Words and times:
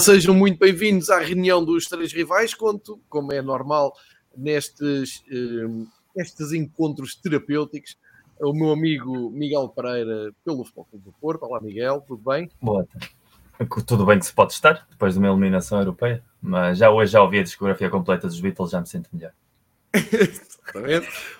Sejam 0.00 0.34
muito 0.34 0.58
bem-vindos 0.58 1.10
à 1.10 1.18
reunião 1.18 1.62
dos 1.62 1.84
três 1.84 2.10
rivais. 2.10 2.54
Conto, 2.54 2.98
como 3.06 3.34
é 3.34 3.42
normal, 3.42 3.94
nestes, 4.34 5.22
eh, 5.30 5.86
nestes 6.16 6.52
encontros 6.52 7.14
terapêuticos, 7.14 7.98
o 8.40 8.54
meu 8.54 8.70
amigo 8.70 9.30
Miguel 9.30 9.68
Pereira, 9.68 10.32
pelo 10.42 10.64
Futebol 10.64 10.86
do 10.94 11.12
Porto. 11.20 11.42
Olá, 11.44 11.60
Miguel, 11.60 12.02
tudo 12.08 12.22
bem? 12.30 12.50
Boa 12.62 12.86
tarde. 12.86 13.10
Tudo 13.86 14.06
bem 14.06 14.18
que 14.18 14.24
se 14.24 14.32
pode 14.32 14.54
estar, 14.54 14.86
depois 14.90 15.12
de 15.12 15.18
uma 15.18 15.28
eliminação 15.28 15.78
europeia, 15.78 16.24
mas 16.40 16.78
já 16.78 16.90
hoje 16.90 17.12
já 17.12 17.22
ouvi 17.22 17.40
a 17.40 17.42
discografia 17.42 17.90
completa 17.90 18.26
dos 18.26 18.40
Beatles, 18.40 18.70
já 18.70 18.80
me 18.80 18.86
sinto 18.86 19.10
melhor. 19.12 19.32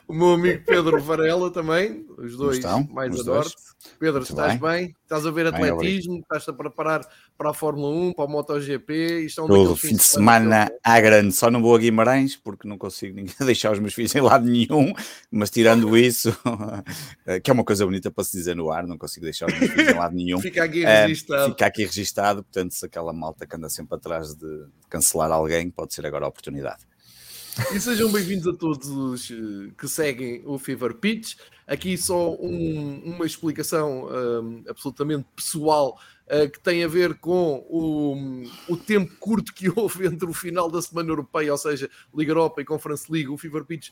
o 0.07 0.13
meu 0.13 0.35
amigo 0.35 0.65
Pedro 0.67 1.01
Varela 1.01 1.51
também, 1.51 2.05
os 2.19 2.37
dois 2.37 2.57
estão, 2.59 2.87
mais 2.93 3.15
os 3.15 3.27
a 3.27 3.33
norte. 3.33 3.55
Pedro, 3.99 4.21
Muito 4.21 4.31
estás 4.31 4.61
bem? 4.61 4.71
bem? 4.71 4.97
Estás 5.03 5.25
a 5.25 5.31
ver 5.31 5.47
atletismo? 5.47 6.19
Estás-te 6.19 6.51
a 6.51 6.53
preparar 6.53 7.01
para 7.41 7.53
a 7.53 7.55
Fórmula 7.55 7.89
1, 7.89 8.13
para 8.13 8.27
o 8.27 8.29
MotoGP? 8.29 9.25
Estão 9.25 9.47
Todo 9.47 9.75
fim 9.75 9.97
de 9.97 10.03
semana, 10.03 10.71
à 10.85 11.01
grande. 11.01 11.33
Só 11.33 11.51
não 11.51 11.63
vou 11.63 11.75
a 11.75 11.79
Guimarães 11.79 12.37
porque 12.37 12.69
não 12.69 12.77
consigo 12.77 13.19
deixar 13.41 13.73
os 13.73 13.79
meus 13.79 13.95
filhos 13.95 14.15
em 14.15 14.21
lado 14.21 14.47
nenhum, 14.47 14.93
mas 15.31 15.49
tirando 15.49 15.97
isso, 15.97 16.37
que 17.43 17.51
é 17.51 17.55
uma 17.55 17.65
coisa 17.65 17.87
bonita 17.87 18.11
para 18.11 18.25
se 18.25 18.37
dizer 18.37 18.55
no 18.55 18.71
ar, 18.71 18.87
não 18.87 18.99
consigo 18.99 19.25
deixar 19.25 19.47
os 19.47 19.59
meus 19.59 19.73
filhos 19.73 19.89
em 19.89 19.97
lado 19.97 20.15
nenhum. 20.15 20.37
Fica 20.43 20.65
aqui 20.65 20.85
registado. 20.85 21.49
fica 21.49 21.67
aqui 21.67 21.85
registado, 21.87 22.43
portanto, 22.43 22.73
se 22.73 22.85
aquela 22.85 23.13
malta 23.15 23.47
que 23.47 23.57
anda 23.57 23.71
sempre 23.71 23.97
atrás 23.97 24.35
de, 24.35 24.67
cancelar 24.91 25.33
alguém, 25.33 25.71
pode 25.71 25.95
ser 25.95 26.05
agora 26.05 26.27
a 26.27 26.29
oportunidade. 26.29 26.85
E 27.75 27.81
sejam 27.81 28.13
bem-vindos 28.13 28.47
a 28.47 28.57
todos 28.57 28.87
os 28.89 29.31
eh, 29.31 29.73
que 29.79 29.89
seguem 29.89 30.43
o 30.45 30.59
Fever 30.59 30.95
Pitch. 30.95 31.37
Aqui 31.67 31.97
só 31.97 32.35
um, 32.35 33.01
uma 33.05 33.25
explicação 33.25 34.09
um, 34.09 34.63
absolutamente 34.69 35.25
pessoal 35.35 35.97
uh, 35.97 36.20
que 36.53 36.61
tem 36.61 36.85
a 36.85 36.89
ver 36.89 37.15
com 37.15 37.67
o, 37.69 38.45
o, 38.69 38.77
tempo 38.77 39.13
curto 39.19 39.53
que 39.53 39.69
houve 39.75 40.07
entre 40.07 40.29
o 40.29 40.33
final 40.33 40.71
da 40.71 40.81
Semana 40.81 41.11
Europeia, 41.11 41.51
ou 41.51 41.59
seja, 41.59 41.91
Liga 42.15 42.31
Europa 42.31 42.61
e 42.61 42.65
Conference 42.65 43.11
League. 43.11 43.29
O 43.29 43.37
Fever 43.37 43.65
Pitch 43.65 43.91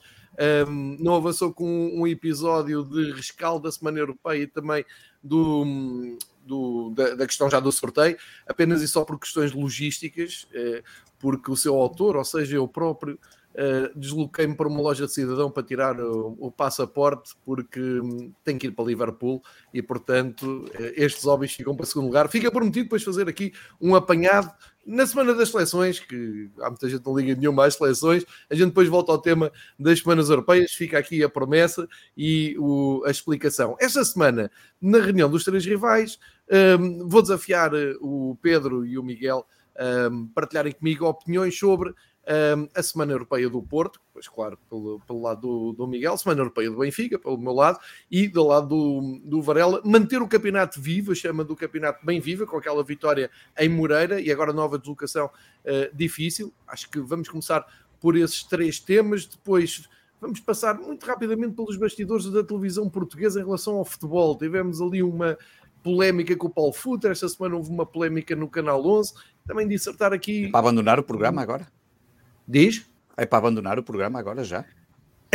um, 0.69 0.97
não 1.01 1.17
avançou 1.17 1.53
com 1.53 1.67
um 1.67 2.07
episódio 2.07 2.85
de 2.85 3.11
rescaldo 3.13 3.65
da 3.65 3.73
Semana 3.73 3.99
Europeia 3.99 4.43
e 4.43 4.47
também 4.47 4.85
do, 5.23 6.17
do, 6.47 6.91
da, 6.95 7.15
da, 7.17 7.27
questão 7.27 7.51
já 7.51 7.59
do 7.59 7.73
sorteio, 7.73 8.17
apenas 8.47 8.83
e 8.83 8.89
só 8.89 9.05
por 9.05 9.19
questões 9.19 9.53
logísticas, 9.53 10.47
uh, 10.55 10.83
porque 11.19 11.51
o 11.51 11.57
seu 11.57 11.75
autor, 11.75 12.17
ou 12.17 12.25
seja, 12.25 12.57
eu 12.57 12.69
próprio, 12.69 13.19
Uh, 13.59 13.99
desloquei-me 13.99 14.55
para 14.55 14.69
uma 14.69 14.81
loja 14.81 15.05
de 15.05 15.13
cidadão 15.13 15.51
para 15.51 15.65
tirar 15.65 15.99
o, 15.99 16.37
o, 16.39 16.49
passaporte 16.49 17.35
porque 17.45 17.81
hum, 17.81 18.33
tenho 18.45 18.57
que 18.57 18.69
ir 18.69 18.71
para 18.71 18.85
Liverpool 18.85 19.43
e 19.75 19.83
portanto 19.83 20.45
uh, 20.45 20.93
estes 20.95 21.25
hobbies 21.25 21.55
ficam 21.55 21.75
para 21.75 21.85
segundo 21.85 22.07
lugar. 22.07 22.29
Fica 22.29 22.53
prometido 22.53 22.85
depois 22.85 23.03
fazer 23.03 23.29
aqui 23.29 23.53
um 23.81 23.97
apanhado 23.97 24.55
na 24.87 25.05
semana 25.07 25.35
das 25.35 25.51
seleções, 25.51 25.99
que 25.99 26.49
há 26.61 26.71
muita 26.71 26.89
gente 26.89 27.05
não 27.05 27.19
liga 27.19 27.35
nenhuma 27.35 27.67
às 27.67 27.75
seleções, 27.75 28.25
a 28.49 28.55
gente 28.55 28.69
depois 28.69 28.89
volta 28.89 29.11
ao 29.11 29.19
tema 29.19 29.53
das 29.79 29.99
semanas 29.99 30.31
europeias, 30.31 30.73
fica 30.73 30.97
aqui 30.97 31.23
a 31.23 31.29
promessa 31.29 31.87
e 32.17 32.57
o, 32.59 33.03
a 33.05 33.11
explicação. 33.11 33.77
Esta 33.81 34.05
semana, 34.05 34.51
na 34.81 34.99
reunião 34.99 35.29
dos 35.29 35.45
três 35.45 35.67
rivais, 35.67 36.19
um, 36.81 37.07
vou 37.07 37.21
desafiar 37.21 37.75
eh, 37.75 37.95
o 38.01 38.39
Pedro 38.41 38.87
e 38.87 38.97
o 38.99 39.03
Miguel 39.03 39.45
um, 40.11 40.27
partilharem 40.29 40.73
comigo 40.73 41.07
opiniões 41.07 41.59
sobre 41.59 41.95
a 42.75 42.83
Semana 42.83 43.13
Europeia 43.13 43.49
do 43.49 43.63
Porto, 43.63 44.01
pois 44.13 44.29
claro, 44.29 44.59
pelo, 44.69 45.01
pelo 45.07 45.23
lado 45.23 45.41
do, 45.41 45.73
do, 45.73 45.87
Miguel, 45.87 46.17
Semana 46.19 46.43
Europeia 46.43 46.71
do 46.71 46.79
Benfica, 46.79 47.19
pelo 47.19 47.39
meu 47.39 47.55
lado, 47.55 47.79
e 48.11 48.29
do 48.29 48.45
lado 48.45 48.69
do, 48.69 49.21
do 49.25 49.41
Varela, 49.41 49.81
manter 49.85 50.21
o 50.21 50.29
campeonato 50.29 50.81
vivo, 50.81 51.15
chama 51.15 51.43
do 51.43 51.57
campeonato 51.57 52.05
bem 52.05 52.21
vivo, 52.21 52.47
com 52.47 52.57
aquela 52.57 52.85
vitória 52.85 53.31
em 53.59 53.69
Moreira 53.69 54.21
e 54.21 54.31
agora 54.31 54.53
nova 54.53 54.79
deslocação 54.79 55.27
uh, 55.27 55.97
difícil. 55.97 56.53
Acho 56.67 56.91
que 56.91 57.01
vamos 57.01 57.29
começar 57.29 57.67
por 57.99 58.17
esses 58.17 58.43
três 58.43 58.79
temas, 58.79 59.25
depois 59.25 59.89
vamos 60.21 60.41
passar 60.41 60.79
muito 60.79 61.07
rapidamente 61.07 61.55
pelos 61.55 61.77
bastidores 61.77 62.27
da 62.31 62.45
televisão 62.45 62.91
portuguesa 62.91 63.41
em 63.41 63.45
relação 63.45 63.77
ao 63.77 63.85
futebol. 63.85 64.37
Tivemos 64.37 64.83
ali 64.83 65.03
uma 65.03 65.39
polémica 65.83 66.37
com 66.37 66.49
o 66.49 66.51
Paulo 66.51 66.73
Futter, 66.73 67.11
esta 67.11 67.29
semana 67.29 67.57
houve 67.57 67.71
uma 67.71 67.87
polémica 67.87 68.37
no 68.37 68.49
Canal 68.49 68.85
11, 68.85 69.15
também 69.47 69.67
dissertar 69.67 70.13
aqui... 70.13 70.47
É 70.47 70.51
para 70.51 70.61
abandonar 70.61 70.99
o 70.99 71.03
programa 71.03 71.41
agora? 71.41 71.67
Diz? 72.49 72.87
É 73.15 73.27
para 73.27 73.39
abandonar 73.39 73.79
o 73.79 73.83
programa 73.83 74.19
agora 74.19 74.43
já? 74.43 74.65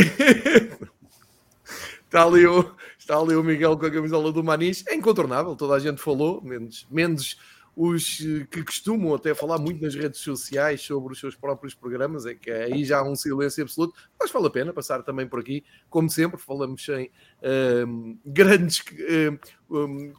está, 2.06 2.26
ali 2.26 2.48
o, 2.48 2.76
está 2.98 3.20
ali 3.20 3.36
o 3.36 3.44
Miguel 3.44 3.78
com 3.78 3.86
a 3.86 3.92
camisola 3.92 4.32
do 4.32 4.44
Manis. 4.44 4.84
É 4.88 4.96
incontornável, 4.96 5.56
toda 5.56 5.76
a 5.76 5.80
gente 5.80 6.02
falou, 6.02 6.42
menos, 6.42 6.88
menos 6.90 7.38
os 7.76 8.18
que 8.52 8.64
costumam 8.64 9.14
até 9.14 9.34
falar 9.34 9.60
muito 9.60 9.82
nas 9.82 9.96
redes 9.96 10.22
sociais 10.22 10.82
sobre 10.82 11.14
os 11.14 11.20
seus 11.20 11.36
próprios 11.36 11.74
programas, 11.74 12.26
é 12.26 12.34
que 12.34 12.50
aí 12.50 12.84
já 12.84 13.00
há 13.00 13.04
um 13.04 13.16
silêncio 13.16 13.64
absoluto, 13.64 13.96
mas 14.20 14.32
vale 14.32 14.48
a 14.48 14.52
pena 14.52 14.74
passar 14.74 15.04
também 15.04 15.28
por 15.28 15.40
aqui, 15.40 15.64
como 15.90 16.10
sempre, 16.10 16.40
falamos 16.40 16.84
sem 16.84 17.12
um, 17.88 18.18
grandes 18.26 18.84
um, 19.70 20.14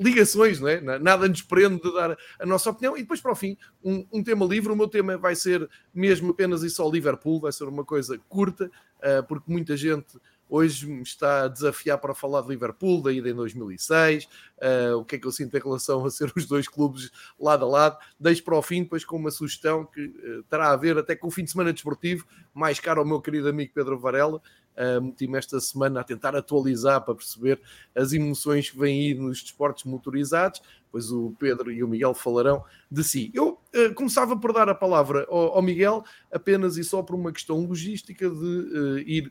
ligações, 0.00 0.58
não 0.58 0.68
é? 0.68 0.80
Nada 0.80 1.28
nos 1.28 1.42
prende 1.42 1.82
de 1.82 1.92
dar 1.92 2.16
a 2.38 2.46
nossa 2.46 2.70
opinião. 2.70 2.96
E 2.96 3.02
depois, 3.02 3.20
para 3.20 3.32
o 3.32 3.36
fim, 3.36 3.56
um, 3.84 4.06
um, 4.10 4.24
tema 4.24 4.46
livre. 4.46 4.72
O 4.72 4.76
meu 4.76 4.88
tema 4.88 5.18
vai 5.18 5.36
ser 5.36 5.68
mesmo 5.92 6.30
apenas 6.30 6.62
e 6.62 6.70
só 6.70 6.88
Liverpool, 6.88 7.40
vai 7.40 7.52
ser 7.52 7.64
uma 7.64 7.84
coisa 7.84 8.18
curta, 8.28 8.70
uh, 8.98 9.22
porque 9.28 9.52
muita 9.52 9.76
gente 9.76 10.18
hoje 10.48 10.86
me 10.88 11.02
está 11.02 11.44
a 11.44 11.48
desafiar 11.48 11.98
para 11.98 12.12
falar 12.12 12.40
de 12.40 12.48
Liverpool, 12.48 13.00
da 13.00 13.12
ida 13.12 13.30
em 13.30 13.34
2006, 13.34 14.24
uh, 14.24 14.28
ah, 14.60 14.96
o 14.96 15.04
que 15.04 15.14
é 15.14 15.18
que 15.18 15.26
eu 15.26 15.30
sinto 15.30 15.56
em 15.56 15.60
relação 15.60 16.04
a 16.04 16.10
ser 16.10 16.32
os 16.34 16.44
dois 16.44 16.66
clubes 16.66 17.10
lado 17.38 17.64
a 17.64 17.68
lado. 17.68 17.98
Deixo 18.18 18.42
para 18.42 18.56
o 18.56 18.62
fim, 18.62 18.82
depois 18.82 19.04
com 19.04 19.16
uma 19.16 19.30
sugestão 19.30 19.84
que 19.84 20.06
uh, 20.06 20.42
terá 20.50 20.72
a 20.72 20.76
ver 20.76 20.98
até 20.98 21.14
com 21.14 21.28
o 21.28 21.30
fim 21.30 21.44
de 21.44 21.52
semana 21.52 21.72
desportivo, 21.72 22.26
mais 22.52 22.80
caro 22.80 23.00
ao 23.00 23.06
meu 23.06 23.20
querido 23.20 23.48
amigo 23.48 23.70
Pedro 23.72 23.98
Varela, 23.98 24.42
Uh, 24.80 25.02
meti-me 25.02 25.36
esta 25.36 25.60
semana 25.60 26.00
a 26.00 26.04
tentar 26.04 26.34
atualizar 26.34 27.02
para 27.02 27.14
perceber 27.14 27.60
as 27.94 28.14
emoções 28.14 28.70
que 28.70 28.78
vêm 28.78 29.08
aí 29.08 29.14
nos 29.14 29.42
desportos 29.42 29.84
motorizados, 29.84 30.62
pois 30.90 31.12
o 31.12 31.34
Pedro 31.38 31.70
e 31.70 31.84
o 31.84 31.88
Miguel 31.88 32.14
falarão 32.14 32.64
de 32.90 33.04
si. 33.04 33.30
Eu 33.34 33.58
uh, 33.74 33.94
começava 33.94 34.34
por 34.38 34.54
dar 34.54 34.70
a 34.70 34.74
palavra 34.74 35.26
ao, 35.28 35.56
ao, 35.56 35.62
Miguel 35.62 36.02
apenas 36.32 36.78
e 36.78 36.84
só 36.84 37.02
por 37.02 37.14
uma 37.14 37.30
questão 37.30 37.60
logística 37.60 38.30
de 38.30 38.34
uh, 38.34 38.98
ir 39.00 39.30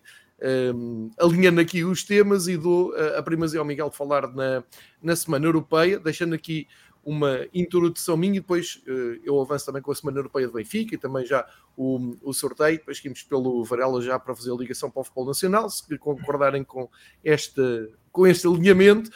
um, 0.75 1.09
alinhando 1.17 1.59
aqui 1.59 1.83
os 1.83 2.03
temas 2.03 2.47
e 2.47 2.55
dou 2.55 2.95
a 2.95 3.21
primazia 3.23 3.59
ao 3.59 3.65
Miguel 3.65 3.89
falar 3.91 4.31
na, 4.33 4.63
na 5.01 5.15
Semana 5.15 5.47
Europeia, 5.47 5.99
deixando 5.99 6.35
aqui 6.35 6.67
uma 7.09 7.47
introdução 7.51 8.15
minha 8.15 8.37
e 8.37 8.39
depois 8.39 8.83
uh, 8.87 9.19
eu 9.23 9.41
avanço 9.41 9.65
também 9.65 9.81
com 9.81 9.91
a 9.91 9.95
Semana 9.95 10.19
Europeia 10.19 10.45
de 10.45 10.53
Benfica 10.53 10.93
e 10.93 10.97
também 10.97 11.25
já 11.25 11.43
o, 11.75 12.15
o 12.21 12.31
sorteio, 12.33 12.77
depois 12.77 12.97
seguimos 12.97 13.23
pelo 13.23 13.63
Varela 13.63 13.99
já 13.99 14.19
para 14.19 14.35
fazer 14.35 14.51
a 14.51 14.55
ligação 14.55 14.91
para 14.91 15.01
o 15.01 15.03
futebol 15.03 15.25
nacional, 15.25 15.67
se 15.71 15.97
concordarem 15.97 16.63
com, 16.63 16.87
esta, 17.23 17.89
com 18.11 18.27
este 18.27 18.45
alinhamento. 18.45 19.09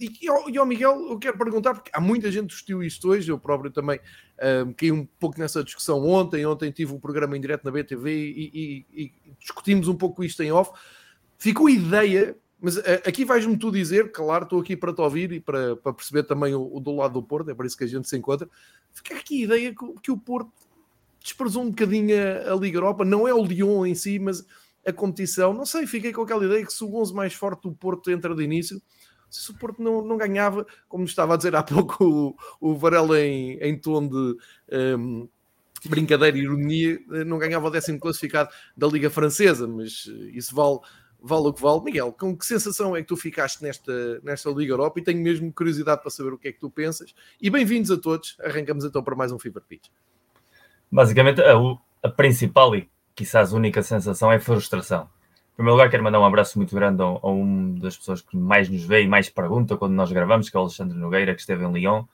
E, 0.00 0.10
e, 0.22 0.58
ao, 0.58 0.64
Miguel 0.64 1.08
eu 1.10 1.18
quero 1.18 1.36
perguntar, 1.36 1.74
porque 1.74 1.90
há 1.92 2.00
muita 2.00 2.30
gente 2.30 2.44
que 2.44 2.52
discutiu 2.52 2.82
isto 2.82 3.10
hoje, 3.10 3.30
eu 3.30 3.38
próprio 3.38 3.70
também 3.70 3.98
uh, 3.98 4.72
caí 4.74 4.90
um 4.90 5.04
pouco 5.04 5.38
nessa 5.38 5.62
discussão 5.62 6.02
ontem, 6.06 6.46
ontem 6.46 6.70
tive 6.70 6.94
um 6.94 7.00
programa 7.00 7.36
em 7.36 7.40
direto 7.40 7.64
na 7.64 7.70
BTV 7.70 8.10
e, 8.10 8.50
e, 8.54 8.86
e 9.02 9.12
discutimos 9.38 9.86
um 9.86 9.96
pouco 9.96 10.24
isto 10.24 10.42
em 10.42 10.50
off. 10.50 10.72
Ficou 11.36 11.66
a 11.66 11.70
ideia 11.72 12.36
mas 12.62 12.76
uh, 12.76 13.02
aqui 13.04 13.24
vais-me 13.24 13.58
tu 13.58 13.72
dizer, 13.72 14.12
claro, 14.12 14.44
estou 14.44 14.60
aqui 14.60 14.76
para 14.76 14.94
te 14.94 15.00
ouvir 15.00 15.32
e 15.32 15.40
para, 15.40 15.74
para 15.74 15.92
perceber 15.92 16.22
também 16.22 16.54
o, 16.54 16.76
o, 16.76 16.78
do 16.78 16.94
lado 16.94 17.14
do 17.14 17.22
Porto, 17.22 17.50
é 17.50 17.54
por 17.54 17.66
isso 17.66 17.76
que 17.76 17.82
a 17.82 17.88
gente 17.88 18.08
se 18.08 18.16
encontra. 18.16 18.48
Fica 18.92 19.16
aqui 19.16 19.42
a 19.42 19.44
ideia 19.46 19.74
que, 19.74 19.94
que 20.00 20.12
o 20.12 20.16
Porto 20.16 20.52
desprezou 21.20 21.64
um 21.64 21.70
bocadinho 21.70 22.14
a, 22.16 22.52
a, 22.52 22.54
Liga 22.54 22.76
Europa, 22.76 23.04
não 23.04 23.26
é 23.26 23.34
o 23.34 23.44
Lyon 23.44 23.84
em 23.84 23.96
si, 23.96 24.16
mas 24.20 24.46
a 24.86 24.92
competição. 24.92 25.52
Não 25.52 25.66
sei, 25.66 25.88
fiquei 25.88 26.12
com 26.12 26.22
aquela 26.22 26.44
ideia 26.44 26.64
que 26.64 26.72
se 26.72 26.84
o 26.84 26.94
11 26.94 27.12
mais 27.12 27.34
forte 27.34 27.62
do 27.62 27.72
Porto 27.72 28.12
entra 28.12 28.32
de 28.32 28.44
início, 28.44 28.80
se 29.28 29.50
o 29.50 29.58
Porto 29.58 29.82
não, 29.82 30.00
não 30.00 30.16
ganhava, 30.16 30.64
como 30.88 31.02
estava 31.02 31.34
a 31.34 31.36
dizer 31.36 31.56
há 31.56 31.64
pouco 31.64 32.36
o, 32.60 32.70
o 32.70 32.76
Varela 32.76 33.20
em, 33.20 33.58
em 33.58 33.76
tom 33.76 34.06
de. 34.06 34.16
Um, 34.16 34.36
ehm, 34.70 35.28
brincadeira 35.84 36.38
e 36.38 36.42
ironia, 36.42 37.00
não 37.26 37.38
ganhava 37.38 37.66
o 37.66 37.70
décimo 37.70 37.98
classificado 37.98 38.50
da 38.76 38.86
Liga 38.86 39.10
Francesa, 39.10 39.66
mas 39.66 40.06
isso 40.32 40.54
vale 40.54 40.78
vale 41.22 41.46
o 41.48 41.52
que 41.52 41.62
vale. 41.62 41.82
Miguel, 41.82 42.12
com 42.12 42.36
que 42.36 42.44
sensação 42.44 42.96
é 42.96 43.00
que 43.00 43.08
tu 43.08 43.16
ficaste 43.16 43.62
nesta, 43.62 44.20
nesta 44.22 44.50
Liga 44.50 44.72
Europa? 44.72 44.98
E 44.98 45.02
tenho 45.02 45.22
mesmo 45.22 45.52
curiosidade 45.52 46.00
para 46.00 46.10
saber 46.10 46.32
o 46.32 46.38
que 46.38 46.48
é 46.48 46.52
que 46.52 46.58
tu 46.58 46.68
pensas. 46.68 47.14
E 47.40 47.48
bem-vindos 47.48 47.90
a 47.90 47.96
todos. 47.96 48.36
Arrancamos 48.42 48.84
então 48.84 49.02
para 49.02 49.14
mais 49.14 49.30
um 49.30 49.38
Fever 49.38 49.62
Pitch. 49.62 49.88
Basicamente, 50.90 51.40
a, 51.40 51.54
a 52.02 52.08
principal 52.10 52.74
e 52.74 52.90
quizás 53.14 53.52
única 53.52 53.82
sensação 53.82 54.32
é 54.32 54.38
frustração. 54.40 55.08
Em 55.52 55.56
primeiro 55.56 55.76
lugar, 55.76 55.90
quero 55.90 56.02
mandar 56.02 56.18
um 56.18 56.24
abraço 56.24 56.58
muito 56.58 56.74
grande 56.74 57.02
a, 57.02 57.06
a 57.06 57.28
uma 57.28 57.78
das 57.78 57.96
pessoas 57.96 58.20
que 58.20 58.36
mais 58.36 58.68
nos 58.68 58.84
vê 58.84 59.02
e 59.02 59.08
mais 59.08 59.28
pergunta 59.28 59.76
quando 59.76 59.92
nós 59.92 60.10
gravamos, 60.10 60.50
que 60.50 60.56
é 60.56 60.60
o 60.60 60.62
Alexandre 60.62 60.98
Nogueira, 60.98 61.34
que 61.34 61.40
esteve 61.40 61.64
em 61.64 61.72
Lyon. 61.72 62.04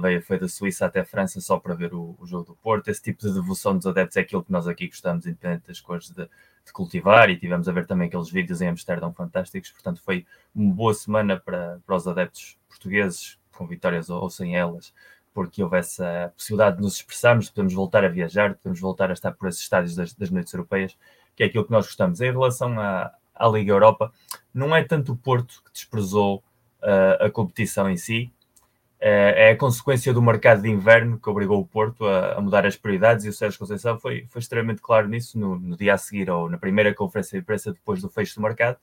Veio 0.00 0.20
foi 0.20 0.38
da 0.38 0.48
Suíça 0.48 0.86
até 0.86 1.00
a 1.00 1.04
França 1.04 1.40
só 1.40 1.60
para 1.60 1.72
ver 1.72 1.94
o, 1.94 2.16
o, 2.18 2.26
jogo 2.26 2.44
do 2.44 2.56
Porto. 2.56 2.88
Esse 2.88 3.00
tipo 3.00 3.22
de 3.22 3.32
devoção 3.32 3.76
dos 3.76 3.86
adeptos 3.86 4.16
é 4.16 4.20
aquilo 4.20 4.42
que 4.42 4.50
nós 4.50 4.66
aqui 4.66 4.88
gostamos, 4.88 5.26
independente 5.26 5.68
das 5.68 5.80
coisas 5.80 6.10
de, 6.10 6.28
de 6.66 6.72
cultivar 6.72 7.30
e 7.30 7.38
tivemos 7.38 7.68
a 7.68 7.72
ver 7.72 7.86
também 7.86 8.08
aqueles 8.08 8.28
vídeos 8.28 8.60
em 8.60 8.68
Amsterdão 8.68 9.12
fantásticos, 9.12 9.70
portanto 9.70 10.02
foi 10.04 10.26
uma 10.54 10.74
boa 10.74 10.92
semana 10.92 11.38
para, 11.38 11.80
para 11.86 11.96
os 11.96 12.06
adeptos 12.08 12.58
portugueses, 12.68 13.38
com 13.52 13.66
vitórias 13.66 14.10
ou, 14.10 14.20
ou 14.20 14.28
sem 14.28 14.56
elas, 14.56 14.92
porque 15.32 15.62
houve 15.62 15.78
essa 15.78 16.32
possibilidade 16.34 16.76
de 16.76 16.82
nos 16.82 16.96
expressarmos, 16.96 17.48
podemos 17.50 17.72
voltar 17.72 18.04
a 18.04 18.08
viajar, 18.08 18.54
podemos 18.54 18.80
voltar 18.80 19.10
a 19.10 19.12
estar 19.12 19.32
por 19.32 19.48
esses 19.48 19.60
estádios 19.60 19.94
das, 19.94 20.12
das 20.12 20.30
noites 20.30 20.52
europeias, 20.52 20.96
que 21.36 21.42
é 21.42 21.46
aquilo 21.46 21.64
que 21.64 21.70
nós 21.70 21.86
gostamos. 21.86 22.20
Em 22.20 22.32
relação 22.32 22.80
à, 22.80 23.12
à 23.34 23.48
Liga 23.48 23.70
Europa, 23.70 24.12
não 24.52 24.74
é 24.74 24.82
tanto 24.82 25.12
o 25.12 25.16
Porto 25.16 25.62
que 25.64 25.72
desprezou 25.72 26.42
uh, 26.82 27.24
a 27.24 27.30
competição 27.30 27.88
em 27.88 27.96
si, 27.96 28.32
é, 28.98 29.48
é 29.48 29.50
a 29.50 29.56
consequência 29.56 30.12
do 30.12 30.22
mercado 30.22 30.62
de 30.62 30.68
inverno 30.68 31.18
que 31.18 31.28
obrigou 31.28 31.60
o 31.60 31.66
Porto 31.66 32.06
a, 32.06 32.34
a 32.34 32.40
mudar 32.40 32.64
as 32.64 32.76
prioridades 32.76 33.24
e 33.24 33.28
o 33.28 33.32
Sérgio 33.32 33.58
Conceição 33.58 33.98
foi, 33.98 34.26
foi 34.28 34.40
extremamente 34.40 34.80
claro 34.80 35.08
nisso 35.08 35.38
no, 35.38 35.58
no, 35.58 35.76
dia 35.76 35.94
a 35.94 35.98
seguir 35.98 36.30
ou 36.30 36.48
na 36.48 36.58
primeira 36.58 36.94
conferência 36.94 37.38
de 37.38 37.42
imprensa 37.42 37.72
depois 37.72 38.00
do 38.00 38.08
fecho 38.08 38.34
do 38.36 38.42
mercado. 38.42 38.78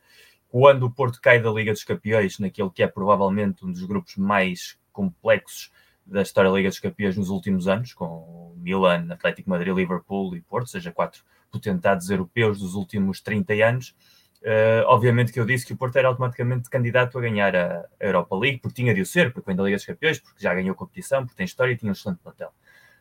Quando 0.49 0.83
o 0.83 0.91
Porto 0.91 1.19
cai 1.19 1.41
da 1.41 1.49
Liga 1.49 1.71
dos 1.71 1.83
Campeões, 1.83 2.37
naquele 2.37 2.69
que 2.69 2.83
é 2.83 2.87
provavelmente 2.87 3.65
um 3.65 3.71
dos 3.71 3.83
grupos 3.83 4.15
mais 4.17 4.77
complexos 4.91 5.71
da 6.05 6.21
história 6.21 6.51
da 6.51 6.57
Liga 6.57 6.69
dos 6.69 6.79
Campeões 6.79 7.17
nos 7.17 7.29
últimos 7.29 7.67
anos, 7.67 7.93
com 7.93 8.53
Milan, 8.57 9.07
Atlético 9.09 9.49
Madrid, 9.49 9.73
Liverpool 9.73 10.35
e 10.35 10.41
Porto, 10.41 10.65
ou 10.65 10.67
seja, 10.67 10.91
quatro 10.91 11.23
potentados 11.51 12.09
europeus 12.09 12.59
dos 12.59 12.75
últimos 12.75 13.19
30 13.19 13.53
anos, 13.53 13.95
Uh, 14.43 14.83
obviamente 14.87 15.31
que 15.31 15.39
eu 15.39 15.45
disse 15.45 15.65
que 15.65 15.71
o 15.71 15.77
Porto 15.77 15.95
era 15.95 16.09
automaticamente 16.09 16.69
candidato 16.69 17.17
a 17.17 17.21
ganhar 17.21 17.55
a 17.55 17.85
Europa 17.97 18.35
League, 18.35 18.59
porque 18.59 18.75
tinha 18.75 18.93
de 18.93 18.99
o 18.99 19.05
ser, 19.05 19.31
porque 19.31 19.47
vem 19.47 19.55
da 19.55 19.63
Liga 19.63 19.77
dos 19.77 19.85
Campeões, 19.85 20.19
porque 20.19 20.43
já 20.43 20.53
ganhou 20.53 20.75
competição, 20.75 21.23
porque 21.23 21.37
tem 21.37 21.45
história 21.45 21.71
e 21.71 21.77
tinha 21.77 21.89
um 21.89 21.93
excelente 21.93 22.19
plantel. 22.19 22.49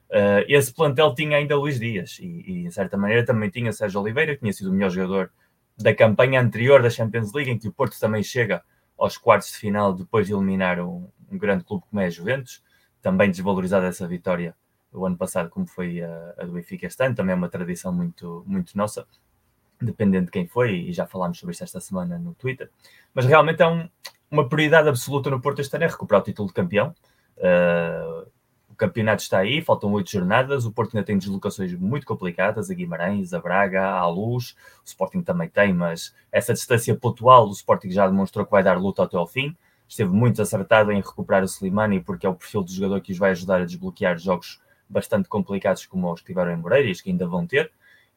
Uh, 0.09 0.45
esse 0.47 0.73
plantel 0.73 1.15
tinha 1.15 1.37
ainda 1.37 1.57
Luís 1.57 1.81
Dias 1.81 2.19
e, 2.21 2.27
e, 2.27 2.67
em 2.67 2.71
certa 2.71 2.97
maneira, 2.97 3.25
também 3.25 3.51
tinha 3.51 3.73
Sérgio 3.73 4.01
Oliveira, 4.01 4.35
que 4.35 4.41
tinha 4.41 4.53
sido 4.53 4.71
o 4.71 4.73
melhor 4.73 4.91
jogador 4.91 5.33
da 5.77 5.93
campanha 5.93 6.41
anterior 6.41 6.81
da 6.81 6.91
Champions 6.91 7.33
League, 7.33 7.51
em 7.51 7.59
que 7.59 7.67
o 7.67 7.73
Porto 7.73 7.99
também 7.99 8.23
chega 8.23 8.63
aos 8.97 9.17
quartos 9.17 9.51
de 9.51 9.57
final 9.57 9.93
depois 9.93 10.29
de 10.29 10.35
eliminar 10.35 10.79
um, 10.79 11.09
um 11.29 11.39
grande 11.39 11.65
clube 11.65 11.85
como 11.91 12.01
é 12.01 12.07
a 12.07 12.11
Juventus, 12.11 12.63
também 13.01 13.31
desvalorizada 13.31 13.87
essa 13.87 14.07
vitória 14.07 14.55
o 14.93 15.07
ano 15.07 15.17
passado, 15.17 15.49
como 15.49 15.67
foi 15.67 16.03
a, 16.03 16.35
a 16.39 16.45
do 16.45 16.53
Benfica 16.53 16.87
este 16.87 17.03
ano, 17.05 17.15
também 17.15 17.33
é 17.33 17.37
uma 17.37 17.49
tradição 17.49 17.93
muito, 17.93 18.45
muito 18.47 18.77
nossa 18.77 19.07
dependendo 19.83 20.27
de 20.27 20.33
quem 20.33 20.47
foi, 20.47 20.75
e 20.75 20.93
já 20.93 21.07
falámos 21.07 21.39
sobre 21.39 21.53
isto 21.53 21.65
esta 21.65 21.81
semana 21.81 22.19
no 22.19 22.35
Twitter. 22.35 22.71
Mas 23.13 23.27
realmente 23.27 23.63
é 23.63 23.67
um, 23.67 23.89
uma 24.31 24.49
prioridade 24.49 24.89
absoluta 24.89 25.29
no 25.29 25.41
Porto 25.41 25.61
este 25.61 25.75
ano 25.75 25.85
é 25.85 25.89
recuperar 25.89 26.23
o 26.23 26.25
título 26.25 26.49
de 26.49 26.55
campeão. 26.55 26.95
Uh, 27.37 28.27
o 28.71 28.75
campeonato 28.75 29.23
está 29.23 29.39
aí, 29.39 29.61
faltam 29.61 29.93
oito 29.93 30.11
jornadas. 30.11 30.65
O 30.65 30.73
Porto 30.73 30.97
ainda 30.97 31.05
tem 31.05 31.19
deslocações 31.19 31.75
muito 31.75 32.07
complicadas 32.07 32.71
a 32.71 32.75
Guimarães, 32.75 33.35
a 33.35 33.41
Braga, 33.41 33.85
à 33.91 34.07
Luz. 34.09 34.57
O 34.83 34.87
Sporting 34.87 35.21
também 35.21 35.49
tem, 35.49 35.75
mas 35.75 36.15
essa 36.31 36.55
distância 36.55 36.97
pontual 36.97 37.49
o 37.49 37.53
Sporting 37.53 37.91
já 37.91 38.07
demonstrou 38.07 38.47
que 38.47 38.51
vai 38.51 38.63
dar 38.63 38.79
luta 38.79 39.03
até 39.03 39.17
ao 39.17 39.27
fim. 39.27 39.55
Esteve 39.87 40.11
muito 40.11 40.41
acertado 40.41 40.91
em 40.91 40.97
recuperar 40.97 41.43
o 41.43 41.47
Slimani, 41.47 42.01
porque 42.01 42.27
é 42.27 42.31
o 42.31 42.35
perfil 42.35 42.63
do 42.63 42.73
jogador 42.73 43.01
que 43.03 43.13
os 43.13 43.19
vai 43.19 43.33
ajudar 43.33 43.61
a 43.61 43.65
desbloquear 43.67 44.17
jogos 44.17 44.59
bastante 44.89 45.29
complicados 45.29 45.85
como 45.85 46.11
os 46.11 46.21
que 46.21 46.29
tiveram 46.29 46.53
em 46.53 46.57
Moreira 46.57 46.89
e 46.89 46.95
que 46.95 47.11
ainda 47.11 47.27
vão 47.27 47.47
ter. 47.47 47.71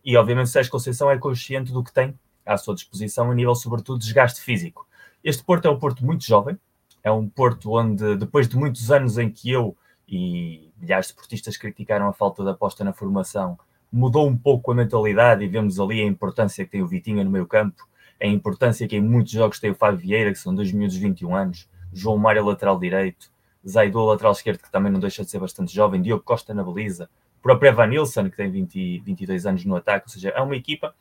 E 0.06 0.16
obviamente 0.16 0.52
Sérgio 0.52 0.72
Conceição 0.72 1.10
é 1.10 1.18
consciente 1.18 1.74
do 1.74 1.84
que 1.84 1.92
tem 1.92 2.18
à 2.46 2.56
sua 2.58 2.76
disposição 2.76 3.32
a 3.32 3.34
nível, 3.34 3.56
sobretudo, 3.56 3.98
de 3.98 4.06
desgaste 4.06 4.40
físico. 4.40 4.88
Este 5.24 5.44
Porto 5.44 5.66
é 5.66 5.72
um 5.72 5.80
Porto 5.80 6.06
muito 6.06 6.24
jovem, 6.24 6.60
é 7.04 7.12
um 7.12 7.28
Porto 7.28 7.72
onde, 7.72 8.16
depois 8.16 8.48
de 8.48 8.56
muitos 8.56 8.92
anos 8.92 9.18
em 9.18 9.32
que 9.32 9.50
eu 9.50 9.76
e 10.08 10.72
milhares 10.78 11.08
de 11.08 11.14
esportistas 11.14 11.58
criticaram 11.58 12.08
a 12.08 12.14
falta 12.14 12.44
de 12.44 12.50
aposta 12.52 12.84
na 12.84 12.94
formação, 12.94 13.58
mudou 13.92 14.28
um 14.28 14.38
pouco 14.38 14.72
a 14.72 14.76
mentalidade 14.76 15.44
e 15.44 15.48
vemos 15.48 15.80
ali 15.80 16.02
a 16.02 16.06
importância 16.06 16.64
que 16.64 16.72
tem 16.72 16.84
o 16.84 16.88
Vitinha 16.88 17.24
no 17.24 17.32
meio 17.32 17.48
campo, 17.48 17.88
a 18.22 18.28
importância 18.28 18.88
que 18.88 18.96
em 18.96 19.02
muitos 19.02 19.32
jogos 19.32 19.60
tem 19.60 19.72
o 19.72 19.76
Fábio 19.76 20.00
Vieira, 20.00 20.32
que 20.32 20.38
são 20.38 20.54
dois 20.54 20.72
minutos 20.72 20.96
de 20.96 21.02
21 21.02 21.36
anos, 21.36 21.68
João 21.92 22.18
Mário 22.18 22.46
lateral 22.46 22.78
direito, 22.78 23.32
Zaido 23.68 24.06
lateral 24.06 24.34
esquerdo, 24.34 24.62
que 24.62 24.72
também 24.72 24.92
não 24.92 25.00
deixa 25.00 25.24
de 25.24 25.32
ser 25.32 25.40
bastante 25.40 25.74
jovem, 25.74 26.00
Diogo 26.00 26.24
Costa 26.24 26.54
na 26.54 26.64
baliza, 26.64 27.10
próprio 27.46 27.70
Evan 27.70 27.86
Nilsson, 27.86 28.28
que 28.28 28.38
tem 28.38 28.50
20, 28.50 29.02
22 29.02 29.46
anos 29.46 29.66
no 29.66 29.76
ataque, 29.76 30.08
ou 30.08 30.12
seja, 30.12 30.30
é 30.30 30.42
uma 30.42 30.56
equipa 30.56 30.96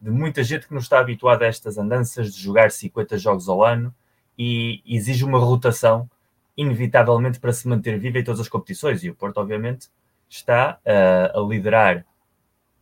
de 0.00 0.12
muita 0.12 0.44
gente 0.44 0.68
que 0.68 0.72
não 0.72 0.78
está 0.78 1.00
habituada 1.00 1.44
a 1.44 1.48
estas 1.48 1.76
andanças 1.76 2.32
de 2.32 2.40
jogar 2.40 2.70
50 2.70 3.18
jogos 3.18 3.48
ao 3.48 3.64
ano 3.64 3.92
e 4.38 4.80
exige 4.86 5.24
uma 5.24 5.40
rotação 5.40 6.08
inevitavelmente 6.56 7.40
para 7.40 7.52
se 7.52 7.66
manter 7.66 7.98
viva 7.98 8.20
em 8.20 8.22
todas 8.22 8.38
as 8.38 8.48
competições. 8.48 9.02
E 9.02 9.10
o 9.10 9.14
Porto, 9.14 9.38
obviamente, 9.38 9.88
está 10.28 10.78
uh, 10.86 11.36
a 11.36 11.48
liderar 11.48 12.06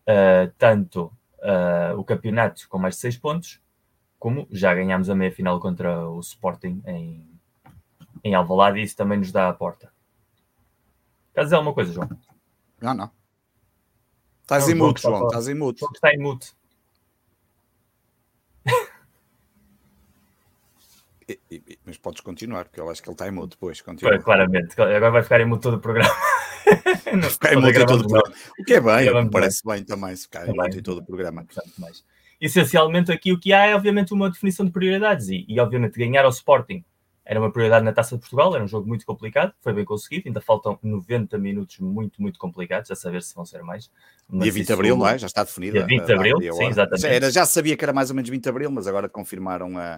uh, 0.02 0.52
tanto 0.58 1.10
uh, 1.38 1.98
o 1.98 2.04
campeonato 2.04 2.68
com 2.68 2.76
mais 2.76 2.96
de 2.96 3.00
6 3.00 3.16
pontos, 3.16 3.62
como 4.18 4.46
já 4.50 4.74
ganhámos 4.74 5.08
a 5.08 5.14
meia 5.14 5.32
final 5.32 5.58
contra 5.58 6.06
o 6.06 6.20
Sporting 6.20 6.82
em, 6.84 7.26
em 8.22 8.34
Alvalade 8.34 8.78
e 8.78 8.82
isso 8.82 8.94
também 8.94 9.16
nos 9.16 9.32
dá 9.32 9.48
a 9.48 9.54
porta. 9.54 9.90
Quer 11.34 11.44
dizer 11.44 11.54
alguma 11.54 11.72
coisa, 11.72 11.94
João? 11.94 12.10
Não, 12.80 12.94
não. 12.94 13.10
Estás 14.42 14.68
em 14.68 14.74
mute, 14.74 15.02
João. 15.02 15.26
Estás 15.26 15.48
em 15.48 15.54
mute. 15.54 15.84
Está 15.94 16.14
em 16.14 16.18
mute. 16.18 16.54
mas 21.84 21.98
podes 21.98 22.20
continuar, 22.20 22.66
porque 22.66 22.80
eu 22.80 22.88
acho 22.88 23.02
que 23.02 23.08
ele 23.08 23.14
está 23.14 23.26
em 23.26 23.32
mute 23.32 23.50
depois. 23.50 23.80
Continua. 23.80 24.18
claramente. 24.18 24.80
Agora 24.80 25.10
vai 25.10 25.22
ficar 25.22 25.40
em 25.40 25.46
mute 25.46 25.62
todo 25.62 25.74
o 25.74 25.80
programa. 25.80 26.14
Não, 27.12 27.28
ficar 27.30 27.54
em 27.54 27.60
mute 27.60 27.86
todo 27.86 28.04
o 28.04 28.08
programa. 28.08 28.36
O 28.58 28.64
que 28.64 28.74
é 28.74 28.80
bem, 28.80 29.24
me 29.24 29.30
parece 29.30 29.62
bem 29.64 29.84
também, 29.84 30.14
se 30.14 30.22
ficar 30.24 30.48
em 30.48 30.54
mute 30.54 30.78
em 30.78 30.82
todo 30.82 30.98
o 30.98 31.04
programa. 31.04 31.44
Mais. 31.78 32.04
Essencialmente, 32.40 33.10
aqui 33.10 33.32
o 33.32 33.40
que 33.40 33.52
há 33.52 33.66
é, 33.66 33.74
obviamente, 33.74 34.12
uma 34.12 34.30
definição 34.30 34.64
de 34.64 34.70
prioridades 34.70 35.28
e, 35.28 35.44
e 35.48 35.58
obviamente, 35.58 35.98
ganhar 35.98 36.24
ao 36.24 36.30
Sporting 36.30 36.84
era 37.28 37.40
uma 37.40 37.50
prioridade 37.50 37.84
na 37.84 37.92
Taça 37.92 38.14
de 38.14 38.20
Portugal, 38.20 38.54
era 38.54 38.62
um 38.62 38.68
jogo 38.68 38.86
muito 38.86 39.04
complicado, 39.04 39.52
foi 39.60 39.72
bem 39.72 39.84
conseguido, 39.84 40.28
ainda 40.28 40.40
faltam 40.40 40.78
90 40.80 41.36
minutos 41.38 41.80
muito, 41.80 42.22
muito 42.22 42.38
complicados, 42.38 42.88
a 42.88 42.94
saber 42.94 43.20
se 43.20 43.34
vão 43.34 43.44
ser 43.44 43.62
mais. 43.64 43.90
Mas 44.28 44.44
dia 44.44 44.52
20 44.52 44.66
de 44.68 44.72
Abril, 44.72 44.96
não 44.96 45.08
é? 45.08 45.18
Já 45.18 45.26
está 45.26 45.42
definido. 45.42 45.72
Dia 45.72 45.86
20 45.86 46.04
de 46.04 46.12
Abril, 46.12 46.38
sim, 46.52 46.66
exatamente. 46.66 47.02
Já, 47.02 47.08
era, 47.08 47.30
já 47.30 47.44
sabia 47.44 47.76
que 47.76 47.84
era 47.84 47.92
mais 47.92 48.10
ou 48.10 48.16
menos 48.16 48.30
20 48.30 48.42
de 48.44 48.48
Abril, 48.48 48.70
mas 48.70 48.86
agora 48.86 49.08
confirmaram 49.08 49.76
a... 49.76 49.96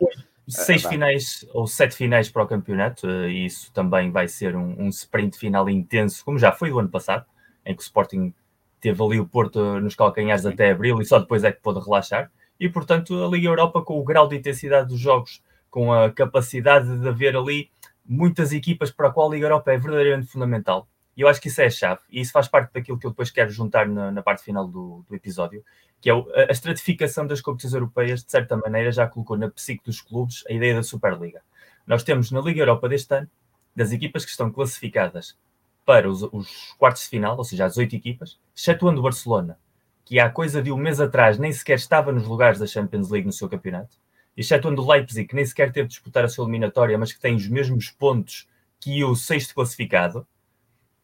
Seis 0.48 0.82
a, 0.86 0.88
a 0.88 0.90
finais 0.90 1.46
ou 1.52 1.66
sete 1.66 1.94
finais 1.94 2.30
para 2.30 2.42
o 2.42 2.46
campeonato, 2.46 3.06
eh, 3.06 3.28
e 3.28 3.44
isso 3.44 3.70
também 3.74 4.10
vai 4.10 4.26
ser 4.26 4.56
um, 4.56 4.80
um 4.80 4.88
sprint 4.88 5.36
final 5.36 5.68
intenso, 5.68 6.24
como 6.24 6.38
já 6.38 6.50
foi 6.50 6.72
o 6.72 6.78
ano 6.78 6.88
passado, 6.88 7.26
em 7.66 7.74
que 7.76 7.82
o 7.82 7.84
Sporting 7.84 8.32
teve 8.80 9.02
ali 9.02 9.20
o 9.20 9.26
Porto 9.26 9.78
nos 9.80 9.94
calcanhares 9.94 10.44
sim. 10.44 10.48
até 10.48 10.70
Abril 10.70 11.02
e 11.02 11.04
só 11.04 11.18
depois 11.18 11.44
é 11.44 11.52
que 11.52 11.60
pôde 11.60 11.84
relaxar. 11.84 12.30
E, 12.58 12.70
portanto, 12.70 13.22
a 13.22 13.28
Liga 13.28 13.48
Europa, 13.48 13.82
com 13.82 14.00
o 14.00 14.02
grau 14.02 14.26
de 14.26 14.36
intensidade 14.36 14.88
dos 14.88 14.98
jogos 14.98 15.42
com 15.70 15.92
a 15.92 16.10
capacidade 16.10 16.98
de 16.98 17.08
haver 17.08 17.36
ali 17.36 17.70
muitas 18.04 18.52
equipas 18.52 18.90
para 18.90 19.08
a 19.08 19.12
qual 19.12 19.28
a 19.28 19.34
Liga 19.34 19.46
Europa 19.46 19.72
é 19.72 19.78
verdadeiramente 19.78 20.30
fundamental. 20.30 20.88
E 21.16 21.20
eu 21.20 21.28
acho 21.28 21.40
que 21.40 21.48
isso 21.48 21.60
é 21.60 21.66
a 21.66 21.70
chave. 21.70 22.00
E 22.10 22.20
isso 22.20 22.32
faz 22.32 22.46
parte 22.46 22.72
daquilo 22.72 22.96
que 22.96 23.04
eu 23.04 23.10
depois 23.10 23.30
quero 23.30 23.50
juntar 23.50 23.88
na, 23.88 24.10
na 24.10 24.22
parte 24.22 24.44
final 24.44 24.66
do, 24.66 25.04
do, 25.08 25.14
episódio, 25.14 25.64
que 26.00 26.08
é 26.08 26.12
a, 26.12 26.50
estratificação 26.50 27.26
das 27.26 27.40
competições 27.40 27.74
europeias, 27.74 28.22
de 28.22 28.30
certa 28.30 28.56
maneira, 28.56 28.92
já 28.92 29.06
colocou 29.06 29.36
na 29.36 29.50
psique 29.50 29.84
dos 29.84 30.00
clubes 30.00 30.44
a 30.48 30.52
ideia 30.52 30.76
da 30.76 30.82
Superliga. 30.82 31.42
Nós 31.84 32.04
temos 32.04 32.30
na 32.30 32.40
Liga 32.40 32.60
Europa 32.60 32.88
deste 32.88 33.14
ano, 33.14 33.28
das 33.74 33.90
equipas 33.90 34.24
que 34.24 34.30
estão 34.30 34.50
classificadas 34.50 35.36
para 35.84 36.08
os, 36.08 36.22
os 36.22 36.74
quartos 36.78 37.02
de 37.02 37.08
final, 37.08 37.36
ou 37.36 37.44
seja, 37.44 37.64
as 37.64 37.76
oito 37.76 37.96
equipas, 37.96 38.38
excetuando 38.56 39.00
o 39.00 39.02
Barcelona, 39.02 39.58
que 40.04 40.20
há 40.20 40.30
coisa 40.30 40.62
de 40.62 40.70
um 40.70 40.76
mês 40.76 41.00
atrás 41.00 41.36
nem 41.36 41.52
sequer 41.52 41.76
estava 41.76 42.12
nos 42.12 42.26
lugares 42.26 42.58
da 42.58 42.66
Champions 42.66 43.10
League 43.10 43.26
no 43.26 43.32
seu 43.32 43.48
campeonato, 43.48 43.96
excetuando 44.38 44.80
o 44.80 44.88
Leipzig, 44.88 45.26
que 45.26 45.34
nem 45.34 45.44
sequer 45.44 45.72
teve 45.72 45.88
de 45.88 45.94
disputar 45.94 46.24
a 46.24 46.28
sua 46.28 46.44
eliminatória, 46.44 46.96
mas 46.96 47.12
que 47.12 47.20
tem 47.20 47.34
os 47.34 47.48
mesmos 47.48 47.90
pontos 47.90 48.48
que 48.78 49.02
o 49.02 49.16
sexto 49.16 49.52
classificado, 49.52 50.24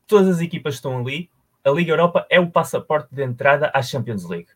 todas 0.07 0.37
as 0.37 0.41
equipas 0.41 0.75
estão 0.75 0.97
ali, 0.97 1.29
a 1.65 1.71
Liga 1.71 1.91
Europa 1.91 2.25
é 2.31 2.39
o 2.39 2.49
passaporte 2.49 3.13
de 3.13 3.25
entrada 3.25 3.73
à 3.75 3.83
Champions 3.83 4.25
League. 4.25 4.51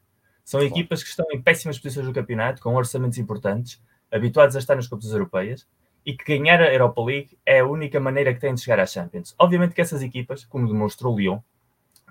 São 0.45 0.63
equipas 0.63 1.03
que 1.03 1.09
estão 1.09 1.27
em 1.33 1.43
péssimas 1.43 1.77
posições 1.77 2.07
no 2.07 2.13
campeonato, 2.13 2.63
com 2.63 2.75
orçamentos 2.77 3.19
importantes, 3.19 3.83
habituados 4.13 4.55
a 4.55 4.61
estar 4.61 4.77
nas 4.77 4.87
competições 4.87 5.19
europeias, 5.19 5.67
e 6.07 6.17
que 6.17 6.39
ganhar 6.39 6.63
a 6.63 6.73
Europa 6.73 7.03
League 7.03 7.37
é 7.45 7.59
a 7.59 7.67
única 7.67 7.99
maneira 7.99 8.33
que 8.33 8.41
têm 8.41 8.55
de 8.55 8.61
chegar 8.61 8.79
à 8.79 8.87
Champions. 8.87 9.35
Obviamente 9.39 9.75
que 9.75 9.81
essas 9.81 10.03
equipas, 10.03 10.45
como 10.45 10.69
demonstrou 10.69 11.15
o 11.15 11.19
Lyon, 11.19 11.41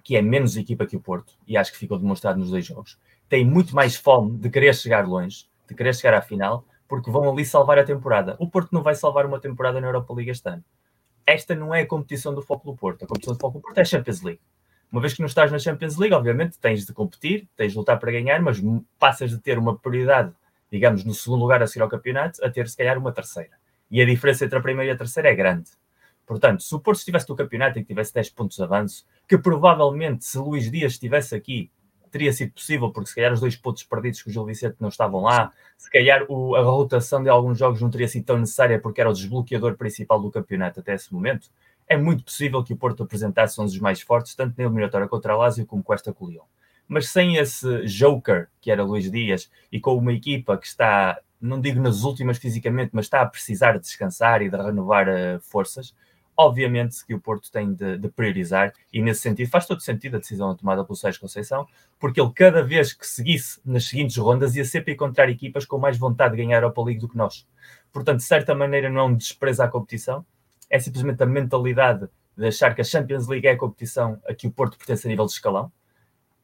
que 0.03 0.17
é 0.17 0.21
menos 0.21 0.57
equipa 0.57 0.85
que 0.85 0.97
o 0.97 0.99
Porto, 0.99 1.33
e 1.47 1.55
acho 1.55 1.71
que 1.71 1.77
ficou 1.77 1.97
demonstrado 1.97 2.37
nos 2.37 2.49
dois 2.49 2.65
jogos, 2.65 2.99
têm 3.29 3.45
muito 3.45 3.73
mais 3.73 3.95
fome 3.95 4.37
de 4.37 4.49
querer 4.49 4.75
chegar 4.75 5.07
longe 5.07 5.47
de 5.67 5.75
querer 5.75 5.93
chegar 5.93 6.17
à 6.17 6.21
final, 6.21 6.65
porque 6.87 7.11
vão 7.11 7.29
ali 7.29 7.45
salvar 7.45 7.77
a 7.77 7.83
temporada. 7.83 8.35
O 8.39 8.49
Porto 8.49 8.71
não 8.71 8.81
vai 8.81 8.95
salvar 8.95 9.25
uma 9.25 9.39
temporada 9.39 9.81
na 9.81 9.87
Europa 9.87 10.13
League 10.13 10.31
este 10.31 10.47
ano. 10.49 10.63
Esta 11.25 11.53
não 11.53 11.75
é 11.75 11.81
a 11.81 11.85
competição 11.85 12.33
do 12.33 12.41
Foco 12.41 12.71
do 12.71 12.77
Porto. 12.77 13.03
A 13.03 13.07
competição 13.07 13.33
do 13.33 13.39
Foco 13.39 13.59
do 13.59 13.61
Porto 13.61 13.77
é 13.77 13.81
a 13.81 13.85
Champions 13.85 14.21
League. 14.21 14.41
Uma 14.89 15.01
vez 15.01 15.13
que 15.13 15.19
não 15.19 15.27
estás 15.27 15.51
na 15.51 15.59
Champions 15.59 15.97
League, 15.97 16.15
obviamente 16.15 16.57
tens 16.57 16.85
de 16.85 16.93
competir, 16.93 17.47
tens 17.57 17.73
de 17.73 17.77
lutar 17.77 17.99
para 17.99 18.09
ganhar, 18.09 18.41
mas 18.41 18.61
passas 18.97 19.31
de 19.31 19.37
ter 19.37 19.59
uma 19.59 19.77
prioridade, 19.77 20.31
digamos, 20.71 21.03
no 21.03 21.13
segundo 21.13 21.41
lugar 21.41 21.61
a 21.61 21.67
seguir 21.67 21.81
ao 21.81 21.89
campeonato, 21.89 22.43
a 22.43 22.49
ter 22.49 22.69
se 22.69 22.77
calhar 22.77 22.97
uma 22.97 23.11
terceira. 23.11 23.51
E 23.91 24.01
a 24.01 24.05
diferença 24.05 24.45
entre 24.45 24.57
a 24.57 24.61
primeira 24.61 24.91
e 24.91 24.95
a 24.95 24.97
terceira 24.97 25.29
é 25.29 25.35
grande. 25.35 25.71
Portanto, 26.25 26.63
se 26.63 26.73
o 26.73 26.79
Porto 26.79 26.99
estivesse 26.99 27.27
no 27.29 27.35
campeonato 27.35 27.79
e 27.79 27.83
tivesse 27.83 28.13
10 28.13 28.29
pontos 28.29 28.57
de 28.57 28.63
avanço, 28.63 29.05
que 29.27 29.37
provavelmente 29.37 30.23
se 30.23 30.37
Luís 30.37 30.71
Dias 30.71 30.93
estivesse 30.93 31.35
aqui 31.35 31.69
teria 32.11 32.33
sido 32.33 32.51
possível, 32.51 32.91
porque 32.91 33.09
se 33.09 33.15
calhar 33.15 33.33
os 33.33 33.39
dois 33.39 33.55
pontos 33.55 33.83
perdidos 33.83 34.21
que 34.21 34.29
o 34.29 34.31
Gil 34.31 34.45
Vicente 34.45 34.75
não 34.79 34.89
estavam 34.89 35.21
lá, 35.21 35.51
se 35.77 35.89
calhar 35.89 36.25
o, 36.29 36.55
a 36.55 36.61
rotação 36.61 37.21
de 37.21 37.29
alguns 37.29 37.57
jogos 37.57 37.81
não 37.81 37.89
teria 37.89 38.07
sido 38.07 38.25
tão 38.25 38.37
necessária 38.37 38.79
porque 38.79 39.01
era 39.01 39.09
o 39.09 39.13
desbloqueador 39.13 39.75
principal 39.75 40.21
do 40.21 40.31
campeonato 40.31 40.79
até 40.79 40.93
esse 40.93 41.13
momento. 41.13 41.49
é 41.87 41.95
muito 41.97 42.23
possível 42.23 42.63
que 42.63 42.73
o 42.73 42.77
Porto 42.77 43.03
apresentasse 43.03 43.59
um 43.61 43.65
dos 43.65 43.79
mais 43.79 44.01
fortes, 44.01 44.35
tanto 44.35 44.55
na 44.57 44.65
eliminatória 44.65 45.07
contra 45.07 45.33
a 45.33 45.37
Lazio 45.37 45.65
como 45.65 45.83
com 45.83 45.93
esta 45.93 46.13
com. 46.13 46.43
Mas 46.87 47.09
sem 47.09 47.37
esse 47.37 47.85
joker, 47.85 48.47
que 48.61 48.71
era 48.71 48.83
Luís 48.83 49.09
Dias, 49.11 49.49
e 49.71 49.79
com 49.79 49.95
uma 49.97 50.13
equipa 50.13 50.57
que 50.57 50.67
está, 50.67 51.19
não 51.39 51.59
digo 51.59 51.81
nas 51.81 52.03
últimas 52.03 52.37
fisicamente, 52.37 52.91
mas 52.93 53.05
está 53.05 53.21
a 53.21 53.25
precisar 53.25 53.73
de 53.73 53.79
descansar 53.79 54.41
e 54.41 54.49
de 54.49 54.57
renovar 54.57 55.07
uh, 55.07 55.39
forças, 55.41 55.93
obviamente 56.37 57.03
que 57.03 57.15
o 57.15 57.19
Porto 57.19 57.51
tem 57.51 57.73
de, 57.73 57.97
de, 57.97 58.07
priorizar, 58.09 58.71
e 58.93 59.01
nesse 59.01 59.21
sentido 59.21 59.49
faz 59.49 59.65
todo 59.65 59.81
sentido 59.81 60.17
a 60.17 60.19
decisão 60.19 60.55
tomada 60.55 60.85
pelo 60.85 60.95
Sérgio 60.95 61.19
Conceição, 61.19 61.67
porque 61.99 62.21
ele 62.21 62.31
cada 62.33 62.61
vez 62.61 62.93
que 62.93 63.07
seguisse 63.07 63.59
nas 63.65 63.85
seguintes 63.85 64.15
rondas 64.17 64.55
ia 64.55 64.63
sempre 64.63 64.93
encontrar 64.93 65.29
equipas 65.29 65.65
com 65.65 65.79
mais 65.79 65.97
vontade 65.97 66.35
de 66.35 66.43
ganhar 66.43 66.57
a 66.57 66.61
Europa 66.61 66.83
League 66.83 67.01
do 67.01 67.09
que 67.09 67.17
nós. 67.17 67.47
Portanto, 67.91 68.17
de 68.17 68.25
certa 68.25 68.53
maneira 68.53 68.89
não 68.89 69.09
é 69.09 69.13
desprezo 69.15 69.63
à 69.63 69.67
competição, 69.67 70.23
é 70.69 70.77
simplesmente 70.77 71.23
a 71.23 71.25
mentalidade 71.25 72.07
de 72.37 72.47
achar 72.47 72.75
que 72.75 72.81
a 72.81 72.83
Champions 72.83 73.27
League 73.27 73.47
é 73.47 73.51
a 73.51 73.57
competição 73.57 74.21
a 74.27 74.33
que 74.33 74.45
o 74.45 74.51
Porto 74.51 74.77
pertence 74.77 75.07
a 75.07 75.09
nível 75.09 75.25
de 75.25 75.31
escalão 75.31 75.71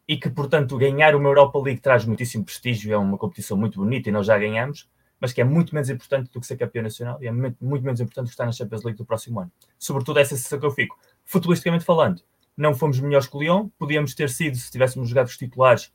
e 0.08 0.18
que, 0.18 0.30
portanto, 0.30 0.76
ganhar 0.78 1.16
uma 1.16 1.30
Europa 1.30 1.60
League 1.60 1.82
traz 1.82 2.04
muitíssimo 2.04 2.44
prestígio, 2.44 2.92
é 2.92 2.98
uma 2.98 3.18
competição 3.18 3.56
muito 3.56 3.80
bonita 3.80 4.10
e 4.10 4.12
nós 4.12 4.26
já 4.26 4.38
ganhamos, 4.38 4.90
mas 5.24 5.32
que 5.32 5.40
é 5.40 5.44
muito 5.46 5.74
menos 5.74 5.90
importante 5.90 6.30
do 6.34 6.42
que 6.42 6.46
ser 6.46 6.58
campeão 6.58 6.84
nacional 6.84 7.18
e 7.22 7.28
é 7.28 7.32
muito, 7.32 7.56
menos 7.62 8.02
importante 8.02 8.26
do 8.26 8.28
que 8.28 8.34
estar 8.34 8.46
na 8.46 8.52
Champions 8.52 8.84
League 8.84 8.98
do 8.98 9.06
próximo 9.06 9.40
ano. 9.40 9.50
Sobretudo 9.80 10.20
essa 10.20 10.36
sensação 10.36 10.60
que 10.60 10.66
eu 10.66 10.72
fico. 10.72 11.00
Futbolisticamente 11.24 11.86
falando, 11.86 12.22
não 12.58 12.76
fomos 12.76 13.00
melhores 13.00 13.26
que 13.26 13.38
o 13.38 13.40
Lyon, 13.40 13.70
podíamos 13.80 14.14
ter 14.14 14.30
sido 14.30 14.58
se 14.58 14.70
tivéssemos 14.70 15.08
jogado 15.08 15.28
os 15.28 15.38
titulares, 15.38 15.94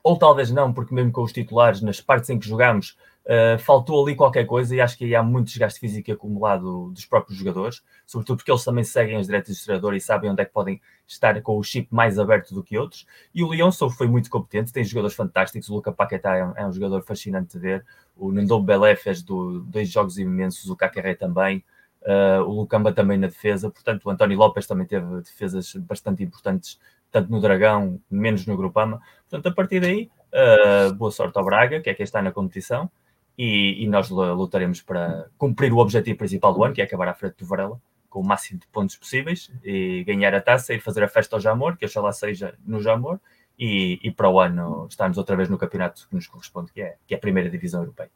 ou 0.00 0.16
talvez 0.16 0.52
não, 0.52 0.72
porque 0.72 0.94
mesmo 0.94 1.10
com 1.10 1.24
os 1.24 1.32
titulares, 1.32 1.82
nas 1.82 2.00
partes 2.00 2.30
em 2.30 2.38
que 2.38 2.46
jogámos, 2.46 2.96
Uh, 3.24 3.56
faltou 3.60 4.04
ali 4.04 4.16
qualquer 4.16 4.44
coisa 4.44 4.74
e 4.74 4.80
acho 4.80 4.98
que 4.98 5.14
há 5.14 5.22
muito 5.22 5.46
desgaste 5.46 5.78
físico 5.78 6.10
acumulado 6.10 6.90
dos 6.90 7.06
próprios 7.06 7.38
jogadores, 7.38 7.80
sobretudo 8.04 8.38
porque 8.38 8.50
eles 8.50 8.64
também 8.64 8.82
seguem 8.82 9.16
as 9.16 9.26
diretas 9.26 9.56
do 9.56 9.64
treinador 9.64 9.94
e 9.94 10.00
sabem 10.00 10.28
onde 10.28 10.42
é 10.42 10.44
que 10.44 10.52
podem 10.52 10.80
estar 11.06 11.40
com 11.40 11.56
o 11.56 11.62
chip 11.62 11.86
mais 11.94 12.18
aberto 12.18 12.52
do 12.52 12.64
que 12.64 12.76
outros. 12.76 13.06
E 13.32 13.44
o 13.44 13.48
Leão 13.48 13.70
foi 13.70 14.08
muito 14.08 14.28
competente, 14.28 14.72
tem 14.72 14.82
jogadores 14.82 15.14
fantásticos. 15.14 15.68
O 15.68 15.74
Luca 15.74 15.92
Paquetá 15.92 16.36
é 16.36 16.44
um, 16.44 16.52
é 16.56 16.66
um 16.66 16.72
jogador 16.72 17.02
fascinante 17.02 17.52
de 17.52 17.58
ver. 17.60 17.86
O 18.16 18.32
Nando 18.32 18.60
Belé 18.60 18.96
fez 18.96 19.22
do, 19.22 19.60
dois 19.60 19.88
jogos 19.88 20.18
imensos, 20.18 20.68
o 20.68 20.74
Cacaré 20.74 21.14
também. 21.14 21.64
Uh, 22.02 22.42
o 22.42 22.60
Lucamba 22.60 22.92
também 22.92 23.16
na 23.16 23.28
defesa, 23.28 23.70
portanto, 23.70 24.06
o 24.06 24.10
António 24.10 24.36
Lopes 24.36 24.66
também 24.66 24.84
teve 24.84 25.20
defesas 25.20 25.72
bastante 25.76 26.24
importantes, 26.24 26.80
tanto 27.12 27.30
no 27.30 27.40
Dragão, 27.40 28.00
menos 28.10 28.44
no 28.46 28.56
Grupama. 28.56 29.00
Portanto, 29.30 29.46
a 29.46 29.54
partir 29.54 29.78
daí, 29.78 30.10
uh, 30.32 30.92
boa 30.94 31.12
sorte 31.12 31.38
ao 31.38 31.44
Braga, 31.44 31.80
que 31.80 31.88
é 31.88 31.94
quem 31.94 32.02
está 32.02 32.20
na 32.20 32.32
competição 32.32 32.90
e, 33.36 33.82
e, 33.82 33.86
nós 33.86 34.10
lutaremos 34.10 34.82
para 34.82 35.28
cumprir 35.38 35.72
o 35.72 35.78
objetivo 35.78 36.18
principal 36.18 36.52
do 36.52 36.62
ano, 36.62 36.74
que 36.74 36.80
é 36.80 36.84
acabar 36.84 37.08
à 37.08 37.14
frente 37.14 37.36
do 37.38 37.46
Varela, 37.46 37.80
com 38.08 38.20
o 38.20 38.24
máximo 38.24 38.60
de 38.60 38.66
pontos 38.66 38.96
possíveis, 38.96 39.50
e 39.64 40.04
ganhar 40.04 40.34
a 40.34 40.40
taça 40.40 40.74
e 40.74 40.80
fazer 40.80 41.02
a 41.02 41.08
festa 41.08 41.36
ao 41.36 41.40
Jamor, 41.40 41.76
que 41.76 41.86
oxalá 41.86 42.12
seja 42.12 42.54
no 42.64 42.80
Jamor, 42.80 43.18
e, 43.58 43.98
e 44.02 44.10
para 44.10 44.28
o 44.28 44.38
ano 44.38 44.86
estarmos 44.88 45.16
outra 45.18 45.36
vez 45.36 45.48
no 45.48 45.58
campeonato 45.58 46.06
que 46.08 46.14
nos 46.14 46.26
corresponde, 46.26 46.72
que 46.72 46.82
é, 46.82 46.96
que 47.06 47.14
é 47.14 47.16
a 47.16 47.20
primeira 47.20 47.48
divisão 47.48 47.80
europeia. 47.80 48.10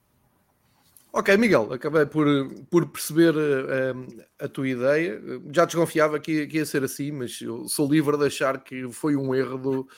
Ok, 1.12 1.34
Miguel, 1.38 1.72
acabei 1.72 2.04
por, 2.04 2.26
por 2.70 2.86
perceber 2.88 3.34
uh, 3.34 4.24
a 4.38 4.46
tua 4.48 4.68
ideia. 4.68 5.18
Já 5.50 5.64
desconfiava 5.64 6.20
que, 6.20 6.46
que 6.46 6.58
ia 6.58 6.66
ser 6.66 6.84
assim, 6.84 7.10
mas 7.10 7.40
eu 7.40 7.66
sou 7.68 7.90
livre 7.90 8.18
de 8.18 8.26
achar 8.26 8.62
que 8.62 8.92
foi 8.92 9.16
um 9.16 9.34
erro 9.34 9.56
do, 9.56 9.88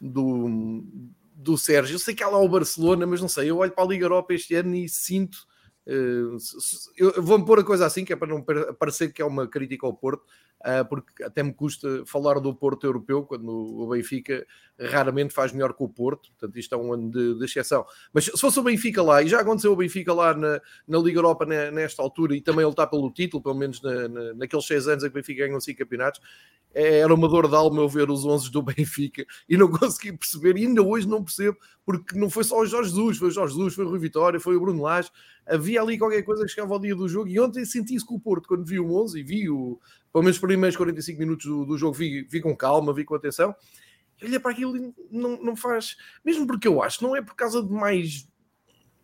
do, 0.00 0.82
do 1.42 1.58
Sérgio. 1.58 1.94
Eu 1.94 1.98
sei 1.98 2.14
que 2.14 2.22
há 2.22 2.28
lá 2.28 2.38
o 2.38 2.48
Barcelona, 2.48 3.06
mas 3.06 3.20
não 3.20 3.28
sei. 3.28 3.50
Eu 3.50 3.58
olho 3.58 3.72
para 3.72 3.84
a 3.84 3.86
Liga 3.86 4.04
Europa 4.04 4.32
este 4.32 4.54
ano 4.54 4.74
e 4.74 4.88
sinto. 4.88 5.38
Uh, 5.84 6.36
eu 6.96 7.22
vou-me 7.22 7.44
pôr 7.44 7.58
a 7.58 7.64
coisa 7.64 7.84
assim, 7.84 8.04
que 8.04 8.12
é 8.12 8.16
para 8.16 8.28
não 8.28 8.44
parecer 8.78 9.12
que 9.12 9.20
é 9.20 9.24
uma 9.24 9.48
crítica 9.48 9.84
ao 9.84 9.92
Porto, 9.92 10.22
uh, 10.60 10.88
porque 10.88 11.24
até 11.24 11.42
me 11.42 11.52
custa 11.52 12.04
falar 12.06 12.38
do 12.38 12.54
Porto 12.54 12.86
europeu, 12.86 13.24
quando 13.24 13.48
o 13.50 13.88
Benfica 13.88 14.46
raramente 14.78 15.34
faz 15.34 15.52
melhor 15.52 15.74
que 15.74 15.82
o 15.82 15.88
Porto, 15.88 16.30
portanto 16.30 16.58
isto 16.58 16.74
é 16.74 16.78
um 16.78 16.92
ano 16.92 17.10
de, 17.10 17.38
de 17.38 17.44
exceção. 17.44 17.84
Mas 18.12 18.26
se 18.26 18.38
fosse 18.38 18.60
o 18.60 18.62
Benfica 18.62 19.02
lá, 19.02 19.22
e 19.22 19.28
já 19.28 19.40
aconteceu 19.40 19.72
o 19.72 19.76
Benfica 19.76 20.12
lá 20.14 20.34
na, 20.34 20.60
na 20.86 20.98
Liga 20.98 21.18
Europa 21.18 21.44
nesta 21.44 22.00
altura, 22.00 22.36
e 22.36 22.40
também 22.40 22.68
está 22.68 22.86
pelo 22.86 23.10
título, 23.10 23.42
pelo 23.42 23.56
menos 23.56 23.82
na, 23.82 24.08
na, 24.08 24.34
naqueles 24.34 24.66
seis 24.66 24.86
anos 24.86 25.02
em 25.02 25.08
que 25.08 25.12
o 25.12 25.20
Benfica 25.20 25.46
ganhou 25.46 25.60
cinco 25.60 25.78
campeonatos, 25.78 26.20
é, 26.74 27.00
era 27.00 27.12
uma 27.12 27.28
dor 27.28 27.48
de 27.48 27.54
alma 27.54 27.82
eu 27.82 27.88
ver 27.88 28.10
os 28.10 28.24
11 28.24 28.50
do 28.50 28.62
Benfica 28.62 29.24
e 29.48 29.56
não 29.56 29.70
consegui 29.70 30.16
perceber, 30.16 30.56
e 30.56 30.66
ainda 30.66 30.82
hoje 30.82 31.06
não 31.08 31.22
percebo, 31.22 31.56
porque 31.84 32.18
não 32.18 32.30
foi 32.30 32.44
só 32.44 32.60
o 32.60 32.66
Jorge 32.66 32.90
Jesus, 32.90 33.18
foi 33.18 33.28
o 33.28 33.30
Jorge 33.30 33.54
Jesus, 33.54 33.74
foi 33.74 33.84
o 33.84 33.88
Rui 33.88 33.98
Vitória, 33.98 34.40
foi 34.40 34.56
o 34.56 34.60
Bruno 34.60 34.82
Lage, 34.82 35.10
havia 35.46 35.71
ali 35.78 35.98
qualquer 35.98 36.22
coisa 36.22 36.44
que 36.44 36.50
chegava 36.50 36.74
ao 36.74 36.80
dia 36.80 36.94
do 36.94 37.08
jogo, 37.08 37.28
e 37.28 37.38
ontem 37.38 37.64
senti 37.64 37.94
isso 37.94 38.06
com 38.06 38.14
o 38.14 38.20
Porto, 38.20 38.48
quando 38.48 38.64
vi 38.64 38.78
o 38.78 38.94
11 38.94 39.18
e 39.18 39.22
vi 39.22 39.50
o, 39.50 39.78
pelo 40.12 40.24
menos 40.24 40.36
os 40.36 40.40
primeiros 40.40 40.76
45 40.76 41.18
minutos 41.18 41.46
do, 41.46 41.64
do 41.64 41.78
jogo, 41.78 41.94
vi, 41.94 42.22
vi 42.22 42.40
com 42.40 42.56
calma, 42.56 42.92
vi 42.92 43.04
com 43.04 43.14
atenção, 43.14 43.54
olha 44.22 44.40
para 44.40 44.52
aquilo 44.52 44.94
não, 45.10 45.42
não 45.42 45.56
faz, 45.56 45.96
mesmo 46.24 46.46
porque 46.46 46.68
eu 46.68 46.82
acho, 46.82 47.02
não 47.02 47.16
é 47.16 47.22
por 47.22 47.34
causa 47.34 47.62
de 47.62 47.72
mais 47.72 48.28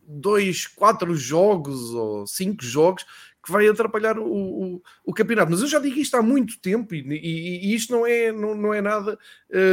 dois, 0.09 0.65
quatro 0.65 1.13
jogos 1.15 1.93
ou 1.93 2.25
cinco 2.25 2.63
jogos 2.63 3.05
que 3.43 3.51
vai 3.51 3.67
atrapalhar 3.67 4.17
o, 4.19 4.25
o, 4.25 4.81
o, 5.05 5.13
campeonato. 5.13 5.51
Mas 5.51 5.61
eu 5.61 5.67
já 5.67 5.79
digo 5.79 5.97
isto 5.97 6.15
há 6.15 6.21
muito 6.21 6.59
tempo 6.59 6.93
e, 6.93 6.99
e, 6.99 7.71
e 7.71 7.75
isto 7.75 7.93
não 7.93 8.05
é, 8.05 8.31
não, 8.31 8.53
não 8.53 8.73
é 8.73 8.81
nada 8.81 9.17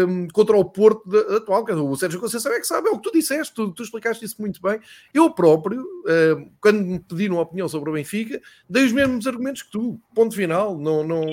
um, 0.09 0.29
contra 0.29 0.57
o 0.57 0.65
Porto 0.65 1.09
de, 1.09 1.37
atual. 1.37 1.65
O 1.89 1.97
Sérgio 1.97 2.21
Conceição 2.21 2.53
é 2.53 2.61
que 2.61 2.67
sabe, 2.67 2.89
é 2.89 2.93
o 2.93 2.99
que 2.99 3.11
tu 3.11 3.13
disseste, 3.13 3.55
tu, 3.55 3.73
tu 3.73 3.83
explicaste 3.83 4.25
isso 4.25 4.41
muito 4.41 4.63
bem. 4.63 4.81
Eu 5.13 5.31
próprio, 5.31 5.83
um, 5.83 6.51
quando 6.61 6.81
me 6.81 6.99
pediram 7.01 7.37
uma 7.37 7.43
opinião 7.43 7.69
sobre 7.69 7.91
o 7.91 7.93
Benfica, 7.93 8.41
dei 8.71 8.85
os 8.85 8.93
mesmos 8.93 9.27
argumentos 9.27 9.63
que 9.63 9.71
tu, 9.71 10.01
ponto 10.15 10.35
final. 10.35 10.79
Não, 10.79 11.03
não, 11.03 11.25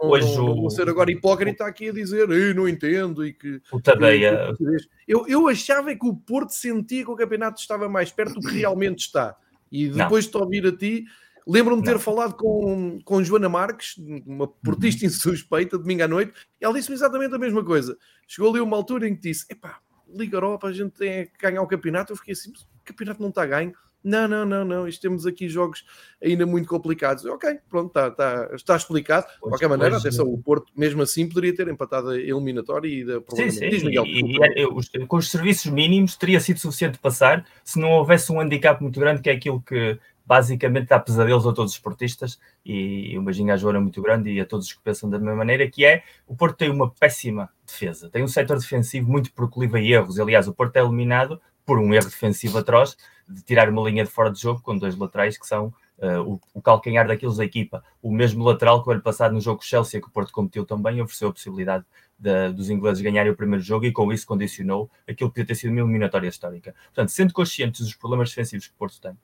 não, 0.00 0.10
não, 0.10 0.36
não 0.36 0.56
vou 0.56 0.70
ser 0.70 0.88
agora 0.88 1.10
hipócrita 1.10 1.64
aqui 1.64 1.88
a 1.88 1.92
dizer 1.92 2.28
eu 2.28 2.54
não 2.54 2.68
entendo 2.68 3.26
e 3.26 3.32
que. 3.32 3.62
O 3.72 3.80
Tadeia. 3.80 4.52
Eu, 5.06 5.26
eu 5.26 5.48
achava 5.48 5.94
que 5.94 6.06
o 6.06 6.14
Porto 6.14 6.50
sentia 6.50 7.02
que 7.04 7.10
o 7.10 7.16
campeonato 7.16 7.60
estava 7.60 7.88
mais 7.88 8.12
perto 8.12 8.34
do 8.34 8.46
que 8.46 8.54
realmente 8.58 9.00
está. 9.00 9.36
E 9.70 9.88
depois 9.88 10.24
de 10.24 10.30
te 10.30 10.36
ouvir 10.36 10.66
a 10.66 10.76
ti, 10.76 11.04
Lembro-me 11.48 11.80
de 11.80 11.88
ter 11.90 11.98
falado 11.98 12.34
com, 12.34 12.98
com 13.02 13.24
Joana 13.24 13.48
Marques, 13.48 13.96
uma 14.26 14.46
portista 14.46 15.06
uhum. 15.06 15.10
insuspeita, 15.10 15.78
domingo 15.78 16.02
à 16.02 16.08
noite, 16.08 16.34
e 16.60 16.64
ela 16.64 16.74
disse-me 16.74 16.94
exatamente 16.94 17.34
a 17.34 17.38
mesma 17.38 17.64
coisa. 17.64 17.96
Chegou 18.26 18.50
ali 18.50 18.60
uma 18.60 18.76
altura 18.76 19.08
em 19.08 19.14
que 19.14 19.22
disse: 19.22 19.46
Epá, 19.50 19.78
Liga 20.14 20.36
Europa, 20.36 20.68
a 20.68 20.72
gente 20.72 20.90
tem 20.90 21.24
que 21.24 21.38
ganhar 21.40 21.62
o 21.62 21.66
campeonato. 21.66 22.12
Eu 22.12 22.16
fiquei 22.16 22.32
assim: 22.32 22.50
o 22.50 22.84
campeonato 22.84 23.22
não 23.22 23.30
está 23.30 23.46
ganho. 23.46 23.72
Não, 24.04 24.28
não, 24.28 24.44
não, 24.44 24.64
não. 24.64 24.86
Isto 24.86 25.02
temos 25.02 25.26
aqui 25.26 25.48
jogos 25.48 25.84
ainda 26.22 26.44
muito 26.44 26.68
complicados. 26.68 27.24
Ok, 27.24 27.58
pronto, 27.68 27.88
está, 27.88 28.08
está, 28.08 28.50
está 28.54 28.76
explicado. 28.76 29.26
De 29.26 29.40
qualquer 29.40 29.68
maneira, 29.68 29.92
pois, 29.92 30.04
atenção, 30.04 30.26
o 30.26 30.38
Porto, 30.38 30.70
mesmo 30.76 31.02
assim, 31.02 31.26
poderia 31.28 31.54
ter 31.54 31.66
empatado 31.68 32.10
a 32.10 32.18
eliminatória 32.18 32.88
e 32.88 33.04
da 33.04 33.20
Sim, 33.34 33.50
sim. 33.50 33.68
Diz, 33.70 33.82
Miguel, 33.82 34.04
e, 34.06 34.36
e, 34.36 35.02
e, 35.02 35.06
com 35.06 35.16
os 35.16 35.30
serviços 35.30 35.72
mínimos 35.72 36.14
teria 36.14 36.40
sido 36.40 36.60
suficiente 36.60 36.98
passar 36.98 37.44
se 37.64 37.80
não 37.80 37.90
houvesse 37.90 38.30
um 38.30 38.40
handicap 38.40 38.80
muito 38.82 39.00
grande, 39.00 39.20
que 39.20 39.30
é 39.30 39.32
aquilo 39.32 39.60
que 39.60 39.98
basicamente 40.28 40.88
dá 40.88 41.00
pesadelos 41.00 41.46
a 41.46 41.54
todos 41.54 41.72
os 41.72 41.78
esportistas 41.78 42.38
e 42.64 43.18
um 43.18 43.24
beijinho 43.24 43.50
muito 43.80 44.02
grande 44.02 44.30
e 44.30 44.38
a 44.38 44.44
todos 44.44 44.66
os 44.66 44.72
que 44.74 44.82
pensam 44.82 45.08
da 45.08 45.18
mesma 45.18 45.36
maneira, 45.36 45.66
que 45.70 45.86
é 45.86 46.02
o 46.26 46.36
Porto 46.36 46.58
tem 46.58 46.70
uma 46.70 46.90
péssima 46.90 47.48
defesa, 47.66 48.10
tem 48.10 48.22
um 48.22 48.28
setor 48.28 48.58
defensivo 48.58 49.10
muito 49.10 49.32
proclive 49.32 49.78
a 49.78 49.82
erros. 49.82 50.20
Aliás, 50.20 50.46
o 50.46 50.52
Porto 50.52 50.76
é 50.76 50.80
eliminado 50.80 51.40
por 51.64 51.78
um 51.78 51.94
erro 51.94 52.04
defensivo 52.04 52.58
atroz 52.58 52.94
de 53.26 53.42
tirar 53.42 53.70
uma 53.70 53.88
linha 53.88 54.04
de 54.04 54.10
fora 54.10 54.30
de 54.30 54.38
jogo 54.38 54.60
com 54.60 54.76
dois 54.76 54.94
laterais 54.96 55.38
que 55.38 55.46
são 55.46 55.72
uh, 55.98 56.20
o, 56.20 56.40
o, 56.52 56.60
calcanhar 56.60 57.06
daqueles 57.06 57.36
da 57.36 57.44
equipa. 57.44 57.82
O 58.02 58.12
mesmo 58.12 58.44
lateral 58.44 58.82
que 58.82 58.88
o 58.90 58.92
ano 58.92 59.00
passado 59.00 59.32
no 59.32 59.40
jogo 59.40 59.64
Chelsea, 59.64 60.00
que 60.00 60.08
o 60.08 60.10
Porto 60.10 60.30
competiu 60.30 60.66
também, 60.66 61.00
ofereceu 61.00 61.30
a 61.30 61.32
possibilidade 61.32 61.86
de, 62.18 62.52
dos 62.52 62.68
ingleses 62.68 63.02
ganharem 63.02 63.32
o 63.32 63.36
primeiro 63.36 63.64
jogo 63.64 63.86
e 63.86 63.92
com 63.92 64.12
isso 64.12 64.26
condicionou 64.26 64.90
aquilo 65.08 65.30
que 65.30 65.36
podia 65.36 65.46
ter 65.46 65.54
sido 65.54 65.70
uma 65.70 65.80
eliminatória 65.80 66.28
histórica. 66.28 66.74
Portanto, 66.84 67.10
sendo 67.10 67.32
conscientes 67.32 67.80
dos 67.80 67.94
problemas 67.94 68.28
defensivos 68.28 68.66
que 68.66 68.74
o 68.74 68.76
Porto 68.76 69.00
tem, 69.00 69.16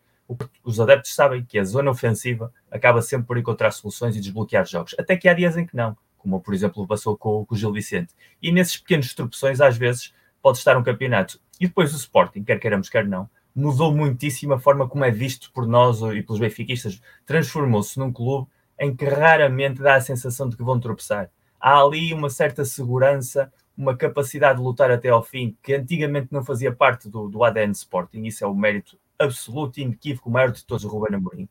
os 0.64 0.81
adeptos 0.81 1.14
sabem 1.14 1.45
que 1.45 1.59
a 1.59 1.64
zona 1.64 1.90
ofensiva 1.90 2.52
acaba 2.71 3.02
sempre 3.02 3.26
por 3.26 3.38
encontrar 3.38 3.71
soluções 3.73 4.16
e 4.16 4.21
desbloquear 4.21 4.66
jogos, 4.66 4.95
até 4.99 5.16
que 5.16 5.28
há 5.28 5.35
dias 5.35 5.57
em 5.57 5.66
que 5.66 5.76
não, 5.76 5.97
como 6.19 6.40
por 6.40 6.54
exemplo 6.54 6.87
passou 6.87 7.16
com, 7.16 7.45
com 7.45 7.54
o 7.54 7.59
Gil 7.59 7.73
Vicente. 7.73 8.14
E 8.43 8.50
nesses 8.50 8.76
pequenos 8.78 9.12
tropeções, 9.14 9.61
às 9.61 9.76
vezes, 9.76 10.12
pode 10.43 10.59
estar 10.59 10.76
um 10.76 10.83
campeonato. 10.83 11.38
E 11.61 11.66
depois 11.66 11.93
o 11.93 11.97
Sporting, 11.97 12.43
quer 12.43 12.59
queiramos, 12.59 12.88
quer 12.88 13.07
não, 13.07 13.28
mudou 13.54 13.95
muitíssimo 13.95 14.54
a 14.54 14.59
forma 14.59 14.88
como 14.88 15.04
é 15.04 15.11
visto 15.11 15.52
por 15.52 15.66
nós 15.66 16.00
e 16.00 16.23
pelos 16.23 16.40
benfiquistas. 16.40 17.00
Transformou-se 17.25 17.99
num 17.99 18.12
clube 18.12 18.49
em 18.78 18.95
que 18.95 19.04
raramente 19.04 19.81
dá 19.81 19.95
a 19.95 20.00
sensação 20.00 20.49
de 20.49 20.57
que 20.57 20.64
vão 20.64 20.81
tropeçar. 20.81 21.31
Há 21.61 21.81
ali 21.81 22.12
uma 22.12 22.28
certa 22.28 22.64
segurança, 22.64 23.52
uma 23.76 23.97
capacidade 23.97 24.59
de 24.59 24.64
lutar 24.64 24.90
até 24.90 25.09
ao 25.09 25.23
fim, 25.23 25.57
que 25.62 25.75
antigamente 25.75 26.28
não 26.31 26.45
fazia 26.45 26.73
parte 26.73 27.09
do, 27.09 27.28
do 27.28 27.45
ADN 27.45 27.73
Sporting. 27.73 28.25
Isso 28.25 28.45
é 28.45 28.47
o 28.47 28.54
mérito 28.54 28.99
absoluto 29.25 29.78
e 29.78 29.83
inequívoco, 29.83 30.28
o 30.28 30.33
maior 30.33 30.50
de 30.52 30.64
todos, 30.64 30.85
o 30.85 30.88
Ruben 30.88 31.16
Amorim. 31.16 31.49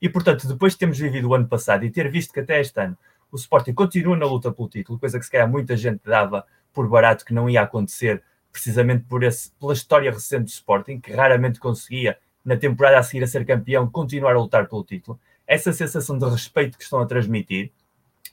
E, 0.00 0.08
portanto, 0.08 0.46
depois 0.46 0.72
de 0.72 0.78
termos 0.78 0.98
vivido 0.98 1.28
o 1.28 1.34
ano 1.34 1.48
passado 1.48 1.84
e 1.84 1.90
ter 1.90 2.10
visto 2.10 2.32
que 2.32 2.40
até 2.40 2.60
este 2.60 2.78
ano 2.80 2.96
o 3.30 3.36
Sporting 3.36 3.72
continua 3.72 4.16
na 4.16 4.26
luta 4.26 4.52
pelo 4.52 4.68
título, 4.68 4.98
coisa 4.98 5.18
que 5.18 5.24
se 5.24 5.30
calhar 5.30 5.48
muita 5.48 5.76
gente 5.76 6.00
dava 6.04 6.46
por 6.72 6.88
barato 6.88 7.24
que 7.24 7.34
não 7.34 7.48
ia 7.48 7.62
acontecer, 7.62 8.22
precisamente 8.52 9.04
por 9.04 9.22
esse, 9.22 9.50
pela 9.52 9.72
história 9.72 10.10
recente 10.10 10.44
do 10.44 10.48
Sporting, 10.48 11.00
que 11.00 11.12
raramente 11.12 11.58
conseguia, 11.58 12.18
na 12.44 12.56
temporada 12.56 12.98
a 12.98 13.02
seguir 13.02 13.24
a 13.24 13.26
ser 13.26 13.44
campeão, 13.44 13.90
continuar 13.90 14.34
a 14.34 14.38
lutar 14.38 14.68
pelo 14.68 14.84
título. 14.84 15.18
Essa 15.46 15.72
sensação 15.72 16.18
de 16.18 16.28
respeito 16.28 16.76
que 16.76 16.84
estão 16.84 17.00
a 17.00 17.06
transmitir 17.06 17.72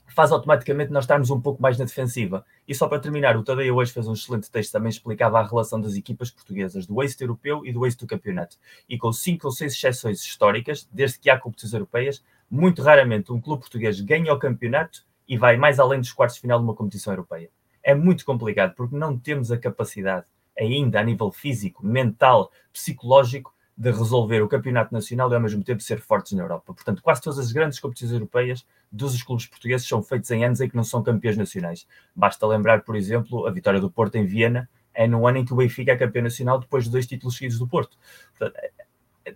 faz 0.06 0.30
automaticamente 0.32 0.92
nós 0.92 1.04
estarmos 1.04 1.30
um 1.30 1.40
pouco 1.40 1.60
mais 1.60 1.78
na 1.78 1.84
defensiva. 1.84 2.44
E 2.66 2.74
só 2.74 2.88
para 2.88 2.98
terminar, 2.98 3.36
o 3.36 3.42
Tadeu 3.42 3.76
hoje 3.76 3.92
fez 3.92 4.06
um 4.06 4.12
excelente 4.12 4.50
texto, 4.50 4.72
também 4.72 4.90
explicava 4.90 5.38
a 5.38 5.46
relação 5.46 5.80
das 5.80 5.96
equipas 5.96 6.30
portuguesas, 6.30 6.86
do 6.86 7.02
êxito 7.02 7.24
europeu 7.24 7.64
e 7.64 7.72
do 7.72 7.86
êxito 7.86 8.06
do 8.06 8.08
campeonato. 8.08 8.56
E 8.88 8.98
com 8.98 9.12
cinco 9.12 9.46
ou 9.46 9.52
seis 9.52 9.72
exceções 9.72 10.20
históricas, 10.20 10.88
desde 10.92 11.18
que 11.18 11.30
há 11.30 11.38
competições 11.38 11.72
europeias, 11.72 12.24
muito 12.50 12.82
raramente 12.82 13.32
um 13.32 13.40
clube 13.40 13.62
português 13.62 14.00
ganha 14.00 14.32
o 14.32 14.38
campeonato 14.38 15.04
e 15.26 15.36
vai 15.36 15.56
mais 15.56 15.78
além 15.80 16.00
dos 16.00 16.12
quartos 16.12 16.36
de 16.36 16.42
final 16.42 16.58
de 16.58 16.64
uma 16.64 16.74
competição 16.74 17.12
europeia. 17.12 17.50
É 17.82 17.94
muito 17.94 18.24
complicado, 18.24 18.74
porque 18.74 18.96
não 18.96 19.18
temos 19.18 19.50
a 19.50 19.58
capacidade 19.58 20.26
ainda 20.58 21.00
a 21.00 21.02
nível 21.02 21.30
físico, 21.30 21.84
mental, 21.84 22.50
psicológico, 22.72 23.53
de 23.76 23.90
resolver 23.90 24.40
o 24.40 24.48
campeonato 24.48 24.94
nacional 24.94 25.30
e 25.30 25.34
ao 25.34 25.40
mesmo 25.40 25.62
tempo 25.64 25.82
ser 25.82 26.00
fortes 26.00 26.32
na 26.32 26.42
Europa. 26.42 26.72
Portanto, 26.72 27.02
quase 27.02 27.20
todas 27.20 27.38
as 27.38 27.50
grandes 27.50 27.80
competições 27.80 28.12
europeias 28.12 28.64
dos 28.90 29.20
clubes 29.22 29.46
portugueses 29.46 29.86
são 29.86 30.02
feitas 30.02 30.30
em 30.30 30.44
anos 30.44 30.60
em 30.60 30.68
que 30.68 30.76
não 30.76 30.84
são 30.84 31.02
campeões 31.02 31.36
nacionais. 31.36 31.86
Basta 32.14 32.46
lembrar, 32.46 32.82
por 32.82 32.94
exemplo, 32.94 33.46
a 33.46 33.50
vitória 33.50 33.80
do 33.80 33.90
Porto 33.90 34.14
em 34.16 34.24
Viena, 34.24 34.68
é 34.94 35.08
no 35.08 35.26
ano 35.26 35.38
em 35.38 35.44
que 35.44 35.52
o 35.52 35.56
Benfica 35.56 35.92
é 35.92 35.96
campeão 35.96 36.22
nacional 36.22 36.60
depois 36.60 36.84
de 36.84 36.90
dois 36.90 37.06
títulos 37.06 37.36
seguidos 37.36 37.58
do 37.58 37.66
Porto. 37.66 37.98
Portanto, 38.38 38.56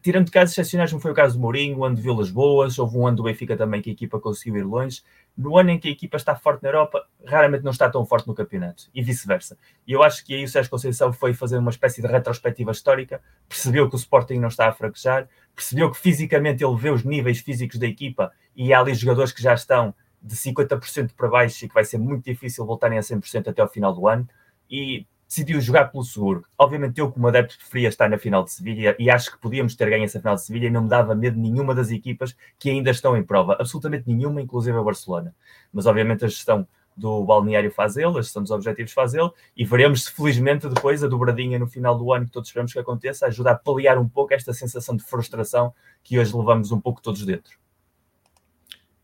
tirando 0.03 0.31
casos 0.31 0.53
excepcionais, 0.53 0.93
não 0.93 1.01
foi 1.01 1.11
o 1.11 1.15
caso 1.15 1.37
do 1.37 1.41
Mourinho, 1.41 1.79
o 1.79 1.85
ano 1.85 1.97
de 1.97 2.03
Vilas 2.03 2.31
Boas, 2.31 2.79
houve 2.79 2.97
um 2.97 3.07
ano 3.07 3.17
do 3.17 3.23
Benfica 3.25 3.57
também 3.57 3.83
que 3.83 3.91
a 3.91 3.93
equipa 3.93 4.21
conseguiu 4.21 4.57
ir 4.59 4.65
longe. 4.65 5.03
No 5.39 5.57
ano 5.57 5.71
em 5.71 5.79
que 5.79 5.87
a 5.87 5.93
equipa 5.93 6.17
está 6.17 6.35
forte 6.35 6.65
na 6.65 6.69
Europa, 6.71 7.07
raramente 7.25 7.63
não 7.63 7.71
está 7.71 7.89
tão 7.89 8.05
forte 8.05 8.27
no 8.27 8.35
campeonato, 8.35 8.91
e 8.93 9.01
vice-versa. 9.01 9.57
E 9.87 9.93
eu 9.93 10.03
acho 10.03 10.25
que 10.25 10.35
aí 10.35 10.43
o 10.43 10.49
Sérgio 10.49 10.69
Conceição 10.69 11.13
foi 11.13 11.33
fazer 11.33 11.59
uma 11.59 11.71
espécie 11.71 12.03
de 12.03 12.09
retrospectiva 12.09 12.73
histórica, 12.73 13.23
percebeu 13.49 13.89
que 13.89 13.95
o 13.95 13.97
Sporting 13.97 14.41
não 14.41 14.49
está 14.49 14.69
a 14.69 14.73
fraquejar, 14.73 15.29
percebeu 15.55 15.93
que 15.93 15.97
fisicamente 15.97 16.65
ele 16.65 16.77
vê 16.77 16.91
os 16.91 17.05
níveis 17.05 17.39
físicos 17.39 17.79
da 17.79 17.87
equipa 17.87 18.33
e 18.57 18.75
há 18.75 18.81
ali 18.81 18.93
jogadores 18.95 19.31
que 19.31 19.41
já 19.41 19.55
estão 19.55 19.95
de 20.21 20.35
50% 20.35 21.13
para 21.17 21.29
baixo 21.29 21.65
e 21.65 21.69
que 21.69 21.75
vai 21.75 21.85
ser 21.85 21.99
muito 21.99 22.25
difícil 22.25 22.67
voltarem 22.67 22.99
a 22.99 23.01
100% 23.01 23.47
até 23.47 23.63
ao 23.63 23.69
final 23.69 23.95
do 23.95 24.09
ano. 24.09 24.29
E 24.69 25.07
decidiu 25.29 25.61
jogar 25.61 25.93
pelo 25.93 26.03
seguro. 26.03 26.45
Obviamente, 26.57 26.99
eu, 26.99 27.13
como 27.13 27.29
adepto, 27.29 27.59
preferia 27.59 27.89
estar 27.89 28.09
na 28.09 28.17
final 28.19 28.43
de 28.43 28.51
Sevilha 28.51 28.97
e 28.99 29.11
acho 29.11 29.33
que 29.33 29.39
podíamos 29.39 29.77
ter 29.77 29.91
ganho 29.91 30.05
essa 30.05 30.19
final 30.19 30.35
de 30.35 30.43
Sevilha 30.43 30.69
e 30.69 30.71
não 30.71 30.83
me 30.83 30.89
dava 30.89 31.15
medo 31.15 31.39
nenhuma 31.39 31.75
das 31.75 31.91
equipas 31.91 32.35
que 32.59 32.71
ainda 32.71 32.91
estão 32.91 33.17
em 33.17 33.23
prova. 33.23 33.57
Absolutamente 33.61 34.05
nenhuma, 34.07 34.41
inclusive 34.41 34.77
a 34.77 34.83
Barcelona. 34.83 35.35
Mas, 35.73 35.85
obviamente, 35.85 36.25
a 36.25 36.29
gestão 36.29 36.67
do 36.97 37.23
balneário 37.23 37.71
fazê-lo, 37.71 38.19
a 38.19 38.23
gestão 38.23 38.43
dos 38.43 38.51
objetivos 38.51 38.93
fazê-lo 38.93 39.33
e 39.57 39.65
veremos 39.65 40.05
se, 40.05 40.13
felizmente, 40.13 40.67
depois 40.67 41.05
a 41.05 41.07
dobradinha 41.07 41.59
no 41.59 41.69
final 41.69 41.97
do 41.97 42.13
ano 42.13 42.25
que 42.25 42.33
todos 42.33 42.49
esperamos 42.49 42.73
que 42.73 42.79
aconteça 42.79 43.27
ajuda 43.27 43.53
a 43.53 43.55
paliar 43.55 43.99
um 43.99 44.09
pouco 44.09 44.35
esta 44.35 44.53
sensação 44.53 44.97
de 44.97 45.05
frustração 45.05 45.73
que 46.03 46.19
hoje 46.19 46.35
levamos 46.35 46.73
um 46.73 46.81
pouco 46.81 47.01
todos 47.01 47.25
dentro. 47.25 47.57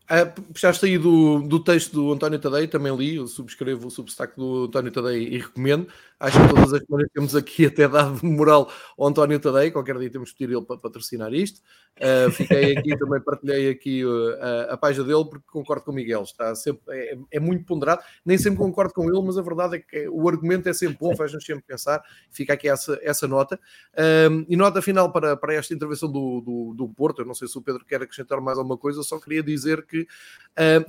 Ah, 0.07 0.25
puxaste 0.25 0.85
aí 0.85 0.99
do, 0.99 1.39
do 1.39 1.59
texto 1.59 1.93
do 1.93 2.13
António 2.13 2.37
Tadei, 2.37 2.67
também 2.67 2.95
li, 2.95 3.15
eu 3.15 3.25
subscrevo 3.25 3.87
o 3.87 3.91
substack 3.91 4.35
do 4.37 4.65
António 4.65 4.91
Tadei 4.91 5.29
e 5.29 5.39
recomendo. 5.39 5.87
Acho 6.17 6.41
que 6.41 6.47
todas 6.47 6.73
as 6.73 6.81
semanas 6.85 7.09
temos 7.13 7.35
aqui 7.35 7.65
até 7.65 7.87
dado 7.89 8.25
moral 8.25 8.71
ao 8.97 9.07
António 9.07 9.37
Tadei, 9.37 9.69
qualquer 9.69 9.97
dia 9.99 10.09
temos 10.09 10.31
que 10.31 10.37
pedir 10.37 10.53
ele 10.55 10.65
para 10.65 10.77
patrocinar 10.77 11.33
isto. 11.33 11.59
Uh, 11.97 12.31
fiquei 12.31 12.77
aqui, 12.77 12.95
também 12.99 13.21
partilhei 13.21 13.69
aqui 13.69 14.05
uh, 14.05 14.35
a, 14.69 14.73
a 14.73 14.77
página 14.77 15.05
dele, 15.05 15.25
porque 15.25 15.45
concordo 15.47 15.83
com 15.83 15.91
o 15.91 15.95
Miguel, 15.95 16.23
está 16.23 16.55
sempre, 16.55 16.81
é, 16.89 17.17
é, 17.31 17.39
muito 17.39 17.65
ponderado, 17.65 18.01
nem 18.25 18.37
sempre 18.37 18.59
concordo 18.59 18.93
com 18.93 19.09
ele, 19.09 19.21
mas 19.25 19.37
a 19.37 19.41
verdade 19.41 19.75
é 19.75 19.79
que 19.79 20.07
o 20.07 20.27
argumento 20.27 20.69
é 20.69 20.73
sempre 20.73 20.97
bom, 20.99 21.15
faz-nos 21.17 21.45
sempre 21.45 21.63
pensar, 21.65 22.01
fica 22.31 22.53
aqui 22.53 22.69
essa, 22.69 22.97
essa 23.01 23.27
nota. 23.27 23.59
Uh, 23.93 24.45
e 24.47 24.55
nota 24.55 24.81
final 24.81 25.11
para, 25.11 25.35
para 25.35 25.53
esta 25.53 25.73
intervenção 25.73 26.09
do, 26.09 26.41
do, 26.41 26.73
do 26.75 26.89
Porto, 26.89 27.23
eu 27.23 27.25
não 27.25 27.33
sei 27.33 27.47
se 27.47 27.57
o 27.57 27.61
Pedro 27.61 27.83
quer 27.83 28.01
acrescentar 28.01 28.39
mais 28.39 28.57
alguma 28.57 28.77
coisa, 28.77 29.03
só 29.03 29.19
queria 29.19 29.43
dizer 29.43 29.85
que 29.85 30.07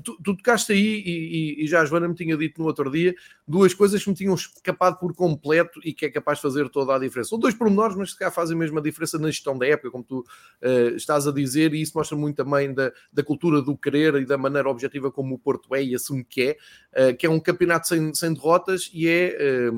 tu, 0.04 0.16
tu 0.22 0.36
tocaste 0.36 0.72
aí, 0.72 1.02
e, 1.04 1.64
e, 1.64 1.66
já 1.66 1.80
a 1.80 1.84
Joana 1.84 2.06
me 2.06 2.14
tinha 2.14 2.36
dito 2.36 2.60
no 2.60 2.66
outro 2.68 2.88
dia, 2.90 3.12
duas 3.46 3.74
coisas 3.74 4.02
que 4.02 4.08
me 4.08 4.14
tinham 4.14 4.34
escapado 4.34 4.98
por 4.98 5.15
completo 5.16 5.80
e 5.82 5.92
que 5.92 6.06
é 6.06 6.10
capaz 6.10 6.38
de 6.38 6.42
fazer 6.42 6.68
toda 6.68 6.94
a 6.94 6.98
diferença. 6.98 7.30
São 7.30 7.38
dois 7.38 7.54
pormenores, 7.54 7.96
mas 7.96 8.12
que 8.12 8.20
cá 8.20 8.30
fazem 8.30 8.56
mesmo 8.56 8.78
a 8.78 8.82
diferença 8.82 9.18
na 9.18 9.28
gestão 9.28 9.58
da 9.58 9.66
época, 9.66 9.90
como 9.90 10.04
tu 10.04 10.20
uh, 10.20 10.94
estás 10.94 11.26
a 11.26 11.32
dizer, 11.32 11.74
e 11.74 11.80
isso 11.80 11.92
mostra 11.96 12.16
muito 12.16 12.36
também 12.36 12.72
da, 12.72 12.92
da 13.12 13.24
cultura 13.24 13.60
do 13.60 13.76
querer 13.76 14.14
e 14.16 14.26
da 14.26 14.38
maneira 14.38 14.68
objetiva 14.68 15.10
como 15.10 15.34
o 15.34 15.38
Porto 15.38 15.74
é 15.74 15.82
e 15.82 15.94
assume 15.94 16.22
que 16.22 16.56
é, 16.94 17.10
uh, 17.10 17.16
que 17.16 17.26
é 17.26 17.30
um 17.30 17.40
campeonato 17.40 17.88
sem, 17.88 18.14
sem 18.14 18.32
derrotas 18.32 18.90
e 18.92 19.08
é 19.08 19.70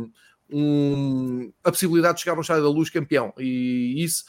um, 0.51 1.53
a 1.63 1.71
possibilidade 1.71 2.17
de 2.17 2.23
chegar 2.23 2.35
ao 2.35 2.41
Estádio 2.41 2.65
da 2.65 2.71
Luz 2.71 2.91
campeão. 2.91 3.33
E 3.39 4.03
isso 4.03 4.25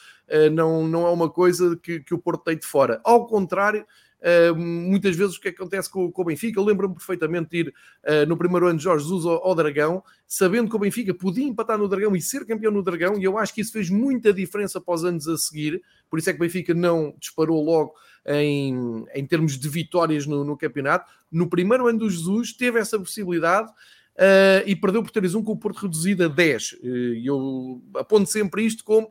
não, 0.53 0.87
não 0.87 1.07
é 1.07 1.09
uma 1.09 1.29
coisa 1.29 1.75
que, 1.81 2.01
que 2.01 2.13
o 2.13 2.19
Porto 2.19 2.43
tem 2.43 2.57
de 2.57 2.65
fora. 2.65 3.01
Ao 3.03 3.25
contrário, 3.25 3.85
Uh, 4.19 4.53
muitas 4.53 5.15
vezes 5.15 5.37
o 5.37 5.41
que 5.41 5.47
acontece 5.47 5.89
com, 5.89 6.11
com 6.11 6.21
o 6.21 6.25
Benfica, 6.25 6.61
lembro-me 6.61 6.93
perfeitamente 6.93 7.49
de 7.51 7.57
ir 7.57 7.73
uh, 8.03 8.27
no 8.27 8.35
primeiro 8.35 8.67
ano 8.67 8.77
de 8.77 8.83
Jorge 8.83 9.03
Jesus 9.05 9.25
ao, 9.25 9.47
ao, 9.47 9.55
Dragão, 9.55 10.03
sabendo 10.27 10.69
que 10.69 10.75
o 10.75 10.79
Benfica 10.79 11.13
podia 11.13 11.45
empatar 11.45 11.77
no 11.77 11.87
Dragão 11.87 12.13
e 12.15 12.21
ser 12.21 12.45
campeão 12.45 12.71
no 12.71 12.83
Dragão, 12.83 13.17
e 13.17 13.23
eu 13.23 13.37
acho 13.37 13.53
que 13.53 13.61
isso 13.61 13.71
fez 13.71 13.89
muita 13.89 14.33
diferença 14.33 14.81
para 14.81 14.93
os 14.93 15.05
anos 15.05 15.25
a 15.27 15.37
seguir, 15.37 15.81
por 16.09 16.19
isso 16.19 16.29
é 16.29 16.33
que 16.33 16.39
o 16.39 16.41
Benfica 16.41 16.73
não 16.73 17.15
disparou 17.17 17.63
logo 17.63 17.93
em, 18.25 19.05
em 19.13 19.25
termos 19.25 19.57
de 19.57 19.69
vitórias 19.69 20.25
no, 20.25 20.43
no 20.43 20.57
campeonato. 20.57 21.09
No 21.31 21.47
primeiro 21.47 21.87
ano 21.87 21.99
do 21.99 22.09
Jesus 22.09 22.51
teve 22.51 22.77
essa 22.77 22.99
possibilidade. 22.99 23.71
Uh, 24.15 24.59
e 24.65 24.75
perdeu 24.75 25.01
por 25.01 25.11
3-1 25.11 25.41
com 25.45 25.53
o 25.53 25.57
Porto 25.57 25.77
reduzido 25.77 26.25
a 26.25 26.27
10. 26.27 26.75
E 26.83 27.25
eu 27.25 27.81
aponto 27.95 28.29
sempre 28.29 28.65
isto 28.65 28.83
como 28.83 29.09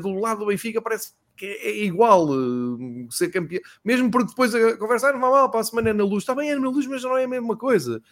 do 0.00 0.14
lado 0.14 0.38
do 0.38 0.46
Benfica 0.46 0.80
parece 0.80 1.12
é 1.46 1.84
igual 1.84 2.28
uh, 2.28 3.06
ser 3.10 3.28
campeão, 3.30 3.60
mesmo 3.84 4.10
porque 4.10 4.28
depois 4.28 4.54
a 4.54 4.76
conversa 4.76 5.08
ah, 5.08 5.12
não 5.12 5.20
vai 5.20 5.30
mal 5.30 5.50
para 5.50 5.60
a 5.60 5.64
semana 5.64 5.90
é 5.90 5.92
na 5.92 6.04
luz, 6.04 6.22
está 6.22 6.34
bem, 6.34 6.50
é 6.50 6.56
na 6.56 6.68
luz, 6.68 6.86
mas 6.86 7.02
não 7.02 7.16
é 7.16 7.24
a 7.24 7.28
mesma 7.28 7.56
coisa. 7.56 8.02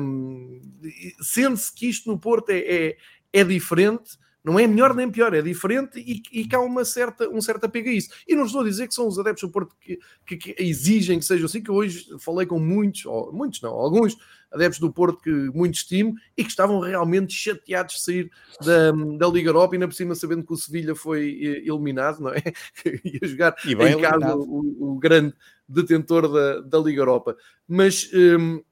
Um, 0.00 0.60
Sente-se 1.20 1.74
que 1.74 1.88
isto 1.88 2.10
no 2.10 2.18
Porto 2.18 2.50
é, 2.50 2.58
é, 2.58 2.96
é, 3.32 3.44
diferente, 3.44 4.18
não 4.44 4.58
é 4.58 4.66
melhor 4.66 4.94
nem 4.94 5.10
pior, 5.10 5.32
é 5.32 5.40
diferente 5.40 5.98
e, 5.98 6.22
e 6.30 6.46
que 6.46 6.54
há 6.54 6.60
uma 6.60 6.84
certa, 6.84 7.26
um 7.30 7.40
certo 7.40 7.64
apego 7.64 7.88
a 7.88 7.92
isso. 7.92 8.10
E 8.28 8.34
não 8.34 8.44
estou 8.44 8.60
a 8.60 8.64
dizer 8.64 8.86
que 8.86 8.94
são 8.94 9.08
os 9.08 9.18
adeptos 9.18 9.42
do 9.42 9.50
Porto 9.50 9.74
que, 9.80 9.98
que, 10.26 10.36
que 10.36 10.54
exigem 10.58 11.18
que 11.18 11.24
sejam 11.24 11.46
assim, 11.46 11.62
que 11.62 11.70
hoje 11.70 12.06
falei 12.18 12.46
com 12.46 12.58
muitos, 12.58 13.06
ou 13.06 13.32
muitos 13.32 13.62
não, 13.62 13.70
alguns 13.70 14.18
adeptos 14.52 14.78
do 14.78 14.92
Porto 14.92 15.20
que 15.22 15.30
muito 15.30 15.76
estimo 15.76 16.14
e 16.36 16.44
que 16.44 16.50
estavam 16.50 16.78
realmente 16.78 17.32
chateados 17.32 17.94
de 17.94 18.02
sair 18.02 18.30
da, 18.60 18.92
da 19.16 19.28
Liga 19.28 19.48
Europa 19.48 19.74
e 19.74 19.76
ainda 19.76 19.88
por 19.88 19.94
cima 19.94 20.14
sabendo 20.14 20.44
que 20.44 20.52
o 20.52 20.56
Sevilha 20.56 20.94
foi 20.94 21.40
eh, 21.42 21.68
eliminado, 21.68 22.20
não 22.20 22.30
é? 22.30 22.42
Ia 23.02 23.26
jogar 23.26 23.56
em 23.64 23.72
eliminado. 23.72 24.00
casa 24.00 24.36
o, 24.36 24.92
o, 24.92 24.98
grande 24.98 25.34
detentor 25.66 26.30
da, 26.30 26.60
da 26.60 26.78
Liga 26.78 27.00
Europa. 27.00 27.34
Mas... 27.66 28.10
Um, 28.12 28.62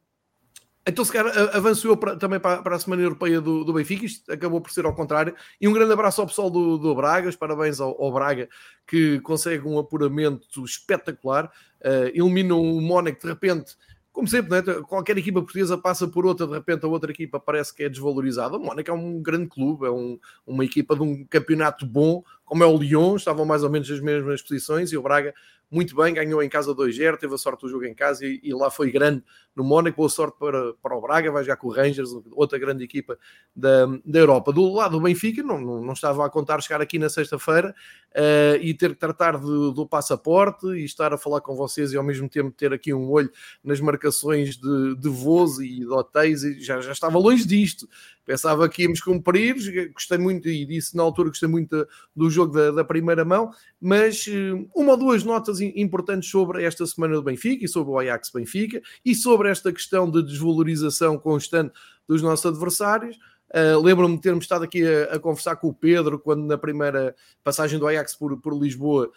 então, 0.86 1.04
se 1.04 1.12
calhar, 1.12 1.32
avanço 1.54 1.86
eu 1.86 1.96
para, 1.96 2.16
também 2.16 2.40
para, 2.40 2.60
para, 2.60 2.74
a 2.74 2.78
Semana 2.78 3.02
Europeia 3.02 3.40
do, 3.40 3.62
do, 3.62 3.72
Benfica, 3.72 4.04
isto 4.04 4.32
acabou 4.32 4.60
por 4.60 4.72
ser 4.72 4.84
ao 4.84 4.94
contrário. 4.94 5.34
E 5.60 5.68
um 5.68 5.72
grande 5.72 5.92
abraço 5.92 6.20
ao 6.20 6.26
pessoal 6.26 6.50
do, 6.50 6.76
do 6.76 6.94
Braga, 6.94 7.30
parabéns 7.38 7.80
ao, 7.80 8.00
ao, 8.02 8.12
Braga, 8.12 8.48
que 8.86 9.20
consegue 9.20 9.66
um 9.66 9.78
apuramento 9.78 10.64
espetacular. 10.64 11.52
Uh, 11.80 12.08
eliminam 12.14 12.60
o 12.60 12.80
Mónaco 12.80 13.20
de 13.20 13.28
repente 13.28 13.76
como 14.12 14.28
sempre, 14.28 14.50
né? 14.50 14.62
qualquer 14.86 15.16
equipa 15.16 15.40
portuguesa 15.40 15.78
passa 15.78 16.06
por 16.06 16.26
outra, 16.26 16.46
de 16.46 16.52
repente 16.52 16.84
a 16.84 16.88
outra 16.88 17.10
equipa 17.10 17.40
parece 17.40 17.74
que 17.74 17.82
é 17.82 17.88
desvalorizada. 17.88 18.56
O 18.56 18.60
Mónaco 18.60 18.90
é 18.90 18.92
um 18.92 19.22
grande 19.22 19.48
clube, 19.48 19.86
é 19.86 19.90
um, 19.90 20.18
uma 20.46 20.64
equipa 20.64 20.94
de 20.94 21.02
um 21.02 21.24
campeonato 21.24 21.86
bom, 21.86 22.22
como 22.44 22.62
é 22.62 22.66
o 22.66 22.76
Lyon, 22.76 23.16
estavam 23.16 23.46
mais 23.46 23.62
ou 23.62 23.70
menos 23.70 23.88
nas 23.88 24.00
mesmas 24.00 24.42
posições, 24.42 24.92
e 24.92 24.98
o 24.98 25.02
Braga 25.02 25.32
muito 25.72 25.96
bem, 25.96 26.12
ganhou 26.12 26.42
em 26.42 26.50
casa 26.50 26.74
2-0, 26.74 27.16
teve 27.16 27.34
a 27.34 27.38
sorte 27.38 27.62
do 27.62 27.68
jogo 27.68 27.86
em 27.86 27.94
casa 27.94 28.26
e, 28.26 28.38
e, 28.42 28.52
lá 28.52 28.70
foi 28.70 28.90
grande 28.90 29.24
no 29.56 29.64
Mónaco. 29.64 29.96
Boa 29.96 30.08
sorte 30.10 30.36
para, 30.38 30.74
para 30.74 30.94
o 30.94 31.00
Braga, 31.00 31.32
vai 31.32 31.42
já 31.42 31.56
com 31.56 31.68
o 31.68 31.70
Rangers, 31.70 32.10
outra 32.32 32.58
grande 32.58 32.84
equipa 32.84 33.18
da, 33.56 33.86
da 34.04 34.18
Europa. 34.18 34.52
Do 34.52 34.70
lado 34.70 34.98
do 34.98 35.02
Benfica, 35.02 35.42
não, 35.42 35.58
não, 35.58 35.80
não 35.80 35.94
estava 35.94 36.26
a 36.26 36.28
contar 36.28 36.60
chegar 36.60 36.82
aqui 36.82 36.98
na 36.98 37.08
sexta-feira 37.08 37.74
uh, 38.10 38.56
e 38.60 38.74
ter 38.74 38.90
que 38.90 38.96
tratar 38.96 39.38
de, 39.38 39.72
do 39.72 39.86
passaporte 39.88 40.66
e 40.66 40.84
estar 40.84 41.14
a 41.14 41.16
falar 41.16 41.40
com 41.40 41.56
vocês 41.56 41.90
e 41.90 41.96
ao 41.96 42.04
mesmo 42.04 42.28
tempo 42.28 42.50
ter 42.50 42.70
aqui 42.74 42.92
um 42.92 43.10
olho 43.10 43.30
nas 43.64 43.80
marcações 43.80 44.58
de, 44.58 44.94
de 44.96 45.08
voos 45.08 45.58
e 45.58 45.78
de 45.78 45.88
hotéis 45.88 46.44
e 46.44 46.60
já, 46.60 46.82
já 46.82 46.92
estava 46.92 47.18
longe 47.18 47.46
disto 47.46 47.88
pensava 48.24 48.68
que 48.68 48.82
íamos 48.82 49.00
cumprir, 49.00 49.92
gostei 49.92 50.18
muito 50.18 50.48
e 50.48 50.64
disse 50.64 50.96
na 50.96 51.02
altura 51.02 51.28
gostei 51.28 51.48
muito 51.48 51.86
do 52.14 52.30
jogo 52.30 52.52
da, 52.52 52.70
da, 52.70 52.84
primeira 52.84 53.24
mão, 53.24 53.50
mas 53.80 54.26
eh, 54.28 54.52
uma 54.74 54.92
ou 54.92 54.96
duas 54.96 55.24
notas 55.24 55.60
importantes 55.60 56.30
sobre 56.30 56.64
esta 56.64 56.86
semana 56.86 57.14
do 57.14 57.22
Benfica 57.22 57.64
e 57.64 57.68
sobre 57.68 57.92
o 57.92 57.98
Ajax 57.98 58.30
Benfica 58.30 58.80
e 59.04 59.14
sobre 59.14 59.50
esta 59.50 59.72
questão 59.72 60.10
de 60.10 60.22
desvalorização 60.22 61.18
constante 61.18 61.72
dos 62.08 62.22
nossos 62.22 62.46
adversários. 62.46 63.18
Uh, 63.54 63.78
Lembro-me 63.82 64.16
de 64.16 64.22
termos 64.22 64.44
estado 64.44 64.64
aqui 64.64 64.82
a, 64.82 65.14
a, 65.14 65.18
conversar 65.18 65.56
com 65.56 65.68
o 65.68 65.74
Pedro 65.74 66.18
quando 66.18 66.46
na 66.46 66.56
primeira 66.56 67.14
passagem 67.44 67.78
do 67.78 67.86
Ajax 67.86 68.14
por, 68.16 68.40
por 68.40 68.58
Lisboa, 68.58 69.12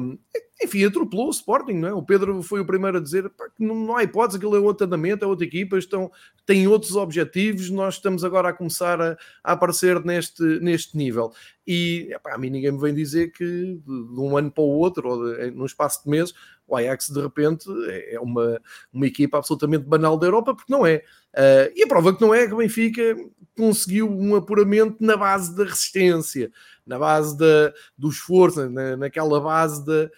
um, 0.00 0.18
enfim, 0.62 0.84
atropelou 0.84 1.28
o 1.28 1.30
Sporting, 1.30 1.74
não 1.74 1.88
é? 1.88 1.92
O 1.92 2.02
Pedro 2.02 2.42
foi 2.42 2.60
o 2.60 2.64
primeiro 2.64 2.98
a 2.98 3.00
dizer 3.00 3.28
pá, 3.30 3.48
que 3.48 3.62
não, 3.62 3.96
há 3.96 4.02
hipótese, 4.02 4.38
aquilo 4.38 4.56
é 4.56 4.58
outro 4.58 4.86
andamento, 4.86 5.24
é 5.24 5.28
outra 5.28 5.46
equipa, 5.46 5.78
estão, 5.78 6.10
têm 6.44 6.66
outros 6.66 6.96
objetivos, 6.96 7.70
nós 7.70 7.94
estamos 7.94 8.24
agora 8.24 8.48
a 8.48 8.52
começar 8.52 9.00
a, 9.00 9.16
a 9.44 9.52
aparecer 9.52 10.04
neste, 10.04 10.42
neste 10.60 10.96
nível. 10.96 11.32
E 11.66 12.08
epá, 12.10 12.34
a 12.34 12.38
mim 12.38 12.50
ninguém 12.50 12.72
me 12.72 12.80
vem 12.80 12.92
dizer 12.92 13.30
que 13.30 13.44
de, 13.44 13.80
de 13.84 14.20
um 14.20 14.36
ano 14.36 14.50
para 14.50 14.64
o 14.64 14.68
outro, 14.68 15.08
ou 15.08 15.36
de, 15.36 15.50
num 15.52 15.66
espaço 15.66 16.02
de 16.02 16.10
meses, 16.10 16.34
o 16.66 16.76
Ajax 16.76 17.08
de 17.08 17.20
repente 17.20 17.66
é, 17.86 18.14
é 18.14 18.20
uma, 18.20 18.60
uma 18.92 19.06
equipa 19.06 19.38
absolutamente 19.38 19.84
banal 19.84 20.18
da 20.18 20.26
Europa, 20.26 20.54
porque 20.54 20.72
não 20.72 20.84
é. 20.84 21.04
Uh, 21.34 21.70
e 21.76 21.84
a 21.84 21.86
prova 21.86 22.14
que 22.14 22.20
não 22.20 22.34
é 22.34 22.46
que 22.46 22.54
o 22.54 22.58
Benfica 22.58 23.16
conseguiu 23.56 24.08
um 24.08 24.36
apuramento 24.36 24.96
na 25.00 25.16
base 25.16 25.54
da 25.54 25.64
resistência, 25.64 26.50
na 26.88 26.98
base 26.98 27.36
da, 27.36 27.72
do 27.96 28.08
esforço, 28.08 28.68
na, 28.70 28.96
naquela 28.96 29.40
base 29.40 29.84
da, 29.84 30.10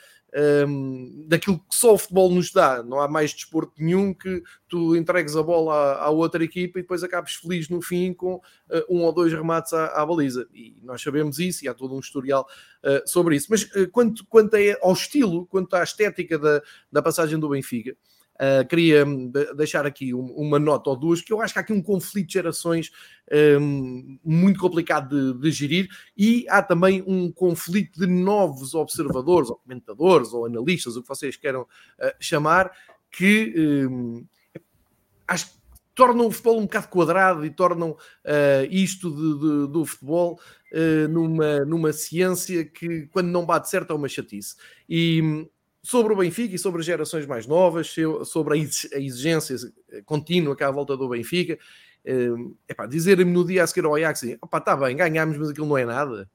um, 0.66 1.24
daquilo 1.26 1.58
que 1.58 1.74
só 1.74 1.94
o 1.94 1.98
futebol 1.98 2.30
nos 2.30 2.52
dá. 2.52 2.82
Não 2.82 3.00
há 3.00 3.08
mais 3.08 3.32
desporto 3.32 3.72
nenhum 3.78 4.14
que 4.14 4.42
tu 4.68 4.94
entregues 4.96 5.36
a 5.36 5.42
bola 5.42 5.74
à, 5.74 6.04
à 6.04 6.10
outra 6.10 6.42
equipa 6.44 6.78
e 6.78 6.82
depois 6.82 7.02
acabes 7.02 7.34
feliz 7.34 7.68
no 7.68 7.82
fim 7.82 8.14
com 8.14 8.36
uh, 8.36 8.42
um 8.88 9.02
ou 9.02 9.12
dois 9.12 9.32
remates 9.32 9.72
à, 9.72 9.86
à, 9.86 10.06
baliza. 10.06 10.46
E 10.54 10.76
nós 10.82 11.02
sabemos 11.02 11.38
isso 11.38 11.64
e 11.64 11.68
há 11.68 11.74
todo 11.74 11.94
um 11.94 12.00
historial 12.00 12.46
uh, 12.84 13.08
sobre 13.08 13.36
isso. 13.36 13.48
Mas 13.50 13.62
uh, 13.62 13.90
quanto, 13.90 14.24
quanto 14.26 14.54
é 14.54 14.78
ao 14.80 14.92
estilo, 14.92 15.46
quanto 15.46 15.74
à 15.74 15.82
estética 15.82 16.38
da, 16.38 16.62
da 16.90 17.02
passagem 17.02 17.38
do 17.38 17.48
Benfica, 17.48 17.96
Uh, 18.40 18.66
queria 18.66 19.04
deixar 19.54 19.84
aqui 19.84 20.14
uma 20.14 20.58
nota 20.58 20.88
ou 20.88 20.96
duas, 20.96 21.20
que 21.20 21.30
eu 21.30 21.42
acho 21.42 21.52
que 21.52 21.58
há 21.58 21.62
aqui 21.62 21.74
um 21.74 21.82
conflito 21.82 22.28
de 22.28 22.32
gerações 22.32 22.90
um, 23.60 24.18
muito 24.24 24.58
complicado 24.58 25.34
de, 25.34 25.40
de, 25.42 25.50
gerir 25.50 25.88
e 26.16 26.46
há 26.48 26.62
também 26.62 27.04
um 27.06 27.30
conflito 27.30 28.00
de 28.00 28.06
novos 28.06 28.74
observadores, 28.74 29.50
ou 29.50 29.56
comentadores, 29.56 30.32
ou 30.32 30.46
analistas, 30.46 30.96
o 30.96 31.02
que 31.02 31.08
vocês 31.08 31.36
queiram 31.36 31.62
uh, 31.62 32.14
chamar, 32.18 32.72
que 33.10 33.52
um, 33.90 34.24
acho 35.28 35.50
que 35.50 35.52
tornam 35.94 36.28
o 36.28 36.30
futebol 36.30 36.60
um 36.60 36.62
bocado 36.62 36.88
quadrado 36.88 37.44
e 37.44 37.50
tornam 37.50 37.90
uh, 37.90 38.66
isto 38.70 39.10
de, 39.10 39.38
de, 39.38 39.72
do 39.72 39.84
futebol 39.84 40.40
numa, 41.10 41.58
numa 41.66 41.92
ciência 41.92 42.64
que, 42.64 43.08
quando 43.08 43.26
não 43.26 43.44
bate 43.44 43.68
certo, 43.68 43.92
é 43.92 43.96
uma 43.96 44.08
chatice. 44.08 44.54
E 44.88 45.48
sobre 45.82 46.12
o 46.12 46.16
Benfica 46.16 46.54
e 46.54 46.58
sobre 46.58 46.80
as 46.80 46.86
gerações 46.86 47.26
mais 47.26 47.46
novas, 47.46 47.94
sobre 48.26 48.58
a 48.58 48.98
exigência 48.98 49.56
contínua 50.04 50.54
que 50.54 50.62
há 50.62 50.68
à 50.68 50.72
volta 50.72 50.96
do 50.96 51.08
Benfica. 51.08 51.58
É 52.04 52.86
dizer-me 52.86 53.30
no 53.30 53.44
dia 53.44 53.64
a 53.64 53.66
seguir 53.66 53.84
ao 53.84 53.94
Ajax, 53.94 54.22
opá, 54.40 54.58
está 54.58 54.76
bem, 54.76 54.96
ganhámos, 54.96 55.36
mas 55.36 55.50
aquilo 55.50 55.66
não 55.66 55.78
é 55.78 55.84
nada. 55.84 56.30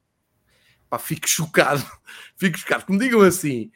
Epá, 0.85 0.99
fico 0.99 1.27
chocado, 1.29 1.83
fico 2.35 2.57
chocado. 2.57 2.85
Que 2.85 2.91
me 2.91 2.99
digam 2.99 3.21
assim, 3.21 3.71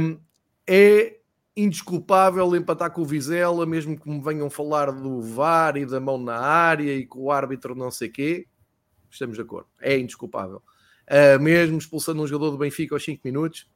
um, 0.00 0.18
é 0.66 1.18
indesculpável 1.56 2.54
empatar 2.54 2.90
com 2.90 3.00
o 3.00 3.04
Vizela, 3.04 3.64
mesmo 3.64 3.98
que 3.98 4.08
me 4.08 4.20
venham 4.20 4.50
falar 4.50 4.92
do 4.92 5.22
VAR 5.22 5.76
e 5.76 5.86
da 5.86 5.98
mão 5.98 6.18
na 6.18 6.38
área 6.38 6.94
e 6.94 7.06
com 7.06 7.20
o 7.20 7.30
árbitro 7.30 7.74
não 7.74 7.90
sei 7.90 8.10
quê. 8.10 8.46
Estamos 9.10 9.36
de 9.36 9.42
acordo, 9.42 9.68
é 9.80 9.98
indesculpável. 9.98 10.62
Uh, 11.08 11.40
mesmo 11.40 11.78
expulsando 11.78 12.22
um 12.22 12.26
jogador 12.26 12.50
do 12.50 12.58
Benfica 12.58 12.94
aos 12.94 13.04
5 13.04 13.22
minutos, 13.24 13.66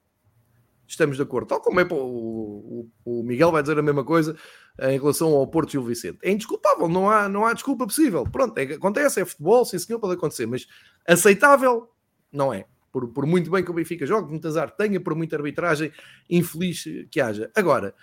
estamos 0.91 1.17
de 1.17 1.23
acordo. 1.23 1.49
Tal 1.49 1.61
como 1.61 1.81
é 1.81 1.85
o, 1.85 1.95
o, 1.95 2.91
o 3.05 3.23
Miguel 3.23 3.53
vai 3.53 3.63
dizer 3.63 3.79
a 3.79 3.83
mesma 3.83 4.05
coisa 4.05 4.37
em 4.81 4.99
relação 4.99 5.29
ao 5.35 5.47
Porto 5.47 5.71
Gil 5.71 5.85
Vicente. 5.85 6.19
É 6.23 6.31
indesculpável, 6.31 6.89
não 6.89 7.09
há, 7.09 7.29
não 7.29 7.47
há 7.47 7.53
desculpa 7.53 7.87
possível. 7.87 8.25
Pronto, 8.25 8.57
é, 8.59 8.63
acontece, 8.75 9.21
é 9.21 9.25
futebol, 9.25 9.65
sim 9.65 9.79
senhor, 9.79 10.01
pode 10.01 10.15
acontecer, 10.15 10.47
mas 10.47 10.67
aceitável 11.07 11.89
não 12.33 12.53
é. 12.53 12.67
Por, 12.93 13.09
por 13.09 13.25
muito 13.25 13.51
bem 13.51 13.65
que 13.65 13.71
o 13.71 13.75
Benfica 13.75 14.05
jogue, 14.05 14.31
muito 14.31 14.49
azar 14.49 14.71
tenha, 14.73 15.01
por 15.01 15.15
muita 15.15 15.37
arbitragem 15.37 15.93
infeliz 16.29 16.85
que 17.11 17.21
haja. 17.21 17.51
Agora, 17.55 17.95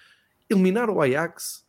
eliminar 0.50 0.89
o 0.89 1.02
Ajax 1.02 1.65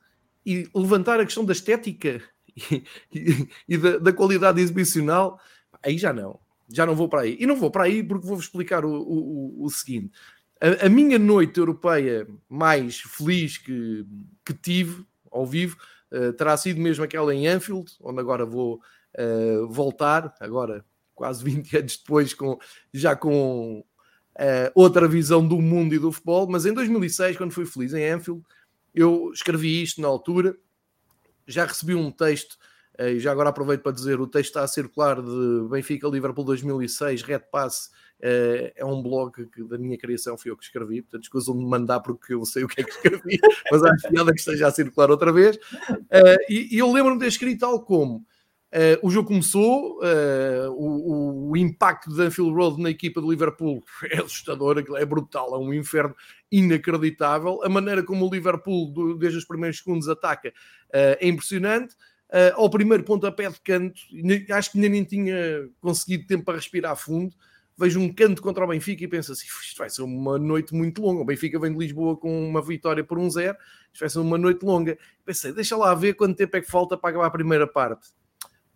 e 0.47 0.69
levantar 0.73 1.19
a 1.19 1.25
questão 1.25 1.45
da 1.45 1.53
estética 1.53 2.23
e, 2.57 2.85
e, 3.13 3.49
e 3.69 3.77
da, 3.77 3.99
da, 3.99 4.13
qualidade 4.13 4.61
exibicional, 4.61 5.41
aí 5.83 5.99
já 5.99 6.13
não. 6.13 6.39
Já 6.71 6.87
não 6.87 6.95
vou 6.95 7.09
para 7.09 7.23
aí. 7.23 7.37
E 7.41 7.47
não 7.47 7.57
vou 7.57 7.71
para 7.71 7.85
aí 7.85 8.05
porque 8.05 8.27
vou-vos 8.27 8.45
explicar 8.45 8.85
o, 8.85 8.93
o, 8.93 9.65
o 9.65 9.71
seguinte 9.71 10.13
a, 10.61 10.87
a, 10.87 10.89
minha 10.89 11.19
noite 11.19 11.59
europeia 11.59 12.27
mais 12.49 13.01
feliz 13.01 13.57
que, 13.57 14.05
que 14.45 14.53
tive 14.53 15.05
ao 15.31 15.47
vivo 15.47 15.77
uh, 16.13 16.33
terá 16.33 16.57
sido 16.57 16.81
mesmo 16.81 17.05
aquela 17.05 17.35
em 17.35 17.47
Anfield, 17.47 17.93
onde 18.01 18.21
agora 18.21 18.45
vou 18.45 18.81
uh, 19.17 19.69
voltar, 19.69 20.35
agora 20.41 20.85
quase 21.15 21.43
20 21.45 21.77
anos 21.77 21.97
depois, 21.97 22.35
com, 22.35 22.59
já 22.93 23.15
com 23.15 23.81
uh, 23.81 24.71
outra 24.75 25.07
visão 25.07 25.47
do 25.47 25.61
mundo 25.61 25.95
e 25.95 25.99
do 25.99 26.13
futebol. 26.13 26.49
Mas 26.49 26.67
em 26.67 26.73
2006, 26.73 27.37
quando 27.37 27.53
fui 27.53 27.67
feliz 27.67 27.95
em 27.95 28.09
Anfield, 28.11 28.43
eu 28.95 29.31
escrevi 29.33 29.83
isto 29.83 30.01
na 30.01 30.09
altura, 30.09 30.57
já 31.47 31.65
recebi 31.65 31.95
um 31.95 32.11
texto. 32.11 32.57
E 33.01 33.21
já 33.21 33.31
agora 33.31 33.51
aproveito 33.51 33.83
para 33.83 33.93
dizer: 33.93 34.21
o 34.21 34.27
texto 34.27 34.49
está 34.49 34.65
a 34.65 34.67
circular 34.67 35.23
de 35.23 35.69
Benfica 35.71 36.09
Liverpool 36.09 36.45
2006, 36.45 37.23
Red 37.23 37.45
Pass 37.53 37.93
é 38.21 38.85
um 38.85 39.01
blog 39.01 39.47
que 39.47 39.63
da 39.63 39.79
minha 39.79 39.97
criação 39.97 40.37
fui 40.37 40.51
eu 40.51 40.57
que 40.57 40.65
escrevi, 40.65 41.03
portanto 41.03 41.23
escusam 41.23 41.57
de 41.57 41.65
mandar 41.65 42.01
porque 42.01 42.35
eu 42.35 42.45
sei 42.45 42.65
o 42.65 42.69
que 42.69 42.81
é 42.81 42.85
que 42.85 42.91
escrevi, 42.91 43.39
mas 43.71 43.83
acho 43.83 44.09
piada 44.09 44.33
que 44.33 44.41
esteja 44.41 44.67
a 44.67 44.73
circular 44.73 45.11
outra 45.11 45.33
vez. 45.33 45.57
Uh, 45.57 46.39
e, 46.51 46.77
eu 46.77 46.91
lembro-me 46.91 47.19
de 47.19 47.25
ter 47.25 47.29
escrito 47.29 47.61
tal 47.61 47.81
como 47.85 48.17
uh, 48.17 49.07
o 49.07 49.11
jogo 49.11 49.29
começou, 49.29 50.01
o, 50.77 51.51
o, 51.51 51.57
impacto 51.57 52.13
de 52.13 52.21
Anfield 52.23 52.53
Road 52.53 52.83
na 52.83 52.91
equipa 52.91 53.21
do 53.21 53.31
Liverpool 53.31 53.85
é 54.11 54.19
assustador, 54.19 54.85
é 54.97 55.05
brutal, 55.05 55.55
é 55.55 55.59
um 55.59 55.73
inferno 55.73 56.15
inacreditável. 56.51 57.63
A 57.63 57.69
maneira 57.69 58.03
como 58.03 58.27
o 58.27 58.31
Liverpool, 58.31 58.93
do, 58.93 59.17
desde 59.17 59.39
os 59.39 59.45
primeiros 59.45 59.79
segundos, 59.79 60.09
ataca 60.09 60.53
é 60.93 61.29
impressionante. 61.29 61.95
ao 62.55 62.69
primeiro 62.69 63.05
pontapé 63.05 63.49
de 63.49 63.61
canto, 63.61 64.01
acho 64.51 64.73
que 64.73 64.79
ainda 64.79 64.89
nem 64.89 65.05
tinha 65.05 65.69
conseguido 65.81 66.27
tempo 66.27 66.45
para 66.45 66.57
respirar 66.57 66.97
fundo 66.97 67.33
vejo 67.79 68.01
um 68.01 68.13
canto 68.13 68.43
contra 68.43 68.65
o 68.65 68.69
Benfica 68.69 69.05
e 69.05 69.09
penso 69.09 69.31
assim: 69.33 69.47
isto 69.47 69.79
vai 69.79 69.89
ser 69.89 70.03
uma 70.03 70.37
noite 70.39 70.75
muito 70.75 71.01
longa. 71.01 71.23
O 71.23 71.25
Benfica 71.25 71.59
vem 71.61 71.73
de 71.73 71.79
Lisboa 71.79 72.17
com 72.17 72.49
uma 72.49 72.61
vitória 72.61 73.05
por 73.05 73.19
um 73.19 73.31
zero, 73.31 73.57
isto 73.93 74.01
vai 74.01 74.11
ser 74.11 74.19
uma 74.19 74.37
noite 74.37 74.65
longa. 74.65 74.99
Pensei, 75.25 75.53
deixa 75.53 75.77
lá 75.77 75.95
ver 75.95 76.15
quanto 76.15 76.37
tempo 76.37 76.57
é 76.57 76.61
que 76.61 76.71
falta 76.71 76.99
para 76.99 77.11
acabar 77.11 77.27
a 77.27 77.31
primeira 77.31 77.67
parte. 77.67 78.09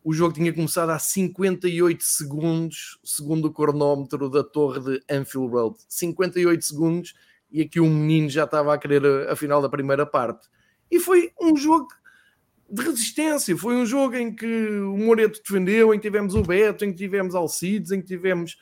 O 0.04 0.12
jogo 0.12 0.34
tinha 0.34 0.52
começado 0.52 0.90
há 0.90 0.98
58 0.98 2.02
segundos, 2.02 2.98
segundo 3.04 3.46
o 3.46 3.52
cronómetro 3.52 4.28
da 4.28 4.42
torre 4.42 4.80
de 4.80 5.02
Anfield 5.10 5.52
Road. 5.52 5.78
58 5.88 6.64
segundos, 6.64 7.14
e 7.50 7.60
aqui 7.60 7.80
um 7.80 7.90
menino 7.90 8.28
já 8.28 8.44
estava 8.44 8.72
a 8.72 8.78
querer 8.78 9.04
a, 9.04 9.32
a 9.32 9.36
final 9.36 9.60
da 9.60 9.68
primeira 9.68 10.06
parte. 10.06 10.48
E 10.90 10.98
foi 10.98 11.32
um 11.40 11.56
jogo 11.56 11.88
de 12.68 12.82
resistência. 12.82 13.56
Foi 13.56 13.76
um 13.76 13.84
jogo 13.84 14.16
em 14.16 14.34
que 14.34 14.68
o 14.80 14.96
Moreto 14.96 15.40
defendeu, 15.42 15.92
em 15.92 15.98
que 15.98 16.08
tivemos 16.08 16.34
o 16.34 16.42
Beto, 16.42 16.84
em 16.84 16.90
que 16.90 16.98
tivemos 16.98 17.34
Alcides, 17.34 17.92
em 17.92 18.00
que 18.00 18.06
tivemos 18.06 18.56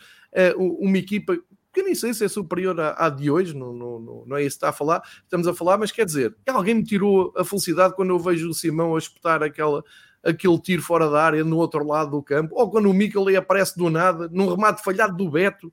uma 0.56 0.98
equipa 0.98 1.36
que 1.72 1.82
nem 1.82 1.94
sei 1.94 2.12
se 2.12 2.24
é 2.24 2.28
superior 2.28 2.78
à, 2.80 3.06
à 3.06 3.08
de 3.08 3.30
hoje, 3.30 3.56
não, 3.56 3.72
não, 3.72 4.24
não, 4.26 4.36
é 4.36 4.42
isso 4.42 4.56
que 4.56 4.58
está 4.58 4.70
a 4.70 4.72
falar, 4.72 5.02
estamos 5.22 5.46
a 5.46 5.54
falar, 5.54 5.78
mas 5.78 5.92
quer 5.92 6.04
dizer, 6.04 6.34
alguém 6.48 6.74
me 6.74 6.84
tirou 6.84 7.32
a 7.36 7.44
felicidade 7.44 7.94
quando 7.94 8.10
eu 8.10 8.18
vejo 8.18 8.48
o 8.48 8.54
Simão 8.54 8.96
a 8.96 8.98
espetar 8.98 9.42
aquela, 9.42 9.84
aquele 10.22 10.58
tiro 10.58 10.82
fora 10.82 11.08
da 11.08 11.22
área 11.22 11.44
no 11.44 11.58
outro 11.58 11.86
lado 11.86 12.10
do 12.10 12.22
campo, 12.22 12.54
ou 12.56 12.70
quando 12.70 12.90
o 12.90 12.94
Mikel 12.94 13.24
aparece 13.36 13.76
do 13.76 13.88
nada, 13.88 14.28
num 14.32 14.48
remate 14.48 14.82
falhado 14.82 15.16
do 15.16 15.30
Beto. 15.30 15.72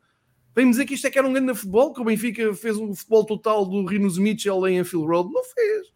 Vem 0.55 0.69
dizer 0.69 0.85
que 0.85 0.95
isto 0.95 1.05
é 1.05 1.11
que 1.11 1.19
era 1.19 1.27
um 1.27 1.33
grande 1.33 1.53
futebol, 1.53 1.93
que 1.93 2.01
o 2.01 2.03
Benfica 2.05 2.53
fez 2.53 2.77
um 2.77 2.93
futebol 2.95 3.25
total 3.25 3.63
do 3.63 3.85
Rinos 3.85 4.17
Mitchell 4.17 4.67
em 4.67 4.79
Anfield 4.79 5.05
Road. 5.05 5.31
Não 5.31 5.43
fez. 5.43 5.93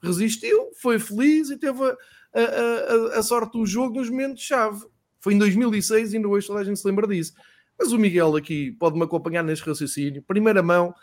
Resistiu, 0.00 0.70
foi 0.80 1.00
feliz 1.00 1.50
e 1.50 1.56
teve 1.56 1.82
a, 1.82 1.96
a, 2.32 3.14
a, 3.14 3.18
a 3.18 3.22
sorte 3.24 3.58
do 3.58 3.66
jogo 3.66 3.96
nos 3.96 4.08
momentos-chave. 4.08 4.84
Foi 5.18 5.34
em 5.34 5.38
2006 5.38 6.12
e 6.12 6.16
ainda 6.16 6.28
hoje 6.28 6.46
toda 6.46 6.60
a 6.60 6.64
gente 6.64 6.78
se 6.78 6.86
lembra 6.86 7.04
disso. 7.08 7.32
Mas 7.78 7.92
o 7.92 7.98
Miguel 7.98 8.36
aqui 8.36 8.72
pode-me 8.72 9.04
acompanhar 9.04 9.42
neste 9.42 9.68
raciocínio. 9.68 10.22
Primeira 10.22 10.62
mão, 10.62 10.94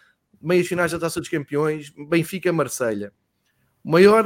meias 0.41 0.67
finais 0.67 0.91
da 0.91 0.99
Taça 0.99 1.19
dos 1.19 1.29
Campeões, 1.29 1.91
Benfica-Marselha. 2.09 3.13
O 3.83 3.91
maior, 3.91 4.25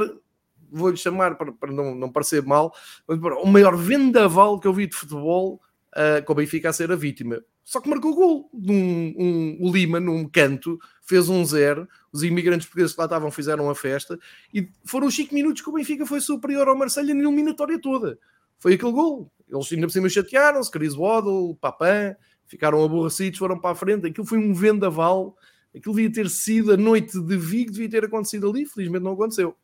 vou-lhe 0.70 0.96
chamar 0.96 1.36
para, 1.36 1.52
para 1.52 1.72
não, 1.72 1.94
não, 1.94 2.10
parecer 2.10 2.42
mal, 2.42 2.74
o 3.06 3.46
maior 3.46 3.76
vendaval 3.76 4.58
que 4.58 4.66
eu 4.66 4.72
vi 4.72 4.86
de 4.86 4.96
futebol 4.96 5.60
uh, 5.94 6.24
com 6.24 6.32
o 6.32 6.36
Benfica 6.36 6.70
a 6.70 6.72
ser 6.72 6.90
a 6.90 6.96
vítima. 6.96 7.42
Só 7.68 7.82
que 7.82 7.88
marcou 7.90 8.14
gol. 8.14 8.50
Um, 8.54 9.14
um, 9.18 9.58
o 9.60 9.70
Lima, 9.70 10.00
num 10.00 10.26
canto, 10.26 10.78
fez 11.02 11.28
um 11.28 11.44
zero. 11.44 11.86
Os 12.10 12.22
imigrantes 12.22 12.66
portugueses 12.66 12.94
que 12.94 13.00
lá 13.00 13.04
estavam 13.04 13.30
fizeram 13.30 13.68
a 13.68 13.74
festa. 13.74 14.18
E 14.54 14.70
foram 14.86 15.06
os 15.06 15.14
5 15.14 15.34
minutos 15.34 15.60
que 15.60 15.68
o 15.68 15.72
Benfica 15.72 16.06
foi 16.06 16.22
superior 16.22 16.66
ao 16.66 16.74
Marselha 16.76 17.14
na 17.14 17.22
eliminatória 17.22 17.78
toda. 17.78 18.18
Foi 18.58 18.72
aquele 18.72 18.92
gol. 18.92 19.30
Eles 19.46 19.70
ainda 19.70 19.86
por 19.86 19.92
cima 19.92 20.08
chatearam-se. 20.08 20.70
Chris 20.70 20.94
Waddle, 20.94 21.56
Papan, 21.56 22.16
ficaram 22.48 22.82
aborrecidos, 22.82 23.38
foram 23.38 23.58
para 23.58 23.70
a 23.70 23.74
frente. 23.74 24.06
Aquilo 24.06 24.26
foi 24.26 24.38
um 24.38 24.52
vendaval. 24.52 25.36
Aquilo 25.76 25.94
devia 25.94 26.12
ter 26.12 26.28
sido 26.28 26.72
a 26.72 26.76
noite 26.76 27.20
de 27.20 27.36
Vigo, 27.36 27.70
devia 27.70 27.88
ter 27.88 28.04
acontecido 28.04 28.50
ali. 28.50 28.66
Felizmente 28.66 29.04
não 29.04 29.12
aconteceu. 29.12 29.54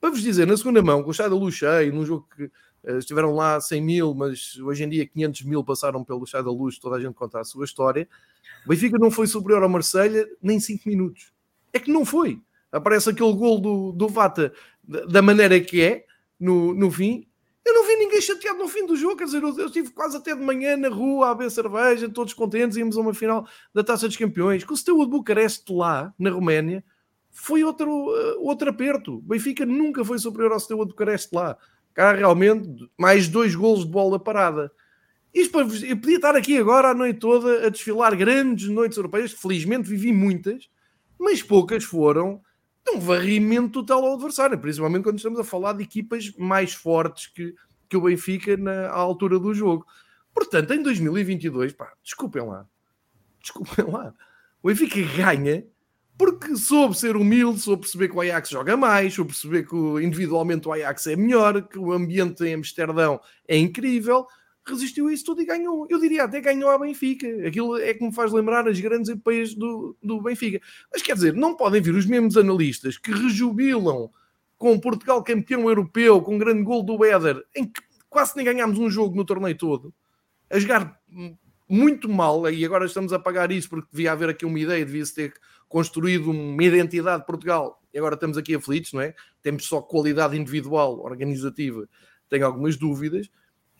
Para 0.00 0.10
vos 0.10 0.20
dizer, 0.20 0.46
na 0.46 0.56
segunda 0.56 0.82
mão, 0.82 1.02
com 1.02 1.08
o 1.08 1.12
estado 1.12 1.30
da 1.30 1.40
luz 1.40 1.54
cheio, 1.54 1.94
num 1.94 2.04
jogo 2.04 2.28
que 2.36 2.50
Uh, 2.86 2.98
estiveram 2.98 3.34
lá 3.34 3.58
100 3.58 3.80
mil, 3.80 4.14
mas 4.14 4.58
hoje 4.58 4.84
em 4.84 4.88
dia 4.90 5.06
500 5.06 5.42
mil 5.44 5.64
passaram 5.64 6.04
pelo 6.04 6.26
Chá 6.26 6.42
da 6.42 6.50
Luz, 6.50 6.78
toda 6.78 6.96
a 6.96 7.00
gente 7.00 7.14
conta 7.14 7.40
a 7.40 7.44
sua 7.44 7.64
história. 7.64 8.06
O 8.66 8.68
Benfica 8.68 8.98
não 8.98 9.10
foi 9.10 9.26
superior 9.26 9.62
ao 9.62 9.70
Marselha 9.70 10.28
nem 10.42 10.60
5 10.60 10.86
minutos. 10.86 11.32
É 11.72 11.78
que 11.78 11.90
não 11.90 12.04
foi. 12.04 12.42
Aparece 12.70 13.08
aquele 13.08 13.32
gol 13.32 13.58
do, 13.58 13.92
do 13.92 14.06
Vata 14.06 14.52
da 15.08 15.22
maneira 15.22 15.58
que 15.60 15.80
é, 15.80 16.04
no, 16.38 16.74
no 16.74 16.90
fim, 16.90 17.26
não 17.84 17.86
vi 17.86 17.96
ninguém 17.96 18.20
chateado 18.20 18.58
no 18.58 18.68
fim 18.68 18.86
do 18.86 18.96
jogo, 18.96 19.16
quer 19.16 19.24
dizer, 19.24 19.42
eu, 19.42 19.56
eu 19.58 19.66
estive 19.66 19.90
quase 19.90 20.16
até 20.16 20.34
de 20.34 20.40
manhã 20.40 20.76
na 20.76 20.88
rua 20.88 21.30
a 21.30 21.34
beber 21.34 21.50
cerveja, 21.50 22.08
todos 22.08 22.32
contentes, 22.32 22.78
íamos 22.78 22.96
a 22.96 23.00
uma 23.00 23.12
final 23.12 23.46
da 23.74 23.84
Taça 23.84 24.08
dos 24.08 24.16
Campeões. 24.16 24.64
Com 24.64 24.72
o 24.72 24.76
Steaua 24.76 25.04
de 25.04 25.10
Bucareste 25.10 25.72
lá, 25.72 26.12
na 26.18 26.30
Roménia, 26.30 26.82
foi 27.30 27.62
outro, 27.62 27.90
uh, 27.90 28.46
outro 28.46 28.70
aperto. 28.70 29.20
Benfica 29.20 29.66
nunca 29.66 30.04
foi 30.04 30.18
superior 30.18 30.52
ao 30.52 30.60
Steaua 30.60 30.86
de 30.86 30.92
Bucareste 30.92 31.34
lá. 31.34 31.58
Cá 31.92 32.12
realmente, 32.12 32.88
mais 32.98 33.28
dois 33.28 33.54
golos 33.54 33.84
de 33.84 33.90
bola 33.90 34.18
parada. 34.18 34.72
Isto 35.32 35.60
eu 35.60 35.96
podia 35.96 36.16
estar 36.16 36.36
aqui 36.36 36.56
agora 36.56 36.90
a 36.90 36.94
noite 36.94 37.18
toda 37.18 37.66
a 37.66 37.68
desfilar 37.68 38.16
grandes 38.16 38.68
noites 38.68 38.96
europeias, 38.96 39.32
felizmente 39.32 39.88
vivi 39.88 40.12
muitas, 40.12 40.68
mas 41.18 41.42
poucas 41.42 41.84
foram 41.84 42.40
um 42.92 43.00
varrimento 43.00 43.82
total 43.82 44.04
ao 44.04 44.14
adversário, 44.14 44.58
principalmente 44.58 45.02
quando 45.02 45.16
estamos 45.16 45.40
a 45.40 45.44
falar 45.44 45.72
de 45.72 45.82
equipas 45.82 46.32
mais 46.36 46.72
fortes 46.72 47.26
que, 47.26 47.54
que 47.94 47.98
o 47.98 48.00
Benfica 48.00 48.56
na 48.56 48.90
altura 48.90 49.38
do 49.38 49.54
jogo. 49.54 49.86
Portanto, 50.34 50.72
em 50.74 50.82
2022, 50.82 51.72
pá, 51.74 51.92
desculpem 52.02 52.42
lá, 52.42 52.66
desculpem 53.40 53.84
lá, 53.86 54.12
o 54.60 54.68
Benfica 54.68 55.00
ganha 55.16 55.64
porque 56.18 56.56
soube 56.56 56.96
ser 56.96 57.16
humilde, 57.16 57.60
soube 57.60 57.82
perceber 57.82 58.08
que 58.08 58.16
o 58.16 58.20
Ajax 58.20 58.48
joga 58.48 58.76
mais, 58.76 59.14
soube 59.14 59.30
perceber 59.30 59.64
que 59.64 59.76
individualmente 60.02 60.66
o 60.66 60.72
Ajax 60.72 61.06
é 61.06 61.16
melhor, 61.16 61.62
que 61.62 61.78
o 61.78 61.92
ambiente 61.92 62.44
em 62.44 62.54
Amsterdão 62.54 63.20
é 63.46 63.56
incrível, 63.56 64.26
resistiu 64.66 65.08
a 65.08 65.12
isso 65.12 65.24
tudo 65.24 65.42
e 65.42 65.46
ganhou. 65.46 65.86
Eu 65.88 66.00
diria 66.00 66.24
até 66.24 66.40
ganhou 66.40 66.70
a 66.70 66.78
Benfica. 66.78 67.26
Aquilo 67.46 67.76
é 67.78 67.94
que 67.94 68.04
me 68.04 68.12
faz 68.12 68.32
lembrar 68.32 68.66
as 68.66 68.78
grandes 68.80 69.08
epopeias 69.08 69.54
do, 69.54 69.96
do 70.02 70.20
Benfica. 70.20 70.60
Mas 70.92 71.02
quer 71.02 71.14
dizer, 71.14 71.34
não 71.34 71.56
podem 71.56 71.80
vir 71.80 71.94
os 71.94 72.06
mesmos 72.06 72.36
analistas 72.36 72.96
que 72.96 73.12
rejubilam 73.12 74.10
com 74.58 74.78
Portugal 74.78 75.22
campeão 75.22 75.68
europeu, 75.68 76.20
com 76.22 76.36
um 76.36 76.38
grande 76.38 76.62
gol 76.62 76.82
do 76.82 77.04
Éder, 77.04 77.44
em 77.54 77.64
que 77.64 77.82
quase 78.08 78.36
nem 78.36 78.44
ganhámos 78.44 78.78
um 78.78 78.88
jogo 78.88 79.16
no 79.16 79.24
torneio 79.24 79.56
todo, 79.56 79.92
a 80.50 80.58
jogar 80.58 81.00
muito 81.68 82.08
mal, 82.08 82.48
e 82.50 82.64
agora 82.64 82.86
estamos 82.86 83.12
a 83.12 83.18
pagar 83.18 83.50
isso 83.50 83.68
porque 83.68 83.88
devia 83.90 84.12
haver 84.12 84.28
aqui 84.28 84.44
uma 84.44 84.58
ideia, 84.58 84.84
devia-se 84.84 85.14
ter 85.14 85.34
construído 85.68 86.30
uma 86.30 86.62
identidade 86.62 87.22
de 87.22 87.26
Portugal, 87.26 87.82
e 87.92 87.98
agora 87.98 88.14
estamos 88.14 88.36
aqui 88.38 88.54
aflitos, 88.54 88.92
não 88.92 89.00
é? 89.00 89.14
Temos 89.42 89.66
só 89.66 89.80
qualidade 89.80 90.36
individual, 90.36 91.00
organizativa, 91.00 91.88
tenho 92.28 92.46
algumas 92.46 92.76
dúvidas, 92.76 93.28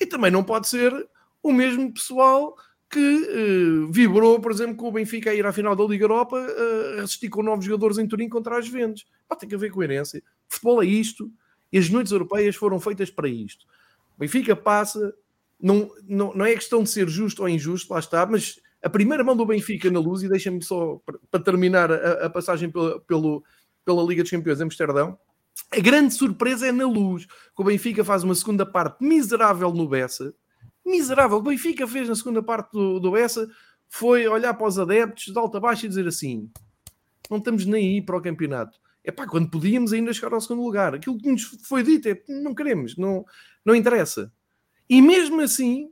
e 0.01 0.07
também 0.07 0.31
não 0.31 0.43
pode 0.43 0.69
ser 0.69 0.93
o 1.43 1.53
mesmo 1.53 1.93
pessoal 1.93 2.57
que 2.91 2.99
uh, 2.99 3.93
vibrou, 3.93 4.41
por 4.41 4.51
exemplo, 4.53 4.77
com 4.77 4.89
o 4.89 4.93
Benfica 4.93 5.31
a 5.31 5.35
ir 5.35 5.45
à 5.45 5.53
final 5.53 5.75
da 5.77 5.85
Liga 5.85 6.05
Europa, 6.05 6.45
resistir 6.97 7.29
com 7.29 7.43
novos 7.43 7.65
jogadores 7.65 7.99
em 7.99 8.07
Turim 8.07 8.29
contra 8.29 8.59
as. 8.59 8.69
Pá, 9.29 9.37
tem 9.37 9.49
que 9.49 9.55
haver 9.55 9.71
coerência. 9.71 10.23
Futebol 10.49 10.83
é 10.83 10.87
isto 10.87 11.31
e 11.73 11.79
as 11.79 11.89
noites 11.89 12.13
europeias 12.13 12.57
foram 12.57 12.79
feitas 12.81 13.11
para 13.11 13.29
isto. 13.29 13.67
Benfica 14.19 14.55
passa, 14.55 15.15
não, 15.61 15.91
não, 16.07 16.33
não 16.35 16.45
é 16.45 16.55
questão 16.55 16.83
de 16.83 16.91
ser 16.91 17.09
justo 17.09 17.43
ou 17.43 17.49
injusto, 17.49 17.93
lá 17.93 17.99
está, 17.99 18.25
mas 18.27 18.61
a 18.83 18.89
primeira 18.89 19.25
mão 19.25 19.37
do 19.37 19.47
Benfica 19.47 19.91
na 19.91 19.99
luz, 19.99 20.23
e 20.23 20.29
deixa-me 20.29 20.63
só 20.63 21.01
para 21.31 21.43
terminar 21.43 21.91
a, 21.91 22.27
a 22.27 22.31
passagem 22.31 22.71
pelo, 22.71 23.01
pelo, 23.01 23.45
pela 23.85 24.03
Liga 24.03 24.23
dos 24.23 24.31
Campeões 24.31 24.61
em 24.61 24.65
Amsterdão, 24.65 25.19
a 25.71 25.81
grande 25.81 26.15
surpresa 26.15 26.67
é 26.67 26.73
na 26.73 26.87
luz, 26.87 27.27
que 27.27 27.63
o 27.63 27.65
Benfica 27.65 28.05
faz 28.05 28.23
uma 28.23 28.35
segunda 28.35 28.67
parte 28.67 29.05
miserável 29.05 29.73
no 29.73 29.89
Bessa. 29.89 30.35
Miserável. 30.85 31.39
O 31.39 31.43
Benfica 31.43 31.87
fez 31.87 32.09
na 32.09 32.15
segunda 32.15 32.43
parte 32.43 32.73
do, 32.73 33.01
do 33.01 33.13
Bessa 33.13 33.49
foi 33.89 34.27
olhar 34.27 34.53
para 34.55 34.67
os 34.67 34.79
adeptos 34.79 35.33
de 35.33 35.39
alta 35.39 35.61
baixa 35.61 35.87
e 35.87 35.89
dizer 35.89 36.07
assim: 36.07 36.51
não 37.31 37.39
estamos 37.39 37.65
nem 37.65 37.87
aí 37.87 38.03
para 38.03 38.17
o 38.17 38.23
campeonato. 38.23 38.79
É 39.05 39.13
pá, 39.13 39.27
quando 39.27 39.51
podíamos 39.51 39.93
ainda 39.93 40.13
chegar 40.13 40.33
ao 40.33 40.41
segundo 40.41 40.63
lugar. 40.63 40.95
Aquilo 40.95 41.19
que 41.19 41.31
nos 41.31 41.43
foi 41.63 41.83
dito 41.83 42.09
é: 42.09 42.23
não 42.29 42.55
queremos, 42.55 42.97
não, 42.97 43.25
não 43.65 43.75
interessa. 43.75 44.33
E 44.89 45.03
mesmo 45.03 45.41
assim, 45.41 45.91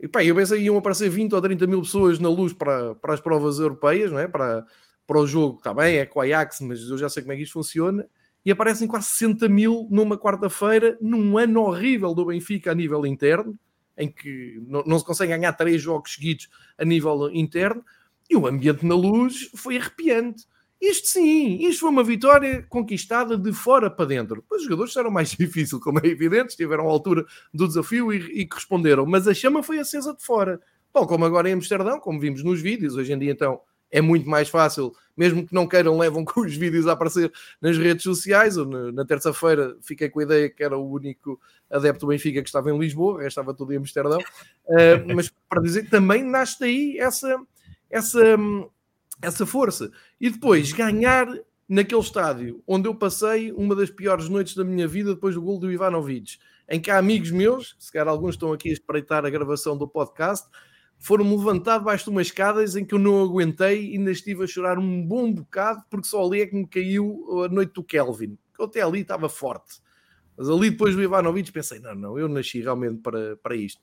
epá, 0.00 0.24
eu 0.24 0.34
pensei 0.34 0.62
iam 0.62 0.76
aparecer 0.76 1.08
20 1.10 1.34
ou 1.34 1.42
30 1.42 1.66
mil 1.66 1.82
pessoas 1.82 2.18
na 2.18 2.28
luz 2.28 2.52
para, 2.52 2.94
para 2.94 3.14
as 3.14 3.20
provas 3.20 3.58
europeias, 3.58 4.10
não 4.10 4.18
é? 4.18 4.26
para, 4.26 4.64
para 5.06 5.20
o 5.20 5.26
jogo. 5.26 5.58
Está 5.58 5.74
bem, 5.74 5.98
é 5.98 6.06
com 6.06 6.18
o 6.18 6.22
Ajax, 6.22 6.60
mas 6.62 6.80
eu 6.88 6.98
já 6.98 7.08
sei 7.08 7.22
como 7.22 7.32
é 7.32 7.36
que 7.36 7.42
isto 7.42 7.52
funciona 7.52 8.08
e 8.46 8.50
aparecem 8.52 8.86
quase 8.86 9.08
60 9.08 9.48
mil 9.48 9.88
numa 9.90 10.16
quarta-feira, 10.16 10.96
num 11.00 11.36
ano 11.36 11.62
horrível 11.62 12.14
do 12.14 12.26
Benfica 12.26 12.70
a 12.70 12.74
nível 12.76 13.04
interno, 13.04 13.58
em 13.98 14.08
que 14.08 14.62
não, 14.68 14.84
não, 14.86 14.98
se 15.00 15.04
consegue 15.04 15.36
ganhar 15.36 15.52
três 15.54 15.82
jogos 15.82 16.14
seguidos 16.14 16.48
a 16.78 16.84
nível 16.84 17.28
interno, 17.32 17.84
e 18.30 18.36
o 18.36 18.46
ambiente 18.46 18.86
na 18.86 18.94
luz 18.94 19.50
foi 19.56 19.76
arrepiante. 19.78 20.44
Isto 20.80 21.08
sim, 21.08 21.56
isto 21.66 21.80
foi 21.80 21.90
uma 21.90 22.04
vitória 22.04 22.64
conquistada 22.68 23.36
de 23.36 23.52
fora 23.52 23.90
para 23.90 24.04
dentro. 24.04 24.44
Os 24.50 24.62
jogadores 24.64 24.96
eram 24.96 25.10
mais 25.10 25.30
difícil, 25.36 25.80
como 25.80 25.98
é 25.98 26.06
evidente, 26.06 26.50
estiveram 26.50 26.86
à 26.86 26.90
altura 26.90 27.24
do 27.52 27.66
desafio 27.66 28.12
e, 28.12 28.42
e 28.42 28.48
responderam, 28.52 29.06
mas 29.06 29.26
a 29.26 29.34
chama 29.34 29.62
foi 29.62 29.78
acesa 29.78 30.14
de 30.14 30.22
fora. 30.24 30.60
Tal 30.92 31.06
como 31.06 31.24
agora 31.24 31.48
em 31.48 31.54
Amsterdão, 31.54 31.98
como 31.98 32.20
vimos 32.20 32.42
nos 32.42 32.60
vídeos, 32.60 32.96
hoje 32.96 33.12
em 33.12 33.18
dia 33.18 33.32
então 33.32 33.60
é 33.90 34.00
muito 34.00 34.28
mais 34.28 34.48
fácil, 34.48 34.92
mesmo 35.16 35.46
que 35.46 35.54
não 35.54 35.66
queiram, 35.66 35.96
levam 35.98 36.24
com 36.24 36.40
os 36.40 36.56
vídeos 36.56 36.86
a 36.86 36.92
aparecer 36.92 37.32
nas 37.60 37.78
redes 37.78 38.02
sociais. 38.02 38.56
Ou 38.56 38.66
na, 38.92 39.04
terça-feira 39.04 39.76
fiquei 39.80 40.08
com 40.08 40.20
a 40.20 40.24
ideia 40.24 40.50
que 40.50 40.62
era 40.62 40.76
o 40.76 40.90
único 40.90 41.40
adepto 41.70 42.00
do 42.00 42.08
Benfica 42.08 42.42
que 42.42 42.48
estava 42.48 42.70
em 42.70 42.78
Lisboa, 42.78 43.26
estava 43.26 43.54
tudo 43.54 43.72
em 43.72 43.76
Amsterdão. 43.76 44.18
Uh, 44.66 45.00
mas 45.14 45.32
para 45.48 45.62
dizer 45.62 45.84
que 45.84 45.90
também 45.90 46.22
nasce 46.22 46.60
daí 46.60 46.98
essa, 46.98 47.40
essa, 47.90 48.36
essa 49.20 49.46
força. 49.46 49.90
E 50.20 50.30
depois 50.30 50.72
ganhar 50.72 51.26
naquele 51.68 52.00
estádio 52.00 52.62
onde 52.66 52.88
eu 52.88 52.94
passei 52.94 53.52
uma 53.52 53.74
das 53.74 53.90
piores 53.90 54.28
noites 54.28 54.54
da 54.54 54.64
minha 54.64 54.86
vida 54.86 55.14
depois 55.14 55.34
do 55.34 55.42
gol 55.42 55.58
do 55.58 55.70
Ivanovic, 55.70 56.38
em 56.68 56.80
que 56.80 56.90
há 56.90 56.98
amigos 56.98 57.30
meus, 57.30 57.76
se 57.78 57.92
calhar 57.92 58.08
alguns 58.08 58.34
estão 58.34 58.52
aqui 58.52 58.70
a 58.70 58.72
espreitar 58.72 59.24
a 59.24 59.30
gravação 59.30 59.76
do 59.76 59.88
podcast 59.88 60.46
foram-me 60.98 61.36
levantar 61.36 61.78
debaixo 61.78 62.04
de 62.04 62.10
umas 62.10 62.28
escadas 62.28 62.76
em 62.76 62.84
que 62.84 62.94
eu 62.94 62.98
não 62.98 63.22
aguentei 63.22 63.90
e 63.90 63.96
ainda 63.96 64.10
estive 64.10 64.44
a 64.44 64.46
chorar 64.46 64.78
um 64.78 65.02
bom 65.06 65.32
bocado 65.32 65.82
porque 65.90 66.06
só 66.06 66.24
ali 66.24 66.40
é 66.40 66.46
que 66.46 66.56
me 66.56 66.66
caiu 66.66 67.44
a 67.44 67.48
noite 67.48 67.72
do 67.72 67.84
Kelvin. 67.84 68.38
Eu 68.58 68.64
até 68.64 68.82
ali 68.82 69.00
estava 69.00 69.28
forte. 69.28 69.80
Mas 70.36 70.48
ali 70.48 70.70
depois 70.70 70.94
do 70.94 71.02
Ivanovic 71.02 71.50
pensei, 71.50 71.80
não, 71.80 71.94
não, 71.94 72.18
eu 72.18 72.28
nasci 72.28 72.60
realmente 72.60 73.00
para, 73.00 73.36
para 73.36 73.56
isto. 73.56 73.80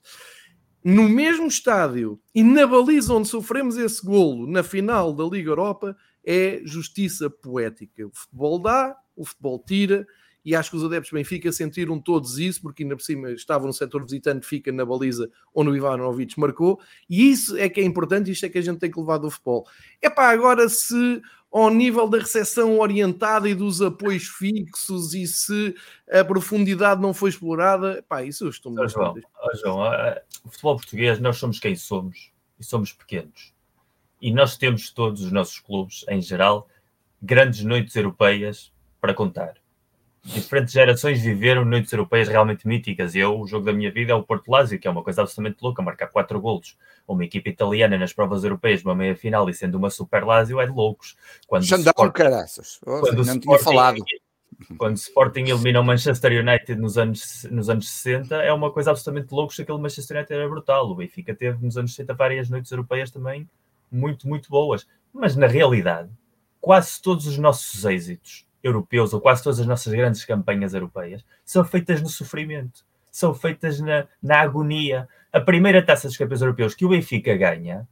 No 0.84 1.08
mesmo 1.08 1.46
estádio 1.46 2.20
e 2.34 2.44
na 2.44 2.66
baliza 2.66 3.14
onde 3.14 3.26
sofremos 3.28 3.78
esse 3.78 4.04
golo 4.04 4.46
na 4.46 4.62
final 4.62 5.14
da 5.14 5.24
Liga 5.24 5.48
Europa 5.48 5.96
é 6.22 6.60
justiça 6.62 7.30
poética. 7.30 8.06
O 8.06 8.10
futebol 8.12 8.58
dá, 8.58 8.94
o 9.16 9.24
futebol 9.24 9.58
tira 9.66 10.06
e 10.44 10.54
acho 10.54 10.70
que 10.70 10.76
os 10.76 10.84
adeptos 10.84 11.10
Benfica 11.10 11.50
sentiram 11.50 11.98
todos 11.98 12.38
isso, 12.38 12.60
porque 12.60 12.82
ainda 12.82 12.94
por 12.94 13.02
cima 13.02 13.32
estavam 13.32 13.66
no 13.66 13.72
setor 13.72 14.02
visitante, 14.04 14.46
fica 14.46 14.70
na 14.70 14.84
baliza 14.84 15.30
onde 15.54 15.70
o 15.70 15.76
Ivanovic 15.76 16.38
marcou, 16.38 16.78
e 17.08 17.30
isso 17.30 17.56
é 17.56 17.66
que 17.66 17.80
é 17.80 17.84
importante, 17.84 18.30
isto 18.30 18.44
é 18.44 18.50
que 18.50 18.58
a 18.58 18.62
gente 18.62 18.78
tem 18.78 18.90
que 18.90 19.00
levar 19.00 19.16
do 19.16 19.30
futebol. 19.30 19.66
É 20.02 20.10
pá, 20.10 20.28
agora 20.28 20.68
se 20.68 21.22
ao 21.54 21.70
nível 21.70 22.08
da 22.08 22.18
recepção 22.18 22.80
orientada 22.80 23.48
e 23.48 23.54
dos 23.54 23.80
apoios 23.80 24.24
fixos 24.24 25.14
e 25.14 25.24
se 25.24 25.76
a 26.10 26.24
profundidade 26.24 27.00
não 27.00 27.14
foi 27.14 27.30
explorada, 27.30 28.04
pá, 28.08 28.24
isso 28.24 28.44
eu 28.44 28.50
estou 28.50 28.72
muito... 28.72 28.90
João, 28.90 29.14
oh, 29.40 29.56
João, 29.56 29.80
o 30.44 30.50
futebol 30.50 30.76
português, 30.76 31.20
nós 31.20 31.36
somos 31.36 31.60
quem 31.60 31.76
somos, 31.76 32.32
e 32.58 32.64
somos 32.64 32.92
pequenos. 32.92 33.54
E 34.20 34.32
nós 34.32 34.56
temos 34.56 34.90
todos 34.90 35.22
os 35.22 35.30
nossos 35.30 35.60
clubes, 35.60 36.04
em 36.08 36.20
geral, 36.20 36.68
grandes 37.22 37.62
noites 37.62 37.94
europeias 37.94 38.72
para 39.00 39.14
contar 39.14 39.54
diferentes 40.24 40.72
gerações 40.72 41.20
viveram 41.20 41.64
noites 41.64 41.92
europeias 41.92 42.28
realmente 42.28 42.66
míticas. 42.66 43.14
Eu, 43.14 43.38
o 43.38 43.46
jogo 43.46 43.66
da 43.66 43.72
minha 43.72 43.90
vida 43.90 44.12
é 44.12 44.14
o 44.14 44.22
Porto 44.22 44.50
Lazio, 44.50 44.78
que 44.78 44.88
é 44.88 44.90
uma 44.90 45.02
coisa 45.02 45.22
absolutamente 45.22 45.58
louca, 45.60 45.82
marcar 45.82 46.08
quatro 46.08 46.40
golos. 46.40 46.76
Uma 47.06 47.24
equipa 47.24 47.50
italiana 47.50 47.98
nas 47.98 48.12
provas 48.12 48.42
europeias, 48.42 48.82
uma 48.82 48.94
meia-final 48.94 49.48
e 49.50 49.54
sendo 49.54 49.76
uma 49.76 49.90
Super 49.90 50.24
Lazio, 50.24 50.60
é 50.60 50.66
de 50.66 50.72
loucos. 50.72 51.14
Quando 51.46 51.66
Xandão, 51.66 51.90
Sport... 51.90 52.12
caraças. 52.14 52.80
Oh, 52.86 53.00
quando 53.00 53.24
não 53.24 53.38
tinha 53.38 53.58
falado. 53.58 54.02
Quando 54.78 54.94
o 54.94 54.98
Sporting 54.98 55.46
elimina 55.46 55.80
o 55.80 55.84
Manchester 55.84 56.40
United 56.40 56.80
nos 56.80 56.96
anos, 56.96 57.44
nos 57.50 57.68
anos 57.68 57.90
60, 57.90 58.36
é 58.36 58.52
uma 58.52 58.70
coisa 58.70 58.92
absolutamente 58.92 59.34
louca. 59.34 59.60
Aquele 59.60 59.78
Manchester 59.78 60.16
United 60.16 60.32
era 60.32 60.48
brutal. 60.48 60.88
O 60.88 60.94
Benfica 60.94 61.34
teve 61.34 61.62
nos 61.62 61.76
anos 61.76 61.92
60 61.92 62.14
várias 62.14 62.48
noites 62.48 62.70
europeias 62.70 63.10
também 63.10 63.48
muito, 63.90 64.28
muito 64.28 64.48
boas. 64.48 64.86
Mas 65.12 65.34
na 65.34 65.48
realidade, 65.48 66.08
quase 66.60 67.02
todos 67.02 67.26
os 67.26 67.36
nossos 67.36 67.84
êxitos 67.84 68.46
europeus, 68.64 69.12
ou 69.12 69.20
quase 69.20 69.44
todas 69.44 69.60
as 69.60 69.66
nossas 69.66 69.92
grandes 69.92 70.24
campanhas 70.24 70.74
europeias, 70.74 71.24
são 71.44 71.62
feitas 71.64 72.00
no 72.00 72.08
sofrimento, 72.08 72.84
são 73.12 73.34
feitas 73.34 73.78
na, 73.78 74.06
na 74.22 74.40
agonia. 74.40 75.06
A 75.32 75.40
primeira 75.40 75.84
taça 75.84 76.08
dos 76.08 76.16
campeões 76.16 76.40
europeus 76.40 76.74
que 76.74 76.84
o 76.84 76.88
Benfica 76.88 77.36
ganha 77.36 77.86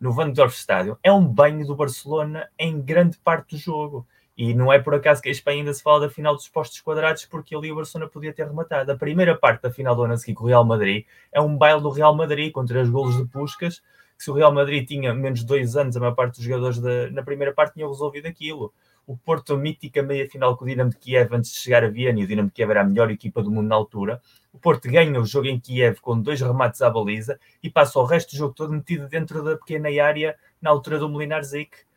no 0.00 0.12
Van 0.12 0.30
Dorf 0.30 0.56
Stadium 0.56 0.96
é 1.02 1.12
um 1.12 1.24
banho 1.24 1.66
do 1.66 1.76
Barcelona 1.76 2.48
em 2.58 2.80
grande 2.80 3.18
parte 3.18 3.54
do 3.54 3.60
jogo. 3.60 4.06
E 4.36 4.54
não 4.54 4.72
é 4.72 4.78
por 4.78 4.94
acaso 4.94 5.20
que 5.20 5.28
a 5.28 5.32
Espanha 5.32 5.58
ainda 5.58 5.74
se 5.74 5.82
fala 5.82 6.00
da 6.00 6.08
final 6.08 6.34
dos 6.34 6.48
postos 6.48 6.80
quadrados, 6.80 7.24
porque 7.26 7.56
ali 7.56 7.72
o 7.72 7.74
Barcelona 7.76 8.08
podia 8.08 8.32
ter 8.32 8.46
rematado. 8.46 8.92
A 8.92 8.96
primeira 8.96 9.36
parte 9.36 9.62
da 9.62 9.70
final 9.70 9.96
do 9.96 10.04
ano 10.04 10.14
com 10.34 10.44
o 10.44 10.46
Real 10.46 10.64
Madrid 10.64 11.04
é 11.32 11.40
um 11.40 11.56
baile 11.56 11.82
do 11.82 11.90
Real 11.90 12.14
Madrid 12.14 12.52
com 12.52 12.64
três 12.64 12.88
golos 12.88 13.16
de 13.16 13.24
Puscas, 13.24 13.82
se 14.18 14.30
o 14.32 14.34
Real 14.34 14.52
Madrid 14.52 14.86
tinha 14.86 15.14
menos 15.14 15.40
de 15.40 15.46
dois 15.46 15.76
anos, 15.76 15.96
a 15.96 16.00
maior 16.00 16.14
parte 16.14 16.36
dos 16.36 16.44
jogadores 16.44 16.80
da, 16.80 17.08
na 17.10 17.22
primeira 17.22 17.54
parte 17.54 17.74
tinham 17.74 17.88
resolvido 17.88 18.26
aquilo. 18.26 18.72
O 19.08 19.16
Porto, 19.16 19.56
mítica 19.56 20.02
meia-final 20.02 20.56
com 20.56 20.64
o 20.64 20.68
Dinamo 20.68 20.90
de 20.90 20.98
Kiev 20.98 21.34
antes 21.34 21.50
de 21.50 21.58
chegar 21.58 21.82
a 21.82 21.88
Viena, 21.88 22.20
e 22.20 22.24
o 22.24 22.26
Dinamo 22.26 22.48
de 22.48 22.54
Kiev 22.54 22.70
era 22.70 22.82
a 22.82 22.84
melhor 22.84 23.10
equipa 23.10 23.42
do 23.42 23.50
mundo 23.50 23.66
na 23.66 23.74
altura. 23.74 24.20
O 24.52 24.58
Porto 24.58 24.88
ganha 24.88 25.18
o 25.18 25.24
jogo 25.24 25.48
em 25.48 25.58
Kiev 25.58 25.98
com 26.00 26.20
dois 26.20 26.40
remates 26.40 26.82
à 26.82 26.90
baliza 26.90 27.40
e 27.62 27.68
passa 27.68 27.98
o 27.98 28.04
resto 28.04 28.32
do 28.32 28.36
jogo 28.36 28.54
todo 28.54 28.72
metido 28.72 29.08
dentro 29.08 29.42
da 29.42 29.56
pequena 29.56 29.88
área 30.00 30.36
na 30.62 30.70
altura 30.70 30.98
do 30.98 31.08
Molinar 31.08 31.42
Zic 31.42 31.88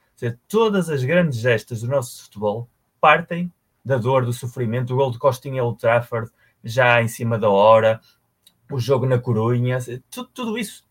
todas 0.48 0.90
as 0.90 1.04
grandes 1.04 1.40
gestas 1.40 1.82
do 1.82 1.88
nosso 1.88 2.24
futebol 2.24 2.70
partem 3.00 3.52
da 3.84 3.98
dor, 3.98 4.26
do 4.26 4.34
sofrimento, 4.34 4.94
o 4.94 4.98
gol 4.98 5.12
de 5.12 5.18
Costinha 5.18 5.58
em 5.58 5.62
Old 5.62 5.80
Trafford, 5.80 6.30
já 6.64 7.02
em 7.02 7.08
cima 7.08 7.40
da 7.40 7.50
hora, 7.50 8.00
o 8.72 8.80
jogo 8.80 9.08
na 9.08 9.18
Corunha, 9.18 9.80
tudo, 10.12 10.30
tudo 10.32 10.58
isso. 10.58 10.86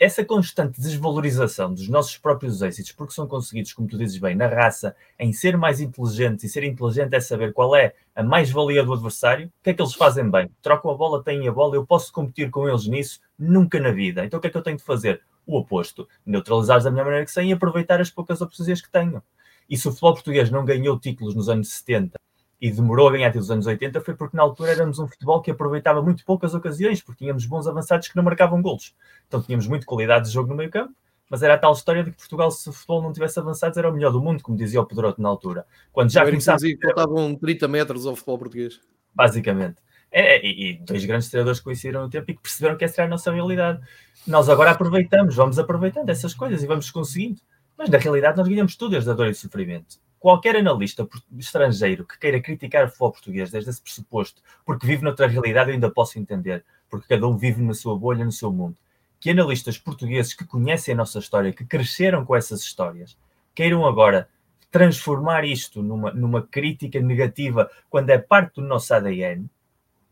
Essa 0.00 0.24
constante 0.24 0.80
desvalorização 0.80 1.72
dos 1.72 1.88
nossos 1.88 2.16
próprios 2.16 2.62
êxitos, 2.62 2.92
porque 2.92 3.14
são 3.14 3.26
conseguidos, 3.26 3.72
como 3.72 3.88
tu 3.88 3.96
dizes 3.96 4.18
bem, 4.18 4.34
na 4.34 4.46
raça, 4.46 4.94
em 5.18 5.32
ser 5.32 5.56
mais 5.56 5.80
inteligentes, 5.80 6.44
e 6.44 6.48
ser 6.48 6.64
inteligente 6.64 7.14
é 7.14 7.20
saber 7.20 7.52
qual 7.52 7.76
é 7.76 7.94
a 8.14 8.22
mais-valia 8.22 8.84
do 8.84 8.92
adversário, 8.92 9.46
o 9.46 9.62
que 9.62 9.70
é 9.70 9.74
que 9.74 9.82
eles 9.82 9.94
fazem 9.94 10.30
bem? 10.30 10.50
Trocam 10.62 10.90
a 10.90 10.94
bola, 10.94 11.22
têm 11.22 11.46
a 11.48 11.52
bola, 11.52 11.76
eu 11.76 11.86
posso 11.86 12.12
competir 12.12 12.50
com 12.50 12.68
eles 12.68 12.86
nisso? 12.86 13.20
Nunca 13.38 13.78
na 13.80 13.90
vida. 13.90 14.24
Então 14.24 14.38
o 14.38 14.40
que 14.40 14.48
é 14.48 14.50
que 14.50 14.56
eu 14.56 14.62
tenho 14.62 14.76
de 14.76 14.84
fazer? 14.84 15.22
o 15.46 15.58
oposto, 15.58 16.08
neutralizar 16.24 16.82
da 16.82 16.90
melhor 16.90 17.04
maneira 17.04 17.24
que 17.24 17.30
sei 17.30 17.48
e 17.48 17.52
aproveitar 17.52 18.00
as 18.00 18.10
poucas 18.10 18.40
oportunidades 18.40 18.82
que 18.82 18.90
tenho. 18.90 19.22
E 19.68 19.76
se 19.76 19.86
o 19.88 19.90
futebol 19.90 20.14
português 20.14 20.50
não 20.50 20.64
ganhou 20.64 20.98
títulos 20.98 21.34
nos 21.34 21.48
anos 21.48 21.70
70 21.70 22.18
e 22.64 22.70
demorou 22.70 23.08
a 23.08 23.12
ganhar 23.12 23.28
títulos 23.28 23.48
nos 23.48 23.56
anos 23.56 23.66
80, 23.66 24.00
foi 24.00 24.14
porque 24.14 24.34
na 24.34 24.42
altura 24.42 24.70
éramos 24.70 24.98
um 24.98 25.06
futebol 25.06 25.42
que 25.42 25.50
aproveitava 25.50 26.00
muito 26.00 26.24
poucas 26.24 26.54
ocasiões, 26.54 27.02
porque 27.02 27.18
tínhamos 27.18 27.44
bons 27.44 27.66
avançados 27.66 28.08
que 28.08 28.16
não 28.16 28.22
marcavam 28.22 28.62
golos. 28.62 28.94
Então 29.28 29.42
tínhamos 29.42 29.68
muito 29.68 29.84
qualidade 29.84 30.28
de 30.28 30.32
jogo 30.32 30.48
no 30.48 30.54
meio 30.54 30.70
campo, 30.70 30.94
mas 31.28 31.42
era 31.42 31.56
a 31.56 31.58
tal 31.58 31.74
história 31.74 32.02
de 32.02 32.10
que 32.10 32.16
Portugal, 32.16 32.50
se 32.50 32.66
o 32.66 32.72
futebol 32.72 33.02
não 33.02 33.12
tivesse 33.12 33.38
avançados, 33.38 33.76
era 33.76 33.90
o 33.90 33.92
melhor 33.92 34.12
do 34.12 34.18
mundo, 34.18 34.42
como 34.42 34.56
dizia 34.56 34.80
o 34.80 34.86
Pedroto 34.86 35.20
na 35.20 35.28
altura. 35.28 35.66
Quando 35.92 36.10
já 36.10 36.24
começava... 36.24 36.58
faltavam 36.82 37.34
30 37.34 37.68
metros 37.68 38.06
ao 38.06 38.16
futebol 38.16 38.38
português. 38.38 38.80
Basicamente. 39.14 39.76
É, 40.10 40.36
é, 40.36 40.46
e, 40.46 40.78
dois 40.78 41.04
grandes 41.04 41.28
treinadores 41.28 41.60
coincidiram 41.60 42.00
no 42.00 42.08
tempo 42.08 42.30
e 42.30 42.34
que 42.34 42.40
perceberam 42.40 42.78
que 42.78 42.84
essa 42.86 43.02
era 43.02 43.08
a 43.08 43.10
nossa 43.10 43.30
realidade. 43.30 43.78
Nós 44.26 44.48
agora 44.48 44.70
aproveitamos, 44.70 45.36
vamos 45.36 45.58
aproveitando 45.58 46.08
essas 46.08 46.32
coisas 46.32 46.62
e 46.62 46.66
vamos 46.66 46.90
conseguindo. 46.90 47.42
Mas 47.76 47.90
na 47.90 47.98
realidade 47.98 48.38
nós 48.38 48.48
ganhamos 48.48 48.74
tudo 48.74 48.92
desde 48.92 49.10
a 49.10 49.12
dor 49.12 49.28
e 49.28 49.34
sofrimento. 49.34 50.02
Qualquer 50.24 50.56
analista 50.56 51.06
estrangeiro 51.36 52.06
que 52.06 52.18
queira 52.18 52.40
criticar 52.40 52.86
o 52.86 52.88
futebol 52.88 53.12
português 53.12 53.50
desde 53.50 53.68
esse 53.68 53.82
pressuposto, 53.82 54.40
porque 54.64 54.86
vive 54.86 55.04
noutra 55.04 55.26
realidade, 55.26 55.68
eu 55.68 55.74
ainda 55.74 55.90
posso 55.90 56.18
entender, 56.18 56.64
porque 56.88 57.08
cada 57.08 57.28
um 57.28 57.36
vive 57.36 57.60
na 57.60 57.74
sua 57.74 57.94
bolha, 57.94 58.24
no 58.24 58.32
seu 58.32 58.50
mundo. 58.50 58.74
Que 59.20 59.28
analistas 59.28 59.76
portugueses 59.76 60.32
que 60.32 60.46
conhecem 60.46 60.94
a 60.94 60.96
nossa 60.96 61.18
história, 61.18 61.52
que 61.52 61.66
cresceram 61.66 62.24
com 62.24 62.34
essas 62.34 62.62
histórias, 62.62 63.18
queiram 63.54 63.84
agora 63.84 64.26
transformar 64.70 65.44
isto 65.44 65.82
numa, 65.82 66.10
numa 66.14 66.40
crítica 66.40 66.98
negativa 67.00 67.70
quando 67.90 68.08
é 68.08 68.16
parte 68.16 68.62
do 68.62 68.66
nosso 68.66 68.94
ADN, 68.94 69.46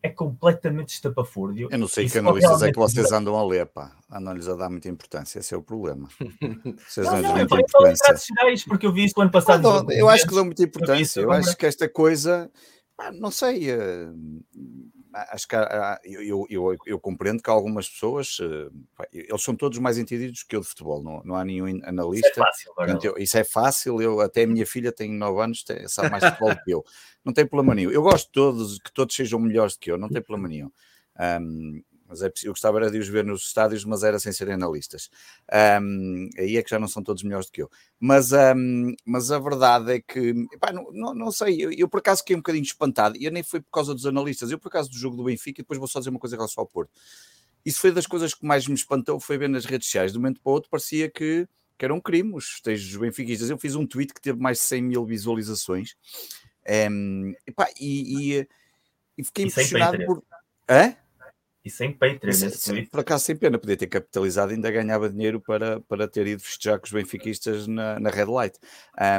é 0.03 0.09
completamente 0.11 0.89
estapafúrdio. 0.89 1.69
Eu 1.71 1.79
não 1.79 1.87
sei 1.87 2.09
que 2.09 2.19
analistas 2.19 2.63
é 2.63 2.73
que 2.73 2.79
vocês 2.79 3.13
andam 3.13 3.37
a 3.37 3.47
ler, 3.47 3.67
pá. 3.67 3.97
Andam-lhes 4.11 4.49
a 4.49 4.55
dar 4.55 4.69
muita 4.69 4.89
importância, 4.89 5.39
esse 5.39 5.55
é 5.55 5.57
o 5.57 5.63
problema. 5.63 6.09
Vocês 6.87 7.07
não, 7.07 7.23
não, 7.23 7.37
muita 7.37 7.55
importância. 7.55 8.17
Gerais, 8.17 8.65
porque 8.65 8.87
eu 8.87 8.93
vi 8.93 9.05
isso 9.05 9.21
ano 9.21 9.31
passado. 9.31 9.63
Não, 9.63 9.91
eu 9.91 10.09
acho 10.09 10.27
que 10.27 10.35
dão 10.35 10.45
muita 10.45 10.63
importância. 10.63 11.21
Eu, 11.21 11.25
eu 11.25 11.33
acho 11.33 11.57
que 11.57 11.65
esta 11.65 11.89
coisa, 11.89 12.51
pá, 12.97 13.11
não 13.13 13.31
sei, 13.31 13.73
uh, 13.73 14.15
acho 15.13 15.47
que 15.47 15.55
há, 15.55 16.01
eu, 16.05 16.47
eu, 16.49 16.77
eu, 16.87 16.99
compreendo 16.99 17.43
que 17.43 17.51
algumas 17.51 17.89
pessoas, 17.89 18.39
eh, 18.41 18.71
eles 19.13 19.43
são 19.43 19.55
todos 19.55 19.79
mais 19.79 19.99
entendidos 19.99 20.43
que 20.43 20.57
eu 20.57 20.61
de 20.61 20.67
futebol, 20.67 21.03
não, 21.03 21.23
não 21.25 21.35
há 21.35 21.45
nenhum 21.45 21.67
analista. 21.85 22.29
Isso 22.29 22.41
é 22.41 22.45
fácil, 22.45 22.75
Portanto, 22.75 23.05
eu, 23.05 23.19
isso 23.19 23.39
é 23.39 23.45
fácil, 23.45 24.03
eu, 24.03 24.21
até 24.21 24.45
a 24.45 24.47
minha 24.47 24.67
filha 24.67 24.93
tem 24.93 25.13
9 25.13 25.43
anos, 25.43 25.63
tem, 25.63 25.87
sabe 25.89 26.11
mais 26.11 26.23
de 26.23 26.31
futebol 26.31 26.55
do 26.55 26.63
que 26.63 26.71
eu. 26.73 26.85
Não 27.25 27.33
tem 27.33 27.47
problema 27.47 27.75
nenhum. 27.75 27.91
Eu 27.91 28.03
gosto 28.03 28.27
de 28.27 28.33
todos, 28.33 28.79
que 28.79 28.93
todos 28.93 29.15
sejam 29.15 29.39
melhores 29.39 29.75
do 29.75 29.81
que 29.81 29.91
eu, 29.91 29.99
não 29.99 30.09
tem 30.09 30.23
problema 30.23 30.49
nenhum. 30.49 30.71
Um, 31.41 31.83
mas 32.13 32.21
é, 32.21 32.31
eu 32.45 32.53
gostava 32.53 32.77
era 32.77 32.91
de 32.91 32.99
os 32.99 33.09
ver 33.09 33.25
nos 33.25 33.47
estádios, 33.47 33.87
mas 33.87 34.03
era 34.03 34.19
sem 34.19 34.31
serem 34.33 34.53
analistas. 34.53 35.09
Um, 35.81 36.29
aí 36.39 36.59
é 36.59 36.63
que 36.63 36.69
já 36.69 36.79
não 36.79 36.87
são 36.87 37.03
todos 37.03 37.23
melhores 37.23 37.47
do 37.47 37.53
que 37.53 37.63
eu. 37.63 37.71
Mas, 37.99 38.33
um, 38.33 38.95
mas 39.07 39.31
a 39.31 39.39
verdade 39.39 39.95
é 39.95 40.01
que, 40.01 40.35
não, 40.75 40.93
não, 40.93 41.15
não, 41.15 41.33
sei, 41.33 41.65
eu, 41.65 41.73
eu, 41.73 41.89
por 41.89 42.01
acaso 42.01 42.21
fiquei 42.21 42.37
um 42.37 42.41
bocadinho 42.41 42.65
espantado, 42.65 43.17
e 43.17 43.25
eu 43.25 43.33
nem 43.33 43.43
foi 43.43 43.63
por 43.63 43.71
causa 43.71 43.95
dos 43.95 44.05
analistas, 44.05 44.51
eu 44.51 44.59
por 44.59 44.69
acaso 44.69 44.91
do 44.91 44.99
jogo 44.99 45.17
do 45.17 45.25
Benfica, 45.25 45.61
e 45.61 45.65
depois 45.65 45.79
vou 45.79 45.89
só 45.89 46.01
dizer 46.01 46.11
uma 46.11 46.19
coisa 46.19 46.37
em 46.37 46.39
relação 46.39 46.61
ao 46.61 46.67
Porto. 46.67 46.91
Isso 47.65 47.81
foi 47.81 47.93
das 47.93 48.07
coisas 48.07 48.35
que 48.35 48.45
mais 48.45 48.67
me 48.67 48.75
espantou, 48.75 49.19
foi 49.19 49.39
ver 49.39 49.49
nas 49.49 49.65
redes 49.65 49.87
sociais, 49.87 50.13
de 50.13 50.19
um 50.19 50.21
momento 50.21 50.41
para 50.43 50.51
o 50.51 50.53
outro 50.53 50.69
parecia 50.69 51.09
que, 51.09 51.49
que 51.79 51.85
era 51.85 51.95
um 51.95 52.01
crime, 52.01 52.35
os 52.35 52.47
festejos 52.47 52.95
benfiquistas. 52.95 53.49
Eu 53.49 53.57
fiz 53.57 53.75
um 53.75 53.87
tweet 53.87 54.13
que 54.13 54.21
teve 54.21 54.39
mais 54.39 54.59
de 54.59 54.65
100 54.65 54.83
mil 54.83 55.07
visualizações, 55.07 55.97
um, 56.91 57.33
e, 57.81 58.35
e, 58.37 58.49
e, 59.17 59.25
fiquei 59.25 59.47
e 59.47 59.49
impressionado 59.49 60.05
por... 60.05 60.23
Hã? 60.69 60.95
E 61.65 61.71
sem 61.71 61.93
Patreon 61.93 62.33
nesse 62.33 62.83
Por 62.87 63.01
acaso, 63.01 63.25
sem 63.25 63.37
pena, 63.37 63.59
podia 63.59 63.77
ter 63.77 63.87
capitalizado, 63.87 64.53
ainda 64.53 64.71
ganhava 64.71 65.09
dinheiro 65.09 65.41
para, 65.41 65.81
para 65.81 66.09
ter 66.09 66.27
ido 66.27 66.43
festejar 66.43 66.79
com 66.79 66.87
os 66.87 66.93
benfiquistas 66.93 67.69
na, 67.69 68.01
na 68.01 68.11
Red 68.11 68.25
Light. 68.25 68.59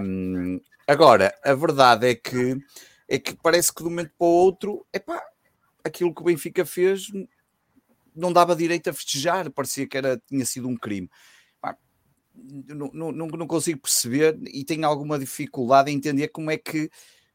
Um, 0.03 0.59
agora, 0.85 1.33
a 1.43 1.53
verdade 1.53 2.07
é 2.07 2.15
que, 2.15 2.57
é 3.07 3.17
que 3.17 3.33
parece 3.35 3.73
que 3.73 3.81
de 3.81 3.87
um 3.87 3.91
momento 3.91 4.11
para 4.17 4.27
o 4.27 4.29
outro, 4.29 4.85
epá, 4.91 5.23
aquilo 5.83 6.13
que 6.13 6.21
o 6.21 6.25
Benfica 6.25 6.65
fez 6.65 7.07
não 8.13 8.33
dava 8.33 8.55
direito 8.55 8.89
a 8.89 8.93
festejar, 8.93 9.49
parecia 9.49 9.87
que 9.87 9.97
era, 9.97 10.21
tinha 10.27 10.45
sido 10.45 10.67
um 10.67 10.75
crime. 10.75 11.09
não, 12.35 13.11
não, 13.11 13.27
não 13.27 13.47
consigo 13.47 13.79
perceber 13.79 14.37
e 14.47 14.65
tenho 14.65 14.85
alguma 14.85 15.17
dificuldade 15.17 15.89
em 15.91 15.95
entender 15.95 16.27
como 16.27 16.51
é 16.51 16.57
que 16.57 16.89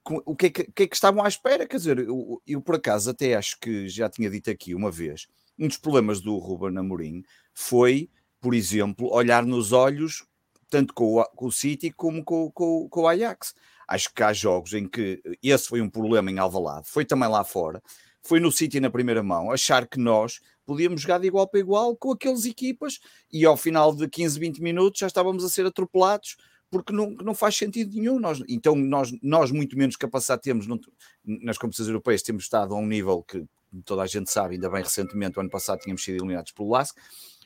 o 0.05 0.35
que, 0.35 0.47
é 0.47 0.51
que, 0.51 0.65
que, 0.73 0.83
é 0.85 0.87
que 0.87 0.95
estavam 0.95 1.23
à 1.23 1.29
espera? 1.29 1.67
Quer 1.67 1.77
dizer, 1.77 1.99
eu, 1.99 2.43
eu, 2.47 2.61
por 2.61 2.77
acaso 2.77 3.11
até 3.11 3.35
acho 3.35 3.59
que 3.61 3.89
já 3.89 4.09
tinha 4.09 4.31
dito 4.31 4.51
aqui 4.51 4.75
uma 4.75 4.91
vez, 4.91 5.27
um 5.59 5.69
dos 5.69 5.77
problemas 5.77 6.21
do 6.21 6.37
Ruben 6.39 6.79
Amorim 6.79 7.23
foi, 7.53 8.09
por 8.41 8.55
exemplo, 8.55 9.13
olhar 9.13 9.45
nos 9.45 9.73
olhos 9.73 10.25
tanto 10.71 10.93
com 10.95 11.17
o, 11.17 11.25
com 11.25 11.47
o 11.47 11.53
City 11.53 11.91
como 11.91 12.25
com, 12.25 12.51
com, 12.51 12.89
com 12.89 13.01
o 13.03 13.09
Ajax. 13.09 13.55
Acho 13.87 14.13
que 14.13 14.23
há 14.23 14.33
jogos 14.33 14.75
em 14.75 14.87
que 14.87 15.21
esse 15.43 15.67
foi 15.67 15.81
um 15.81 15.89
problema 15.89 16.31
em 16.31 16.39
Alvalade, 16.39 16.89
foi 16.89 17.05
também 17.05 17.29
lá 17.29 17.43
fora, 17.43 17.83
foi 18.23 18.39
no 18.39 18.53
City 18.53 18.81
na 18.81 18.91
primeira 18.91 19.23
mão, 19.23 19.51
achar 19.51 19.87
que 19.87 19.99
nós 19.99 20.41
podíamos 20.67 21.01
jogar 21.01 21.19
de 21.19 21.27
igual 21.27 21.49
para 21.49 21.61
igual 21.61 21.97
com 21.97 22.13
aquelas 22.13 22.45
equipas 22.45 23.01
e 23.33 23.47
ao 23.47 23.57
final 23.57 23.95
de 23.95 24.07
15, 24.07 24.39
20 24.39 24.59
minutos 24.61 25.01
já 25.01 25.07
estávamos 25.07 25.43
a 25.43 25.49
ser 25.49 25.65
atropelados 25.65 26.37
porque 26.71 26.93
não, 26.93 27.11
não 27.11 27.35
faz 27.35 27.57
sentido 27.57 27.95
nenhum. 27.95 28.19
Nós, 28.19 28.43
então, 28.49 28.75
nós, 28.75 29.11
nós 29.23 29.51
muito 29.51 29.77
menos 29.77 29.97
capacidade 29.97 30.43
temos 30.43 30.67
não, 30.67 30.79
nas 31.25 31.59
competições 31.59 31.89
europeias, 31.89 32.23
temos 32.23 32.45
estado 32.45 32.75
a 32.75 32.79
um 32.79 32.87
nível 32.87 33.23
que 33.23 33.45
toda 33.85 34.03
a 34.03 34.07
gente 34.07 34.31
sabe, 34.31 34.55
ainda 34.55 34.71
bem 34.71 34.83
recentemente, 34.83 35.39
o 35.39 35.41
ano 35.41 35.51
passado 35.51 35.81
tínhamos 35.81 36.03
sido 36.03 36.17
eliminados 36.17 36.53
pelo 36.53 36.71
LASC, 36.71 36.97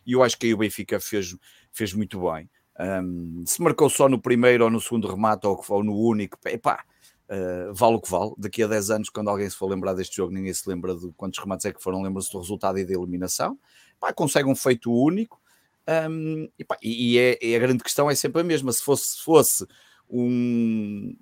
e 0.06 0.12
eu 0.12 0.22
acho 0.22 0.38
que 0.38 0.46
aí 0.46 0.54
o 0.54 0.58
Benfica 0.58 1.00
fez, 1.00 1.36
fez 1.72 1.92
muito 1.92 2.20
bem. 2.20 2.48
Um, 2.78 3.44
se 3.46 3.60
marcou 3.60 3.88
só 3.90 4.08
no 4.08 4.20
primeiro 4.20 4.64
ou 4.64 4.70
no 4.70 4.80
segundo 4.80 5.08
remate 5.08 5.46
ou, 5.46 5.62
ou 5.68 5.84
no 5.84 5.96
único, 5.96 6.38
epá, 6.46 6.84
uh, 7.28 7.72
vale 7.74 7.96
o 7.96 8.00
que 8.00 8.10
vale. 8.10 8.32
Daqui 8.38 8.62
a 8.62 8.66
10 8.66 8.90
anos, 8.90 9.10
quando 9.10 9.28
alguém 9.28 9.48
se 9.48 9.56
for 9.56 9.68
lembrar 9.68 9.94
deste 9.94 10.16
jogo, 10.16 10.32
ninguém 10.32 10.52
se 10.52 10.68
lembra 10.68 10.94
de 10.94 11.12
quantos 11.16 11.38
remates 11.38 11.66
é 11.66 11.72
que 11.72 11.82
foram, 11.82 12.02
lembra-se 12.02 12.32
do 12.32 12.38
resultado 12.38 12.78
e 12.78 12.84
da 12.84 12.92
eliminação. 12.94 13.58
Epá, 13.96 14.12
consegue 14.12 14.48
um 14.48 14.56
feito 14.56 14.92
único, 14.92 15.40
um, 15.88 16.48
e, 16.58 16.64
pá, 16.64 16.76
e, 16.82 17.18
é, 17.18 17.38
e, 17.42 17.56
a 17.56 17.58
grande 17.58 17.82
questão 17.82 18.10
é 18.10 18.14
sempre 18.14 18.40
a 18.40 18.44
mesma. 18.44 18.72
Se 18.72 18.82
fosse, 18.82 19.16
se 19.16 19.22
fosse 19.22 19.66
um, 20.14 21.16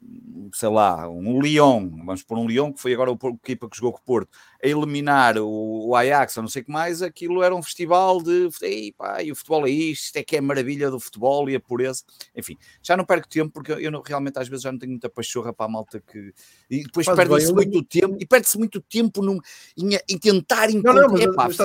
sei 0.53 0.68
lá, 0.68 1.09
um 1.09 1.41
Lyon, 1.41 1.88
vamos 2.05 2.24
por 2.24 2.36
um 2.36 2.47
Lyon, 2.47 2.72
que 2.72 2.80
foi 2.80 2.93
agora 2.93 3.12
o 3.12 3.18
equipa 3.43 3.70
que 3.70 3.76
jogou 3.76 3.93
com 3.93 4.01
o 4.01 4.03
Porto, 4.03 4.36
a 4.62 4.66
eliminar 4.66 5.38
o, 5.38 5.88
o 5.88 5.95
Ajax 5.95 6.36
ou 6.36 6.43
não 6.43 6.49
sei 6.49 6.62
o 6.62 6.64
que 6.64 6.72
mais, 6.72 7.01
aquilo 7.01 7.41
era 7.41 7.55
um 7.55 7.62
festival 7.62 8.20
de 8.20 8.49
Ei, 8.62 8.93
pá, 8.93 9.22
e 9.22 9.30
o 9.30 9.36
futebol 9.36 9.64
é 9.64 9.70
isto, 9.70 10.07
isto 10.07 10.16
é 10.16 10.24
que 10.24 10.34
é 10.34 10.41
a 10.41 10.43
maravilha 10.43 10.91
do 10.91 10.99
futebol 10.99 11.49
e 11.49 11.55
a 11.55 11.61
pureza. 11.61 12.03
Enfim, 12.36 12.57
já 12.82 12.97
não 12.97 13.05
perco 13.05 13.28
tempo 13.28 13.53
porque 13.53 13.70
eu 13.72 13.93
não, 13.93 14.03
realmente 14.03 14.41
às 14.41 14.49
vezes 14.49 14.64
já 14.64 14.72
não 14.72 14.78
tenho 14.78 14.91
muita 14.91 15.09
pachorra 15.09 15.53
para 15.53 15.66
a 15.66 15.68
malta 15.68 16.01
que. 16.01 16.34
E 16.68 16.82
depois 16.82 17.07
perde-se 17.07 17.53
muito 17.53 17.84
tempo 17.84 18.16
e 18.18 18.26
perde-se 18.26 18.59
muito 18.59 18.80
tempo 18.80 19.22
num, 19.22 19.38
em, 19.78 19.95
em 20.09 20.18
tentar 20.18 20.68
encontrar. 20.68 20.95
Não, 20.95 21.09
não, 21.09 21.34
mas, 21.36 21.59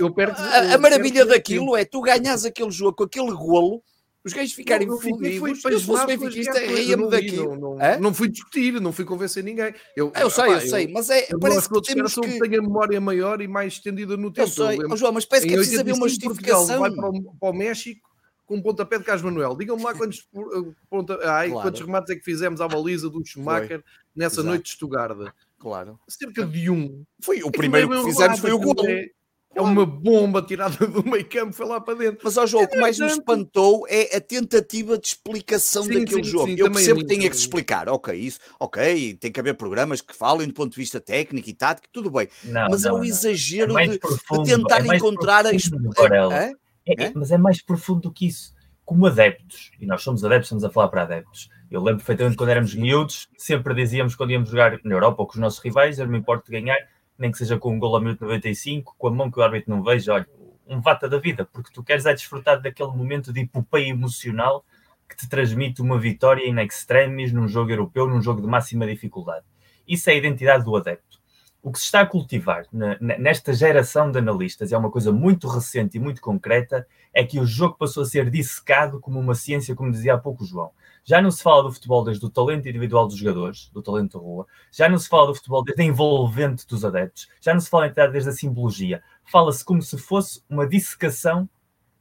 eu 0.00 0.12
perco, 0.12 0.40
a, 0.40 0.74
a 0.74 0.78
maravilha 0.78 1.24
daquilo 1.24 1.76
é 1.76 1.84
tu 1.84 2.00
ganhas 2.00 2.44
aquele 2.44 2.72
jogo 2.72 2.96
com 2.96 3.04
aquele 3.04 3.32
golo 3.32 3.82
os 4.26 4.32
gajos 4.32 4.52
ficarem 4.52 4.88
não, 4.88 5.00
fodidos. 5.00 5.64
Eu 5.64 5.78
se 5.78 5.86
fosse 5.86 6.06
benfiquista, 6.06 6.58
ria-me 6.58 7.08
daqui. 7.08 7.36
Não, 7.36 7.54
não, 7.54 8.00
não, 8.00 8.12
fui 8.12 8.28
discutir, 8.28 8.80
não 8.80 8.92
fui 8.92 9.04
convencer 9.04 9.44
ninguém. 9.44 9.72
Eu, 9.94 10.10
ah, 10.14 10.22
eu 10.22 10.30
sei, 10.30 10.52
eu 10.52 10.60
sei, 10.60 10.88
mas 10.88 11.08
é, 11.10 11.28
eu 11.30 11.38
parece 11.38 11.68
que 11.68 11.80
temos 11.82 12.14
que... 12.14 12.40
tenho 12.40 12.58
a 12.58 12.62
memória 12.62 13.00
maior 13.00 13.40
e 13.40 13.46
mais 13.46 13.74
estendida 13.74 14.16
no 14.16 14.32
tempo. 14.32 14.48
Eu 14.48 14.52
sei, 14.52 14.78
oh, 14.84 14.96
João, 14.96 15.12
mas 15.12 15.24
parece 15.24 15.46
que 15.46 15.54
é 15.54 15.56
preciso 15.56 15.80
haver 15.80 15.94
uma 15.94 16.08
justificação. 16.08 16.80
vai 16.80 16.90
para 16.90 17.08
o, 17.08 17.22
para 17.22 17.50
o 17.50 17.52
México 17.52 18.06
com 18.46 18.56
um 18.56 18.62
pontapé 18.62 18.98
de 18.98 19.04
Carlos 19.04 19.24
Manuel. 19.24 19.56
Digam-me 19.56 19.84
lá 19.84 19.94
quantos, 19.94 20.28
eh, 20.34 20.72
ponta, 20.90 21.18
ai, 21.24 21.48
claro. 21.48 21.62
quantos 21.62 21.80
remates 21.80 22.10
é 22.10 22.16
que 22.16 22.24
fizemos 22.24 22.60
à 22.60 22.66
baliza 22.66 23.08
do 23.08 23.24
Schumacher 23.24 23.80
foi. 23.80 23.92
nessa 24.14 24.36
Exato. 24.36 24.48
noite 24.48 24.62
de 24.64 24.68
Estugarda. 24.70 25.34
Claro. 25.58 25.98
Cerca 26.08 26.44
de 26.44 26.70
um. 26.70 27.04
Foi 27.20 27.42
o 27.42 27.48
é 27.48 27.50
primeiro 27.50 27.88
que, 27.88 27.96
que 27.96 28.04
fizemos 28.04 28.38
foi 28.40 28.52
o 28.52 28.58
gol. 28.58 28.74
É, 28.88 29.08
é 29.56 29.60
uma 29.62 29.86
bomba 29.86 30.42
tirada 30.42 30.86
do 30.86 31.02
meio 31.02 31.26
campo, 31.26 31.54
foi 31.54 31.66
lá 31.66 31.80
para 31.80 31.94
dentro. 31.94 32.20
Mas 32.22 32.36
ao 32.36 32.46
jogo, 32.46 32.64
o 32.64 32.68
que 32.68 32.78
mais 32.78 32.98
me 32.98 33.06
espantou 33.06 33.86
é 33.88 34.14
a 34.14 34.20
tentativa 34.20 34.98
de 34.98 35.06
explicação 35.06 35.82
sim, 35.84 35.94
daquele 35.94 36.22
sim, 36.22 36.30
jogo. 36.30 36.46
Sim, 36.46 36.56
eu 36.58 36.70
percebo 36.70 37.00
que 37.00 37.06
tenha 37.06 37.30
que 37.30 37.34
se 37.34 37.42
explicar, 37.42 37.88
ok, 37.88 38.14
isso, 38.14 38.38
ok, 38.60 39.14
tem 39.14 39.32
que 39.32 39.40
haver 39.40 39.54
programas 39.54 40.02
que 40.02 40.14
falem 40.14 40.46
do 40.46 40.52
ponto 40.52 40.72
de 40.72 40.76
vista 40.76 41.00
técnico 41.00 41.48
e 41.48 41.54
tático, 41.54 41.88
tudo 41.90 42.10
bem. 42.10 42.28
Não, 42.44 42.68
mas 42.68 42.82
não, 42.82 42.98
é 42.98 43.00
o 43.00 43.04
exagero 43.04 43.78
é 43.78 43.86
de, 43.86 43.98
profundo, 43.98 44.44
de, 44.44 44.54
tentar 44.54 44.84
é 44.84 44.96
encontrar 44.96 45.46
a 45.46 45.50
é, 45.50 46.52
é, 46.86 47.12
Mas 47.14 47.30
é 47.30 47.38
mais 47.38 47.62
profundo 47.62 48.02
do 48.02 48.12
que 48.12 48.26
isso. 48.26 48.54
Como 48.84 49.06
adeptos, 49.06 49.72
e 49.80 49.86
nós 49.86 50.02
somos 50.02 50.22
adeptos, 50.22 50.48
estamos 50.48 50.64
a 50.64 50.70
falar 50.70 50.88
para 50.88 51.02
adeptos. 51.02 51.48
Eu 51.70 51.80
lembro 51.80 51.96
perfeitamente 51.96 52.36
quando 52.36 52.50
éramos 52.50 52.74
miúdos, 52.74 53.26
sempre 53.38 53.74
dizíamos 53.74 54.14
quando 54.14 54.32
íamos 54.32 54.50
jogar 54.50 54.78
na 54.84 54.94
Europa 54.94 55.22
ou 55.22 55.26
com 55.26 55.32
os 55.32 55.40
nossos 55.40 55.58
rivais, 55.60 55.98
eu 55.98 56.04
não 56.04 56.12
me 56.12 56.18
importo 56.18 56.52
ganhar, 56.52 56.76
nem 57.18 57.30
que 57.30 57.38
seja 57.38 57.58
com 57.58 57.74
um 57.74 57.78
gol 57.78 57.96
a 57.96 58.00
minuto 58.00 58.24
95, 58.24 58.94
com 58.98 59.08
a 59.08 59.10
mão 59.10 59.30
que 59.30 59.38
o 59.38 59.42
árbitro 59.42 59.70
não 59.70 59.82
veja, 59.82 60.14
olha, 60.14 60.28
um 60.66 60.80
vata 60.80 61.08
da 61.08 61.18
vida, 61.18 61.44
porque 61.44 61.70
tu 61.72 61.82
queres 61.82 62.06
é 62.06 62.12
desfrutar 62.12 62.60
daquele 62.60 62.90
momento 62.90 63.32
de 63.32 63.40
epopeia 63.40 63.88
emocional 63.88 64.64
que 65.08 65.16
te 65.16 65.28
transmite 65.28 65.80
uma 65.80 65.98
vitória 65.98 66.44
em 66.44 66.58
extremis 66.64 67.32
num 67.32 67.46
jogo 67.46 67.70
europeu, 67.70 68.08
num 68.08 68.20
jogo 68.20 68.40
de 68.40 68.48
máxima 68.48 68.86
dificuldade. 68.86 69.44
Isso 69.86 70.10
é 70.10 70.14
a 70.14 70.16
identidade 70.16 70.64
do 70.64 70.74
adepto. 70.76 71.20
O 71.62 71.72
que 71.72 71.78
se 71.78 71.86
está 71.86 72.00
a 72.00 72.06
cultivar 72.06 72.64
nesta 73.00 73.52
geração 73.52 74.10
de 74.10 74.18
analistas 74.18 74.72
é 74.72 74.78
uma 74.78 74.90
coisa 74.90 75.12
muito 75.12 75.48
recente 75.48 75.96
e 75.96 76.00
muito 76.00 76.20
concreta, 76.20 76.86
é 77.12 77.24
que 77.24 77.40
o 77.40 77.46
jogo 77.46 77.76
passou 77.76 78.02
a 78.02 78.06
ser 78.06 78.30
dissecado 78.30 79.00
como 79.00 79.18
uma 79.18 79.34
ciência, 79.34 79.74
como 79.74 79.90
dizia 79.90 80.14
há 80.14 80.18
pouco 80.18 80.44
o 80.44 80.46
João. 80.46 80.70
Já 81.08 81.22
não 81.22 81.30
se 81.30 81.40
fala 81.40 81.62
do 81.62 81.72
futebol 81.72 82.02
desde 82.02 82.26
o 82.26 82.28
talento 82.28 82.68
individual 82.68 83.06
dos 83.06 83.16
jogadores, 83.16 83.70
do 83.72 83.80
talento 83.80 84.18
da 84.18 84.24
rua, 84.24 84.44
já 84.72 84.88
não 84.88 84.98
se 84.98 85.08
fala 85.08 85.28
do 85.28 85.36
futebol 85.36 85.62
desde 85.62 85.80
a 85.80 85.84
envolvente 85.84 86.66
dos 86.66 86.84
adeptos, 86.84 87.28
já 87.40 87.54
não 87.54 87.60
se 87.60 87.70
fala 87.70 87.88
desde 87.88 88.28
a 88.28 88.32
simbologia. 88.32 89.00
Fala-se 89.24 89.64
como 89.64 89.80
se 89.80 89.96
fosse 89.96 90.42
uma 90.50 90.66
dissecação 90.66 91.48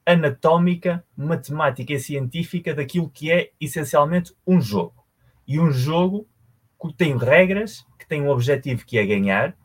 anatómica, 0.04 1.06
matemática 1.16 1.94
e 1.94 2.00
científica 2.00 2.74
daquilo 2.74 3.08
que 3.08 3.32
é 3.32 3.52
essencialmente 3.62 4.34
um 4.46 4.60
jogo. 4.60 5.06
E 5.48 5.60
um 5.60 5.72
jogo 5.72 6.28
que 6.82 6.92
tem 6.92 7.16
regras, 7.16 7.86
que 8.00 8.08
tem 8.08 8.24
um 8.24 8.30
objetivo 8.30 8.84
que 8.88 8.98
é 8.98 9.06
ganhar, 9.06 9.56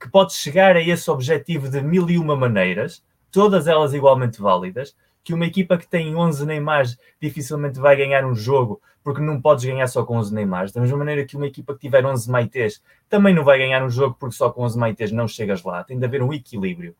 que 0.00 0.08
pode 0.08 0.34
chegar 0.34 0.76
a 0.76 0.80
esse 0.80 1.10
objetivo 1.10 1.68
de 1.68 1.80
mil 1.80 2.08
e 2.08 2.16
uma 2.16 2.36
maneiras, 2.36 3.04
todas 3.32 3.66
elas 3.66 3.92
igualmente 3.92 4.40
válidas, 4.40 4.94
que 5.24 5.32
uma 5.32 5.46
equipa 5.46 5.78
que 5.78 5.88
tem 5.88 6.14
11 6.14 6.44
Neymars 6.44 6.98
dificilmente 7.20 7.80
vai 7.80 7.96
ganhar 7.96 8.26
um 8.26 8.34
jogo, 8.34 8.80
porque 9.02 9.22
não 9.22 9.40
podes 9.40 9.64
ganhar 9.64 9.86
só 9.86 10.04
com 10.04 10.18
11 10.18 10.34
Neymars. 10.34 10.72
Da 10.72 10.82
mesma 10.82 10.98
maneira 10.98 11.24
que 11.24 11.34
uma 11.36 11.46
equipa 11.46 11.72
que 11.74 11.80
tiver 11.80 12.04
11 12.04 12.30
Maités 12.30 12.82
também 13.08 13.34
não 13.34 13.42
vai 13.42 13.58
ganhar 13.58 13.82
um 13.82 13.88
jogo, 13.88 14.16
porque 14.20 14.36
só 14.36 14.50
com 14.50 14.62
11 14.62 14.78
Maités 14.78 15.10
não 15.10 15.26
chegas 15.26 15.62
lá. 15.64 15.82
Tem 15.82 15.98
de 15.98 16.04
haver 16.04 16.22
um 16.22 16.32
equilíbrio. 16.32 16.94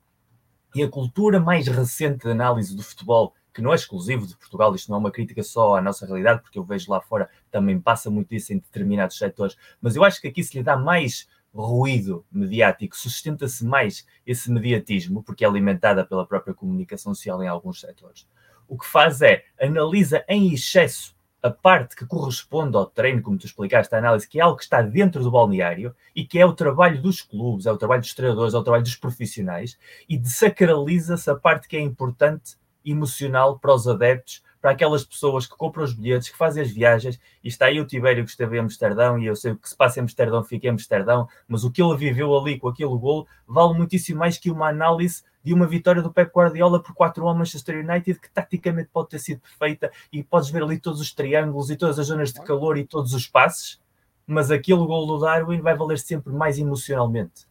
E 0.74 0.82
a 0.82 0.88
cultura 0.88 1.38
mais 1.38 1.68
recente 1.68 2.24
de 2.24 2.30
análise 2.30 2.74
do 2.74 2.82
futebol, 2.82 3.34
que 3.52 3.62
não 3.62 3.72
é 3.72 3.76
exclusivo 3.76 4.26
de 4.26 4.36
Portugal, 4.36 4.74
isto 4.74 4.90
não 4.90 4.96
é 4.96 5.00
uma 5.00 5.10
crítica 5.10 5.42
só 5.42 5.76
à 5.76 5.82
nossa 5.82 6.04
realidade, 6.06 6.42
porque 6.42 6.58
eu 6.58 6.64
vejo 6.64 6.90
lá 6.90 7.00
fora 7.00 7.28
também 7.50 7.78
passa 7.78 8.10
muito 8.10 8.34
isso 8.34 8.52
em 8.52 8.58
determinados 8.58 9.16
setores, 9.16 9.56
mas 9.80 9.94
eu 9.94 10.02
acho 10.02 10.20
que 10.20 10.26
aqui 10.26 10.42
se 10.42 10.56
lhe 10.56 10.64
dá 10.64 10.76
mais 10.76 11.28
ruído 11.62 12.24
mediático, 12.32 12.96
sustenta-se 12.96 13.64
mais 13.64 14.06
esse 14.26 14.50
mediatismo, 14.50 15.22
porque 15.22 15.44
é 15.44 15.48
alimentada 15.48 16.04
pela 16.04 16.26
própria 16.26 16.54
comunicação 16.54 17.14
social 17.14 17.42
em 17.42 17.48
alguns 17.48 17.80
setores. 17.80 18.26
O 18.66 18.78
que 18.78 18.86
faz 18.86 19.22
é 19.22 19.44
analisa 19.60 20.24
em 20.28 20.52
excesso 20.52 21.14
a 21.44 21.50
parte 21.50 21.94
que 21.94 22.06
corresponde 22.06 22.74
ao 22.74 22.86
treino, 22.86 23.20
como 23.20 23.36
tu 23.36 23.44
explicaste, 23.44 23.94
a 23.94 23.98
análise, 23.98 24.26
que 24.26 24.40
é 24.40 24.42
algo 24.42 24.56
que 24.56 24.62
está 24.62 24.80
dentro 24.80 25.22
do 25.22 25.30
balneário 25.30 25.94
e 26.16 26.24
que 26.24 26.38
é 26.38 26.46
o 26.46 26.54
trabalho 26.54 27.02
dos 27.02 27.20
clubes, 27.20 27.66
é 27.66 27.72
o 27.72 27.76
trabalho 27.76 28.00
dos 28.00 28.14
treinadores, 28.14 28.54
é 28.54 28.58
o 28.58 28.62
trabalho 28.62 28.82
dos 28.82 28.96
profissionais, 28.96 29.78
e 30.08 30.16
desacraliza-se 30.16 31.28
a 31.28 31.34
parte 31.34 31.68
que 31.68 31.76
é 31.76 31.80
importante 31.80 32.56
emocional 32.82 33.58
para 33.58 33.74
os 33.74 33.86
adeptos, 33.86 34.42
para 34.64 34.72
aquelas 34.72 35.04
pessoas 35.04 35.46
que 35.46 35.54
compram 35.54 35.84
os 35.84 35.92
bilhetes, 35.92 36.30
que 36.30 36.38
fazem 36.38 36.62
as 36.62 36.70
viagens, 36.70 37.20
e 37.42 37.48
está 37.48 37.66
aí 37.66 37.78
o 37.78 37.84
Tibério 37.84 38.24
que 38.24 38.30
esteve 38.30 38.56
em 38.56 38.60
Amsterdão, 38.60 39.18
e 39.18 39.26
eu 39.26 39.36
sei 39.36 39.52
o 39.52 39.58
que 39.58 39.68
se 39.68 39.76
passa 39.76 40.00
em 40.00 40.04
Amsterdão 40.04 40.42
fica 40.42 40.66
em 40.66 40.70
Amsterdão, 40.70 41.28
mas 41.46 41.64
o 41.64 41.70
que 41.70 41.82
ele 41.82 41.94
viveu 41.98 42.34
ali 42.34 42.58
com 42.58 42.68
aquele 42.68 42.96
golo 42.96 43.28
vale 43.46 43.74
muitíssimo 43.74 44.20
mais 44.20 44.38
que 44.38 44.50
uma 44.50 44.70
análise 44.70 45.22
de 45.42 45.52
uma 45.52 45.66
vitória 45.66 46.00
do 46.00 46.10
Pep 46.10 46.32
Guardiola 46.34 46.82
por 46.82 46.94
4 46.94 47.28
ao 47.28 47.34
Manchester 47.34 47.84
United, 47.84 48.18
que 48.18 48.30
taticamente 48.30 48.88
pode 48.90 49.10
ter 49.10 49.18
sido 49.18 49.40
perfeita, 49.40 49.92
e 50.10 50.24
podes 50.24 50.48
ver 50.48 50.62
ali 50.62 50.80
todos 50.80 50.98
os 50.98 51.12
triângulos 51.12 51.68
e 51.68 51.76
todas 51.76 51.98
as 51.98 52.06
zonas 52.06 52.32
de 52.32 52.40
calor 52.40 52.78
e 52.78 52.86
todos 52.86 53.12
os 53.12 53.26
passes, 53.26 53.78
mas 54.26 54.50
aquele 54.50 54.86
gol 54.86 55.06
do 55.06 55.18
Darwin 55.18 55.60
vai 55.60 55.76
valer 55.76 55.98
sempre 55.98 56.32
mais 56.32 56.58
emocionalmente. 56.58 57.46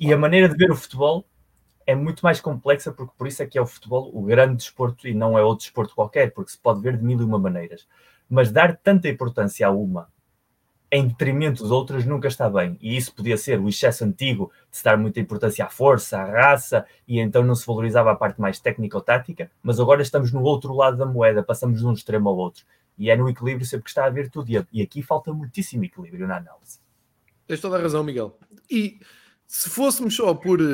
E 0.00 0.10
a 0.10 0.16
maneira 0.16 0.48
de 0.48 0.56
ver 0.56 0.70
o 0.70 0.74
futebol 0.74 1.22
é 1.86 1.94
muito 1.94 2.22
mais 2.22 2.40
complexa, 2.40 2.92
porque 2.92 3.12
por 3.16 3.26
isso 3.26 3.42
é 3.42 3.46
que 3.46 3.56
é 3.56 3.62
o 3.62 3.66
futebol 3.66 4.10
o 4.12 4.22
grande 4.22 4.56
desporto 4.56 5.06
e 5.06 5.14
não 5.14 5.38
é 5.38 5.42
outro 5.42 5.64
desporto 5.64 5.94
qualquer, 5.94 6.32
porque 6.32 6.50
se 6.50 6.58
pode 6.58 6.80
ver 6.80 6.96
de 6.96 7.04
mil 7.04 7.20
e 7.20 7.24
uma 7.24 7.38
maneiras. 7.38 7.86
Mas 8.28 8.50
dar 8.50 8.76
tanta 8.76 9.08
importância 9.08 9.66
a 9.66 9.70
uma 9.70 10.08
em 10.90 11.08
detrimento 11.08 11.64
de 11.64 11.72
outras 11.72 12.04
nunca 12.04 12.28
está 12.28 12.48
bem. 12.48 12.76
E 12.80 12.96
isso 12.96 13.14
podia 13.14 13.36
ser 13.36 13.60
o 13.60 13.68
excesso 13.68 14.04
antigo 14.04 14.52
de 14.70 14.76
se 14.76 14.84
dar 14.84 14.96
muita 14.96 15.20
importância 15.20 15.64
à 15.64 15.68
força, 15.68 16.18
à 16.18 16.24
raça, 16.24 16.86
e 17.06 17.18
então 17.20 17.44
não 17.44 17.54
se 17.54 17.66
valorizava 17.66 18.12
a 18.12 18.16
parte 18.16 18.40
mais 18.40 18.60
técnica 18.60 18.96
ou 18.96 19.02
tática, 19.02 19.50
mas 19.62 19.80
agora 19.80 20.02
estamos 20.02 20.32
no 20.32 20.42
outro 20.42 20.74
lado 20.74 20.96
da 20.96 21.06
moeda, 21.06 21.42
passamos 21.42 21.80
de 21.80 21.86
um 21.86 21.92
extremo 21.92 22.28
ao 22.28 22.36
outro. 22.36 22.64
E 22.98 23.10
é 23.10 23.16
no 23.16 23.28
equilíbrio 23.28 23.66
sempre 23.66 23.84
que 23.84 23.90
está 23.90 24.04
a 24.04 24.06
haver 24.06 24.30
tudo. 24.30 24.50
E 24.72 24.82
aqui 24.82 25.02
falta 25.02 25.32
muitíssimo 25.32 25.84
equilíbrio 25.84 26.26
na 26.26 26.38
análise. 26.38 26.80
Tens 27.46 27.60
toda 27.60 27.76
a 27.76 27.82
razão, 27.82 28.02
Miguel. 28.02 28.38
E 28.70 28.98
se 29.46 29.68
fôssemos 29.68 30.16
só 30.16 30.34
por, 30.34 30.60
eh, 30.60 30.64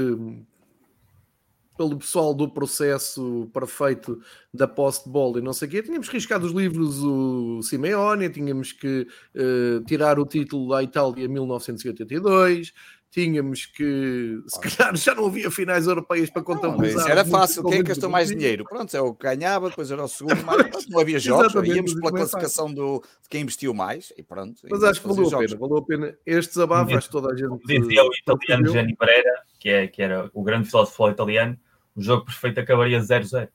pelo 1.77 1.97
pessoal 1.97 2.35
do 2.35 2.49
processo 2.49 3.51
perfeito 3.53 4.21
da 4.53 4.69
posse 4.69 5.05
de 5.05 5.11
bola 5.11 5.39
e 5.39 5.43
não 5.43 5.53
sei 5.53 5.69
o 5.69 5.71
quê, 5.71 5.83
tínhamos 5.83 6.09
riscado 6.09 6.47
os 6.47 6.53
livros 6.53 7.03
o 7.03 7.63
Simeone, 7.63 8.29
tínhamos 8.29 8.73
que 8.73 9.07
uh, 9.35 9.85
tirar 9.85 10.19
o 10.19 10.27
título 10.27 10.69
da 10.69 10.83
Itália 10.83 11.29
1982, 11.29 12.73
tínhamos 13.13 13.67
que, 13.67 14.43
se 14.47 14.59
calhar, 14.59 14.97
já 14.97 15.15
não 15.15 15.27
havia 15.27 15.51
finais 15.51 15.87
europeias 15.87 16.31
para 16.31 16.43
contabilizar. 16.43 17.03
Isso 17.03 17.09
era 17.11 17.25
fácil, 17.27 17.63
quem 17.65 17.81
é 17.81 17.83
gastou 17.83 18.09
mais 18.09 18.29
dinheiro? 18.29 18.65
Pronto, 18.65 18.97
é 18.97 19.01
o 19.03 19.15
que 19.15 19.25
ganhava, 19.25 19.69
depois 19.69 19.91
era 19.91 20.03
o 20.03 20.09
segundo, 20.09 20.43
mas 20.47 20.87
não 20.89 20.99
havia 20.99 21.19
jogos, 21.19 21.53
íamos 21.69 21.93
pela 21.95 22.11
classificação 22.11 22.73
do, 22.73 23.03
de 23.23 23.29
quem 23.29 23.43
investiu 23.43 23.75
mais 23.75 24.15
e 24.17 24.23
pronto. 24.23 24.63
Mas 24.69 24.83
acho 24.83 25.03
que 25.03 25.09
valeu 25.09 25.27
a 25.27 25.39
pena, 25.39 25.57
valeu 25.59 25.77
a 25.77 25.85
pena. 25.85 26.17
Estes 26.25 26.57
abafos, 26.57 26.95
acho 26.95 27.07
que 27.09 27.13
toda 27.13 27.33
a 27.35 27.37
gente... 27.37 27.59
Dizia 27.67 28.03
o 28.03 28.11
italiano 28.15 28.73
Gianni 28.73 28.97
Pereira, 28.97 29.43
que, 29.61 29.69
é, 29.69 29.87
que 29.87 30.03
era 30.03 30.31
o 30.33 30.43
grande 30.43 30.71
filósofo 30.71 31.11
italiano, 31.11 31.59
o 31.95 32.01
jogo 32.01 32.25
perfeito 32.25 32.61
acabaria 32.61 32.99
0-0. 32.99 33.47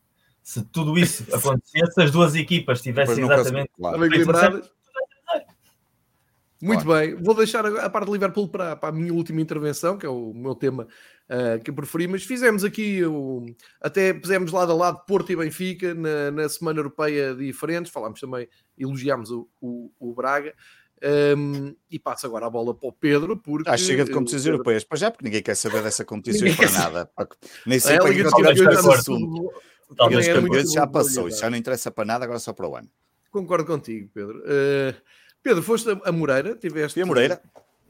Se 0.43 0.63
tudo 0.65 0.99
isso 0.99 1.25
acontecesse, 1.35 1.99
as 1.99 2.11
duas 2.11 2.35
equipas 2.35 2.77
estivessem 2.77 3.23
exatamente 3.23 3.71
claro. 3.75 3.97
Muito 6.61 6.85
bem, 6.85 7.15
vou 7.15 7.35
deixar 7.35 7.65
a 7.65 7.89
parte 7.89 8.07
de 8.07 8.13
Liverpool 8.13 8.47
para, 8.47 8.75
para, 8.75 8.89
a 8.89 8.91
minha 8.91 9.13
última 9.13 9.39
intervenção, 9.41 9.97
que 9.97 10.05
é 10.05 10.09
o 10.09 10.33
meu 10.33 10.55
tema 10.55 10.87
uh, 11.29 11.63
que 11.63 11.69
eu 11.69 11.75
preferi, 11.75 12.07
mas 12.07 12.23
fizemos 12.23 12.63
aqui, 12.63 13.03
o, 13.05 13.45
até 13.79 14.13
pusemos 14.13 14.51
lado 14.51 14.71
a 14.71 14.75
lado 14.75 15.05
Porto 15.05 15.31
e 15.31 15.35
Benfica 15.35 15.93
na, 15.93 16.31
na 16.31 16.49
Semana 16.49 16.79
Europeia 16.79 17.35
diferentes, 17.35 17.91
falámos 17.91 18.19
também, 18.19 18.47
elogiámos 18.77 19.29
o, 19.29 19.47
o, 19.61 19.91
o 19.99 20.13
Braga, 20.13 20.53
um, 21.37 21.75
e 21.91 21.99
passo 21.99 22.25
agora 22.25 22.47
a 22.47 22.49
bola 22.49 22.73
para 22.73 22.89
o 22.89 22.91
Pedro. 22.91 23.37
Porque, 23.37 23.69
ah, 23.69 23.77
chega 23.77 24.03
de 24.03 24.11
competições 24.11 24.43
Pedro... 24.43 24.55
europeias, 24.55 24.83
para 24.83 24.97
já, 24.97 25.11
porque 25.11 25.25
ninguém 25.25 25.43
quer 25.43 25.55
saber 25.55 25.83
dessa 25.83 26.03
competição 26.03 26.47
para 26.55 26.71
nada. 26.71 27.11
Nem 27.65 27.79
sei 27.79 27.97
para 27.97 28.13
que 28.13 28.21
esse 28.21 28.89
assunto. 28.89 29.51
Talvez 29.95 30.71
já 30.71 30.85
passou, 30.85 31.27
isso 31.27 31.39
já 31.39 31.49
não 31.49 31.57
interessa 31.57 31.89
para 31.89 32.03
nada, 32.03 32.25
agora 32.25 32.39
só 32.39 32.51
para 32.51 32.67
o 32.67 32.75
ano. 32.75 32.89
Concordo 33.31 33.65
contigo, 33.65 34.09
Pedro. 34.13 34.39
Uh, 34.39 34.95
Pedro, 35.47 35.63
foste 35.63 35.89
a 36.03 36.11
Moreira, 36.11 36.55
tiveste. 36.55 36.95
Fui 36.95 37.03
a 37.03 37.05
Moreira. 37.05 37.41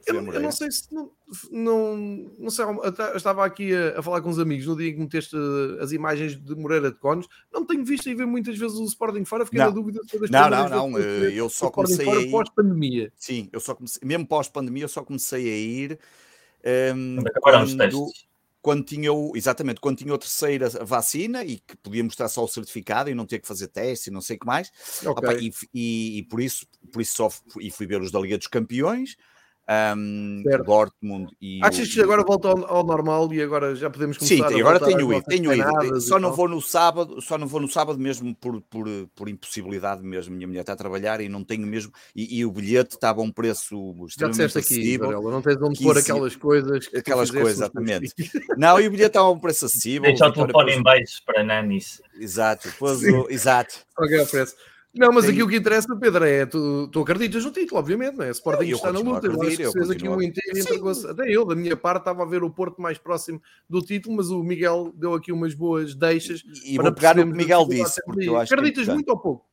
Eu, 0.05 0.15
eu, 0.15 0.39
não 0.39 0.51
sei 0.53 0.71
se 0.71 0.93
não, 0.93 1.11
não, 1.51 1.97
não 2.39 2.49
sei, 2.49 2.63
eu 2.63 3.17
estava 3.17 3.43
aqui 3.43 3.75
a, 3.75 3.99
a, 3.99 4.01
falar 4.01 4.21
com 4.21 4.29
os 4.29 4.39
amigos 4.39 4.65
no 4.65 4.77
dia 4.77 4.89
em 4.89 4.93
que 4.93 4.99
meteste 4.99 5.35
as 5.81 5.91
imagens 5.91 6.41
de 6.41 6.55
Moreira 6.55 6.91
de 6.91 6.97
Cones. 6.97 7.27
Não 7.51 7.65
tenho 7.65 7.83
visto 7.83 8.07
e 8.07 8.15
ver 8.15 8.25
muitas 8.25 8.57
vezes 8.57 8.77
o 8.77 8.85
Sporting 8.85 9.25
fora, 9.25 9.43
fiquei 9.43 9.59
não. 9.59 9.67
na 9.67 9.73
dúvida 9.73 9.99
se 10.05 10.31
Não, 10.31 10.49
não, 10.49 10.89
não, 10.89 10.99
eu 10.99 11.49
só 11.49 11.69
comecei 11.69 12.05
fora 12.05 12.19
a 12.19 12.21
ir 12.21 12.31
pós-pandemia. 12.31 13.11
Sim, 13.17 13.49
eu 13.51 13.59
só 13.59 13.75
comecei, 13.75 13.99
mesmo 14.07 14.25
pós-pandemia, 14.25 14.83
eu 14.83 14.89
só 14.89 15.03
comecei 15.03 15.43
a 15.51 15.57
ir 15.57 15.99
um, 16.95 17.17
quando, 17.41 17.75
quando 17.75 18.11
tinha 18.83 19.11
o, 19.13 19.35
exatamente, 19.35 19.79
quando 19.79 19.97
tinha 19.97 20.13
a 20.13 20.17
terceira 20.17 20.69
vacina 20.83 21.43
e 21.43 21.59
que 21.59 21.75
podia 21.77 22.03
mostrar 22.03 22.27
só 22.27 22.43
o 22.43 22.47
certificado 22.47 23.09
e 23.09 23.15
não 23.15 23.25
ter 23.25 23.39
que 23.39 23.47
fazer 23.47 23.67
teste 23.67 24.09
e 24.09 24.13
não 24.13 24.21
sei 24.21 24.35
o 24.35 24.39
que 24.39 24.45
mais. 24.45 24.71
Okay. 24.99 25.09
Opa, 25.09 25.33
e, 25.35 25.51
e, 25.73 26.19
e, 26.19 26.23
por 26.23 26.41
isso, 26.41 26.65
por 26.91 27.01
isso 27.01 27.15
só 27.15 27.29
e 27.59 27.71
fui 27.71 27.85
ver 27.85 28.01
os 28.01 28.11
da 28.11 28.19
Liga 28.19 28.37
dos 28.37 28.47
Campeões 28.47 29.15
um, 29.69 30.43
Dortmund 30.65 31.29
e. 31.41 31.59
Achas 31.61 31.93
que 31.93 32.01
agora 32.01 32.23
volta 32.23 32.47
ao, 32.47 32.65
ao, 32.65 32.85
normal 32.85 33.33
e 33.33 33.41
agora 33.41 33.75
já 33.75 33.89
podemos 33.89 34.17
começar? 34.17 34.47
Sim, 34.47 34.59
agora 34.61 34.79
tenho 34.79 35.13
ido, 35.13 35.25
tenho 35.25 35.53
ido. 35.53 35.99
Só 35.99 36.17
não 36.17 36.31
vou 36.31 36.47
no 36.47 36.61
sábado, 36.61 37.21
só 37.21 37.37
não 37.37 37.47
vou 37.47 37.59
no 37.59 37.67
sábado 37.67 37.99
mesmo 37.99 38.33
por, 38.35 38.61
por, 38.61 38.87
por 39.13 39.27
impossibilidade 39.27 40.01
mesmo. 40.01 40.35
Minha 40.35 40.47
mulher 40.47 40.61
está 40.61 40.71
a 40.71 40.77
trabalhar 40.77 41.19
e 41.19 41.27
não 41.27 41.43
tenho 41.43 41.67
mesmo. 41.67 41.91
E, 42.15 42.39
e 42.39 42.45
o 42.45 42.51
bilhete 42.51 42.95
estava 42.95 43.19
a 43.19 43.23
um 43.23 43.31
preço 43.31 43.93
extremamente 44.07 44.53
já 44.53 44.59
acessível. 44.59 45.09
Aqui, 45.09 45.25
não 45.25 45.41
tens 45.41 45.61
onde 45.61 45.83
pôr 45.83 45.97
aquelas 45.97 46.35
coisas. 46.37 46.89
aquelas 46.95 47.29
coisas, 47.29 47.53
exatamente. 47.53 48.13
Não, 48.57 48.79
e 48.79 48.87
o 48.87 48.91
bilhete 48.91 49.09
estava 49.09 49.27
a 49.27 49.31
um 49.31 49.39
preço 49.39 49.65
acessível. 49.65 50.03
Deixa 50.03 50.27
o 50.27 50.31
telefone 50.31 50.73
em 50.73 50.81
baixo 50.81 51.21
para 51.25 51.43
nanis. 51.43 52.01
Exato, 52.19 52.69
depois 52.69 53.03
o, 53.03 53.27
exato. 53.29 53.75
Qual 53.93 54.09
é 54.09 54.21
o 54.21 54.25
preço? 54.25 54.55
Não, 54.95 55.11
mas 55.11 55.25
Tem... 55.25 55.33
aqui 55.33 55.43
o 55.43 55.47
que 55.47 55.57
interessa, 55.57 55.95
Pedro, 55.95 56.25
é 56.25 56.45
tu, 56.45 56.87
tu 56.87 57.01
acreditas 57.01 57.45
no 57.45 57.51
título, 57.51 57.79
obviamente, 57.79 58.15
não 58.15 58.25
é? 58.25 58.31
Sporting 58.31 58.69
eu 58.69 58.77
está 58.77 58.91
na 58.91 58.99
luta. 58.99 59.27
Eu 59.27 59.41
acho 59.41 59.57
que 59.57 59.71
fez 59.71 59.89
aqui 59.91 60.07
um 60.07 60.21
inteiro 60.21 60.57
entre 60.57 61.11
Até 61.11 61.29
eu, 61.29 61.45
da 61.45 61.55
minha 61.55 61.77
parte, 61.77 61.99
estava 61.99 62.23
a 62.23 62.25
ver 62.25 62.43
o 62.43 62.49
Porto 62.49 62.81
mais 62.81 62.97
próximo 62.97 63.41
do 63.69 63.81
título, 63.81 64.15
mas 64.15 64.29
o 64.29 64.41
Miguel 64.41 64.91
deu 64.95 65.13
aqui 65.13 65.31
umas 65.31 65.53
boas 65.53 65.93
deixas. 65.93 66.43
E, 66.63 66.75
e 66.75 66.77
vou 66.77 66.91
pegar 66.93 67.15
no 67.15 67.23
que 67.25 67.31
o 67.31 67.35
Miguel 67.35 67.67
disse. 67.67 68.01
Porque 68.05 68.27
eu 68.27 68.37
acho 68.37 68.53
é 68.53 68.57
acreditas 68.57 68.85
que 68.85 68.93
muito 68.93 69.09
ou 69.09 69.19
pouco? 69.19 69.45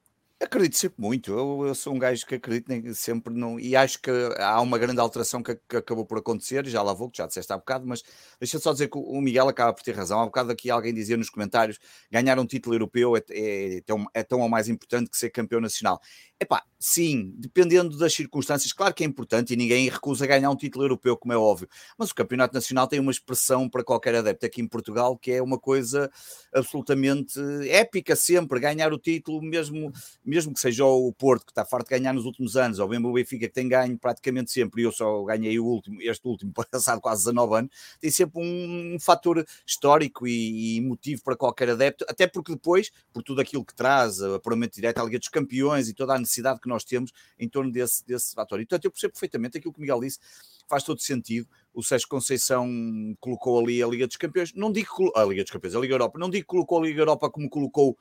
Acredito 0.44 0.76
sempre 0.76 1.02
muito. 1.02 1.32
Eu, 1.32 1.66
eu, 1.68 1.74
sou 1.74 1.94
um 1.94 1.98
gajo 1.98 2.26
que 2.26 2.34
acredito 2.34 2.94
sempre 2.94 3.32
não. 3.32 3.58
E 3.58 3.74
acho 3.74 3.98
que 3.98 4.10
há 4.38 4.60
uma 4.60 4.78
grande 4.78 5.00
alteração 5.00 5.42
que, 5.42 5.58
que 5.68 5.76
acabou 5.76 6.04
por 6.04 6.18
acontecer, 6.18 6.66
já 6.66 6.82
lá 6.82 6.92
vou, 6.92 7.10
que 7.10 7.16
já 7.16 7.26
disseste 7.26 7.50
há 7.50 7.56
bocado, 7.56 7.86
mas 7.86 8.02
deixa 8.38 8.58
só 8.58 8.72
dizer 8.72 8.88
que 8.88 8.98
o 8.98 9.20
Miguel 9.22 9.48
acaba 9.48 9.72
por 9.72 9.82
ter 9.82 9.96
razão. 9.96 10.20
Há 10.20 10.26
bocado 10.26 10.52
aqui 10.52 10.70
alguém 10.70 10.92
dizia 10.92 11.16
nos 11.16 11.30
comentários: 11.30 11.78
ganhar 12.10 12.38
um 12.38 12.44
título 12.44 12.74
europeu 12.74 13.16
é, 13.16 13.22
é, 13.30 13.76
é, 13.76 13.80
tão, 13.80 14.06
é 14.12 14.22
tão 14.22 14.40
ou 14.40 14.48
mais 14.48 14.68
importante 14.68 15.10
que 15.10 15.16
ser 15.16 15.30
campeão 15.30 15.60
nacional. 15.62 15.98
Epá, 16.44 16.62
sim, 16.78 17.32
dependendo 17.38 17.96
das 17.96 18.12
circunstâncias, 18.12 18.70
claro 18.70 18.92
que 18.92 19.02
é 19.02 19.06
importante 19.06 19.54
e 19.54 19.56
ninguém 19.56 19.88
recusa 19.88 20.26
ganhar 20.26 20.50
um 20.50 20.56
título 20.56 20.84
europeu, 20.84 21.16
como 21.16 21.32
é 21.32 21.36
óbvio, 21.38 21.66
mas 21.96 22.10
o 22.10 22.14
Campeonato 22.14 22.52
Nacional 22.52 22.86
tem 22.86 23.00
uma 23.00 23.10
expressão 23.10 23.66
para 23.66 23.82
qualquer 23.82 24.14
adepto 24.14 24.44
aqui 24.44 24.60
em 24.60 24.68
Portugal 24.68 25.16
que 25.16 25.32
é 25.32 25.42
uma 25.42 25.58
coisa 25.58 26.10
absolutamente 26.52 27.40
épica 27.70 28.14
sempre, 28.14 28.60
ganhar 28.60 28.92
o 28.92 28.98
título, 28.98 29.40
mesmo, 29.40 29.90
mesmo 30.22 30.52
que 30.52 30.60
seja 30.60 30.84
o 30.84 31.10
Porto, 31.14 31.46
que 31.46 31.52
está 31.52 31.64
farto 31.64 31.88
de 31.88 31.98
ganhar 31.98 32.12
nos 32.12 32.26
últimos 32.26 32.58
anos, 32.58 32.78
ou 32.78 32.86
mesmo 32.86 33.08
o 33.08 33.14
Benfica, 33.14 33.48
que 33.48 33.54
tem 33.54 33.66
ganho 33.66 33.96
praticamente 33.96 34.52
sempre, 34.52 34.82
e 34.82 34.84
eu 34.84 34.92
só 34.92 35.24
ganhei 35.24 35.58
o 35.58 35.64
último, 35.64 36.02
este 36.02 36.28
último, 36.28 36.52
passado 36.70 37.00
quase 37.00 37.22
19 37.22 37.56
anos, 37.56 37.70
tem 37.98 38.10
sempre 38.10 38.38
um, 38.38 38.96
um 38.96 39.00
fator 39.00 39.42
histórico 39.66 40.26
e, 40.26 40.74
e 40.74 40.76
emotivo 40.76 41.22
para 41.24 41.36
qualquer 41.36 41.70
adepto, 41.70 42.04
até 42.06 42.26
porque 42.26 42.52
depois, 42.52 42.90
por 43.14 43.22
tudo 43.22 43.40
aquilo 43.40 43.64
que 43.64 43.74
traz, 43.74 44.20
a 44.20 44.36
apuramento 44.36 44.74
direto 44.74 44.98
à 44.98 45.04
Liga 45.04 45.18
dos 45.18 45.28
Campeões 45.28 45.88
e 45.88 45.94
toda 45.94 46.12
a 46.14 46.18
necessidade 46.18 46.33
que 46.60 46.68
nós 46.68 46.84
temos 46.84 47.12
em 47.38 47.48
torno 47.48 47.70
desse, 47.70 48.06
desse 48.06 48.34
fator. 48.34 48.60
E, 48.60 48.64
portanto, 48.64 48.84
eu 48.84 48.90
percebo 48.90 49.12
perfeitamente 49.12 49.58
aquilo 49.58 49.72
que 49.72 49.78
o 49.78 49.82
Miguel 49.82 50.00
disse, 50.00 50.18
faz 50.68 50.82
todo 50.82 51.00
sentido. 51.00 51.48
O 51.72 51.82
Sérgio 51.82 52.08
Conceição 52.08 52.68
colocou 53.20 53.60
ali 53.60 53.82
a 53.82 53.86
Liga 53.86 54.06
dos 54.06 54.16
Campeões, 54.16 54.52
não 54.54 54.72
digo 54.72 55.12
a 55.14 55.24
Liga 55.24 55.42
dos 55.42 55.52
Campeões, 55.52 55.74
a 55.74 55.80
Liga 55.80 55.94
Europa, 55.94 56.18
não 56.18 56.30
digo 56.30 56.44
que 56.44 56.50
colocou 56.50 56.78
a 56.78 56.86
Liga 56.86 57.00
Europa 57.00 57.30
como 57.30 57.48
colocou 57.48 57.96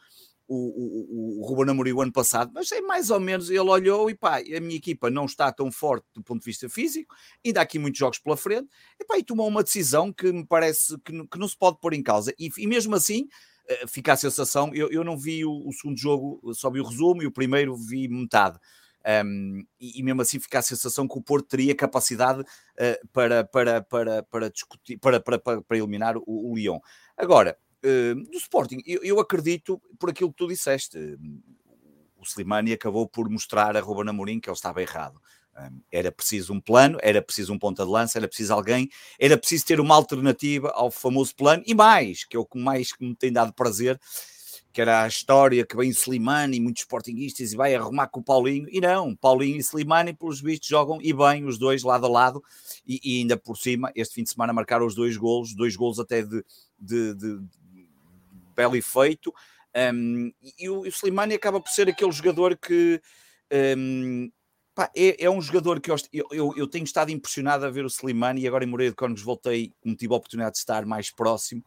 o, 0.47 0.55
o, 0.55 1.41
o 1.41 1.45
Ruben 1.47 1.71
Amorim 1.71 1.93
o 1.93 2.01
ano 2.01 2.11
passado, 2.11 2.51
mas 2.53 2.71
é 2.71 2.81
mais 2.81 3.09
ou 3.09 3.19
menos, 3.19 3.49
ele 3.49 3.59
olhou 3.59 4.09
e 4.09 4.15
pá, 4.15 4.39
a 4.39 4.59
minha 4.59 4.75
equipa 4.75 5.09
não 5.09 5.25
está 5.25 5.51
tão 5.51 5.71
forte 5.71 6.05
do 6.13 6.21
ponto 6.21 6.39
de 6.39 6.45
vista 6.45 6.69
físico, 6.69 7.15
ainda 7.45 7.61
há 7.61 7.63
aqui 7.63 7.79
muitos 7.79 7.99
jogos 7.99 8.19
pela 8.19 8.37
frente, 8.37 8.67
e 8.99 9.05
pá, 9.05 9.17
e 9.17 9.23
tomou 9.23 9.47
uma 9.47 9.63
decisão 9.63 10.11
que 10.11 10.31
me 10.31 10.45
parece 10.45 10.97
que, 10.99 11.27
que 11.27 11.39
não 11.39 11.47
se 11.47 11.57
pode 11.57 11.79
pôr 11.79 11.93
em 11.93 12.03
causa, 12.03 12.33
e, 12.37 12.49
e 12.57 12.67
mesmo 12.67 12.95
assim 12.95 13.27
fica 13.87 14.13
a 14.13 14.17
sensação, 14.17 14.73
eu, 14.73 14.89
eu 14.89 15.03
não 15.03 15.17
vi 15.17 15.45
o, 15.45 15.67
o, 15.67 15.71
segundo 15.73 15.97
jogo, 15.97 16.53
só 16.53 16.69
vi 16.69 16.79
o 16.79 16.85
resumo 16.85 17.23
e 17.23 17.27
o 17.27 17.31
primeiro 17.31 17.75
vi 17.75 18.07
metade. 18.07 18.59
Um, 19.25 19.65
e, 19.79 19.99
e, 19.99 20.03
mesmo 20.03 20.21
assim 20.21 20.39
fica 20.39 20.59
a 20.59 20.61
sensação 20.61 21.07
que 21.07 21.17
o 21.17 21.21
Porto 21.21 21.49
teria 21.49 21.75
capacidade 21.75 22.41
uh, 22.41 23.07
para, 23.11 23.43
para, 23.43 23.81
para, 23.81 24.23
para 24.23 24.49
discutir, 24.49 24.97
para, 24.97 25.19
para, 25.19 25.37
para, 25.37 25.61
para 25.61 25.77
eliminar 25.77 26.17
o, 26.17 26.23
o 26.25 26.55
Lyon. 26.55 26.79
Agora, 27.17 27.57
uh, 27.83 28.15
do 28.15 28.37
Sporting, 28.37 28.81
eu, 28.85 29.03
eu, 29.03 29.19
acredito 29.19 29.81
por 29.99 30.09
aquilo 30.09 30.31
que 30.31 30.37
tu 30.37 30.47
disseste. 30.47 30.97
O 32.17 32.23
Slimani 32.23 32.71
acabou 32.71 33.07
por 33.07 33.29
mostrar 33.29 33.75
a 33.75 33.81
Ruben 33.81 34.09
Amorim 34.09 34.39
que 34.39 34.49
ele 34.49 34.55
estava 34.55 34.81
errado. 34.81 35.21
Era 35.91 36.11
preciso 36.11 36.53
um 36.53 36.59
plano, 36.59 36.97
era 37.01 37.21
preciso 37.21 37.53
um 37.53 37.59
ponta 37.59 37.85
de 37.85 37.91
lança, 37.91 38.17
era 38.17 38.27
preciso 38.27 38.53
alguém, 38.53 38.89
era 39.19 39.37
preciso 39.37 39.65
ter 39.65 39.79
uma 39.79 39.95
alternativa 39.95 40.69
ao 40.69 40.89
famoso 40.89 41.35
plano 41.35 41.63
e 41.65 41.75
mais, 41.75 42.25
que 42.25 42.35
é 42.35 42.39
o 42.39 42.45
que 42.45 42.57
mais 42.57 42.89
me 42.99 43.15
tem 43.15 43.31
dado 43.31 43.53
prazer, 43.53 43.99
que 44.73 44.81
era 44.81 45.03
a 45.03 45.07
história 45.07 45.63
que 45.63 45.77
vem 45.77 45.91
Slimani 45.91 46.57
e 46.57 46.59
muitos 46.59 46.81
sportinguistas 46.81 47.53
e 47.53 47.55
vai 47.55 47.75
arrumar 47.75 48.07
com 48.07 48.19
o 48.19 48.23
Paulinho. 48.23 48.67
E 48.71 48.81
não, 48.81 49.15
Paulinho 49.15 49.57
e 49.57 49.59
Slimani, 49.59 50.13
pelos 50.13 50.41
vistos, 50.41 50.67
jogam 50.67 50.97
e 50.99 51.13
bem 51.13 51.45
os 51.45 51.59
dois 51.59 51.83
lado 51.83 52.07
a 52.07 52.09
lado. 52.09 52.43
E, 52.85 52.99
e 53.03 53.19
ainda 53.19 53.37
por 53.37 53.55
cima, 53.55 53.91
este 53.95 54.15
fim 54.15 54.23
de 54.23 54.31
semana 54.31 54.51
marcaram 54.51 54.87
os 54.87 54.95
dois 54.95 55.15
golos, 55.15 55.53
dois 55.53 55.75
golos 55.75 55.99
até 55.99 56.23
de, 56.23 56.43
de, 56.79 57.13
de, 57.13 57.39
de 57.39 57.47
belo 58.55 58.75
efeito. 58.75 59.31
Um, 59.93 60.31
e, 60.41 60.53
e 60.65 60.69
o, 60.69 60.81
o 60.81 60.87
Slimani 60.87 61.35
acaba 61.35 61.61
por 61.61 61.69
ser 61.69 61.87
aquele 61.87 62.11
jogador 62.11 62.57
que. 62.57 62.99
Um, 63.77 64.31
Pá, 64.75 64.89
é, 64.95 65.25
é, 65.25 65.29
um 65.29 65.39
jogador 65.39 65.79
que 65.79 65.91
eu, 65.91 65.95
eu, 66.31 66.53
eu, 66.57 66.67
tenho 66.67 66.83
estado 66.83 67.11
impressionado 67.11 67.63
a 67.63 67.69
ver 67.69 67.85
o 67.85 67.89
Slimani 67.89 68.41
e 68.41 68.47
agora 68.47 68.63
em 68.63 68.67
Moreira 68.67 68.91
de 68.91 68.95
Cónegos 68.95 69.21
voltei, 69.21 69.71
como 69.81 69.95
tive 69.95 70.13
a 70.13 70.17
oportunidade 70.17 70.53
de 70.53 70.59
estar 70.59 70.83
mais 70.83 71.11
próximo. 71.11 71.63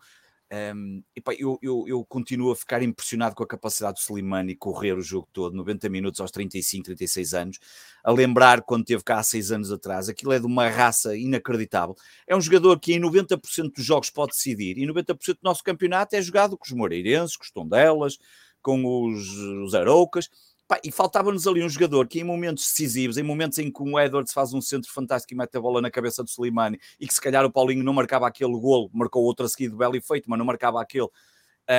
Um, 0.53 1.03
e 1.15 1.21
pá, 1.21 1.33
eu, 1.35 1.59
eu, 1.61 1.85
eu, 1.89 2.05
continuo 2.05 2.53
a 2.53 2.57
ficar 2.57 2.81
impressionado 2.81 3.35
com 3.35 3.43
a 3.43 3.47
capacidade 3.47 3.95
do 3.95 4.01
Slimani 4.01 4.55
correr 4.55 4.93
o 4.93 5.03
jogo 5.03 5.29
todo, 5.33 5.57
90 5.57 5.89
minutos 5.89 6.21
aos 6.21 6.31
35, 6.31 6.85
36 6.85 7.35
anos, 7.35 7.59
a 8.05 8.13
lembrar 8.13 8.63
quando 8.63 8.85
teve 8.85 9.03
cá 9.03 9.19
há 9.19 9.23
6 9.23 9.53
anos 9.53 9.73
atrás. 9.73 10.09
Aquilo 10.09 10.33
é 10.33 10.39
de 10.39 10.47
uma 10.47 10.69
raça 10.69 11.17
inacreditável. 11.17 11.97
É 12.27 12.37
um 12.37 12.41
jogador 12.41 12.79
que 12.81 12.93
em 12.93 13.01
90% 13.01 13.73
dos 13.75 13.85
jogos 13.85 14.11
pode 14.11 14.33
decidir 14.33 14.79
e 14.79 14.87
90% 14.87 15.35
do 15.35 15.39
nosso 15.43 15.63
campeonato 15.63 16.15
é 16.17 16.23
jogado 16.23 16.57
com 16.57 16.65
os 16.65 16.73
Moreirenses, 16.73 17.37
com 17.37 17.45
os 17.45 17.51
Tondelas, 17.51 18.19
com 18.63 18.85
os, 18.85 19.29
os 19.65 19.75
Aroucas 19.75 20.29
Pá, 20.69 20.81
e 20.83 20.91
faltava-nos 20.91 21.47
ali 21.47 21.63
um 21.63 21.69
jogador 21.69 22.09
que 22.09 22.19
em 22.19 22.25
momentos 22.25 22.65
decisivos, 22.65 23.17
em 23.17 23.23
momentos 23.23 23.59
em 23.59 23.71
que 23.71 23.83
o 23.83 24.01
Edwards 24.01 24.33
faz 24.33 24.53
um 24.53 24.61
centro 24.61 24.91
fantástico 24.91 25.33
e 25.33 25.37
mete 25.37 25.57
a 25.57 25.61
bola 25.61 25.81
na 25.81 25.91
cabeça 25.91 26.25
do 26.25 26.29
Slimani 26.29 26.81
e 26.99 27.07
que 27.07 27.15
se 27.15 27.21
calhar 27.21 27.45
o 27.45 27.53
Paulinho 27.53 27.85
não 27.85 27.93
marcava 27.93 28.27
aquele 28.27 28.59
golo, 28.59 28.91
marcou 28.93 29.23
outro 29.23 29.47
a 29.47 29.49
seguir 29.49 29.69
do 29.69 29.77
belo 29.77 29.95
efeito, 29.95 30.29
mas 30.29 30.39
não 30.39 30.45
marcava 30.45 30.83
aquele 30.83 31.09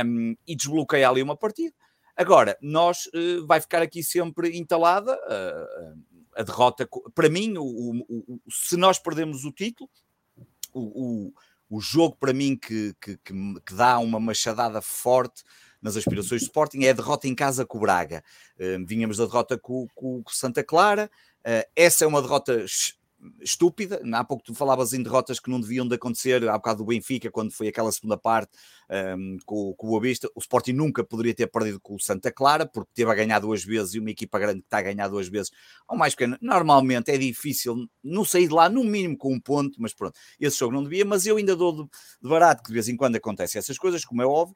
um, 0.06 0.36
e 0.48 0.56
desbloqueia 0.56 1.10
ali 1.10 1.22
uma 1.22 1.36
partida. 1.36 1.76
Agora, 2.16 2.58
nós 2.62 3.08
uh, 3.08 3.46
vai 3.46 3.60
ficar 3.60 3.82
aqui 3.82 4.02
sempre 4.02 4.58
entalada 4.58 5.14
uh, 5.14 6.04
a 6.36 6.44
derrota. 6.44 6.88
Para 7.14 7.30
mim, 7.30 7.58
o, 7.58 7.64
o, 7.64 8.00
o, 8.10 8.42
se 8.50 8.78
nós 8.78 8.98
perdemos 8.98 9.44
o 9.44 9.52
título, 9.52 9.90
o, 10.74 11.34
jogo 11.80 12.16
para 12.20 12.34
mim 12.34 12.56
que, 12.56 12.96
que, 13.02 13.18
que, 13.18 13.34
que 13.66 13.74
dá 13.74 14.00
uma 14.00 14.20
machadada 14.20 14.82
forte 14.82 15.44
nas 15.88 15.98
aspirações 15.98 16.42
do 16.42 16.46
Sporting 16.46 16.84
é 16.84 16.90
a 16.90 16.94
derrota 16.94 17.28
em 17.28 17.34
casa 17.34 17.66
com 17.66 17.78
o 17.78 17.82
Braga. 17.82 18.24
Uh, 18.60 18.86
vínhamos 18.86 19.18
da 19.18 19.26
derrota 19.26 19.58
com, 19.58 19.88
com, 19.96 20.22
com 20.22 20.32
Santa 20.32 20.64
Clara, 20.64 21.10
uh, 21.40 21.70
essa 21.76 22.04
é 22.04 22.08
uma 22.08 22.22
derrota 22.22 22.66
estúpida. 23.42 24.02
Há 24.14 24.24
pouco 24.24 24.44
tu 24.44 24.54
falavas 24.54 24.94
em 24.94 25.02
derrotas 25.02 25.40
que 25.40 25.50
não 25.50 25.60
deviam 25.60 25.88
de 25.88 25.96
acontecer, 25.96 26.48
há 26.48 26.54
bocado 26.54 26.84
do 26.84 26.86
Benfica, 26.86 27.32
quando 27.32 27.52
foi 27.52 27.68
aquela 27.68 27.92
segunda 27.92 28.18
parte 28.18 28.52
um, 28.90 28.96
ehm, 28.96 29.38
com, 29.46 29.74
com 29.74 29.88
o 29.88 29.90
Boa 29.90 30.02
Vista. 30.02 30.30
O 30.36 30.40
Sporting 30.40 30.74
nunca 30.74 31.04
poderia 31.04 31.34
ter 31.34 31.48
perdido 31.48 31.80
com 31.80 31.96
o 31.96 32.00
Santa 32.00 32.32
Clara, 32.32 32.66
porque 32.66 32.92
teve 32.94 33.10
a 33.10 33.16
ganhar 33.16 33.40
duas 33.40 33.64
vezes 33.64 33.96
e 33.96 34.00
uma 34.00 34.12
equipa 34.12 34.38
grande 34.38 34.60
que 34.60 34.68
está 34.68 34.78
a 34.78 34.84
ganhar 34.84 35.08
duas 35.08 35.28
vezes, 35.28 35.52
ou 35.88 35.98
mais 35.98 36.14
pequena. 36.14 36.38
Normalmente 36.42 37.10
é 37.10 37.18
difícil 37.18 37.88
não 38.04 38.24
sair 38.24 38.48
de 38.48 38.54
lá, 38.54 38.70
no 38.70 38.84
mínimo 38.84 39.18
com 39.18 39.34
um 39.34 39.40
ponto, 39.40 39.82
mas 39.82 39.94
pronto, 39.94 40.18
esse 40.40 40.60
jogo 40.60 40.74
não 40.74 40.84
devia. 40.84 41.06
Mas 41.06 41.26
eu 41.26 41.38
ainda 41.38 41.56
dou 41.56 41.86
de, 41.86 41.90
barato 42.22 42.62
que 42.62 42.70
de 42.70 42.74
vez 42.74 42.88
em 42.88 42.96
quando 42.96 43.16
acontece 43.16 43.58
essas 43.58 43.78
coisas, 43.78 44.06
como 44.06 44.22
é 44.22 44.26
óbvio. 44.26 44.56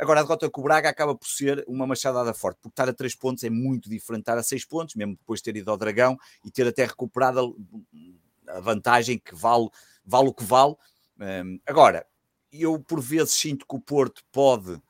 Agora, 0.00 0.20
a 0.20 0.22
derrota 0.22 0.48
com 0.48 0.62
o 0.62 0.64
Braga 0.64 0.88
acaba 0.88 1.14
por 1.14 1.28
ser 1.28 1.62
uma 1.68 1.86
machadada 1.86 2.32
forte, 2.32 2.56
porque 2.62 2.72
estar 2.72 2.88
a 2.88 2.92
3 2.92 3.14
pontos 3.16 3.44
é 3.44 3.50
muito 3.50 3.90
diferente 3.90 4.20
de 4.20 4.30
estar 4.30 4.38
a 4.38 4.42
6 4.42 4.64
pontos, 4.64 4.94
mesmo 4.94 5.14
depois 5.14 5.40
de 5.40 5.44
ter 5.44 5.58
ido 5.58 5.70
ao 5.70 5.76
Dragão 5.76 6.16
e 6.42 6.50
ter 6.50 6.66
até 6.66 6.86
recuperado 6.86 7.54
a 8.48 8.60
vantagem 8.60 9.18
que 9.18 9.34
vale, 9.34 9.68
vale 10.02 10.28
o 10.28 10.32
que 10.32 10.42
vale. 10.42 10.74
Um, 11.20 11.60
agora, 11.66 12.06
eu 12.50 12.80
por 12.80 13.02
vezes 13.02 13.34
sinto 13.34 13.66
que 13.68 13.76
o 13.76 13.78
Porto 13.80 14.22
pode 14.32 14.80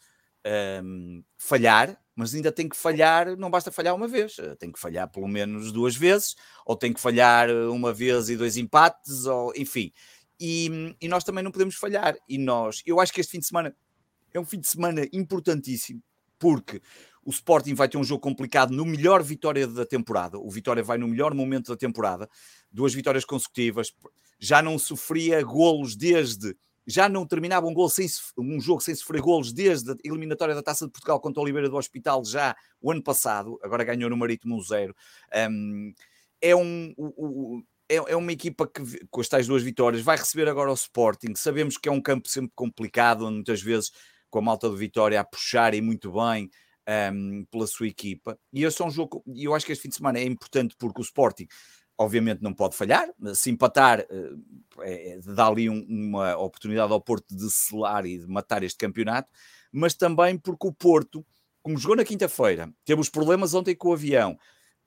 um, 0.85 1.25
falhar, 1.37 2.01
mas 2.15 2.33
ainda 2.33 2.53
tem 2.53 2.69
que 2.69 2.77
falhar, 2.77 3.37
não 3.37 3.51
basta 3.51 3.73
falhar 3.73 3.97
uma 3.97 4.07
vez, 4.07 4.37
tem 4.61 4.71
que 4.71 4.79
falhar 4.79 5.11
pelo 5.11 5.27
menos 5.27 5.73
duas 5.73 5.97
vezes, 5.97 6.37
ou 6.65 6.77
tem 6.77 6.93
que 6.93 7.01
falhar 7.01 7.51
uma 7.51 7.93
vez 7.93 8.31
e 8.31 8.37
dois 8.37 8.57
empates, 8.57 9.27
ou 9.27 9.53
enfim. 9.57 9.93
E, 10.39 10.95
e 11.01 11.09
nós 11.09 11.25
também 11.25 11.43
não 11.43 11.51
podemos 11.51 11.75
falhar. 11.75 12.17
E 12.29 12.39
nós, 12.39 12.81
eu 12.87 13.01
acho 13.01 13.13
que 13.13 13.21
este 13.21 13.33
fim 13.33 13.41
de 13.41 13.47
semana 13.47 13.75
é 14.33 14.41
um 14.41 14.45
fim 14.45 14.61
de 14.61 14.69
semana 14.69 15.07
importantíssimo, 15.13 16.03
porque 16.39 16.81
o 17.25 17.31
Sporting 17.31 17.75
vai 17.75 17.89
ter 17.89 17.99
um 17.99 18.05
jogo 18.05 18.21
complicado 18.21 18.73
no 18.73 18.85
melhor 18.85 19.23
vitória 19.23 19.67
da 19.67 19.85
temporada. 19.85 20.39
O 20.39 20.51
Vitória 20.51 20.83
vai 20.83 20.99
no 20.99 21.07
melhor 21.07 21.35
momento 21.35 21.69
da 21.69 21.77
temporada, 21.77 22.29
duas 22.71 22.95
vitórias 22.95 23.25
consecutivas. 23.25 23.93
Já 24.39 24.63
não 24.63 24.79
sofria 24.79 25.43
golos 25.43 25.95
desde. 25.95 26.57
Já 26.87 27.09
não 27.09 27.27
terminava 27.27 27.67
um, 27.67 27.89
sem, 27.89 28.09
um 28.39 28.61
jogo 28.61 28.81
sem 28.81 28.95
sofrer 28.95 29.21
golos 29.21 29.53
desde 29.53 29.93
a 29.93 29.97
eliminatória 30.03 30.55
da 30.55 30.63
Taça 30.63 30.87
de 30.87 30.93
Portugal 30.93 31.21
contra 31.21 31.41
o 31.41 31.45
Oliveira 31.45 31.69
do 31.69 31.77
Hospital, 31.77 32.25
já 32.25 32.57
o 32.81 32.91
ano 32.91 33.03
passado. 33.03 33.61
Agora 33.63 33.85
ganhou 33.85 34.09
no 34.09 34.17
Marítimo 34.17 34.57
1-0. 34.57 34.93
Um, 35.51 35.93
é 36.41 36.57
um. 36.57 37.63
É, 37.87 37.97
é, 37.97 38.17
uma 38.17 38.33
equipa 38.33 38.67
que, 38.69 38.83
com 39.11 39.21
as 39.21 39.29
tais 39.29 39.47
duas 39.47 39.63
vitórias, 39.63 40.03
vai 40.03 40.17
receber 40.17 40.49
agora 40.49 40.71
o 40.71 40.75
Sporting. 40.75 41.35
Sabemos 41.35 41.77
que 41.77 41.89
é 41.89 41.93
um 41.93 42.01
campo 42.01 42.29
sempre 42.29 42.53
complicado, 42.55 43.31
muitas 43.31 43.61
vezes 43.61 43.91
com 44.31 44.39
a 44.39 44.43
malta 44.43 44.71
de 44.71 44.77
Vitória 44.77 45.21
a 45.21 45.25
puxar 45.25 45.75
e 45.75 45.81
muito 45.81 46.13
bem 46.13 46.49
um, 47.13 47.45
pela 47.51 47.67
sua 47.67 47.87
equipa. 47.87 48.39
E 48.53 48.65
esse 48.65 48.81
é 48.81 48.85
um 48.85 48.91
jogo, 48.91 49.23
e 49.27 49.45
eu 49.45 49.55
acho 49.55 49.67
que 49.67 49.73
este 49.73 49.83
fim 49.83 49.89
de 49.89 49.97
semana 49.97 50.19
é 50.19 50.25
importante 50.25 50.75
porque 50.79 51.01
o 51.01 51.03
Sporting, 51.03 51.47
obviamente, 51.99 52.43
não 52.43 52.55
pode 52.55 52.77
falhar. 52.77 53.09
Se 53.35 53.51
empatar, 53.51 54.01
eh, 54.01 54.33
é, 54.81 55.19
dá 55.25 55.47
ali 55.47 55.69
um, 55.69 55.85
uma 55.89 56.37
oportunidade 56.37 56.93
ao 56.93 57.01
Porto 57.01 57.35
de 57.35 57.51
selar 57.51 58.07
e 58.07 58.19
de 58.19 58.27
matar 58.27 58.63
este 58.63 58.79
campeonato, 58.79 59.29
mas 59.73 59.95
também 59.95 60.39
porque 60.39 60.67
o 60.67 60.73
Porto, 60.73 61.25
como 61.63 61.77
jogou 61.77 61.97
na 61.97 62.05
quinta-feira, 62.05 62.73
teve 62.85 63.01
os 63.01 63.11
problemas 63.11 63.55
ontem 63.55 63.75
com 63.75 63.89
o 63.89 63.93
avião 63.93 64.39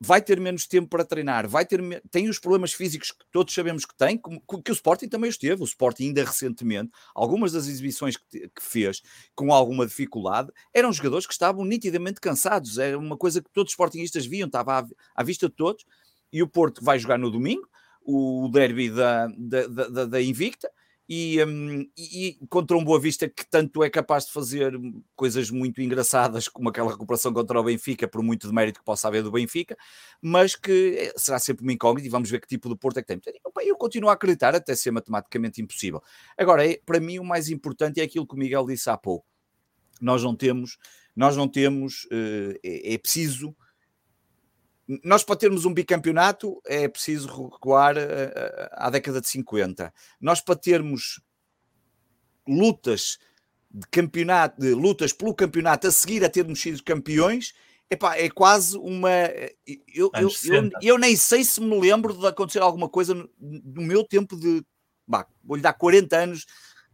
vai 0.06 0.22
ter 0.22 0.40
menos 0.40 0.68
tempo 0.68 0.90
para 0.90 1.06
treinar, 1.06 1.48
vai 1.48 1.66
ter 1.66 1.82
tem 2.12 2.28
os 2.28 2.38
problemas 2.38 2.74
físicos 2.74 3.12
que 3.12 3.26
todos 3.32 3.54
sabemos 3.54 3.86
que 3.86 3.96
tem, 3.96 4.18
como, 4.18 4.42
que 4.62 4.72
o 4.72 4.74
Sporting 4.74 5.08
também 5.08 5.30
os 5.30 5.38
teve. 5.38 5.62
O 5.62 5.66
Sporting 5.66 6.08
ainda 6.08 6.26
recentemente, 6.26 6.92
algumas 7.16 7.54
das 7.54 7.68
exibições 7.68 8.18
que, 8.18 8.50
que, 8.50 8.62
fez 8.62 9.02
com 9.34 9.54
alguma 9.54 9.86
dificuldade, 9.86 10.52
eram 10.74 10.92
jogadores 10.92 11.26
que 11.26 11.32
estavam 11.34 11.64
nitidamente 11.64 12.20
cansados. 12.20 12.78
Era 12.78 12.98
uma 12.98 13.18
coisa 13.18 13.42
que 13.42 13.50
todos 13.52 13.72
os 13.72 13.74
Sportingistas 13.74 14.26
viam, 14.26 14.48
estava 14.48 14.80
à, 14.80 14.88
à 15.16 15.24
vista 15.24 15.48
de 15.48 15.56
todos. 15.56 15.86
E 16.32 16.44
o 16.44 16.48
Porto 16.48 16.84
vai 16.84 17.00
jogar 17.00 17.18
no 17.18 17.32
domingo, 17.32 17.68
o 18.02 18.50
derby 18.52 18.90
da, 18.90 19.28
da, 19.38 19.68
da, 19.68 20.06
da 20.06 20.22
Invicta, 20.22 20.70
e, 21.08 21.44
um, 21.44 21.86
e, 21.98 22.38
contra 22.50 22.78
um 22.78 22.84
Boa 22.84 23.00
Vista 23.00 23.28
que 23.28 23.46
tanto 23.50 23.84
é 23.84 23.90
capaz 23.90 24.26
de 24.26 24.32
fazer 24.32 24.74
coisas 25.16 25.50
muito 25.50 25.82
engraçadas, 25.82 26.48
como 26.48 26.70
aquela 26.70 26.92
recuperação 26.92 27.34
contra 27.34 27.60
o 27.60 27.64
Benfica, 27.64 28.08
por 28.08 28.24
muito 28.24 28.48
de 28.48 28.54
mérito 28.54 28.80
que 28.80 28.86
possa 28.86 29.08
haver 29.08 29.22
do 29.22 29.32
Benfica, 29.32 29.78
mas 30.22 30.56
que 30.56 30.96
eh, 30.98 31.14
será 31.18 31.40
sempre 31.40 31.64
uma 31.64 31.74
incógnita 31.74 32.08
e 32.08 32.10
vamos 32.10 32.30
ver 32.30 32.40
que 32.40 32.48
tipo 32.48 32.70
de 32.70 32.76
Porto 32.76 32.98
é 32.98 33.02
que 33.02 33.08
tem. 33.08 33.22
Eu 33.66 33.76
continuo 33.76 34.10
a 34.10 34.14
acreditar 34.14 34.56
até 34.56 34.76
ser 34.76 34.92
matematicamente 34.92 35.62
impossível. 35.62 36.02
Agora, 36.38 36.66
é, 36.66 36.80
para 36.86 37.00
mim, 37.00 37.20
o 37.20 37.24
mais 37.24 37.50
importante 37.50 38.00
é 38.00 38.04
aquilo 38.04 38.26
que 38.26 38.36
o 38.36 38.38
Miguel 38.38 38.66
disse 38.66 38.90
há 38.90 38.98
pouco. 38.98 39.26
Nós 40.02 40.24
não 40.24 40.36
temos, 40.36 40.78
nós 41.16 41.36
não 41.36 41.48
temos, 41.48 42.06
uh, 42.06 42.58
é, 42.64 42.94
é 42.94 42.98
preciso 42.98 43.56
nós, 45.04 45.24
para 45.24 45.38
termos 45.38 45.66
um 45.66 45.74
bicampeonato, 45.74 46.62
é 46.66 46.88
preciso 46.88 47.28
recuar 47.28 47.98
eh, 47.98 48.34
eh, 48.36 48.70
à 48.74 48.90
década 48.90 49.22
de 49.22 49.28
50. 49.30 49.94
Nós, 50.20 50.42
para 50.42 50.56
termos 50.56 51.22
lutas 52.46 53.18
de 53.72 53.88
campeonato, 53.88 54.60
de 54.60 54.74
lutas 54.74 55.14
pelo 55.14 55.34
campeonato 55.34 55.88
a 55.88 55.92
seguir 55.92 56.24
a 56.24 56.30
termos 56.30 56.62
sido 56.62 56.84
campeões, 56.84 57.54
epá, 57.90 58.18
é 58.18 58.30
quase 58.30 58.78
uma. 58.78 59.10
Eh, 59.10 59.56
eu, 59.88 60.12
eu, 60.16 60.30
eu, 60.46 60.70
eu, 60.82 60.98
nem 60.98 61.16
sei 61.16 61.46
se 61.46 61.62
me 61.62 61.80
lembro 61.80 62.14
de 62.14 62.28
acontecer 62.28 62.60
alguma 62.60 62.90
coisa 62.90 63.14
no, 63.14 63.30
no 63.40 63.82
meu 63.82 64.04
tempo 64.04 64.36
de. 64.36 64.66
vou-lhe 65.42 65.64
dar 65.64 65.74
40 65.74 66.16
anos 66.18 66.46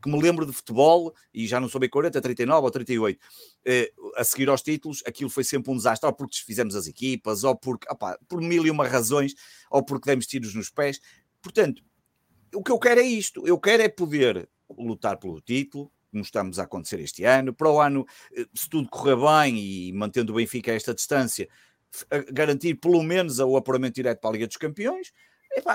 que 0.01 0.09
me 0.09 0.21
lembro 0.21 0.45
de 0.45 0.53
futebol, 0.53 1.13
e 1.33 1.47
já 1.47 1.59
não 1.59 1.67
sou 1.67 1.79
bem 1.79 1.89
40, 1.89 2.21
39 2.21 2.65
ou 2.65 2.71
38, 2.71 3.19
eh, 3.65 3.91
a 4.15 4.23
seguir 4.23 4.49
aos 4.49 4.61
títulos, 4.61 5.03
aquilo 5.05 5.29
foi 5.29 5.43
sempre 5.43 5.71
um 5.71 5.75
desastre, 5.75 6.07
ou 6.07 6.13
porque 6.13 6.31
desfizemos 6.31 6.75
as 6.75 6.87
equipas, 6.87 7.43
ou 7.43 7.55
porque, 7.55 7.87
por 8.27 8.41
mil 8.41 8.65
e 8.65 8.71
uma 8.71 8.87
razões, 8.87 9.33
ou 9.69 9.83
porque 9.83 10.09
demos 10.09 10.25
tiros 10.25 10.53
nos 10.53 10.69
pés. 10.69 10.99
Portanto, 11.41 11.83
o 12.53 12.63
que 12.63 12.71
eu 12.71 12.79
quero 12.79 13.01
é 13.01 13.03
isto, 13.03 13.45
eu 13.47 13.59
quero 13.59 13.83
é 13.83 13.89
poder 13.89 14.49
lutar 14.69 15.17
pelo 15.17 15.41
título, 15.41 15.91
como 16.11 16.23
estamos 16.23 16.57
a 16.57 16.63
acontecer 16.63 16.99
este 16.99 17.23
ano, 17.23 17.53
para 17.53 17.69
o 17.69 17.79
ano, 17.79 18.05
eh, 18.33 18.45
se 18.53 18.69
tudo 18.69 18.89
correr 18.89 19.17
bem 19.17 19.57
e 19.57 19.93
mantendo 19.93 20.31
o 20.31 20.35
Benfica 20.35 20.71
a 20.71 20.75
esta 20.75 20.93
distância, 20.93 21.47
garantir 22.31 22.75
pelo 22.75 23.01
menos 23.01 23.39
o 23.39 23.57
apuramento 23.57 23.95
direto 23.95 24.19
para 24.19 24.29
a 24.29 24.33
Liga 24.33 24.47
dos 24.47 24.57
Campeões, 24.57 25.11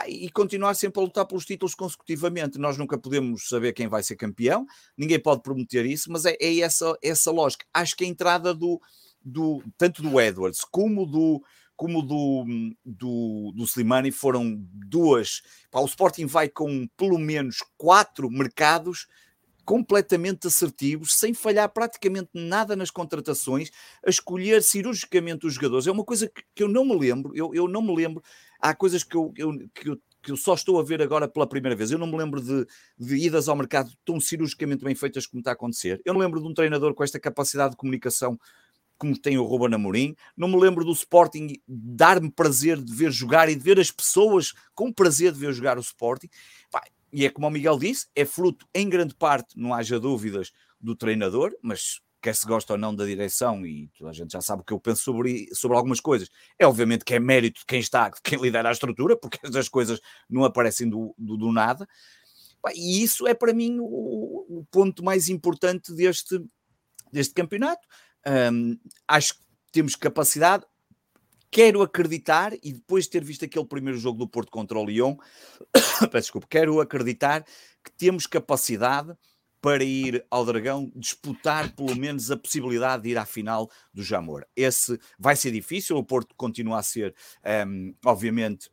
e 0.07 0.31
continuar 0.31 0.75
sempre 0.75 1.01
a 1.01 1.05
lutar 1.05 1.27
pelos 1.27 1.45
títulos 1.45 1.75
consecutivamente. 1.75 2.59
Nós 2.59 2.79
nunca 2.79 2.99
podemos 2.99 3.49
saber 3.49 3.73
quem 3.73 3.89
vai 3.89 4.03
ser 4.03 4.17
campeão, 4.17 4.67
ninguém 4.97 5.21
pode 5.21 5.43
prometer 5.43 5.85
isso, 5.85 6.11
mas 6.11 6.25
é, 6.25 6.37
é 6.41 6.61
essa, 6.61 6.97
essa 7.03 7.31
lógica. 7.31 7.67
Acho 7.73 7.97
que 7.97 8.05
a 8.05 8.09
entrada 8.09 8.55
do, 8.55 8.81
do 9.23 9.63
tanto 9.77 10.03
do 10.03 10.21
Edwards 10.21 10.65
como 10.65 11.07
do 11.07 11.43
como 11.77 12.03
do, 12.03 12.45
do, 12.85 13.53
do 13.53 13.65
Slimani 13.65 14.13
foram 14.13 14.57
duas. 14.73 15.43
Pá, 15.73 15.81
o 15.81 15.87
Sporting 15.87 16.27
vai 16.27 16.49
com 16.49 16.87
pelo 16.97 17.19
menos 17.19 17.65
quatro 17.77 18.31
mercados 18.31 19.09
completamente 19.65 20.47
assertivos, 20.47 21.15
sem 21.15 21.33
falhar 21.33 21.69
praticamente 21.71 22.29
nada 22.35 22.77
nas 22.77 22.91
contratações, 22.91 23.71
a 24.07 24.11
escolher 24.11 24.63
cirurgicamente 24.63 25.47
os 25.47 25.55
jogadores. 25.55 25.87
É 25.87 25.91
uma 25.91 26.05
coisa 26.05 26.29
que, 26.29 26.43
que 26.55 26.63
eu 26.63 26.69
não 26.69 26.85
me 26.85 26.97
lembro, 26.97 27.35
eu, 27.35 27.53
eu 27.55 27.67
não 27.67 27.83
me 27.83 27.95
lembro 27.95 28.23
há 28.65 28.75
coisas 28.75 29.05
que 29.05 29.15
eu, 29.15 29.31
eu, 29.37 29.53
que 29.75 29.91
eu, 29.91 30.01
que 30.23 30.33
eu 30.33 30.37
só 30.39 30.55
estou 30.55 30.81
a 30.81 30.83
ver 30.83 31.03
agora 31.03 31.29
pela 31.29 31.47
primeira 31.47 31.77
vez. 31.77 31.91
Eu 31.91 31.99
não 31.99 32.07
me 32.07 32.17
lembro 32.17 32.41
de, 32.41 32.67
de 32.99 33.17
idas 33.17 33.47
ao 33.47 33.55
mercado 33.55 33.93
tão 34.07 34.19
cirurgicamente 34.19 34.83
bem 34.83 34.95
feitas 34.95 35.27
como 35.27 35.43
está 35.43 35.51
a 35.51 35.53
acontecer. 35.53 36.01
Eu 36.03 36.15
não 36.15 36.21
lembro 36.21 36.41
de 36.41 36.49
um 36.49 36.55
treinador 36.55 36.95
com 36.95 37.05
esta 37.05 37.21
capacidade 37.21 37.73
de 37.73 37.77
comunicação 37.77 38.39
como 38.97 39.19
tem 39.19 39.37
o 39.37 39.45
Ruben 39.45 39.75
Amorim. 39.75 40.17
Não 40.35 40.49
me 40.49 40.57
lembro 40.57 40.83
do 40.83 40.93
Sporting 40.93 41.61
dar-me 41.69 42.31
prazer 42.31 42.81
de 42.81 42.95
ver 42.95 43.13
jogar 43.13 43.51
e 43.51 43.55
de 43.55 43.63
ver 43.63 43.79
as 43.79 43.91
pessoas 43.91 44.55
com 44.75 44.91
prazer 44.91 45.33
de 45.33 45.39
ver 45.39 45.53
jogar 45.53 45.77
o 45.77 45.83
Sporting. 45.83 46.31
E 47.13 47.27
é 47.27 47.31
como 47.31 47.47
o 47.47 47.51
Miguel 47.51 47.79
disse, 47.79 48.07
é 48.17 48.25
fruto 48.25 48.67
em 48.75 48.89
grande 48.89 49.15
parte, 49.15 49.59
não 49.61 49.75
haja 49.75 50.01
dúvidas, 50.01 50.53
do 50.81 50.97
treinador, 50.97 51.55
mas 51.63 52.01
quer 52.25 52.35
se 52.35 52.47
gosta 52.47 52.73
ou 52.73 52.79
não 52.79 52.95
da 52.95 53.05
direção, 53.05 53.67
e 53.67 53.91
a 54.03 54.13
gente 54.13 54.33
já 54.33 54.41
sabe 54.41 54.63
o 54.63 54.65
que 54.65 54.73
eu 54.73 54.81
penso 54.81 55.03
sobre, 55.03 55.47
sobre 55.55 55.77
algumas 55.77 56.01
coisas, 56.01 56.31
é 56.59 56.67
obviamente 56.67 57.05
que 57.05 57.13
é 57.13 57.21
mérito 57.21 57.61
de 57.61 57.67
quem 57.67 57.79
está, 57.79 58.09
de 58.09 58.19
quem 58.23 58.41
lidera 58.41 58.71
a 58.71 58.73
estrutura, 58.73 59.15
porque 59.15 59.39
essas 59.47 59.69
coisas 59.69 60.01
não 60.29 60.43
aparecem 60.43 60.89
do, 60.89 61.15
do, 61.19 61.37
do 61.37 61.53
nada. 61.53 61.87
E 62.75 63.03
isso 63.03 63.29
é 63.29 63.35
para 63.35 63.53
mim 63.53 63.77
o, 63.79 64.61
o, 64.61 64.67
ponto 64.71 65.05
mais 65.05 65.29
importante 65.29 65.93
deste, 65.93 66.43
deste 67.13 67.35
campeonato. 67.35 67.87
Um, 68.27 68.79
acho 69.07 69.35
que 69.35 69.41
temos 69.71 69.95
capacidade. 69.95 70.65
Quero 71.51 71.83
acreditar, 71.83 72.55
e 72.63 72.73
depois 72.73 73.05
de 73.05 73.11
ter 73.11 73.23
visto 73.23 73.45
aquele 73.45 73.67
primeiro 73.67 73.99
jogo 73.99 74.19
do 74.19 74.27
Porto 74.27 74.51
contra 74.51 74.79
o 74.79 74.87
Lyon, 74.87 75.15
peço 76.11 76.29
desculpa, 76.29 76.47
quero 76.49 76.81
acreditar 76.81 77.45
que 77.85 77.93
temos 77.99 78.27
capacidade 78.27 79.15
para 79.65 79.83
ir 79.83 80.23
ao 80.31 80.45
Dragão 80.45 80.93
disputar 80.95 81.75
pelo 81.75 81.97
menos 81.97 82.31
a 82.31 82.37
possibilidade 82.37 83.05
de 83.05 83.09
ir 83.09 83.17
à 83.17 83.25
final 83.25 83.71
do 83.95 84.03
Jamor. 84.03 84.47
Esse 84.55 85.01
vai 85.19 85.35
ser 85.37 85.53
difícil, 85.53 85.97
o 85.97 86.05
Porto 86.05 86.35
continua 86.37 86.81
a 86.81 86.83
ser, 86.83 87.15
um, 87.67 87.95
obviamente, 88.05 88.69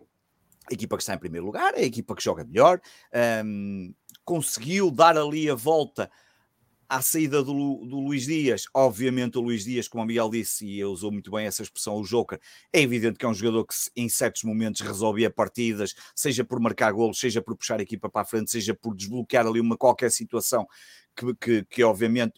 a 0.69 0.73
equipa 0.73 0.97
que 0.97 1.03
está 1.03 1.13
em 1.13 1.17
primeiro 1.17 1.45
lugar, 1.45 1.75
a 1.75 1.81
equipa 1.81 2.13
que 2.13 2.21
joga 2.21 2.43
melhor, 2.43 2.81
um, 3.45 3.93
conseguiu 4.25 4.91
dar 4.91 5.17
ali 5.17 5.49
a 5.49 5.55
volta 5.55 6.11
à 6.91 7.01
saída 7.01 7.41
do, 7.41 7.53
do, 7.85 8.01
Luís 8.01 8.25
Dias, 8.25 8.65
obviamente 8.73 9.37
o 9.37 9.41
Luís 9.41 9.63
Dias, 9.63 9.87
como 9.87 10.03
o 10.03 10.05
Miguel 10.05 10.29
disse, 10.29 10.65
e 10.65 10.83
usou 10.83 11.09
muito 11.09 11.31
bem 11.31 11.45
essa 11.45 11.63
expressão, 11.63 11.95
o 11.95 12.03
Joker, 12.03 12.37
é 12.73 12.81
evidente 12.81 13.17
que 13.17 13.25
é 13.25 13.29
um 13.29 13.33
jogador 13.33 13.65
que 13.65 13.73
em 13.95 14.09
certos 14.09 14.43
momentos 14.43 14.81
resolvia 14.81 15.29
partidas, 15.29 15.95
seja 16.13 16.43
por 16.43 16.59
marcar 16.59 16.91
golos, 16.91 17.17
seja 17.17 17.41
por 17.41 17.55
puxar 17.55 17.79
a 17.79 17.83
equipa 17.83 18.09
para 18.09 18.23
a 18.23 18.25
frente, 18.25 18.51
seja 18.51 18.75
por 18.75 18.93
desbloquear 18.93 19.47
ali 19.47 19.61
uma 19.61 19.77
qualquer 19.77 20.11
situação 20.11 20.67
que, 21.15 21.33
que, 21.35 21.63
que 21.63 21.81
obviamente 21.81 22.33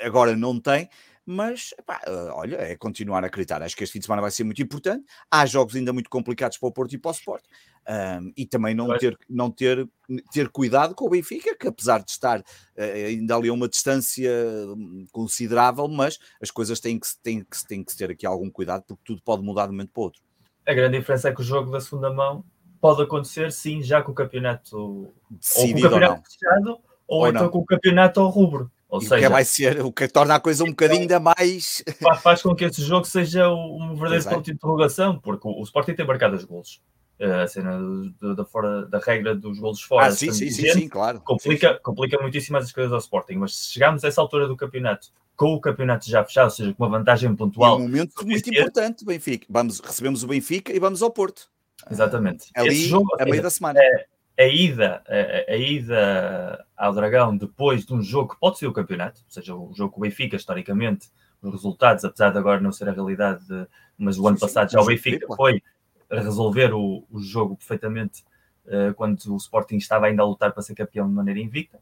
agora 0.00 0.34
não 0.34 0.58
tem, 0.58 0.88
mas 1.24 1.74
eh, 2.06 2.30
olha, 2.32 2.56
é 2.56 2.76
continuar 2.76 3.22
a 3.24 3.26
acreditar. 3.28 3.62
Acho 3.62 3.76
que 3.76 3.84
este 3.84 3.92
fim 3.92 3.98
de 4.00 4.06
semana 4.06 4.22
vai 4.22 4.30
ser 4.30 4.44
muito 4.44 4.62
importante. 4.62 5.04
Há 5.30 5.46
jogos 5.46 5.76
ainda 5.76 5.92
muito 5.92 6.10
complicados 6.10 6.58
para 6.58 6.68
o 6.68 6.72
Porto 6.72 6.94
e 6.94 6.98
para 6.98 7.10
o 7.10 7.12
Sport. 7.12 7.44
Um, 7.88 8.32
e 8.36 8.46
também 8.46 8.76
não, 8.76 8.96
ter, 8.96 9.18
não 9.28 9.50
ter, 9.50 9.88
ter 10.32 10.48
cuidado 10.50 10.94
com 10.94 11.06
o 11.06 11.10
Benfica, 11.10 11.56
que 11.56 11.66
apesar 11.66 11.98
de 11.98 12.12
estar 12.12 12.38
uh, 12.38 13.06
ainda 13.08 13.34
ali 13.34 13.48
a 13.48 13.52
uma 13.52 13.68
distância 13.68 14.30
hum, 14.68 15.04
considerável, 15.10 15.88
mas 15.88 16.16
as 16.40 16.48
coisas 16.50 16.78
têm 16.78 16.98
que, 16.98 17.08
têm, 17.20 17.40
que, 17.40 17.66
têm 17.66 17.82
que 17.82 17.96
ter 17.96 18.10
aqui 18.10 18.24
algum 18.24 18.48
cuidado, 18.48 18.84
porque 18.86 19.02
tudo 19.04 19.20
pode 19.24 19.42
mudar 19.42 19.64
de 19.64 19.70
um 19.70 19.72
momento 19.72 19.90
para 19.92 20.00
o 20.00 20.04
outro. 20.04 20.22
A 20.64 20.72
grande 20.72 20.96
diferença 20.96 21.28
é 21.28 21.34
que 21.34 21.40
o 21.40 21.44
jogo 21.44 21.72
da 21.72 21.80
segunda 21.80 22.12
mão 22.12 22.44
pode 22.80 23.02
acontecer, 23.02 23.50
sim, 23.50 23.82
já 23.82 24.00
com 24.00 24.12
o 24.12 24.14
campeonato 24.14 25.12
decidido 25.28 25.86
ou, 25.86 25.90
com 25.90 25.96
o 25.96 26.00
campeonato 26.00 26.20
ou, 26.20 26.24
fechado, 26.24 26.70
ou, 27.08 27.20
ou 27.20 27.28
então 27.28 27.42
não. 27.42 27.50
com 27.50 27.58
o 27.58 27.64
campeonato 27.64 28.20
ao 28.20 28.28
rubro. 28.28 28.70
Ou 28.92 29.00
e 29.00 29.04
seja, 29.04 29.16
o 29.16 29.20
que 29.20 29.28
vai 29.30 29.44
ser, 29.44 29.80
o 29.80 29.90
que 29.90 30.06
torna 30.06 30.34
a 30.34 30.40
coisa 30.40 30.64
um 30.64 30.68
bocadinho 30.68 31.00
ainda 31.00 31.18
mais. 31.18 31.82
Faz 32.22 32.42
com 32.42 32.54
que 32.54 32.66
esse 32.66 32.82
jogo 32.82 33.06
seja 33.06 33.48
um 33.48 33.94
verdadeiro 33.94 34.28
ponto 34.28 34.44
de 34.44 34.52
interrogação, 34.52 35.18
porque 35.18 35.48
o, 35.48 35.60
o 35.60 35.62
Sporting 35.62 35.94
tem 35.94 36.06
marcado 36.06 36.36
os 36.36 36.44
golos. 36.44 36.82
Eh, 37.18 37.42
a 37.42 37.48
cena 37.48 37.78
do, 37.78 38.36
da, 38.36 38.44
fora, 38.44 38.84
da 38.84 38.98
regra 38.98 39.34
dos 39.34 39.58
golos 39.58 39.80
fora. 39.80 40.08
Ah, 40.08 40.12
sim, 40.12 40.30
sim, 40.30 40.50
sim, 40.50 40.70
sim, 40.72 40.88
claro. 40.90 41.22
Complica, 41.22 41.68
sim, 41.68 41.74
sim. 41.74 41.80
complica 41.82 42.20
muitíssimo 42.20 42.58
as 42.58 42.70
coisas 42.70 42.92
ao 42.92 42.98
Sporting, 42.98 43.36
mas 43.36 43.56
se 43.56 43.72
chegarmos 43.72 44.04
a 44.04 44.08
essa 44.08 44.20
altura 44.20 44.46
do 44.46 44.58
campeonato 44.58 45.08
com 45.34 45.54
o 45.54 45.60
campeonato 45.60 46.10
já 46.10 46.22
fechado, 46.22 46.44
ou 46.44 46.50
seja, 46.50 46.74
com 46.74 46.84
uma 46.84 46.98
vantagem 46.98 47.34
pontual. 47.34 47.76
É 47.76 47.78
um 47.78 47.88
momento 47.88 48.26
muito 48.26 48.50
importante, 48.50 49.06
Benfica. 49.06 49.46
Vamos, 49.48 49.80
recebemos 49.80 50.22
o 50.22 50.26
Benfica 50.26 50.70
e 50.70 50.78
vamos 50.78 51.00
ao 51.00 51.10
Porto. 51.10 51.48
Exatamente. 51.90 52.50
Ali, 52.54 52.74
jogo, 52.74 53.08
a 53.18 53.24
meio 53.24 53.42
da 53.42 53.48
semana. 53.48 53.80
É, 53.82 54.04
a 54.38 54.44
ida, 54.44 55.02
a, 55.06 55.52
a, 55.52 55.56
ida 55.56 56.66
ao 56.76 56.92
Dragão 56.92 57.36
depois 57.36 57.84
de 57.84 57.94
um 57.94 58.02
jogo 58.02 58.34
que 58.34 58.40
pode 58.40 58.58
ser 58.58 58.66
o 58.66 58.72
campeonato, 58.72 59.20
ou 59.24 59.30
seja, 59.30 59.54
o 59.54 59.72
jogo 59.74 59.92
com 59.92 60.00
o 60.00 60.02
Benfica, 60.02 60.36
historicamente, 60.36 61.10
os 61.42 61.52
resultados, 61.52 62.04
apesar 62.04 62.30
de 62.30 62.38
agora 62.38 62.60
não 62.60 62.72
ser 62.72 62.88
a 62.88 62.92
realidade, 62.92 63.46
de, 63.46 63.66
mas 63.98 64.18
o 64.18 64.26
ano 64.26 64.36
sim, 64.36 64.40
passado 64.40 64.70
sim, 64.70 64.76
já 64.76 64.82
o 64.82 64.86
Benfica 64.86 65.26
foi 65.34 65.62
resolver 66.10 66.72
o, 66.72 67.04
o 67.10 67.20
jogo 67.20 67.56
perfeitamente 67.56 68.22
uh, 68.66 68.94
quando 68.94 69.18
o 69.32 69.36
Sporting 69.36 69.76
estava 69.76 70.06
ainda 70.06 70.22
a 70.22 70.26
lutar 70.26 70.52
para 70.52 70.62
ser 70.62 70.74
campeão 70.74 71.08
de 71.08 71.14
maneira 71.14 71.40
invicta. 71.40 71.78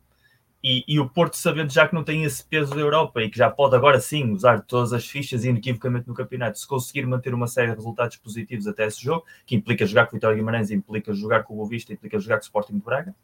E, 0.63 0.85
e, 0.87 1.01
o 1.01 1.09
Porto, 1.09 1.39
sabendo 1.39 1.73
já 1.73 1.89
que 1.89 1.95
não 1.95 2.05
tem 2.05 2.23
esse 2.23 2.45
peso 2.45 2.75
da 2.75 2.81
Europa 2.81 3.23
e 3.23 3.31
que 3.31 3.39
já 3.39 3.49
pode 3.49 3.75
agora 3.75 3.99
sim 3.99 4.31
usar 4.31 4.61
todas 4.61 4.93
as 4.93 5.07
fichas 5.07 5.43
inequivocamente 5.43 6.07
no 6.07 6.13
campeonato, 6.13 6.59
se 6.59 6.67
conseguir 6.67 7.07
manter 7.07 7.33
uma 7.33 7.47
série 7.47 7.71
de 7.71 7.77
resultados 7.77 8.19
positivos 8.19 8.67
até 8.67 8.87
esse 8.87 9.03
jogo, 9.03 9.25
que 9.47 9.57
implica 9.57 9.87
jogar 9.87 10.07
com 10.07 10.13
o 10.13 10.17
Vitória 10.17 10.37
Guimarães, 10.37 10.71
implica 10.71 11.15
jogar 11.15 11.45
com 11.45 11.55
o 11.55 11.57
Boavista, 11.57 11.95
implica 11.95 12.19
jogar 12.19 12.37
com 12.37 12.43
o 12.43 12.45
Sporting 12.45 12.75
de 12.75 12.85
Braga, 12.85 13.15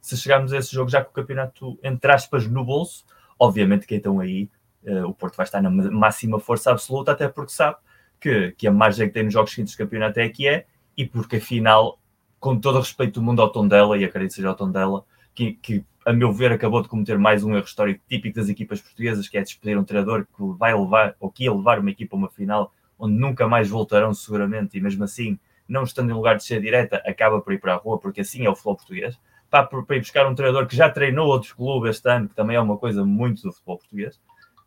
se 0.00 0.16
chegarmos 0.16 0.52
a 0.52 0.58
esse 0.58 0.72
jogo 0.72 0.90
já 0.90 1.04
com 1.04 1.10
o 1.10 1.14
campeonato, 1.14 1.78
entre 1.82 2.10
aspas, 2.10 2.46
no 2.46 2.64
bolso, 2.64 3.04
obviamente 3.38 3.86
que 3.86 3.94
então 3.94 4.18
aí 4.18 4.48
uh, 4.84 5.06
o 5.06 5.12
Porto 5.12 5.36
vai 5.36 5.44
estar 5.44 5.60
na 5.60 5.70
máxima 5.70 6.40
força 6.40 6.70
absoluta, 6.70 7.12
até 7.12 7.28
porque 7.28 7.52
sabe 7.52 7.76
que, 8.18 8.52
que 8.52 8.66
a 8.66 8.72
margem 8.72 9.08
que 9.08 9.14
tem 9.14 9.24
nos 9.24 9.32
jogos 9.32 9.50
seguintes 9.50 9.74
do 9.74 9.78
campeonato 9.78 10.18
é 10.20 10.24
a 10.24 10.30
que 10.30 10.48
é, 10.48 10.66
e 10.96 11.04
porque 11.04 11.36
afinal, 11.36 11.98
com 12.40 12.58
todo 12.58 12.76
o 12.76 12.80
respeito 12.80 13.20
do 13.20 13.22
mundo 13.22 13.42
ao 13.42 13.52
tom 13.52 13.68
dela, 13.68 13.98
e 13.98 14.04
acredito 14.04 14.30
que 14.30 14.36
seja 14.36 14.48
ao 14.48 14.54
tom 14.54 14.70
dela, 14.70 15.04
que, 15.34 15.52
que 15.52 15.84
a 16.08 16.12
meu 16.14 16.32
ver, 16.32 16.50
acabou 16.50 16.80
de 16.80 16.88
cometer 16.88 17.18
mais 17.18 17.44
um 17.44 17.54
erro 17.54 17.66
histórico 17.66 18.02
típico 18.08 18.36
das 18.36 18.48
equipas 18.48 18.80
portuguesas, 18.80 19.28
que 19.28 19.36
é 19.36 19.42
despedir 19.42 19.76
um 19.76 19.84
treinador 19.84 20.24
que 20.24 20.42
vai 20.58 20.74
levar, 20.74 21.14
ou 21.20 21.30
que 21.30 21.44
ia 21.44 21.52
levar 21.52 21.78
uma 21.78 21.90
equipa 21.90 22.16
a 22.16 22.18
uma 22.18 22.30
final, 22.30 22.72
onde 22.98 23.14
nunca 23.14 23.46
mais 23.46 23.68
voltarão 23.68 24.14
seguramente, 24.14 24.78
e 24.78 24.80
mesmo 24.80 25.04
assim, 25.04 25.38
não 25.68 25.82
estando 25.82 26.10
em 26.10 26.14
lugar 26.14 26.38
de 26.38 26.44
ser 26.44 26.62
direta, 26.62 26.96
acaba 27.04 27.42
por 27.42 27.52
ir 27.52 27.60
para 27.60 27.74
a 27.74 27.76
rua, 27.76 27.98
porque 27.98 28.22
assim 28.22 28.46
é 28.46 28.48
o 28.48 28.54
futebol 28.54 28.76
português. 28.76 29.18
Para, 29.50 29.66
para 29.66 29.96
ir 29.96 30.00
buscar 30.00 30.26
um 30.26 30.34
treinador 30.34 30.66
que 30.66 30.74
já 30.74 30.88
treinou 30.88 31.26
outros 31.26 31.52
clubes 31.52 31.96
este 31.96 32.08
ano, 32.08 32.26
que 32.26 32.34
também 32.34 32.56
é 32.56 32.60
uma 32.60 32.78
coisa 32.78 33.04
muito 33.04 33.42
do 33.42 33.52
futebol 33.52 33.76
português. 33.76 34.18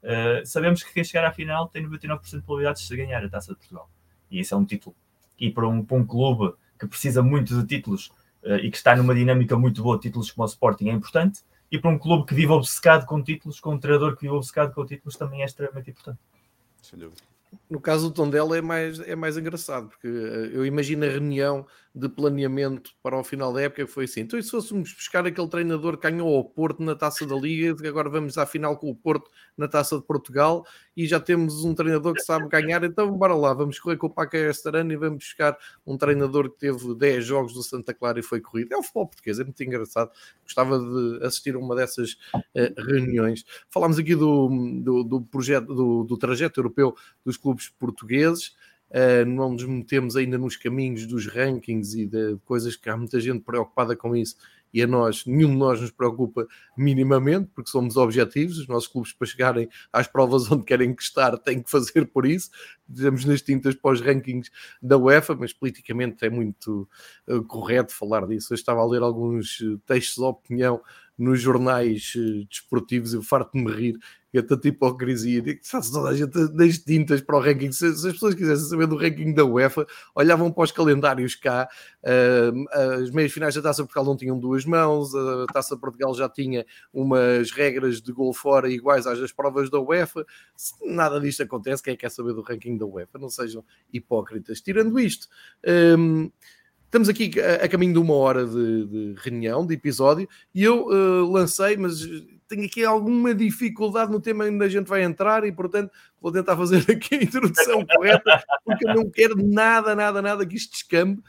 Uh, 0.03 0.45
sabemos 0.45 0.83
que 0.83 0.93
quem 0.93 1.03
chegar 1.03 1.25
à 1.25 1.31
final 1.31 1.67
tem 1.69 1.83
99% 1.83 2.21
de 2.21 2.41
probabilidades 2.41 2.87
de 2.87 2.95
ganhar 2.95 3.25
a 3.25 3.29
Taça 3.29 3.53
de 3.53 3.57
Portugal. 3.57 3.89
E 4.29 4.41
isso 4.41 4.53
é 4.53 4.57
um 4.57 4.63
título. 4.63 4.95
E 5.39 5.49
para 5.49 5.67
um, 5.67 5.83
para 5.83 5.97
um 5.97 6.05
clube 6.05 6.53
que 6.79 6.85
precisa 6.85 7.23
muito 7.23 7.59
de 7.59 7.65
títulos 7.65 8.11
e 8.43 8.71
que 8.71 8.77
está 8.77 8.95
numa 8.95 9.13
dinâmica 9.13 9.57
muito 9.57 9.83
boa, 9.83 9.99
títulos 9.99 10.31
como 10.31 10.45
o 10.45 10.49
Sporting 10.49 10.89
é 10.89 10.93
importante, 10.93 11.41
e 11.71 11.77
para 11.77 11.89
um 11.89 11.97
clube 11.97 12.25
que 12.25 12.33
vive 12.33 12.51
obcecado 12.51 13.05
com 13.05 13.23
títulos, 13.23 13.59
com 13.59 13.73
um 13.73 13.79
treinador 13.79 14.15
que 14.15 14.23
vive 14.23 14.33
obcecado 14.33 14.73
com 14.73 14.85
títulos, 14.85 15.15
também 15.15 15.41
é 15.41 15.45
extremamente 15.45 15.89
importante. 15.89 16.19
Sem 16.81 16.99
dúvida. 16.99 17.21
No 17.69 17.79
caso 17.79 18.09
do 18.09 18.13
Tondela 18.13 18.57
é 18.57 18.61
mais, 18.61 18.99
é 18.99 19.15
mais 19.15 19.37
engraçado, 19.37 19.89
porque 19.89 20.07
uh, 20.07 20.51
eu 20.51 20.65
imagino 20.65 21.05
a 21.05 21.09
reunião 21.09 21.65
de 21.93 22.07
planeamento 22.07 22.91
para 23.03 23.19
o 23.19 23.23
final 23.23 23.51
da 23.51 23.61
época 23.61 23.85
foi 23.85 24.05
assim. 24.05 24.21
Então, 24.21 24.39
e 24.39 24.43
se 24.43 24.51
fôssemos 24.51 24.93
buscar 24.93 25.25
aquele 25.25 25.47
treinador 25.47 25.97
que 25.97 26.09
ganhou 26.09 26.35
ao 26.35 26.43
Porto 26.43 26.81
na 26.81 26.95
taça 26.95 27.25
da 27.25 27.35
Liga, 27.35 27.75
agora 27.87 28.09
vamos 28.09 28.37
à 28.37 28.45
final 28.45 28.77
com 28.77 28.89
o 28.89 28.95
Porto 28.95 29.29
na 29.57 29.67
taça 29.67 29.97
de 29.97 30.03
Portugal 30.03 30.65
e 30.95 31.05
já 31.05 31.19
temos 31.19 31.65
um 31.65 31.75
treinador 31.75 32.13
que 32.13 32.21
sabe 32.21 32.47
ganhar, 32.47 32.83
então 32.83 33.11
bora 33.11 33.35
lá, 33.35 33.53
vamos 33.53 33.77
correr 33.77 33.97
com 33.97 34.07
o 34.07 34.09
Paca 34.09 34.37
Estarano 34.37 34.91
e 34.93 34.95
vamos 34.95 35.17
buscar 35.17 35.57
um 35.85 35.97
treinador 35.97 36.49
que 36.49 36.59
teve 36.59 36.95
10 36.95 37.25
jogos 37.25 37.53
do 37.53 37.61
Santa 37.61 37.93
Clara 37.93 38.19
e 38.19 38.23
foi 38.23 38.39
corrido. 38.39 38.73
É 38.73 38.77
o 38.77 38.83
futebol 38.83 39.07
português, 39.07 39.39
é 39.39 39.43
muito 39.43 39.61
engraçado. 39.61 40.11
Gostava 40.43 40.79
de 40.79 41.25
assistir 41.25 41.55
a 41.55 41.59
uma 41.59 41.75
dessas 41.75 42.13
uh, 42.33 42.81
reuniões. 42.85 43.43
Falámos 43.69 43.99
aqui 43.99 44.15
do, 44.15 44.49
do, 44.81 45.03
do 45.03 45.21
projeto, 45.21 45.67
do, 45.67 46.03
do 46.05 46.17
trajeto 46.17 46.59
europeu 46.59 46.95
dos 47.25 47.35
clubes 47.35 47.67
portugueses. 47.67 48.55
Uh, 48.91 49.25
não 49.25 49.53
nos 49.53 49.63
metemos 49.63 50.17
ainda 50.17 50.37
nos 50.37 50.57
caminhos 50.57 51.05
dos 51.05 51.25
rankings 51.25 51.97
e 51.97 52.05
de 52.05 52.37
coisas 52.43 52.75
que 52.75 52.89
há 52.89 52.97
muita 52.97 53.21
gente 53.21 53.41
preocupada 53.41 53.95
com 53.95 54.13
isso 54.13 54.35
e 54.73 54.81
a 54.81 54.87
nós, 54.87 55.25
nenhum 55.25 55.49
de 55.49 55.57
nós 55.57 55.81
nos 55.81 55.91
preocupa 55.91 56.47
minimamente, 56.77 57.49
porque 57.53 57.69
somos 57.69 57.97
objetivos, 57.97 58.57
os 58.57 58.67
nossos 58.67 58.87
clubes 58.87 59.13
para 59.13 59.27
chegarem 59.27 59.69
às 59.91 60.07
provas 60.07 60.49
onde 60.51 60.63
querem 60.63 60.93
que 60.93 61.03
estar 61.03 61.37
têm 61.37 61.61
que 61.61 61.69
fazer 61.69 62.05
por 62.05 62.25
isso, 62.25 62.49
dizemos 62.87 63.25
nas 63.25 63.41
tintas 63.41 63.75
para 63.75 63.91
os 63.91 64.01
rankings 64.01 64.49
da 64.81 64.97
UEFA, 64.97 65.35
mas 65.35 65.53
politicamente 65.53 66.25
é 66.25 66.29
muito 66.29 66.87
uh, 67.27 67.43
correto 67.43 67.93
falar 67.93 68.25
disso. 68.27 68.53
Eu 68.53 68.55
estava 68.55 68.81
a 68.81 68.87
ler 68.87 69.01
alguns 69.01 69.59
eh, 69.61 69.77
textos 69.85 70.15
de 70.15 70.23
opinião 70.23 70.81
nos 71.17 71.39
jornais 71.39 72.13
desportivos, 72.49 73.13
eu 73.13 73.21
farto-me 73.21 73.71
rir 73.71 73.99
é 74.37 74.41
tanta 74.41 74.67
hipocrisia. 74.67 75.43
Sabe, 75.61 75.91
toda 75.91 76.09
a 76.09 76.15
gente 76.15 76.47
das 76.53 76.77
tintas 76.79 77.21
para 77.21 77.37
o 77.37 77.39
ranking. 77.39 77.71
Se, 77.71 77.95
se, 77.95 78.07
as 78.07 78.13
pessoas 78.13 78.35
quisessem 78.35 78.69
saber 78.69 78.87
do 78.87 78.95
ranking 78.95 79.33
da 79.33 79.45
UEFA, 79.45 79.85
olhavam 80.15 80.51
para 80.51 80.63
os 80.63 80.71
calendários 80.71 81.35
cá. 81.35 81.67
Uh, 82.03 83.01
as 83.01 83.11
meias 83.11 83.31
finais 83.31 83.55
da 83.55 83.61
Taça 83.61 83.83
Portugal 83.83 84.05
não 84.05 84.17
tinham 84.17 84.39
duas 84.39 84.65
mãos, 84.65 85.13
a 85.13 85.45
Taça 85.53 85.77
Portugal 85.77 86.13
já 86.15 86.29
tinha 86.29 86.65
umas 86.93 87.51
regras 87.51 88.01
de 88.01 88.11
gol 88.11 88.33
fora 88.33 88.69
iguais 88.69 89.05
às 89.05 89.19
das 89.19 89.31
provas 89.31 89.69
da 89.69 89.79
UEFA. 89.79 90.25
Se 90.55 90.73
nada 90.85 91.19
disto 91.19 91.43
acontece, 91.43 91.83
quem 91.83 91.93
é 91.93 91.97
quer 91.97 92.09
saber 92.09 92.33
do 92.33 92.41
ranking 92.41 92.77
da 92.77 92.85
UEFA? 92.85 93.19
Não 93.19 93.29
sejam 93.29 93.63
hipócritas. 93.91 94.61
Tirando 94.61 94.99
isto. 94.99 95.27
Um, 95.97 96.31
Estamos 96.91 97.07
aqui 97.07 97.31
a, 97.39 97.63
a, 97.63 97.69
caminho 97.69 97.93
de 97.93 97.99
uma 97.99 98.13
hora 98.15 98.45
de, 98.45 98.85
de 98.85 99.15
reunião, 99.17 99.65
de 99.65 99.73
episódio, 99.73 100.27
e 100.53 100.61
eu 100.61 100.87
uh, 100.87 101.31
lancei, 101.31 101.77
mas 101.77 102.05
tenho 102.51 102.65
aqui 102.65 102.83
alguma 102.83 103.33
dificuldade 103.33 104.11
no 104.11 104.19
tema 104.19 104.45
onde 104.45 104.63
a 104.63 104.69
gente 104.69 104.87
vai 104.87 105.03
entrar 105.03 105.45
e, 105.45 105.51
portanto, 105.51 105.89
vou 106.19 106.31
tentar 106.31 106.57
fazer 106.57 106.83
aqui 106.91 107.15
a 107.15 107.23
introdução 107.23 107.85
correta, 107.85 108.43
porque 108.65 108.87
eu 108.87 108.93
não 108.93 109.09
quero 109.09 109.35
nada, 109.37 109.95
nada, 109.95 110.21
nada 110.21 110.45
que 110.45 110.55
isto 110.55 110.71
descambe. 110.71 111.21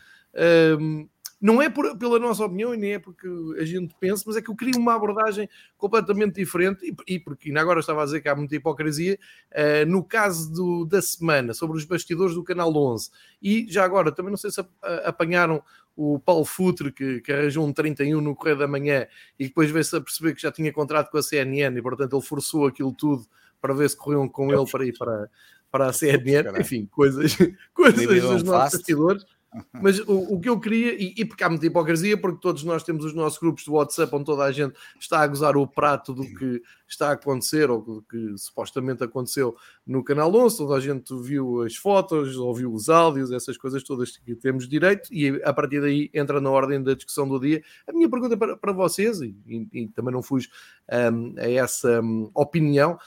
Um, 0.79 1.09
não 1.43 1.61
é 1.61 1.69
por, 1.69 1.99
pela 1.99 2.21
nossa 2.21 2.45
opinião 2.45 2.73
e 2.73 2.77
nem 2.77 2.93
é 2.93 2.99
porque 3.01 3.27
a 3.59 3.65
gente 3.65 3.93
pensa, 3.99 4.23
mas 4.25 4.37
é 4.37 4.41
que 4.41 4.49
eu 4.49 4.55
queria 4.55 4.79
uma 4.79 4.95
abordagem 4.95 5.49
completamente 5.77 6.37
diferente 6.37 6.87
e, 6.87 7.15
e 7.15 7.19
porque 7.19 7.49
ainda 7.49 7.61
agora 7.61 7.81
estava 7.81 8.01
a 8.01 8.05
dizer 8.05 8.21
que 8.21 8.29
há 8.29 8.37
muita 8.37 8.55
hipocrisia 8.55 9.19
uh, 9.51 9.91
no 9.91 10.05
caso 10.05 10.53
do, 10.53 10.85
da 10.85 11.03
semana 11.03 11.53
sobre 11.53 11.77
os 11.77 11.85
bastidores 11.85 12.37
do 12.37 12.45
Canal 12.45 12.73
11 12.73 13.11
e 13.43 13.67
já 13.69 13.85
agora 13.85 14.13
também 14.13 14.31
não 14.31 14.37
sei 14.37 14.53
se 14.53 14.65
apanharam 15.05 15.61
o 15.97 16.21
Paulo 16.21 16.45
Futre 16.45 16.93
que, 16.93 17.21
que 17.21 17.33
arranjou 17.33 17.67
um 17.67 17.73
31 17.73 18.21
no 18.21 18.37
Correio 18.37 18.59
da 18.59 18.69
Manhã 18.69 19.09
e 19.37 19.49
depois 19.49 19.69
veio-se 19.69 19.97
a 19.97 20.01
perceber 20.01 20.37
que 20.37 20.43
já 20.43 20.53
tinha 20.53 20.73
contrato 20.73 21.11
com 21.11 21.19
a 21.19 21.23
CNN 21.23 21.77
e 21.77 21.83
portanto 21.83 22.15
ele 22.15 22.25
forçou 22.25 22.69
aquilo 22.69 22.93
tudo 22.93 23.27
para 23.61 23.75
ver 23.75 23.91
se 23.91 23.97
corriam 23.97 24.29
com 24.29 24.53
ele 24.53 24.71
para 24.71 24.87
ir 24.87 24.97
para, 24.97 25.29
para 25.73 25.87
a 25.87 25.93
CNN, 25.93 26.61
enfim, 26.61 26.87
coisas, 26.87 27.37
coisas 27.75 28.07
dos 28.07 28.45
nossos 28.45 28.79
bastidores 28.79 29.25
mas 29.73 29.99
o, 30.01 30.35
o, 30.35 30.41
que 30.41 30.49
eu 30.49 30.59
queria, 30.59 30.95
e, 30.95 31.15
e 31.17 31.25
porque 31.25 31.45
há 31.45 31.49
muita 31.49 31.67
hipocrisia, 31.67 32.17
porque 32.17 32.41
todos 32.41 32.65
nós 32.65 32.83
temos 32.83 33.05
os 33.05 33.13
nossos 33.13 33.39
grupos 33.39 33.65
de 33.65 33.71
WhatsApp 33.71 34.15
onde 34.15 34.25
toda 34.25 34.45
a 34.45 34.53
gente 34.53 34.75
está 34.99 35.21
a 35.21 35.27
gozar 35.27 35.57
o 35.57 35.67
prato 35.67 36.15
do 36.15 36.23
que 36.23 36.63
está 36.89 37.11
a 37.11 37.13
acontecer 37.13 37.71
ou 37.71 37.83
do 37.83 38.03
que 38.03 38.39
supostamente 38.39 39.05
aconteceu 39.05 39.55
no 39.87 40.03
canal 40.03 40.35
11, 40.35 40.57
toda 40.57 40.75
a 40.75 40.81
gente 40.81 41.15
viu 41.23 41.63
as 41.63 41.77
fotos, 41.77 42.37
ouviu 42.37 42.73
os 42.73 42.89
áudios, 42.89 43.31
essas 43.31 43.59
coisas 43.59 43.83
todas 43.83 44.17
que 44.17 44.35
temos 44.35 44.67
direito, 44.67 45.13
e 45.13 45.43
a 45.45 45.53
partir 45.53 45.81
daí 45.83 46.11
entra 46.15 46.41
na 46.41 46.51
ordem 46.51 46.83
da 46.83 46.95
discussão 46.95 47.29
do 47.29 47.39
dia. 47.39 47.63
A 47.87 47.93
minha 47.93 48.09
pergunta 48.09 48.37
para, 48.37 48.57
para 48.57 48.73
vocês, 48.73 49.21
e, 49.21 49.37
e, 49.47 49.69
e 49.73 49.89
também 49.89 50.15
não 50.15 50.23
fujo 50.23 50.49
um, 50.91 51.35
a 51.39 51.51
essa 51.51 52.01
um, 52.01 52.31
opinião, 52.35 52.99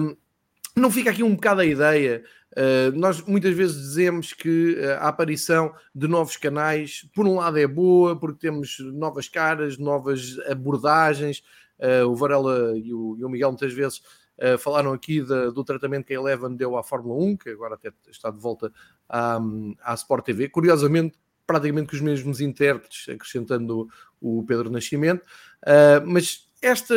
um, 0.00 0.16
não 0.76 0.90
fica 0.90 1.10
aqui 1.10 1.22
um 1.22 1.34
bocado 1.34 1.60
a 1.60 1.64
ideia 1.64 2.24
Uh, 2.54 2.96
nós 2.96 3.20
muitas 3.22 3.52
vezes 3.52 3.76
dizemos 3.76 4.32
que 4.32 4.74
uh, 4.74 4.92
a 5.00 5.08
aparição 5.08 5.74
de 5.92 6.06
novos 6.06 6.36
canais, 6.36 7.04
por 7.12 7.26
um 7.26 7.36
lado, 7.36 7.58
é 7.58 7.66
boa, 7.66 8.16
porque 8.16 8.38
temos 8.38 8.78
novas 8.78 9.28
caras, 9.28 9.76
novas 9.76 10.38
abordagens. 10.48 11.42
Uh, 11.80 12.06
o 12.08 12.14
Varela 12.14 12.78
e 12.78 12.94
o, 12.94 13.16
e 13.18 13.24
o, 13.24 13.28
Miguel 13.28 13.50
muitas 13.50 13.72
vezes 13.72 14.00
falaram 14.58 14.92
aqui 14.92 15.20
de, 15.20 15.52
do 15.52 15.62
tratamento 15.62 16.06
que 16.06 16.12
a 16.12 16.16
Eleven 16.16 16.56
deu 16.56 16.76
à 16.76 16.82
Fórmula 16.82 17.22
1, 17.24 17.36
que 17.36 17.50
agora 17.50 17.76
até 17.76 17.92
está 18.10 18.32
de 18.32 18.40
volta 18.40 18.72
à, 19.08 19.38
à 19.80 19.94
Sport 19.94 20.24
TV. 20.24 20.48
Curiosamente, 20.48 21.16
praticamente 21.46 21.90
com 21.90 21.94
os 21.94 22.02
mesmos 22.02 22.40
intérpretes, 22.40 23.08
acrescentando 23.08 23.88
o, 24.20 24.40
o 24.40 24.44
Pedro 24.44 24.70
Nascimento. 24.70 25.24
mas 26.04 26.48
esta, 26.64 26.94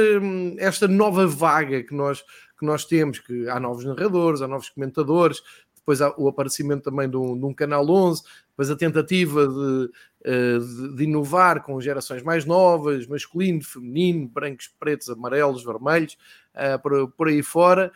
esta 0.58 0.88
nova 0.88 1.28
vaga 1.28 1.84
que 1.84 1.94
nós 1.94 2.24
que 2.58 2.66
nós 2.66 2.86
temos, 2.86 3.20
que 3.20 3.48
há 3.50 3.60
novos 3.60 3.86
narradores, 3.86 4.42
há 4.42 4.48
novos 4.48 4.70
comentadores, 4.70 5.44
depois 5.76 6.02
há 6.02 6.14
o 6.18 6.28
aparecimento 6.28 6.84
também 6.84 7.10
de 7.10 7.16
um, 7.16 7.40
de 7.40 7.46
um 7.46 7.54
canal 7.54 7.88
11, 7.88 8.24
depois 8.50 8.70
a 8.70 8.76
tentativa 8.76 9.48
de, 9.48 9.92
eh, 10.26 10.58
de, 10.60 10.96
de, 10.96 11.04
inovar 11.04 11.64
com 11.64 11.80
gerações 11.80 12.24
mais 12.24 12.46
novas, 12.46 13.08
masculino, 13.08 13.64
feminino, 13.64 14.28
brancos, 14.28 14.70
pretos, 14.80 15.10
amarelos, 15.10 15.64
vermelhos, 15.64 16.18
uh, 16.56 16.82
por, 16.82 17.12
por 17.12 17.28
aí 17.28 17.42
fora. 17.42 17.92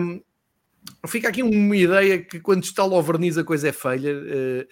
Um, 0.00 0.20
fica 1.06 1.28
aqui 1.28 1.42
uma 1.42 1.76
ideia 1.76 2.22
que 2.22 2.40
quando 2.40 2.64
está 2.64 2.84
o 2.84 3.02
verniz 3.02 3.36
a 3.38 3.44
coisa 3.44 3.68
é 3.68 3.72
feia. 3.72 4.16
Uh, 4.16 4.68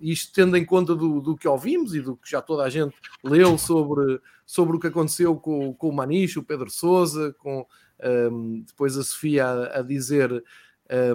isto 0.00 0.32
tendo 0.32 0.56
em 0.56 0.64
conta 0.64 0.94
do, 0.94 1.20
do, 1.20 1.36
que 1.36 1.48
ouvimos 1.48 1.94
e 1.94 2.00
do 2.00 2.16
que 2.16 2.30
já 2.30 2.40
toda 2.40 2.64
a 2.64 2.70
gente 2.70 2.94
leu 3.22 3.56
sobre, 3.58 4.20
sobre 4.44 4.76
o 4.76 4.80
que 4.80 4.88
aconteceu 4.88 5.36
com, 5.36 5.72
com 5.74 5.88
o 5.88 5.92
Manicho, 5.92 6.40
o 6.40 6.44
Pedro 6.44 6.70
Souza, 6.70 7.34
com 7.38 7.66
um, 8.32 8.62
depois 8.62 8.96
a 8.96 9.02
Sofia 9.02 9.46
a, 9.46 9.78
a 9.78 9.82
dizer, 9.82 10.30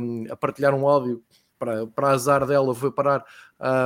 um, 0.02 0.26
a 0.30 0.36
partilhar 0.36 0.74
um 0.74 0.88
áudio 0.88 1.24
para, 1.58 1.88
para 1.88 2.10
azar 2.10 2.46
dela, 2.46 2.76
foi 2.76 2.92
parar 2.92 3.24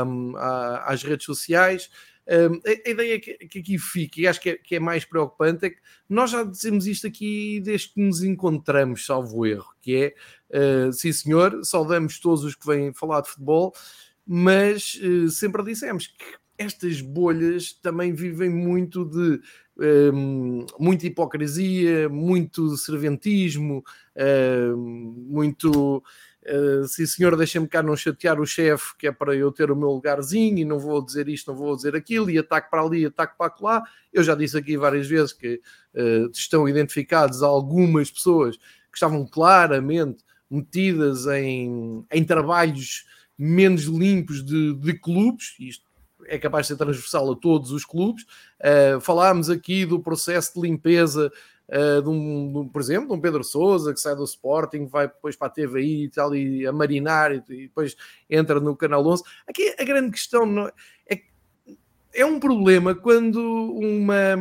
um, 0.05 0.33
às 0.37 1.03
redes 1.03 1.25
sociais. 1.25 1.89
A, 2.27 2.69
a, 2.69 2.89
ideia 2.91 3.19
que, 3.19 3.33
que, 3.47 3.59
aqui 3.59 3.77
fica, 3.79 4.21
e 4.21 4.27
acho 4.27 4.39
que 4.39 4.51
é, 4.51 4.57
que 4.57 4.75
é, 4.75 4.79
mais 4.79 5.03
preocupante, 5.03 5.65
é 5.65 5.69
que 5.71 5.79
nós 6.07 6.29
já 6.29 6.43
dizemos 6.43 6.85
isto 6.85 7.07
aqui 7.07 7.59
desde 7.59 7.89
que 7.89 8.01
nos 8.01 8.21
encontramos, 8.21 9.05
salvo 9.05 9.45
erro, 9.47 9.73
que 9.81 10.13
é, 10.51 10.87
uh, 10.87 10.93
sim 10.93 11.11
senhor, 11.11 11.63
saudamos 11.63 12.19
todos 12.19 12.43
os 12.43 12.55
que 12.55 12.67
vêm 12.67 12.93
falar 12.93 13.21
de 13.21 13.29
futebol, 13.29 13.73
mas 14.31 14.93
uh, 15.01 15.27
sempre 15.27 15.63
dissemos 15.63 16.05
que 16.05 16.37
estas 16.55 17.01
bolhas 17.01 17.73
também 17.73 18.13
vivem 18.13 18.47
muito 18.47 19.03
de 19.03 19.41
um, 20.13 20.67
muita 20.77 21.07
hipocrisia, 21.07 22.07
muito 22.07 22.77
serventismo, 22.77 23.83
um, 24.75 25.25
muito 25.27 25.97
uh, 25.97 26.87
sim 26.87 27.07
senhor, 27.07 27.35
deixa-me 27.35 27.67
cá 27.67 27.81
não 27.81 27.95
chatear 27.95 28.39
o 28.39 28.45
chefe, 28.45 28.95
que 28.99 29.07
é 29.07 29.11
para 29.11 29.33
eu 29.33 29.51
ter 29.51 29.71
o 29.71 29.75
meu 29.75 29.89
lugarzinho 29.89 30.59
e 30.59 30.65
não 30.65 30.77
vou 30.77 31.03
dizer 31.03 31.27
isto, 31.27 31.49
não 31.49 31.57
vou 31.57 31.75
dizer 31.75 31.95
aquilo, 31.95 32.29
e 32.29 32.37
ataque 32.37 32.69
para 32.69 32.83
ali, 32.83 33.07
ataque 33.07 33.35
para 33.35 33.51
lá. 33.59 33.83
Eu 34.13 34.21
já 34.21 34.35
disse 34.35 34.55
aqui 34.55 34.77
várias 34.77 35.07
vezes 35.07 35.33
que 35.33 35.59
uh, 35.95 36.29
estão 36.31 36.69
identificados 36.69 37.41
algumas 37.41 38.11
pessoas 38.11 38.57
que 38.57 38.97
estavam 38.97 39.25
claramente 39.25 40.23
metidas 40.51 41.25
em, 41.25 42.05
em 42.11 42.23
trabalhos 42.23 43.05
menos 43.39 43.83
limpos 43.83 44.43
de, 44.43 44.73
de 44.73 44.93
clubes, 44.99 45.55
isto 45.57 45.87
é 46.25 46.37
capaz 46.37 46.65
de 46.65 46.73
ser 46.73 46.77
transversal 46.77 47.31
a 47.31 47.35
todos 47.35 47.71
os 47.71 47.85
clubes. 47.85 48.23
Uh, 48.59 48.99
falámos 48.99 49.49
aqui 49.49 49.85
do 49.85 49.99
processo 50.01 50.53
de 50.53 50.67
limpeza 50.67 51.31
uh, 51.69 52.01
de, 52.01 52.09
um, 52.09 52.65
de, 52.65 52.69
por 52.69 52.81
exemplo, 52.81 53.07
de 53.07 53.13
um 53.13 53.21
Pedro 53.21 53.43
Souza 53.43 53.93
que 53.93 53.99
sai 53.99 54.13
do 54.15 54.25
Sporting, 54.25 54.85
vai 54.87 55.07
depois 55.07 55.37
para 55.37 55.47
a 55.47 55.51
TVI 55.51 56.03
e 56.03 56.09
tal, 56.09 56.35
e 56.35 56.67
a 56.67 56.73
marinar, 56.73 57.31
e, 57.31 57.41
e 57.49 57.67
depois 57.67 57.95
entra 58.29 58.59
no 58.59 58.75
Canal 58.75 59.07
11. 59.07 59.23
Aqui 59.47 59.73
a 59.79 59.83
grande 59.85 60.11
questão 60.11 60.45
não, 60.45 60.67
é, 61.09 61.21
é 62.13 62.25
um 62.25 62.39
problema 62.39 62.93
quando 62.93 63.39
uma 63.39 64.35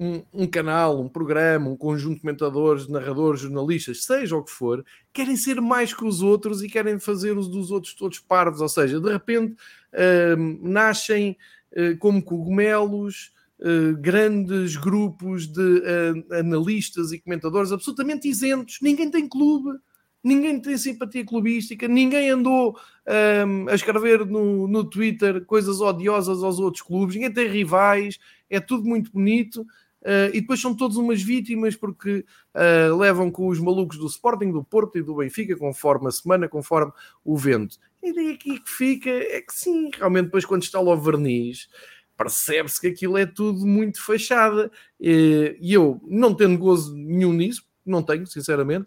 um, 0.00 0.22
um, 0.32 0.46
canal, 0.46 0.98
um 0.98 1.08
programa, 1.08 1.68
um 1.68 1.76
conjunto 1.76 2.14
de 2.14 2.20
comentadores, 2.22 2.88
narradores, 2.88 3.42
jornalistas, 3.42 4.04
seja 4.04 4.34
o 4.34 4.42
que 4.42 4.50
for, 4.50 4.82
querem 5.12 5.36
ser 5.36 5.60
mais 5.60 5.92
que 5.92 6.06
os 6.06 6.22
outros 6.22 6.62
e 6.62 6.68
querem 6.70 6.98
fazer 6.98 7.36
os 7.36 7.48
dos 7.48 7.70
outros 7.70 7.92
todos 7.92 8.18
parvos. 8.18 8.62
Ou 8.62 8.68
seja, 8.68 8.98
de 8.98 9.12
repente 9.12 9.52
uh, 9.52 10.68
nascem 10.68 11.36
uh, 11.72 11.96
como 11.98 12.22
cogumelos. 12.22 13.38
Uh, 13.62 13.94
grandes 14.00 14.74
grupos 14.74 15.46
de 15.46 15.60
uh, 15.60 16.34
analistas 16.34 17.12
e 17.12 17.18
comentadores 17.18 17.70
absolutamente 17.70 18.26
isentos, 18.26 18.78
ninguém 18.80 19.10
tem 19.10 19.28
clube, 19.28 19.78
ninguém 20.24 20.58
tem 20.58 20.78
simpatia 20.78 21.26
clubística, 21.26 21.86
ninguém 21.86 22.30
andou 22.30 22.74
um, 23.06 23.68
a 23.68 23.74
escrever 23.74 24.24
no, 24.24 24.66
no 24.66 24.82
Twitter 24.82 25.44
coisas 25.44 25.78
odiosas 25.82 26.42
aos 26.42 26.58
outros 26.58 26.82
clubes, 26.82 27.16
ninguém 27.16 27.34
tem 27.34 27.48
rivais, 27.48 28.18
é 28.48 28.60
tudo 28.60 28.84
muito 28.84 29.12
bonito. 29.12 29.66
Uh, 30.02 30.32
e 30.32 30.40
depois 30.40 30.60
são 30.60 30.74
todos 30.74 30.96
umas 30.96 31.22
vítimas 31.22 31.76
porque 31.76 32.24
uh, 32.54 32.96
levam 32.96 33.30
com 33.30 33.48
os 33.48 33.58
malucos 33.58 33.98
do 33.98 34.06
Sporting, 34.06 34.50
do 34.50 34.64
Porto 34.64 34.96
e 34.96 35.02
do 35.02 35.16
Benfica, 35.16 35.56
conforme 35.56 36.08
a 36.08 36.10
semana, 36.10 36.48
conforme 36.48 36.92
o 37.24 37.36
vento. 37.36 37.76
A 38.02 38.08
ideia 38.08 38.32
aqui 38.32 38.58
que 38.58 38.70
fica 38.70 39.10
é 39.10 39.42
que 39.42 39.52
sim, 39.52 39.90
realmente 39.94 40.26
depois 40.26 40.46
quando 40.46 40.62
está 40.62 40.80
lá 40.80 40.94
o 40.94 41.00
verniz, 41.00 41.68
percebe-se 42.16 42.80
que 42.80 42.86
aquilo 42.86 43.18
é 43.18 43.26
tudo 43.26 43.66
muito 43.66 44.02
fachada. 44.02 44.70
Uh, 44.98 45.56
e 45.60 45.72
eu, 45.72 46.00
não 46.06 46.34
tendo 46.34 46.58
gozo 46.58 46.96
nenhum 46.96 47.32
nisso, 47.32 47.64
não 47.84 48.02
tenho, 48.02 48.26
sinceramente, 48.26 48.86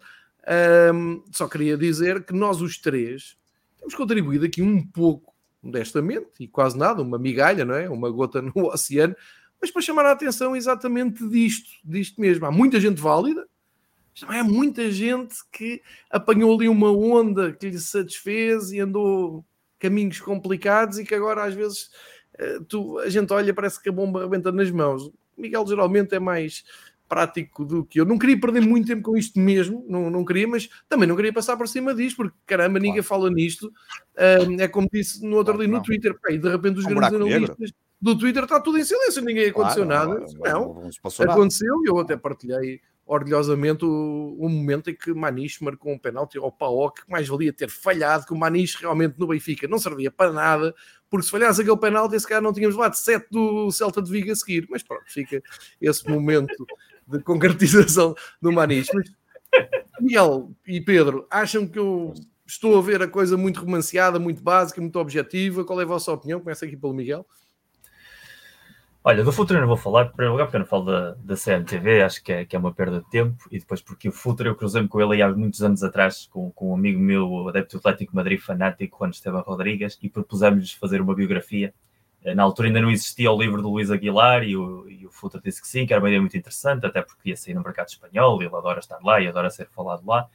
só 1.32 1.48
queria 1.48 1.76
dizer 1.76 2.24
que 2.24 2.32
nós 2.32 2.60
os 2.60 2.78
três 2.78 3.36
temos 3.84 3.94
contribuído 3.94 4.46
aqui 4.46 4.62
um 4.62 4.82
pouco, 4.82 5.34
modestamente, 5.62 6.26
e 6.40 6.48
quase 6.48 6.76
nada, 6.78 7.02
uma 7.02 7.18
migalha, 7.18 7.66
não 7.66 7.74
é? 7.74 7.88
Uma 7.88 8.10
gota 8.10 8.40
no 8.42 8.66
oceano, 8.72 9.14
mas 9.64 9.70
para 9.70 9.80
chamar 9.80 10.04
a 10.04 10.12
atenção 10.12 10.54
exatamente 10.54 11.26
disto, 11.26 11.70
disto 11.82 12.20
mesmo. 12.20 12.44
Há 12.44 12.52
muita 12.52 12.78
gente 12.78 13.00
válida, 13.00 13.46
mas 14.12 14.20
também 14.20 14.38
há 14.38 14.44
muita 14.44 14.92
gente 14.92 15.36
que 15.50 15.80
apanhou 16.10 16.54
ali 16.54 16.68
uma 16.68 16.92
onda 16.92 17.50
que 17.50 17.70
lhe 17.70 17.78
satisfez 17.78 18.72
e 18.72 18.80
andou 18.80 19.42
caminhos 19.78 20.20
complicados 20.20 20.98
e 20.98 21.04
que 21.04 21.14
agora 21.14 21.44
às 21.44 21.54
vezes 21.54 21.90
eh, 22.38 22.58
tu, 22.68 22.98
a 22.98 23.08
gente 23.08 23.32
olha 23.32 23.54
parece 23.54 23.82
que 23.82 23.88
a 23.88 23.92
bomba 23.92 24.20
arrebenta 24.20 24.52
nas 24.52 24.70
mãos. 24.70 25.06
O 25.06 25.14
Miguel 25.38 25.66
geralmente 25.66 26.14
é 26.14 26.20
mais 26.20 26.62
prático 27.08 27.64
do 27.64 27.86
que 27.86 27.98
eu. 27.98 28.04
Não 28.04 28.18
queria 28.18 28.38
perder 28.38 28.60
muito 28.60 28.86
tempo 28.86 29.00
com 29.00 29.16
isto 29.16 29.40
mesmo, 29.40 29.82
não, 29.88 30.10
não 30.10 30.26
queria, 30.26 30.46
mas 30.46 30.68
também 30.90 31.08
não 31.08 31.16
queria 31.16 31.32
passar 31.32 31.56
por 31.56 31.66
cima 31.68 31.94
disto, 31.94 32.18
porque 32.18 32.36
caramba, 32.44 32.78
ninguém 32.78 33.02
claro. 33.02 33.08
fala 33.08 33.30
nisto. 33.30 33.72
É 34.58 34.68
como 34.68 34.86
disse 34.92 35.24
no 35.24 35.36
outro 35.36 35.54
claro, 35.54 35.66
dia 35.66 35.78
no 35.78 35.82
Twitter, 35.82 36.14
e 36.28 36.36
de 36.36 36.50
repente 36.50 36.80
os 36.80 36.84
um 36.84 36.88
grandes 36.88 37.14
analistas 37.14 37.72
do 38.04 38.18
Twitter 38.18 38.44
está 38.44 38.60
tudo 38.60 38.76
em 38.76 38.84
silêncio, 38.84 39.24
ninguém 39.24 39.48
aconteceu 39.48 39.86
claro, 39.86 40.08
nada. 40.10 40.26
Não, 40.44 40.74
não, 40.74 40.90
não 41.18 41.32
aconteceu 41.32 41.74
e 41.84 41.88
eu 41.88 41.98
até 41.98 42.18
partilhei 42.18 42.82
orgulhosamente 43.06 43.82
o, 43.82 44.36
o, 44.38 44.46
momento 44.46 44.90
em 44.90 44.94
que 44.94 45.12
Maniche 45.14 45.64
marcou 45.64 45.90
um 45.90 45.98
penalti 45.98 46.36
ao 46.36 46.52
Paok, 46.52 47.02
que 47.02 47.10
mais 47.10 47.26
valia 47.26 47.50
ter 47.50 47.70
falhado, 47.70 48.26
que 48.26 48.34
o 48.34 48.36
Maniche 48.36 48.76
realmente 48.78 49.18
no 49.18 49.26
Benfica 49.26 49.66
não 49.66 49.78
servia 49.78 50.10
para 50.10 50.34
nada, 50.34 50.74
porque 51.08 51.24
se 51.24 51.30
falhasse 51.30 51.62
aquele 51.62 51.78
penalti, 51.78 52.14
esse 52.14 52.28
cara 52.28 52.42
não 52.42 52.52
tínhamos 52.52 52.76
lá 52.76 52.90
de 52.90 52.98
7 52.98 53.26
do 53.30 53.70
Celta 53.72 54.02
de 54.02 54.10
Vigo 54.10 54.30
a 54.30 54.36
seguir. 54.36 54.66
Mas 54.68 54.82
pronto, 54.82 55.04
fica 55.06 55.42
esse 55.80 56.06
momento 56.06 56.66
de 57.08 57.20
concretização 57.20 58.14
do 58.40 58.52
Maniche. 58.52 58.90
Mas, 58.92 59.10
Miguel 59.98 60.50
e 60.66 60.78
Pedro, 60.78 61.26
acham 61.30 61.66
que 61.66 61.78
eu 61.78 62.12
estou 62.46 62.76
a 62.76 62.82
ver 62.82 63.00
a 63.00 63.08
coisa 63.08 63.36
muito 63.38 63.60
romanceada, 63.60 64.18
muito 64.18 64.42
básica, 64.42 64.78
muito 64.78 64.98
objetiva? 64.98 65.64
Qual 65.64 65.80
é 65.80 65.84
a 65.84 65.86
vossa 65.86 66.12
opinião? 66.12 66.40
Começa 66.40 66.66
aqui 66.66 66.76
pelo 66.76 66.92
Miguel. 66.92 67.26
Olha, 69.06 69.22
do 69.22 69.30
futuro 69.30 69.58
eu 69.58 69.60
não 69.60 69.68
vou 69.68 69.76
falar, 69.76 70.06
em 70.06 70.08
primeiro 70.08 70.32
lugar, 70.32 70.46
porque 70.46 70.56
eu 70.56 70.60
não 70.60 70.66
falo 70.66 70.86
da, 70.86 71.10
da 71.12 71.36
CMTV, 71.36 72.00
acho 72.02 72.24
que 72.24 72.32
é, 72.32 72.44
que 72.46 72.56
é 72.56 72.58
uma 72.58 72.72
perda 72.72 73.00
de 73.00 73.10
tempo, 73.10 73.36
e 73.50 73.58
depois 73.58 73.82
porque 73.82 74.08
o 74.08 74.12
futuro 74.12 74.48
eu 74.48 74.54
cruzei-me 74.54 74.88
com 74.88 74.98
ele 74.98 75.20
há 75.20 75.30
muitos 75.30 75.62
anos 75.62 75.82
atrás, 75.82 76.26
com, 76.32 76.50
com 76.52 76.70
um 76.70 76.74
amigo 76.74 76.98
meu, 76.98 77.46
adepto 77.50 77.76
Atlético 77.76 78.16
Madrid 78.16 78.40
fanático, 78.40 78.96
Juan 78.98 79.10
Esteban 79.10 79.42
Rodrigues, 79.42 79.98
e 80.02 80.08
propusemos-lhes 80.08 80.72
fazer 80.72 81.02
uma 81.02 81.14
biografia. 81.14 81.74
Eh, 82.24 82.34
na 82.34 82.44
altura 82.44 82.68
ainda 82.68 82.80
não 82.80 82.90
existia 82.90 83.30
o 83.30 83.38
livro 83.38 83.60
do 83.60 83.68
Luís 83.68 83.90
Aguilar, 83.90 84.42
e 84.42 84.56
o, 84.56 84.88
e 84.88 85.06
o 85.06 85.10
disse 85.44 85.60
que 85.60 85.68
sim, 85.68 85.84
que 85.84 85.92
era 85.92 86.00
uma 86.02 86.08
ideia 86.08 86.22
muito 86.22 86.38
interessante, 86.38 86.86
até 86.86 87.02
porque 87.02 87.28
ia 87.28 87.36
sair 87.36 87.52
no 87.52 87.62
mercado 87.62 87.88
espanhol, 87.88 88.40
ele 88.40 88.56
adora 88.56 88.80
estar 88.80 89.00
lá 89.02 89.20
e 89.20 89.28
adora 89.28 89.50
ser 89.50 89.68
falado 89.68 90.06
lá. 90.06 90.26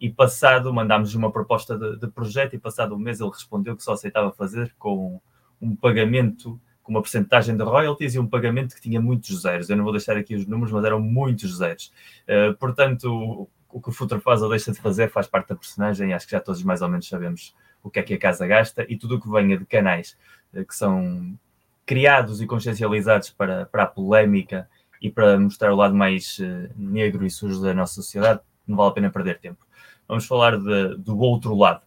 E 0.00 0.10
passado, 0.10 0.74
mandámos 0.74 1.14
uma 1.14 1.30
proposta 1.30 1.78
de, 1.78 2.00
de 2.00 2.08
projeto, 2.08 2.54
e 2.56 2.58
passado 2.58 2.96
um 2.96 2.98
mês 2.98 3.20
ele 3.20 3.30
respondeu 3.30 3.76
que 3.76 3.82
só 3.84 3.92
aceitava 3.92 4.32
fazer 4.32 4.74
com 4.76 5.20
um 5.62 5.76
pagamento 5.76 6.60
com 6.88 6.94
uma 6.94 7.02
porcentagem 7.02 7.54
de 7.54 7.62
royalties 7.62 8.14
e 8.14 8.18
um 8.18 8.26
pagamento 8.26 8.74
que 8.74 8.80
tinha 8.80 8.98
muitos 8.98 9.42
zeros. 9.42 9.68
Eu 9.68 9.76
não 9.76 9.84
vou 9.84 9.92
deixar 9.92 10.16
aqui 10.16 10.34
os 10.34 10.46
números, 10.46 10.72
mas 10.72 10.82
eram 10.86 10.98
muitos 10.98 11.58
zeros. 11.58 11.92
Uh, 12.26 12.56
portanto, 12.56 13.46
o, 13.68 13.80
que 13.80 13.90
o 13.90 13.92
Futre 13.92 14.18
faz 14.20 14.40
ou 14.40 14.48
deixa 14.48 14.72
de 14.72 14.80
fazer 14.80 15.10
faz 15.10 15.26
parte 15.26 15.50
da 15.50 15.54
personagem 15.54 16.14
acho 16.14 16.24
que 16.24 16.32
já 16.32 16.40
todos 16.40 16.62
mais 16.62 16.80
ou 16.80 16.88
menos 16.88 17.06
sabemos 17.06 17.54
o 17.82 17.90
que 17.90 17.98
é 17.98 18.02
que 18.02 18.14
a 18.14 18.18
casa 18.18 18.46
gasta 18.46 18.86
e 18.88 18.96
tudo 18.96 19.16
o 19.16 19.20
que 19.20 19.28
venha 19.28 19.58
de 19.58 19.66
canais 19.66 20.16
uh, 20.54 20.64
que 20.64 20.74
são 20.74 21.38
criados 21.84 22.40
e 22.40 22.46
consciencializados 22.46 23.28
para, 23.28 23.66
para 23.66 23.82
a 23.82 23.86
polémica 23.86 24.66
e 25.02 25.10
para 25.10 25.38
mostrar 25.38 25.70
o 25.70 25.76
lado 25.76 25.94
mais 25.94 26.38
uh, 26.38 26.72
negro 26.74 27.26
e 27.26 27.30
sujo 27.30 27.60
da 27.60 27.74
nossa 27.74 27.96
sociedade, 27.96 28.40
não 28.66 28.78
vale 28.78 28.88
a 28.88 28.94
pena 28.94 29.10
perder 29.10 29.38
tempo. 29.38 29.66
Vamos 30.08 30.24
falar 30.24 30.56
de, 30.56 30.96
do 30.96 31.18
outro 31.18 31.54
lado. 31.54 31.82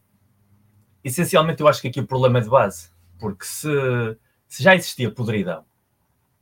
Essencialmente, 1.04 1.60
eu 1.60 1.68
acho 1.68 1.82
que 1.82 1.88
aqui 1.88 2.00
o 2.00 2.06
problema 2.06 2.38
é 2.38 2.42
de 2.42 2.50
base, 2.50 2.92
porque 3.20 3.44
se 3.44 3.68
se 4.52 4.62
já 4.64 4.76
existia 4.76 5.10
podridão 5.10 5.64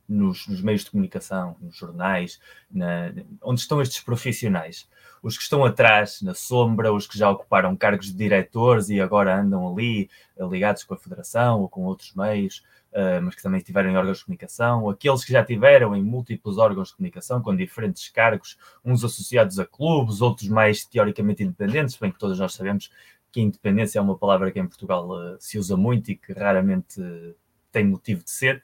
nos, 0.08 0.48
nos, 0.48 0.60
meios 0.60 0.82
de 0.82 0.90
comunicação, 0.90 1.56
nos 1.60 1.76
jornais, 1.76 2.40
na, 2.68 3.12
onde 3.40 3.60
estão 3.60 3.80
estes 3.80 4.00
profissionais, 4.00 4.88
os 5.22 5.36
que 5.36 5.44
estão 5.44 5.64
atrás, 5.64 6.20
na 6.20 6.34
sombra, 6.34 6.92
os 6.92 7.06
que 7.06 7.16
já 7.16 7.30
ocuparam 7.30 7.76
cargos 7.76 8.06
de 8.06 8.14
diretores 8.14 8.88
e 8.88 9.00
agora 9.00 9.40
andam 9.40 9.72
ali 9.72 10.10
eh, 10.36 10.44
ligados 10.44 10.82
com 10.82 10.92
a 10.92 10.96
Federação 10.96 11.60
ou 11.60 11.68
com 11.68 11.84
outros 11.84 12.12
meios, 12.12 12.64
uh, 12.92 13.22
mas 13.22 13.36
que 13.36 13.42
também 13.44 13.58
estiveram 13.58 13.90
em 13.90 13.96
órgãos 13.96 14.18
de 14.18 14.24
comunicação, 14.24 14.90
aqueles 14.90 15.24
que 15.24 15.32
já 15.32 15.44
tiveram 15.44 15.94
em 15.94 16.02
múltiplos 16.02 16.58
órgãos 16.58 16.88
de 16.88 16.96
comunicação 16.96 17.40
com 17.40 17.54
diferentes 17.54 18.08
cargos, 18.08 18.58
uns 18.84 19.04
associados 19.04 19.60
a 19.60 19.64
clubes, 19.64 20.20
outros 20.20 20.48
mais 20.48 20.84
teoricamente 20.84 21.44
independentes, 21.44 21.96
bem 21.96 22.10
que 22.10 22.18
todos 22.18 22.40
nós 22.40 22.54
sabemos 22.54 22.90
que 23.30 23.40
independência 23.40 24.00
é 24.00 24.02
uma 24.02 24.18
palavra 24.18 24.50
que 24.50 24.58
em 24.58 24.66
Portugal 24.66 25.08
uh, 25.10 25.36
se 25.38 25.56
usa 25.60 25.76
muito 25.76 26.10
e 26.10 26.16
que 26.16 26.32
raramente 26.32 27.00
uh, 27.00 27.34
tem 27.70 27.86
motivo 27.86 28.24
de 28.24 28.30
ser, 28.30 28.62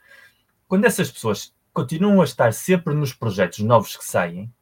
quando 0.68 0.84
essas 0.84 1.11
pessoas 1.11 1.54
continuam 1.72 2.20
a 2.20 2.24
estar 2.24 2.52
sempre 2.52 2.94
nos 2.94 3.12
projetos 3.12 3.61
novos 3.61 3.96
que 3.96 4.04
saem, 4.04 4.52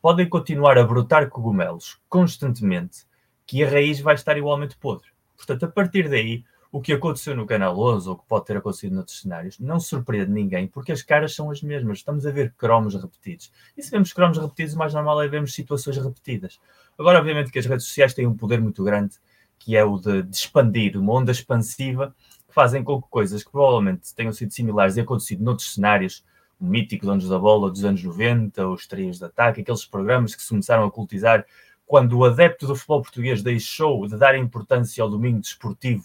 podem 0.00 0.28
continuar 0.28 0.78
a 0.78 0.84
brotar 0.84 1.28
cogumelos 1.28 2.00
constantemente, 2.08 3.06
que 3.46 3.62
a 3.62 3.68
raiz 3.68 4.00
vai 4.00 4.14
estar 4.14 4.36
igualmente 4.38 4.76
podre. 4.76 5.08
Portanto, 5.36 5.64
a 5.64 5.68
partir 5.68 6.08
daí, 6.08 6.44
o 6.72 6.80
que 6.80 6.92
aconteceu 6.92 7.34
no 7.34 7.46
Canal 7.46 7.76
11, 7.76 8.08
ou 8.08 8.14
o 8.14 8.18
que 8.18 8.26
pode 8.28 8.46
ter 8.46 8.56
acontecido 8.56 8.94
noutros 8.94 9.20
cenários, 9.20 9.58
não 9.58 9.80
surpreende 9.80 10.30
ninguém, 10.30 10.68
porque 10.68 10.92
as 10.92 11.02
caras 11.02 11.34
são 11.34 11.50
as 11.50 11.60
mesmas. 11.62 11.98
Estamos 11.98 12.24
a 12.24 12.30
ver 12.30 12.54
cromos 12.56 12.94
repetidos. 12.94 13.50
E 13.76 13.82
se 13.82 13.90
vemos 13.90 14.12
cromos 14.12 14.38
repetidos, 14.38 14.74
o 14.74 14.78
mais 14.78 14.94
normal 14.94 15.20
é 15.22 15.28
vermos 15.28 15.52
situações 15.52 15.96
repetidas. 15.96 16.60
Agora, 16.96 17.18
obviamente 17.18 17.50
que 17.50 17.58
as 17.58 17.66
redes 17.66 17.86
sociais 17.86 18.14
têm 18.14 18.26
um 18.26 18.36
poder 18.36 18.60
muito 18.60 18.84
grande, 18.84 19.16
que 19.58 19.76
é 19.76 19.84
o 19.84 19.98
de, 19.98 20.22
de 20.22 20.36
expandir, 20.36 20.96
uma 20.96 21.12
onda 21.12 21.32
expansiva 21.32 22.14
fazem 22.52 22.82
com 22.82 23.00
que 23.00 23.08
coisas 23.08 23.42
que 23.42 23.50
provavelmente 23.50 24.14
tenham 24.14 24.32
sido 24.32 24.52
similares 24.52 24.96
e 24.96 25.00
acontecido 25.00 25.42
noutros 25.42 25.74
cenários, 25.74 26.24
o 26.60 26.64
mítico 26.64 27.06
Donos 27.06 27.28
da 27.28 27.38
Bola 27.38 27.70
dos 27.70 27.84
anos 27.84 28.02
90, 28.02 28.68
os 28.68 28.86
Trias 28.86 29.18
de 29.18 29.24
Ataque, 29.24 29.62
aqueles 29.62 29.84
programas 29.84 30.34
que 30.34 30.42
se 30.42 30.48
começaram 30.48 30.84
a 30.84 30.90
cultizar 30.90 31.46
quando 31.86 32.16
o 32.18 32.24
adepto 32.24 32.66
do 32.66 32.76
futebol 32.76 33.02
português 33.02 33.42
deixou 33.42 34.06
de 34.06 34.16
dar 34.16 34.36
importância 34.36 35.02
ao 35.02 35.10
domingo 35.10 35.40
desportivo 35.40 36.04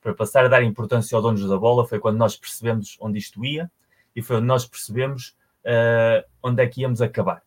para 0.00 0.14
passar 0.14 0.44
a 0.44 0.48
dar 0.48 0.62
importância 0.62 1.16
ao 1.16 1.22
donos 1.22 1.48
da 1.48 1.58
bola, 1.58 1.88
foi 1.88 1.98
quando 1.98 2.18
nós 2.18 2.36
percebemos 2.36 2.96
onde 3.00 3.18
isto 3.18 3.44
ia 3.44 3.70
e 4.14 4.22
foi 4.22 4.36
onde 4.36 4.46
nós 4.46 4.66
percebemos 4.66 5.34
uh, 5.64 6.24
onde 6.42 6.62
é 6.62 6.66
que 6.68 6.82
íamos 6.82 7.02
acabar. 7.02 7.42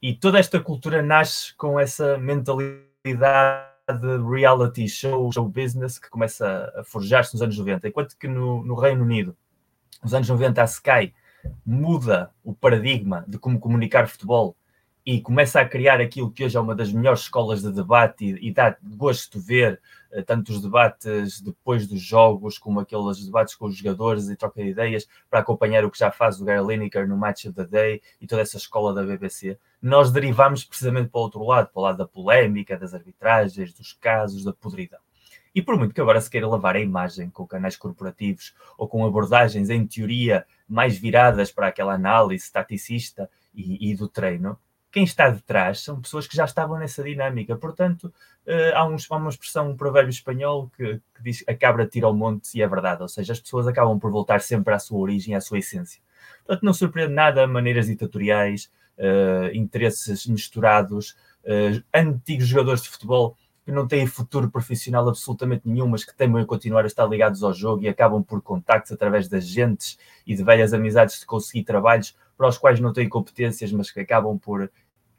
E 0.00 0.14
toda 0.14 0.38
esta 0.38 0.60
cultura 0.60 1.02
nasce 1.02 1.52
com 1.56 1.78
essa 1.78 2.16
mentalidade 2.16 3.75
de 3.94 4.18
reality 4.18 4.88
show, 4.88 5.30
show 5.32 5.48
business 5.48 5.98
que 5.98 6.10
começa 6.10 6.72
a 6.76 6.82
forjar-se 6.82 7.34
nos 7.34 7.42
anos 7.42 7.58
90, 7.58 7.88
enquanto 7.88 8.16
que 8.16 8.26
no, 8.26 8.64
no 8.64 8.74
Reino 8.74 9.02
Unido, 9.02 9.36
nos 10.02 10.12
anos 10.12 10.28
90, 10.28 10.60
a 10.60 10.64
Sky 10.64 11.14
muda 11.64 12.30
o 12.42 12.52
paradigma 12.52 13.24
de 13.28 13.38
como 13.38 13.60
comunicar 13.60 14.08
futebol 14.08 14.56
e 15.04 15.20
começa 15.20 15.60
a 15.60 15.64
criar 15.68 16.00
aquilo 16.00 16.32
que 16.32 16.44
hoje 16.44 16.56
é 16.56 16.60
uma 16.60 16.74
das 16.74 16.92
melhores 16.92 17.20
escolas 17.20 17.62
de 17.62 17.70
debate 17.70 18.24
e, 18.24 18.48
e 18.48 18.52
dá 18.52 18.76
gosto 18.82 19.38
ver 19.38 19.80
uh, 20.12 20.22
tanto 20.24 20.50
os 20.50 20.60
debates 20.60 21.40
depois 21.40 21.86
dos 21.86 22.00
jogos 22.00 22.58
como 22.58 22.80
aqueles 22.80 23.24
debates 23.24 23.54
com 23.54 23.66
os 23.66 23.76
jogadores 23.76 24.28
e 24.28 24.34
troca 24.34 24.60
de 24.60 24.70
ideias 24.70 25.06
para 25.30 25.38
acompanhar 25.38 25.84
o 25.84 25.90
que 25.92 25.98
já 25.98 26.10
faz 26.10 26.40
o 26.40 26.44
Gary 26.44 26.66
Lineker 26.66 27.06
no 27.06 27.16
Match 27.16 27.44
of 27.44 27.54
the 27.54 27.64
Day 27.64 28.02
e 28.20 28.26
toda 28.26 28.42
essa 28.42 28.56
escola 28.56 28.92
da 28.92 29.04
BBC. 29.04 29.56
Nós 29.86 30.10
derivamos 30.10 30.64
precisamente 30.64 31.10
para 31.10 31.20
o 31.20 31.22
outro 31.22 31.44
lado, 31.44 31.68
para 31.68 31.78
o 31.78 31.82
lado 31.84 31.98
da 31.98 32.06
polémica, 32.08 32.76
das 32.76 32.92
arbitragens, 32.92 33.72
dos 33.72 33.92
casos, 33.92 34.42
da 34.42 34.52
podridão. 34.52 34.98
E 35.54 35.62
por 35.62 35.78
muito 35.78 35.94
que 35.94 36.00
agora 36.00 36.20
se 36.20 36.28
queira 36.28 36.48
lavar 36.48 36.74
a 36.74 36.80
imagem 36.80 37.30
com 37.30 37.46
canais 37.46 37.76
corporativos 37.76 38.52
ou 38.76 38.88
com 38.88 39.06
abordagens 39.06 39.70
em 39.70 39.86
teoria 39.86 40.44
mais 40.68 40.98
viradas 40.98 41.52
para 41.52 41.68
aquela 41.68 41.94
análise 41.94 42.50
taticista 42.50 43.30
e, 43.54 43.92
e 43.92 43.94
do 43.94 44.08
treino, 44.08 44.58
quem 44.90 45.04
está 45.04 45.30
detrás 45.30 45.84
são 45.84 46.00
pessoas 46.00 46.26
que 46.26 46.36
já 46.36 46.46
estavam 46.46 46.80
nessa 46.80 47.04
dinâmica. 47.04 47.54
Portanto, 47.54 48.12
uh, 48.44 48.74
há, 48.74 48.80
há, 48.80 49.16
uma 49.16 49.30
expressão, 49.30 49.70
um 49.70 49.76
provérbio 49.76 50.10
espanhol 50.10 50.68
que, 50.76 51.00
que, 51.14 51.22
diz 51.22 51.44
a 51.46 51.54
cabra 51.54 51.86
tira 51.86 52.08
ao 52.08 52.14
monte 52.14 52.58
e 52.58 52.60
é 52.60 52.66
verdade. 52.66 53.02
Ou 53.02 53.08
seja, 53.08 53.32
as 53.32 53.38
pessoas 53.38 53.68
acabam 53.68 54.00
por 54.00 54.10
voltar 54.10 54.40
sempre 54.40 54.74
à 54.74 54.80
sua 54.80 54.98
origem, 54.98 55.36
à 55.36 55.40
sua 55.40 55.60
essência. 55.60 56.02
Portanto, 56.44 56.64
não 56.64 56.74
surpreende 56.74 57.14
nada 57.14 57.46
maneiras 57.46 57.86
ditatoriais, 57.86 58.68
interesses 59.52 60.26
misturados, 60.26 61.10
uh, 61.44 61.82
antigos 61.94 62.46
jogadores 62.46 62.82
de 62.82 62.88
futebol 62.88 63.36
que 63.64 63.72
não 63.72 63.86
têm 63.86 64.06
futuro 64.06 64.48
profissional 64.48 65.08
absolutamente 65.08 65.68
nenhum, 65.68 65.88
mas 65.88 66.04
que 66.04 66.14
temem 66.14 66.46
continuar 66.46 66.84
a 66.84 66.86
estar 66.86 67.04
ligados 67.06 67.42
ao 67.42 67.52
jogo 67.52 67.82
e 67.82 67.88
acabam 67.88 68.22
por 68.22 68.40
contactos 68.40 68.92
através 68.92 69.28
de 69.28 69.36
agentes 69.36 69.98
e 70.24 70.36
de 70.36 70.44
velhas 70.44 70.72
amizades 70.72 71.18
de 71.18 71.26
conseguir 71.26 71.64
trabalhos 71.64 72.16
para 72.38 72.48
os 72.48 72.56
quais 72.56 72.78
não 72.78 72.92
têm 72.92 73.08
competências, 73.08 73.72
mas 73.72 73.90
que 73.90 73.98
acabam 73.98 74.38
por 74.38 74.70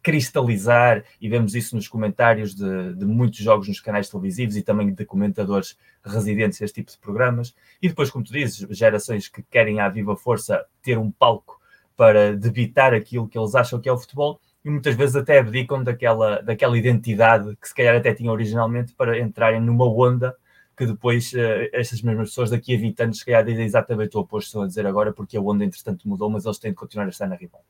cristalizar, 0.01 1.03
e 1.19 1.27
vemos 1.27 1.53
isso 1.53 1.75
nos 1.75 1.89
comentários 1.89 2.55
de, 2.55 2.93
de, 2.93 3.05
muitos 3.05 3.39
jogos 3.39 3.67
nos 3.67 3.81
canais 3.81 4.07
televisivos 4.07 4.55
e 4.55 4.61
também 4.61 4.93
de 4.93 5.03
comentadores 5.03 5.77
residentes 6.01 6.59
deste 6.59 6.75
tipo 6.75 6.89
de 6.89 6.97
programas. 6.97 7.53
E 7.81 7.89
depois, 7.89 8.09
como 8.09 8.23
tu 8.23 8.31
dizes, 8.31 8.65
gerações 8.69 9.27
que 9.27 9.43
querem 9.43 9.81
à 9.81 9.89
viva 9.89 10.15
força 10.15 10.65
ter 10.81 10.97
um 10.97 11.11
palco 11.11 11.56
para 11.97 12.37
debitar 12.37 12.93
aquilo 12.93 13.27
que 13.27 13.37
eles 13.37 13.55
acham 13.55 13.81
que 13.81 13.89
é 13.89 13.91
o 13.91 13.97
futebol 13.97 14.39
e 14.63 14.69
muitas 14.69 14.95
vezes 14.95 15.15
até 15.15 15.39
abdicam 15.39 15.83
daquela, 15.83 16.41
daquela 16.41 16.77
identidade 16.77 17.55
que 17.55 17.67
se 17.67 17.73
calhar 17.73 17.95
até 17.95 18.13
tinham 18.13 18.33
originalmente 18.33 18.93
para 18.93 19.19
entrarem 19.19 19.59
numa 19.59 19.85
onda 19.85 20.35
que 20.77 20.85
depois 20.85 21.33
uh, 21.33 21.69
estas 21.73 22.01
mesmas 22.03 22.29
pessoas 22.29 22.51
daqui 22.51 22.75
a 22.75 22.77
20 22.77 22.99
anos 23.01 23.17
se 23.17 23.25
calhar 23.25 23.43
dizem 23.43 23.65
exatamente 23.65 24.15
o 24.15 24.19
oposto 24.19 24.47
estão 24.47 24.61
a 24.61 24.67
dizer 24.67 24.85
agora 24.85 25.11
porque 25.11 25.35
a 25.35 25.41
onda 25.41 25.65
entretanto 25.65 26.07
mudou, 26.07 26.29
mas 26.29 26.45
eles 26.45 26.59
têm 26.59 26.71
de 26.71 26.77
continuar 26.77 27.07
a 27.07 27.09
estar 27.09 27.27
na 27.27 27.35
ribalta. 27.35 27.65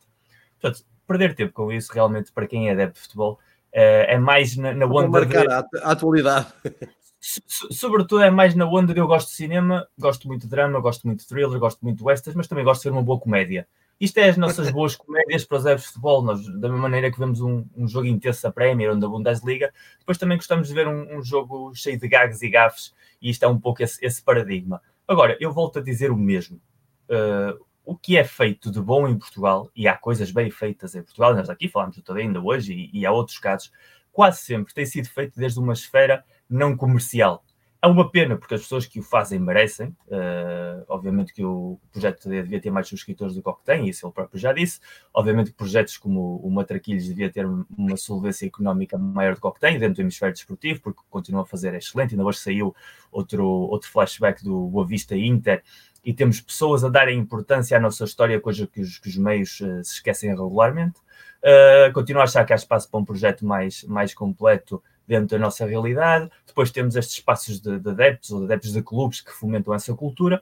Portanto, 0.60 0.84
perder 1.08 1.34
tempo 1.34 1.54
com 1.54 1.72
isso, 1.72 1.94
realmente, 1.94 2.34
para 2.34 2.46
quem 2.46 2.68
é 2.68 2.74
adepto 2.74 2.96
de 2.96 3.02
futebol, 3.02 3.40
é, 3.72 4.16
é 4.16 4.18
mais 4.18 4.58
na, 4.58 4.74
na 4.74 4.86
onda. 4.86 5.08
marcar 5.08 5.46
de... 5.46 5.54
a 5.80 5.92
atualidade. 5.92 6.48
Sobretudo 7.20 8.22
é 8.22 8.30
mais 8.30 8.56
na 8.56 8.66
onda 8.66 8.94
de 8.94 9.00
eu 9.00 9.08
gosto 9.08 9.30
de 9.30 9.36
cinema, 9.36 9.88
gosto 9.98 10.28
muito 10.28 10.42
de 10.42 10.50
drama, 10.50 10.80
gosto 10.80 11.08
muito 11.08 11.22
de 11.22 11.28
thriller, 11.28 11.60
gosto 11.60 11.80
muito 11.82 11.98
de 11.98 12.04
westerns, 12.04 12.36
mas 12.36 12.48
também 12.48 12.64
gosto 12.64 12.80
de 12.80 12.84
ser 12.84 12.92
uma 12.92 13.02
boa 13.02 13.20
comédia. 13.20 13.68
Isto 14.00 14.20
é 14.20 14.30
as 14.30 14.38
nossas 14.38 14.70
boas 14.70 14.96
comédias 14.96 15.44
para 15.44 15.58
os 15.58 15.64
de 15.64 15.88
futebol. 15.88 16.22
Nós, 16.22 16.46
da 16.46 16.70
mesma 16.70 16.78
maneira 16.78 17.12
que 17.12 17.18
vemos 17.18 17.42
um, 17.42 17.66
um 17.76 17.88
jogo 17.88 18.06
intenso 18.06 18.44
da 18.44 18.52
Premier 18.52 18.92
ou 18.92 18.98
da 18.98 19.08
Bundesliga, 19.08 19.74
depois 19.98 20.18
também 20.18 20.38
gostamos 20.38 20.68
de 20.68 20.74
ver 20.74 20.88
um, 20.88 21.18
um, 21.18 21.24
jogo 21.24 21.74
cheio 21.74 22.00
de 22.00 22.08
gags 22.08 22.42
e 22.44 22.50
gafes, 22.50 22.94
e 23.20 23.30
isto 23.32 23.44
é 23.44 23.48
um 23.48 23.60
pouco 23.60 23.82
esse, 23.82 24.04
esse 24.06 24.22
paradigma. 24.22 24.82
Agora, 25.08 25.36
eu 25.40 25.52
volto 25.52 25.80
a 25.80 25.82
dizer 25.82 26.12
o 26.12 26.18
mesmo. 26.18 26.62
Uh, 27.10 27.66
o 27.84 27.96
que 27.98 28.18
é 28.18 28.24
feito 28.24 28.70
de 28.70 28.82
bom 28.82 29.08
em 29.08 29.18
Portugal, 29.18 29.72
e 29.76 29.88
há 29.88 29.96
coisas 29.96 30.30
bem 30.30 30.52
feitas 30.52 30.94
em 30.94 31.02
Portugal, 31.02 31.34
nós 31.34 31.50
aqui 31.50 31.70
falamos 31.70 31.96
de 31.96 32.02
tudo 32.04 32.20
ainda 32.20 32.40
hoje, 32.42 32.74
e, 32.74 33.00
e 33.00 33.06
há 33.06 33.12
outros 33.12 33.40
casos, 33.40 33.72
quase 34.12 34.42
sempre 34.42 34.74
tem 34.74 34.86
sido 34.86 35.08
feito 35.08 35.40
desde 35.40 35.58
uma 35.58 35.74
esfera 35.74 36.24
não 36.50 36.76
comercial. 36.76 37.44
É 37.80 37.86
uma 37.86 38.10
pena, 38.10 38.36
porque 38.36 38.56
as 38.56 38.62
pessoas 38.62 38.88
que 38.88 39.00
o 39.00 39.04
fazem 39.04 39.40
merecem. 39.40 39.96
Uh, 40.08 40.84
obviamente 40.88 41.32
que 41.32 41.44
o 41.44 41.80
projeto 41.92 42.28
devia 42.28 42.60
ter 42.60 42.72
mais 42.72 42.88
subscritores 42.88 43.36
do 43.36 43.44
que 43.44 43.50
o 43.50 43.54
que 43.54 43.64
tem, 43.64 43.88
isso 43.88 44.06
ele 44.06 44.14
próprio 44.14 44.40
já 44.40 44.52
disse. 44.52 44.80
Obviamente 45.14 45.52
que 45.52 45.58
projetos 45.58 45.96
como 45.98 46.38
o 46.38 46.50
Matraquilhos 46.50 47.06
devia 47.06 47.32
ter 47.32 47.46
uma 47.46 47.96
solvência 47.96 48.48
económica 48.48 48.98
maior 48.98 49.36
do 49.36 49.42
que 49.42 49.48
o 49.48 49.52
que 49.52 49.60
tem 49.60 49.78
dentro 49.78 49.96
do 49.96 50.02
hemisfério 50.02 50.34
desportivo, 50.34 50.82
porque 50.82 51.02
continua 51.10 51.44
a 51.44 51.46
fazer 51.46 51.76
excelente. 51.76 52.12
Ainda 52.16 52.26
hoje 52.26 52.40
saiu 52.40 52.76
outro, 53.12 53.46
outro 53.46 53.90
flashback 53.90 54.44
do 54.44 54.68
Boa 54.68 54.86
Vista 54.86 55.16
Inter, 55.16 55.64
e 56.04 56.14
temos 56.14 56.42
pessoas 56.42 56.84
a 56.84 56.90
darem 56.90 57.20
importância 57.20 57.78
à 57.78 57.80
nossa 57.80 58.06
história, 58.06 58.40
coisa 58.40 58.66
que 58.66 58.82
os, 58.82 58.98
que 58.98 59.10
os 59.10 59.18
meios 59.18 59.60
uh, 59.62 59.84
se 59.84 59.96
esquecem 59.96 60.30
regularmente. 60.32 61.00
Uh, 61.44 61.94
continuo 61.94 62.22
a 62.22 62.24
achar 62.24 62.44
que 62.44 62.54
há 62.54 62.56
espaço 62.56 62.90
para 62.90 63.00
um 63.00 63.06
projeto 63.06 63.46
mais, 63.46 63.84
mais 63.84 64.16
completo 64.16 64.82
dentro 65.08 65.38
da 65.38 65.40
nossa 65.40 65.66
realidade. 65.66 66.30
Depois 66.46 66.72
temos 66.72 66.96
estes 66.96 67.16
espaços 67.18 67.60
de, 67.60 67.80
de 67.80 67.90
adeptos 67.90 68.32
ou 68.32 68.40
de 68.40 68.46
adeptos 68.46 68.74
de 68.74 68.82
clubes 68.82 69.22
que 69.22 69.32
fomentam 69.32 69.74
essa 69.74 69.94
cultura. 69.94 70.42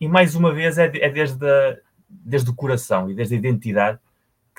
E 0.00 0.06
mais 0.06 0.34
uma 0.34 0.52
vez 0.52 0.76
é, 0.76 0.84
é 0.84 1.08
desde, 1.08 1.46
a, 1.46 1.78
desde 2.08 2.50
o 2.50 2.54
coração 2.54 3.10
e 3.10 3.14
desde 3.14 3.34
a 3.34 3.38
identidade 3.38 3.98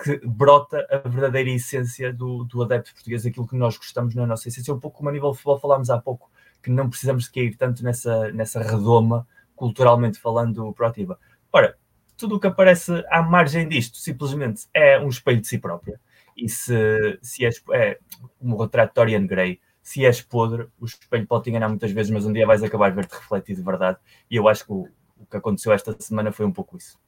que 0.03 0.19
brota 0.25 0.85
a 0.91 1.07
verdadeira 1.07 1.49
essência 1.49 2.11
do, 2.11 2.43
do 2.43 2.63
adepto 2.63 2.93
português, 2.93 3.25
aquilo 3.25 3.47
que 3.47 3.55
nós 3.55 3.77
gostamos 3.77 4.13
na 4.13 4.27
nossa 4.27 4.47
essência. 4.49 4.73
Um 4.73 4.79
pouco 4.79 4.97
como 4.97 5.09
a 5.09 5.11
nível 5.11 5.31
de 5.31 5.37
futebol 5.37 5.59
falámos 5.59 5.89
há 5.89 5.97
pouco, 5.97 6.29
que 6.61 6.69
não 6.69 6.89
precisamos 6.89 7.25
de 7.25 7.31
cair 7.31 7.55
tanto 7.55 7.83
nessa, 7.83 8.31
nessa 8.31 8.61
redoma 8.61 9.25
culturalmente 9.55 10.19
falando, 10.19 10.73
proativa. 10.73 11.17
Ora, 11.51 11.77
tudo 12.17 12.35
o 12.35 12.39
que 12.39 12.47
aparece 12.47 12.91
à 13.09 13.21
margem 13.21 13.67
disto 13.67 13.97
simplesmente 13.97 14.67
é 14.73 14.99
um 14.99 15.07
espelho 15.07 15.39
de 15.39 15.47
si 15.47 15.57
própria. 15.57 15.99
E 16.35 16.49
se, 16.49 17.19
se 17.21 17.45
és, 17.45 17.61
é 17.71 17.99
o 18.41 18.61
retrato 18.61 18.89
de 18.89 18.95
Dorian 18.95 19.25
Gray, 19.25 19.59
se 19.81 20.03
és 20.03 20.21
podre, 20.21 20.67
o 20.79 20.85
espelho 20.85 21.27
pode 21.27 21.43
te 21.43 21.49
enganar 21.51 21.69
muitas 21.69 21.91
vezes, 21.91 22.11
mas 22.11 22.25
um 22.25 22.33
dia 22.33 22.47
vais 22.47 22.63
acabar 22.63 22.93
ver-te 22.93 23.13
refletido 23.13 23.59
de 23.59 23.65
verdade. 23.65 23.99
E 24.29 24.35
eu 24.35 24.47
acho 24.47 24.65
que 24.65 24.71
o, 24.73 24.87
o, 25.17 25.25
que 25.29 25.37
aconteceu 25.37 25.71
esta 25.71 25.95
semana 25.99 26.31
foi 26.31 26.45
um 26.45 26.51
pouco 26.51 26.75
isso. 26.75 26.99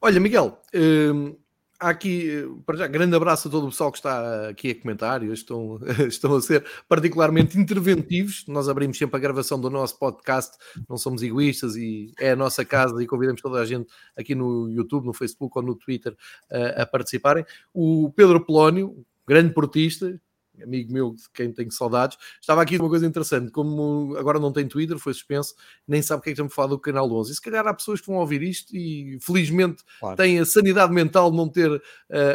Olha, 0.00 0.20
Miguel, 0.20 0.60
hum, 0.74 1.36
aqui, 1.80 2.46
para 2.66 2.76
já, 2.76 2.86
grande 2.86 3.16
abraço 3.16 3.48
a 3.48 3.50
todo 3.50 3.66
o 3.66 3.70
pessoal 3.70 3.90
que 3.90 3.98
está 3.98 4.50
aqui 4.50 4.70
a 4.70 4.80
comentar, 4.80 5.22
estão, 5.24 5.80
estão 6.06 6.36
a 6.36 6.42
ser 6.42 6.64
particularmente 6.86 7.58
interventivos. 7.58 8.44
Nós 8.46 8.68
abrimos 8.68 8.98
sempre 8.98 9.16
a 9.16 9.20
gravação 9.20 9.58
do 9.58 9.70
nosso 9.70 9.98
podcast, 9.98 10.58
não 10.88 10.98
somos 10.98 11.22
egoístas 11.22 11.74
e 11.76 12.12
é 12.20 12.32
a 12.32 12.36
nossa 12.36 12.64
casa 12.64 13.02
e 13.02 13.06
convidamos 13.06 13.40
toda 13.40 13.58
a 13.58 13.64
gente 13.64 13.90
aqui 14.16 14.34
no 14.34 14.68
YouTube, 14.68 15.06
no 15.06 15.14
Facebook 15.14 15.58
ou 15.58 15.64
no 15.64 15.74
Twitter 15.74 16.14
a, 16.50 16.82
a 16.82 16.86
participarem. 16.86 17.44
O 17.72 18.12
Pedro 18.14 18.44
Polónio, 18.44 19.04
grande 19.26 19.54
portista, 19.54 20.20
amigo 20.62 20.92
meu 20.92 21.14
de 21.14 21.22
quem 21.32 21.52
tenho 21.52 21.70
saudades, 21.70 22.16
estava 22.40 22.62
aqui 22.62 22.76
uma 22.76 22.88
coisa 22.88 23.06
interessante, 23.06 23.50
como 23.50 24.16
agora 24.16 24.38
não 24.38 24.52
tem 24.52 24.66
Twitter, 24.66 24.98
foi 24.98 25.12
suspenso, 25.14 25.54
nem 25.86 26.02
sabe 26.02 26.20
o 26.20 26.22
que 26.22 26.30
é 26.30 26.32
que 26.32 26.34
estamos 26.34 26.52
a 26.52 26.54
falar 26.54 26.68
do 26.68 26.78
canal 26.78 27.10
11. 27.10 27.32
E 27.32 27.34
se 27.34 27.40
calhar 27.40 27.66
há 27.66 27.74
pessoas 27.74 28.00
que 28.00 28.06
vão 28.06 28.16
ouvir 28.16 28.42
isto 28.42 28.74
e 28.74 29.18
felizmente 29.22 29.82
claro. 29.98 30.16
têm 30.16 30.38
a 30.38 30.44
sanidade 30.44 30.92
mental 30.92 31.30
de 31.30 31.36
não 31.36 31.48
ter 31.48 31.70
uh, 31.70 31.80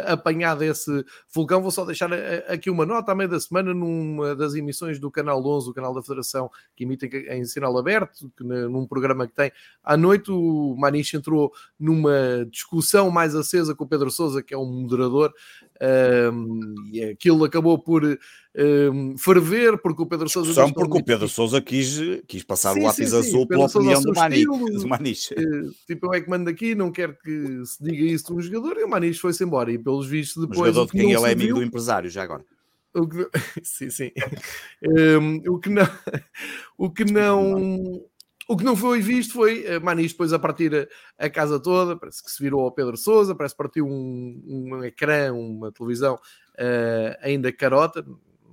apanhado 0.06 0.64
esse 0.64 1.04
vulcão. 1.32 1.62
Vou 1.62 1.70
só 1.70 1.84
deixar 1.84 2.12
eh, 2.12 2.44
aqui 2.48 2.70
uma 2.70 2.86
nota 2.86 3.12
à 3.12 3.14
meio 3.14 3.28
da 3.28 3.40
semana 3.40 3.72
numa 3.72 4.34
das 4.34 4.54
emissões 4.54 4.98
do 4.98 5.10
canal 5.10 5.44
11, 5.44 5.70
o 5.70 5.74
canal 5.74 5.94
da 5.94 6.02
Federação, 6.02 6.50
que 6.74 6.84
emitem 6.84 7.10
em 7.30 7.44
sinal 7.44 7.76
aberto, 7.78 8.30
que, 8.36 8.44
num 8.44 8.86
programa 8.86 9.26
que 9.26 9.34
tem 9.34 9.52
à 9.82 9.96
noite, 9.96 10.30
o 10.30 10.74
Maniche 10.78 11.16
entrou 11.16 11.52
numa 11.78 12.46
discussão 12.50 13.10
mais 13.10 13.34
acesa 13.34 13.74
com 13.74 13.84
o 13.84 13.88
Pedro 13.88 14.10
Sousa, 14.10 14.42
que 14.42 14.54
é 14.54 14.58
um 14.58 14.66
moderador, 14.66 15.32
um, 16.32 16.74
e 16.92 17.02
aquilo 17.04 17.44
acabou 17.44 17.78
por 17.78 18.02
um, 18.04 19.18
ferver, 19.18 19.78
porque 19.78 20.02
o 20.02 20.06
Pedro 20.06 20.28
Sousa. 20.28 20.52
Só 20.52 20.72
porque 20.72 20.98
o 20.98 21.04
Pedro 21.04 21.28
Sousa 21.28 21.60
quis, 21.60 21.98
quis 22.26 22.42
passar 22.42 22.74
sim, 22.74 22.80
o 22.80 22.84
lápis 22.84 23.08
sim, 23.08 23.16
azul 23.16 23.42
sim. 23.42 23.46
pela 23.46 23.66
opinião 23.66 24.00
do, 24.00 24.12
Mani, 24.14 24.44
do 24.44 24.88
Maniche. 24.88 25.34
Uh, 25.34 25.70
tipo, 25.86 26.06
eu 26.06 26.14
é 26.14 26.20
que 26.20 26.30
mando 26.30 26.48
aqui, 26.48 26.74
não 26.74 26.90
quero 26.90 27.16
que 27.18 27.64
se 27.64 27.82
diga 27.82 28.04
isso 28.04 28.26
de 28.26 28.32
um 28.34 28.40
jogador, 28.40 28.78
e 28.78 28.84
o 28.84 28.88
Maniche 28.88 29.20
foi-se 29.20 29.44
embora. 29.44 29.70
E 29.70 29.78
pelos 29.78 30.06
vistos, 30.06 30.42
depois. 30.42 30.60
O 30.60 30.64
jogador 30.64 30.86
de 30.86 30.92
quem 30.92 31.12
ele 31.12 31.24
é 31.24 31.32
amigo 31.32 31.40
viu, 31.40 31.56
do 31.56 31.62
empresário, 31.62 32.10
já 32.10 32.22
agora. 32.22 32.44
O 32.94 33.06
que, 33.06 33.28
sim, 33.62 33.90
sim. 33.90 34.10
o 35.48 35.58
que 35.58 35.68
não. 35.68 35.86
O 36.78 36.90
que 36.90 37.06
não 37.06 38.04
o 38.48 38.56
que 38.56 38.64
não 38.64 38.76
foi 38.76 39.00
visto 39.00 39.34
foi 39.34 39.64
uh, 39.64 39.84
Manis 39.84 40.12
depois 40.12 40.32
a 40.32 40.38
partir 40.38 40.88
a, 41.18 41.28
casa 41.28 41.58
toda, 41.58 41.96
parece 41.96 42.22
que 42.22 42.30
se 42.30 42.42
virou 42.42 42.62
ao 42.62 42.72
Pedro 42.72 42.96
Souza, 42.96 43.34
parece 43.34 43.54
que 43.54 43.62
partiu 43.62 43.86
um, 43.86 44.42
um 44.46 44.84
ecrã, 44.84 45.32
uma 45.32 45.72
televisão 45.72 46.14
uh, 46.14 47.16
ainda 47.20 47.52
carota, 47.52 48.06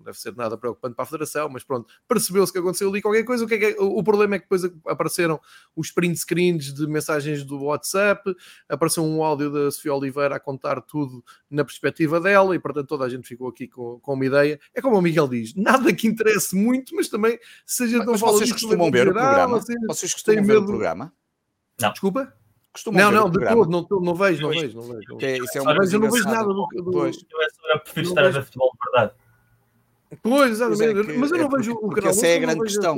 deve 0.04 0.20
ser 0.20 0.36
nada 0.36 0.58
preocupante 0.58 0.96
para 0.96 1.04
a 1.04 1.06
Federação, 1.06 1.50
mas 1.50 1.64
pronto, 1.64 1.92
percebeu-se 2.08 2.52
que 2.52 2.60
aconteceu 2.60 2.90
ali 2.90 3.02
qualquer 3.02 3.24
coisa. 3.24 3.44
O, 3.44 3.48
que 3.48 3.54
é 3.56 3.58
que 3.58 3.66
é? 3.66 3.76
o 3.80 4.04
problema 4.04 4.36
é 4.36 4.40
que 4.40 4.46
depois 4.46 4.64
apareceram 4.86 5.40
os 5.76 5.92
print 5.92 6.18
screens 6.18 6.74
de 6.74 6.86
mensagens 6.88 7.44
do 7.44 7.64
WhatsApp, 7.64 8.36
apareceu 8.70 9.04
um 9.04 9.24
áudio 9.24 9.52
da 9.52 9.72
Sofia 9.72 9.94
Oliveira 9.94 10.36
a 10.36 10.40
contar 10.40 10.82
tudo 10.82 11.24
na 11.50 11.64
perspectiva 11.64 12.20
dela, 12.20 12.56
e 12.56 12.60
portanto 12.60 12.88
toda 12.88 13.06
a 13.06 13.10
gente 13.10 13.28
ficou 13.28 13.48
aqui 13.50 13.68
com, 13.68 14.00
com 14.00 14.14
uma 14.14 14.26
ideia. 14.26 14.60
É 14.74 14.82
como 14.82 14.98
o 14.98 15.02
Miguel 15.02 15.28
diz, 15.28 15.56
nada 15.56 15.94
que 15.94 16.08
interesse 16.08 16.56
muito, 16.56 16.96
mas 16.96 17.10
também 17.10 17.40
se 17.66 17.84
a 17.84 17.88
gente 17.88 18.06
não 18.06 18.18
fala 18.18 18.34
vocês 18.34 18.52
costumam 18.52 18.92
ver 18.92 19.08
o 19.08 19.14
programa? 19.14 19.60
Vocês, 19.60 19.80
vocês 19.88 20.14
costumam 20.14 20.44
ver 20.44 20.58
o 20.58 20.66
programa? 20.66 21.14
Não. 21.80 21.92
Desculpa? 21.92 22.34
Costumam 22.74 23.04
não, 23.04 23.12
não, 23.12 23.30
de 23.30 23.40
todo, 23.40 23.70
não, 23.70 24.02
não, 24.02 24.16
vejo, 24.16 24.42
não 24.42 24.50
vejo, 24.50 24.76
não 24.76 24.82
vejo. 24.82 25.18
Que 25.18 25.26
é, 25.28 25.38
isso 25.38 25.58
é 25.60 25.62
um 25.62 25.70
eu 25.70 26.00
não 26.00 26.10
vejo 26.10 26.26
nada 26.26 26.46
do. 26.46 26.68
do... 26.68 26.92
Pois. 26.92 27.18
Eu 27.72 27.80
prefiro 27.82 28.08
estar 28.08 28.26
a 28.26 28.30
ver 28.30 28.44
futebol 28.44 28.72
de 28.74 28.92
verdade. 28.92 29.14
Pois, 30.22 30.52
exatamente. 30.52 31.00
É 31.00 31.04
que, 31.04 31.18
mas 31.18 31.32
eu 31.32 31.38
não 31.38 31.46
é 31.46 31.50
vejo 31.58 31.74
porque, 31.74 31.86
o 31.86 31.90
canal. 31.90 32.10
Essa 32.12 32.28
é 32.28 32.36
a 32.36 32.40
grande 32.40 32.62
questão. 32.62 32.98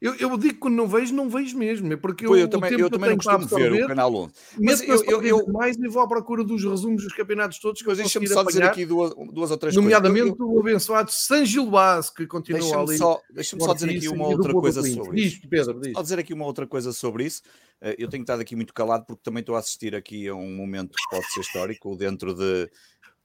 Eu, 0.00 0.14
eu 0.14 0.36
digo 0.36 0.54
que 0.54 0.60
quando 0.60 0.74
não 0.74 0.86
vejo, 0.86 1.14
não 1.14 1.28
vejo 1.28 1.56
mesmo. 1.56 1.92
É 1.92 1.96
porque 1.96 2.26
eu, 2.26 2.36
eu 2.36 2.48
também, 2.48 2.72
eu 2.78 2.90
também 2.90 3.10
não 3.10 3.16
costumo 3.16 3.46
ver 3.46 3.84
o 3.84 3.86
canal 3.86 4.14
11. 4.14 4.32
Mas 4.60 4.82
eu, 4.82 5.04
eu, 5.04 5.22
eu 5.22 5.46
mais 5.48 5.76
e 5.76 5.88
vou 5.88 6.02
à 6.02 6.08
procura 6.08 6.44
dos 6.44 6.64
resumos 6.64 7.02
dos 7.02 7.12
campeonatos 7.12 7.58
todos. 7.58 7.82
Mas 7.82 7.98
deixa-me 7.98 8.26
só 8.26 8.42
dizer 8.42 8.62
aqui 8.64 8.84
duas, 8.84 9.14
duas 9.32 9.50
ou 9.50 9.56
três 9.56 9.74
nomeadamente 9.74 10.20
coisas. 10.20 10.38
Nomeadamente 10.38 10.58
o 10.58 10.60
abençoado 10.60 11.10
San 11.10 11.44
Gilbás, 11.44 12.10
que 12.10 12.26
continua 12.26 12.60
deixa 12.60 12.78
ali. 12.78 12.98
Só, 12.98 13.20
deixa-me 13.30 13.62
só 13.62 13.74
dizer 13.74 13.90
aqui 13.90 14.08
uma 14.08 14.26
outra 14.26 14.52
coisa 14.52 14.82
sobre 14.82 15.20
isso. 15.20 15.40
Diz, 15.40 15.48
Pedro, 15.48 15.80
diz. 15.80 15.92
Só 15.92 16.02
dizer 16.02 16.18
aqui 16.18 16.34
uma 16.34 16.44
outra 16.44 16.66
coisa 16.66 16.92
sobre 16.92 17.24
isso. 17.24 17.42
Eu 17.96 18.08
tenho 18.08 18.22
estado 18.22 18.40
aqui 18.40 18.56
muito 18.56 18.74
calado 18.74 19.04
porque 19.06 19.22
também 19.22 19.40
estou 19.40 19.54
a 19.54 19.60
assistir 19.60 19.94
aqui 19.94 20.26
a 20.26 20.34
um 20.34 20.56
momento 20.56 20.96
que 20.96 21.16
pode 21.16 21.32
ser 21.32 21.40
histórico 21.40 21.94
dentro 21.96 22.34
de 22.34 22.68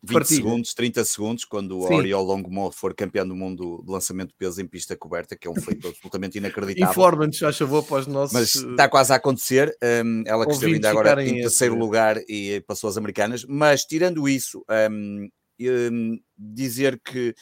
20 0.03 0.13
Partilha. 0.13 0.35
segundos, 0.35 0.73
30 0.73 1.05
segundos, 1.05 1.45
quando 1.45 1.79
o 1.79 1.93
Oriol 1.93 2.23
Longmo 2.25 2.69
for 2.71 2.93
campeão 2.93 3.25
do 3.25 3.33
mundo 3.33 3.81
de 3.85 3.89
lançamento 3.89 4.29
de 4.29 4.35
peso 4.35 4.61
em 4.61 4.67
pista 4.67 4.97
coberta, 4.97 5.33
que 5.33 5.47
é 5.47 5.49
um 5.51 5.55
feito 5.55 5.87
absolutamente 5.87 6.37
inacreditável. 6.39 6.91
Informa-nos, 6.91 7.37
já 7.37 7.51
chavou 7.53 7.81
para 7.81 8.01
os 8.01 8.07
nossos. 8.07 8.33
Mas 8.33 8.53
está 8.55 8.89
quase 8.89 9.13
a 9.13 9.15
acontecer. 9.15 9.73
Um, 9.81 10.23
ela 10.27 10.45
que 10.45 10.51
esteve 10.51 10.73
ainda 10.73 10.89
agora 10.89 11.25
em 11.25 11.35
terceiro 11.35 11.75
lugar 11.75 12.17
e 12.27 12.61
passou 12.67 12.89
as 12.89 12.97
americanas. 12.97 13.45
Mas 13.45 13.85
tirando 13.85 14.27
isso, 14.27 14.65
um, 14.91 15.29
um, 15.61 16.19
dizer 16.37 16.99
que. 16.99 17.33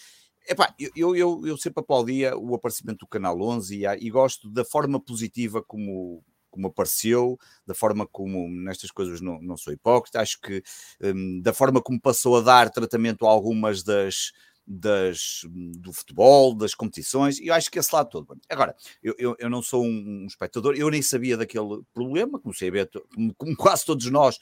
Epá, 0.48 0.74
eu, 0.96 1.16
eu, 1.16 1.42
eu 1.46 1.58
sempre 1.58 1.82
aplaudia 1.82 2.38
o 2.38 2.54
aparecimento 2.54 3.00
do 3.00 3.08
Canal 3.08 3.40
11 3.42 3.76
e, 3.76 3.86
e 4.06 4.10
gosto 4.10 4.52
da 4.52 4.66
forma 4.66 5.00
positiva 5.00 5.64
como, 5.64 6.24
como 6.52 6.68
apareceu, 6.68 7.40
da 7.66 7.74
forma 7.74 8.06
como 8.06 8.48
nestas 8.50 8.92
coisas 8.92 9.22
não, 9.22 9.42
não 9.42 9.58
sou 9.58 9.74
hipócrita, 9.74 10.22
acho 10.22 10.40
que 10.40 10.62
um, 11.02 11.42
da 11.42 11.54
forma 11.54 11.82
como 11.82 12.00
passou 12.00 12.38
a 12.38 12.42
dar 12.42 12.70
tratamento 12.70 13.26
a 13.26 13.30
algumas 13.30 13.82
das, 13.82 14.32
das, 14.68 15.42
do 15.78 15.92
futebol, 15.92 16.54
das 16.56 16.76
competições, 16.76 17.40
e 17.40 17.48
eu 17.48 17.54
acho 17.54 17.72
que 17.72 17.80
esse 17.80 17.94
lado 17.94 18.10
todo. 18.10 18.38
Agora, 18.50 18.76
eu, 19.02 19.16
eu, 19.18 19.36
eu 19.40 19.50
não 19.50 19.62
sou 19.62 19.84
um, 19.84 20.24
um, 20.24 20.26
espectador, 20.28 20.76
eu 20.76 20.90
nem 20.90 21.02
sabia 21.02 21.38
daquele 21.38 21.82
problema, 21.94 22.40
comecei 22.40 22.70
a 22.70 22.72
ver, 22.72 22.90
como, 23.14 23.34
como 23.36 23.56
quase 23.56 23.86
todos 23.86 24.06
nós, 24.12 24.40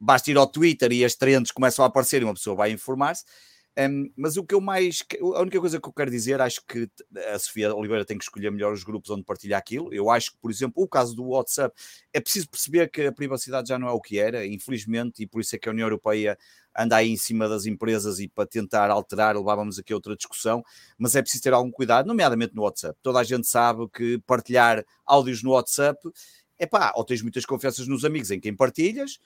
basta 0.00 0.30
ir 0.30 0.36
ao 0.36 0.46
Twitter 0.46 0.92
e 0.92 1.04
as 1.04 1.14
trends 1.14 1.50
começam 1.50 1.84
a 1.84 1.88
aparecer 1.88 2.22
e 2.22 2.24
uma 2.24 2.34
pessoa 2.34 2.56
vai 2.56 2.70
informar-se. 2.70 3.24
Um, 3.78 4.10
mas 4.16 4.36
o 4.36 4.44
que 4.44 4.54
eu 4.54 4.60
mais. 4.60 5.04
A 5.36 5.40
única 5.40 5.60
coisa 5.60 5.80
que 5.80 5.88
eu 5.88 5.92
quero 5.92 6.10
dizer, 6.10 6.40
acho 6.40 6.64
que 6.66 6.90
a 7.32 7.38
Sofia 7.38 7.72
Oliveira 7.72 8.04
tem 8.04 8.18
que 8.18 8.24
escolher 8.24 8.50
melhor 8.50 8.72
os 8.72 8.82
grupos 8.82 9.08
onde 9.10 9.22
partilha 9.22 9.56
aquilo. 9.56 9.94
Eu 9.94 10.10
acho 10.10 10.32
que, 10.32 10.38
por 10.38 10.50
exemplo, 10.50 10.82
o 10.82 10.88
caso 10.88 11.14
do 11.14 11.24
WhatsApp, 11.28 11.72
é 12.12 12.20
preciso 12.20 12.48
perceber 12.48 12.90
que 12.90 13.02
a 13.02 13.12
privacidade 13.12 13.68
já 13.68 13.78
não 13.78 13.86
é 13.86 13.92
o 13.92 14.00
que 14.00 14.18
era, 14.18 14.44
infelizmente, 14.44 15.22
e 15.22 15.26
por 15.28 15.40
isso 15.40 15.54
é 15.54 15.58
que 15.58 15.68
a 15.68 15.72
União 15.72 15.86
Europeia 15.86 16.36
anda 16.76 16.96
aí 16.96 17.10
em 17.10 17.16
cima 17.16 17.48
das 17.48 17.66
empresas 17.66 18.18
e 18.18 18.28
para 18.28 18.46
tentar 18.46 18.90
alterar, 18.90 19.36
levávamos 19.36 19.78
aqui 19.78 19.94
outra 19.94 20.16
discussão, 20.16 20.62
mas 20.96 21.14
é 21.14 21.22
preciso 21.22 21.42
ter 21.42 21.52
algum 21.52 21.70
cuidado, 21.70 22.06
nomeadamente 22.06 22.54
no 22.54 22.62
WhatsApp. 22.62 22.98
Toda 23.00 23.20
a 23.20 23.24
gente 23.24 23.46
sabe 23.46 23.88
que 23.88 24.18
partilhar 24.26 24.84
áudios 25.06 25.42
no 25.42 25.50
WhatsApp 25.50 25.98
é 26.58 26.66
pá, 26.66 26.92
ou 26.96 27.04
tens 27.04 27.22
muitas 27.22 27.44
confianças 27.44 27.86
nos 27.86 28.04
amigos 28.04 28.30
em 28.30 28.40
quem 28.40 28.54
partilhas, 28.54 29.20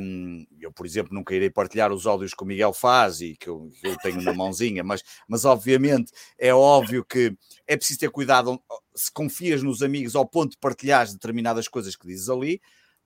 um, 0.00 0.46
eu, 0.58 0.72
por 0.72 0.84
exemplo, 0.84 1.14
nunca 1.14 1.34
irei 1.34 1.48
partilhar 1.48 1.92
os 1.92 2.06
áudios 2.06 2.34
que 2.34 2.42
o 2.42 2.46
Miguel 2.46 2.72
faz 2.72 3.20
e 3.20 3.36
que 3.36 3.48
eu, 3.48 3.70
que 3.80 3.86
eu 3.86 3.96
tenho 3.98 4.20
na 4.22 4.34
mãozinha, 4.34 4.82
mas, 4.82 5.02
mas 5.28 5.44
obviamente 5.44 6.12
é 6.38 6.52
óbvio 6.52 7.04
que 7.04 7.36
é 7.66 7.76
preciso 7.76 8.00
ter 8.00 8.10
cuidado 8.10 8.60
se 8.94 9.10
confias 9.12 9.62
nos 9.62 9.82
amigos 9.82 10.16
ao 10.16 10.26
ponto 10.26 10.52
de 10.52 10.58
partilhar 10.58 11.06
determinadas 11.10 11.68
coisas 11.68 11.96
que 11.96 12.06
dizes 12.06 12.28
ali, 12.28 12.60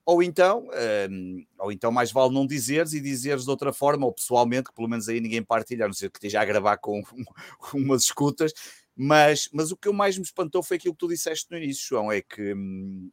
ou 0.05 0.21
então, 0.21 0.67
um, 1.09 1.45
ou 1.59 1.71
então 1.71 1.91
mais 1.91 2.11
vale 2.11 2.33
não 2.33 2.45
dizeres 2.45 2.93
e 2.93 3.01
dizeres 3.01 3.45
de 3.45 3.49
outra 3.49 3.73
forma, 3.73 4.05
ou 4.05 4.13
pessoalmente, 4.13 4.69
que 4.69 4.75
pelo 4.75 4.87
menos 4.87 5.09
aí 5.09 5.19
ninguém 5.19 5.43
partilha, 5.43 5.85
a 5.85 5.87
não 5.87 5.93
ser 5.93 6.11
que 6.11 6.17
esteja 6.17 6.41
a 6.41 6.45
gravar 6.45 6.77
com, 6.77 7.01
com 7.03 7.77
umas 7.77 8.03
escutas. 8.03 8.53
Mas, 8.95 9.49
mas 9.51 9.71
o 9.71 9.77
que 9.77 9.87
eu 9.87 9.93
mais 9.93 10.17
me 10.17 10.23
espantou 10.23 10.63
foi 10.63 10.77
aquilo 10.77 10.93
que 10.93 10.99
tu 10.99 11.07
disseste 11.07 11.49
no 11.51 11.57
início, 11.57 11.85
João, 11.87 12.11
é 12.11 12.21
que 12.21 12.53
hum, 12.53 13.11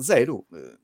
zero 0.00 0.46
eh, 0.54 0.76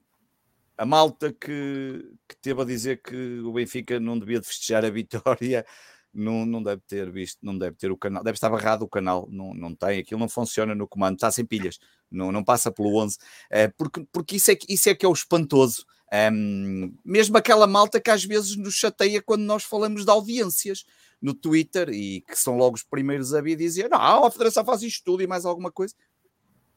a 0.80 0.86
malta 0.86 1.30
que, 1.30 2.10
que 2.26 2.36
teve 2.40 2.62
a 2.62 2.64
dizer 2.64 3.02
que 3.02 3.40
o 3.40 3.52
Benfica 3.52 4.00
não 4.00 4.18
devia 4.18 4.40
de 4.40 4.46
festejar 4.46 4.82
a 4.82 4.88
vitória 4.88 5.66
não, 6.12 6.46
não 6.46 6.62
deve 6.62 6.80
ter 6.88 7.10
visto, 7.10 7.38
não 7.42 7.56
deve 7.56 7.76
ter 7.76 7.92
o 7.92 7.98
canal, 7.98 8.24
deve 8.24 8.36
estar 8.36 8.48
barrado 8.48 8.86
o 8.86 8.88
canal, 8.88 9.28
não, 9.30 9.52
não 9.52 9.74
tem, 9.74 9.98
aquilo 9.98 10.18
não 10.18 10.28
funciona 10.28 10.74
no 10.74 10.88
comando, 10.88 11.16
está 11.16 11.30
sem 11.30 11.44
pilhas, 11.44 11.78
não, 12.10 12.32
não 12.32 12.42
passa 12.42 12.72
pelo 12.72 12.96
11, 12.96 13.18
é, 13.50 13.68
porque, 13.68 14.06
porque 14.10 14.36
isso, 14.36 14.52
é, 14.52 14.58
isso 14.70 14.88
é 14.88 14.94
que 14.94 15.04
é 15.04 15.08
o 15.08 15.12
espantoso. 15.12 15.84
Um, 16.32 16.94
mesmo 17.04 17.36
aquela 17.36 17.66
malta 17.66 18.00
que 18.00 18.10
às 18.10 18.24
vezes 18.24 18.56
nos 18.56 18.74
chateia 18.74 19.20
quando 19.20 19.42
nós 19.42 19.62
falamos 19.62 20.06
de 20.06 20.10
audiências 20.10 20.84
no 21.20 21.34
Twitter 21.34 21.90
e 21.90 22.22
que 22.22 22.36
são 22.36 22.56
logo 22.56 22.74
os 22.74 22.82
primeiros 22.82 23.32
a 23.34 23.40
vir 23.40 23.54
dizer: 23.54 23.88
Não, 23.88 24.24
a 24.24 24.30
Federação 24.30 24.64
faz 24.64 24.82
isto 24.82 25.04
tudo 25.04 25.22
e 25.22 25.26
mais 25.28 25.44
alguma 25.44 25.70
coisa 25.70 25.94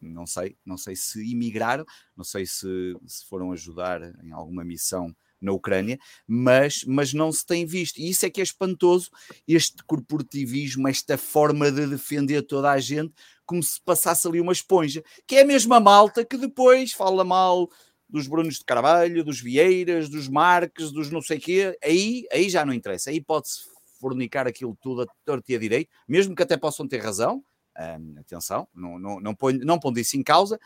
não 0.10 0.26
sei, 0.26 0.58
não 0.66 0.78
sei 0.78 0.96
se 0.96 1.24
imigraram, 1.30 1.86
não 2.16 2.24
sei 2.24 2.46
se, 2.46 2.96
se 3.06 3.26
foram 3.28 3.52
ajudar 3.52 4.02
em 4.24 4.32
alguma 4.32 4.64
missão 4.64 5.16
na 5.44 5.52
Ucrânia, 5.52 6.00
mas, 6.26 6.84
mas 6.88 7.14
não 7.14 7.32
se 7.32 7.46
tem 7.46 7.66
visto. 7.66 8.00
E 8.00 8.10
isso 8.10 8.26
é 8.26 8.30
que 8.30 8.40
é 8.40 8.44
espantoso, 8.44 9.10
este 9.48 9.84
corporativismo, 9.84 10.88
esta 10.88 11.18
forma 11.18 11.72
de 11.72 11.86
defender 11.86 12.42
toda 12.44 12.72
a 12.72 12.80
gente, 12.80 13.14
como 13.46 13.62
se 13.62 13.80
passasse 13.82 14.26
ali 14.28 14.40
uma 14.40 14.54
esponja, 14.54 15.04
que 15.28 15.36
é 15.36 15.42
a 15.42 15.46
mesma 15.46 15.80
malta 15.80 16.26
que 16.26 16.38
depois 16.38 16.94
fala 16.94 17.24
mal 17.26 17.70
dos 18.08 18.28
Brunos 18.28 18.56
de 18.56 18.66
Carvalho, 18.66 19.24
dos 19.24 19.42
Vieiras, 19.42 20.08
dos 20.08 20.28
Marques, 20.28 20.92
dos 20.92 21.10
não 21.10 21.22
sei 21.22 21.40
quê, 21.40 21.78
aí, 21.84 22.26
aí 22.32 22.50
já 22.50 22.66
não 22.66 22.74
interessa, 22.74 23.10
aí 23.10 23.20
pode-se 23.20 23.64
fornicar 24.00 24.48
aquilo 24.48 24.78
tudo 24.82 25.02
a 25.02 25.06
torto 25.26 25.52
e 25.52 25.56
a 25.56 25.60
direito, 25.60 25.90
mesmo 26.08 26.36
que 26.36 26.44
até 26.44 26.56
possam 26.58 26.88
ter 26.88 27.00
razão, 27.00 27.44
um, 27.78 28.20
atenção, 28.20 28.68
não, 28.74 29.00
não, 29.00 29.20
não, 29.20 29.36
põe, 29.36 29.54
não 29.58 29.80
pondo 29.80 30.00
isso 30.00 30.18
em 30.18 30.24
causa, 30.24 30.60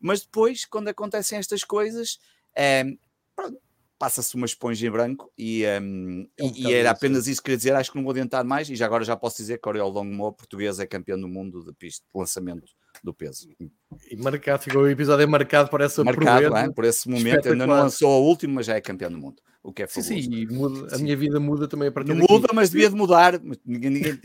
mas 0.00 0.22
depois, 0.22 0.64
quando 0.64 0.88
acontecem 0.88 1.38
estas 1.38 1.64
coisas, 1.64 2.18
um, 2.84 2.96
passa-se 3.98 4.34
uma 4.34 4.46
esponja 4.46 4.84
em 4.84 4.90
branco 4.90 5.32
e, 5.38 5.64
um, 5.80 6.28
é 6.36 6.42
um 6.42 6.52
e 6.56 6.72
era 6.72 6.90
apenas 6.90 7.28
isso 7.28 7.40
que 7.40 7.44
queria 7.44 7.56
dizer. 7.56 7.74
Acho 7.74 7.92
que 7.92 7.96
não 7.96 8.02
vou 8.02 8.10
adiantar 8.10 8.44
mais 8.44 8.68
e 8.68 8.74
já 8.74 8.84
agora 8.84 9.04
já 9.04 9.16
posso 9.16 9.36
dizer 9.36 9.60
que 9.60 9.68
Oriol 9.68 9.90
Longmo, 9.90 10.32
português, 10.32 10.80
é 10.80 10.86
campeão 10.86 11.20
do 11.20 11.28
mundo 11.28 11.64
de 11.64 11.72
pista 11.72 12.04
de 12.12 12.18
lançamento 12.18 12.72
do 13.02 13.14
peso. 13.14 13.48
E 14.10 14.16
marcado, 14.16 14.62
ficou 14.62 14.82
o 14.82 14.88
episódio 14.88 15.22
é 15.22 15.26
marcado 15.26 15.70
por 15.70 15.80
essa 15.80 16.02
marcado, 16.02 16.56
é, 16.56 16.70
por 16.70 16.84
esse 16.84 17.08
momento. 17.08 17.48
Ainda 17.48 17.66
não 17.66 17.74
lançou 17.74 18.12
a 18.12 18.18
última, 18.18 18.54
mas 18.54 18.66
já 18.66 18.74
é 18.74 18.80
campeão 18.80 19.10
do 19.10 19.18
mundo. 19.18 19.42
O 19.62 19.72
que 19.72 19.84
é 19.84 19.86
fabuloso. 19.86 20.22
Sim, 20.22 20.22
sim, 20.22 20.46
muda, 20.46 20.96
a 20.96 20.98
minha 20.98 21.16
vida 21.16 21.38
muda 21.38 21.68
também 21.68 21.88
a 21.88 21.92
partir 21.92 22.14
Não 22.14 22.26
muda, 22.28 22.48
mas 22.52 22.70
devia 22.70 22.90
de 22.90 22.96
mudar. 22.96 23.40
Ninguém, 23.64 23.90
ninguém 23.90 24.18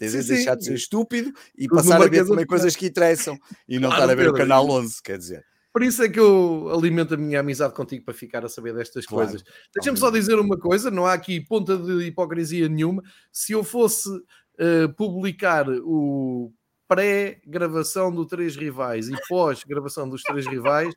devia 0.00 0.22
deixar 0.22 0.54
de 0.54 0.64
ser 0.64 0.74
estúpido 0.74 1.32
e 1.56 1.68
passar 1.68 2.00
a 2.00 2.06
ver 2.06 2.26
também 2.26 2.46
coisas 2.46 2.74
que 2.74 2.86
interessam 2.86 3.38
e 3.68 3.78
não 3.78 3.90
estar 3.90 4.08
a 4.08 4.14
ver 4.14 4.28
o 4.28 4.32
canal 4.32 4.68
11, 4.68 5.02
quer 5.02 5.18
dizer. 5.18 5.44
Por 5.70 5.82
isso 5.82 6.02
é 6.02 6.08
que 6.08 6.18
eu 6.18 6.70
alimento 6.72 7.14
a 7.14 7.16
minha 7.16 7.40
amizade 7.40 7.74
contigo 7.74 8.04
para 8.04 8.14
ficar 8.14 8.44
a 8.44 8.48
saber 8.48 8.74
destas 8.74 9.06
claro, 9.06 9.28
coisas. 9.28 9.46
Deixa-me 9.74 9.98
só 9.98 10.10
dizer 10.10 10.38
uma 10.38 10.58
coisa: 10.58 10.90
não 10.90 11.06
há 11.06 11.12
aqui 11.12 11.40
ponta 11.40 11.76
de 11.76 12.06
hipocrisia 12.06 12.68
nenhuma. 12.68 13.02
Se 13.30 13.52
eu 13.52 13.62
fosse 13.62 14.08
uh, 14.08 14.92
publicar 14.96 15.68
o 15.68 16.52
pré-gravação 16.88 18.10
do 18.10 18.26
Três 18.26 18.56
Rivais 18.56 19.08
e 19.08 19.16
pós-gravação 19.28 20.08
dos 20.08 20.22
Três 20.22 20.46
Rivais, 20.46 20.94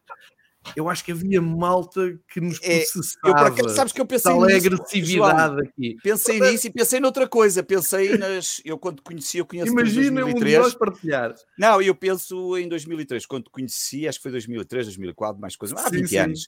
eu 0.75 0.87
acho 0.87 1.03
que 1.03 1.11
havia 1.11 1.41
malta 1.41 2.17
que 2.31 2.39
nos 2.39 2.59
processava. 2.59 3.55
É, 3.57 3.61
eu, 3.61 3.69
sabes 3.69 3.91
que 3.91 3.99
eu 3.99 4.05
pensei 4.05 4.31
tal 4.31 4.45
nisso, 4.45 4.67
agressividade 4.67 5.11
João, 5.11 5.59
aqui. 5.59 5.97
Pensei 6.03 6.37
Mas, 6.37 6.51
nisso 6.51 6.67
e 6.67 6.69
pensei 6.69 6.99
noutra 6.99 7.27
coisa. 7.27 7.63
Pensei 7.63 8.15
nas. 8.15 8.61
Eu 8.63 8.77
quando 8.77 9.01
conheci, 9.01 9.39
eu 9.39 9.45
conheço 9.45 9.71
Imagina 9.71 10.23
um 10.23 10.33
de 10.33 10.57
nós 10.57 10.75
partilhar. 10.75 11.33
Não, 11.57 11.81
eu 11.81 11.95
penso 11.95 12.55
em 12.57 12.69
2003, 12.69 13.25
quando 13.25 13.49
conheci, 13.49 14.07
acho 14.07 14.19
que 14.19 14.23
foi 14.23 14.31
2003, 14.31 14.85
2004, 14.85 15.41
mais 15.41 15.55
coisas, 15.55 15.77
há 15.83 15.89
20 15.89 16.07
sim, 16.07 16.17
anos. 16.17 16.47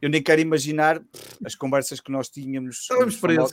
Eu 0.00 0.08
nem 0.08 0.22
quero 0.22 0.40
imaginar 0.40 1.00
as 1.44 1.54
conversas 1.54 2.00
que 2.00 2.10
nós 2.10 2.30
tínhamos. 2.30 2.78
Estávamos 2.80 3.16
presos. 3.16 3.52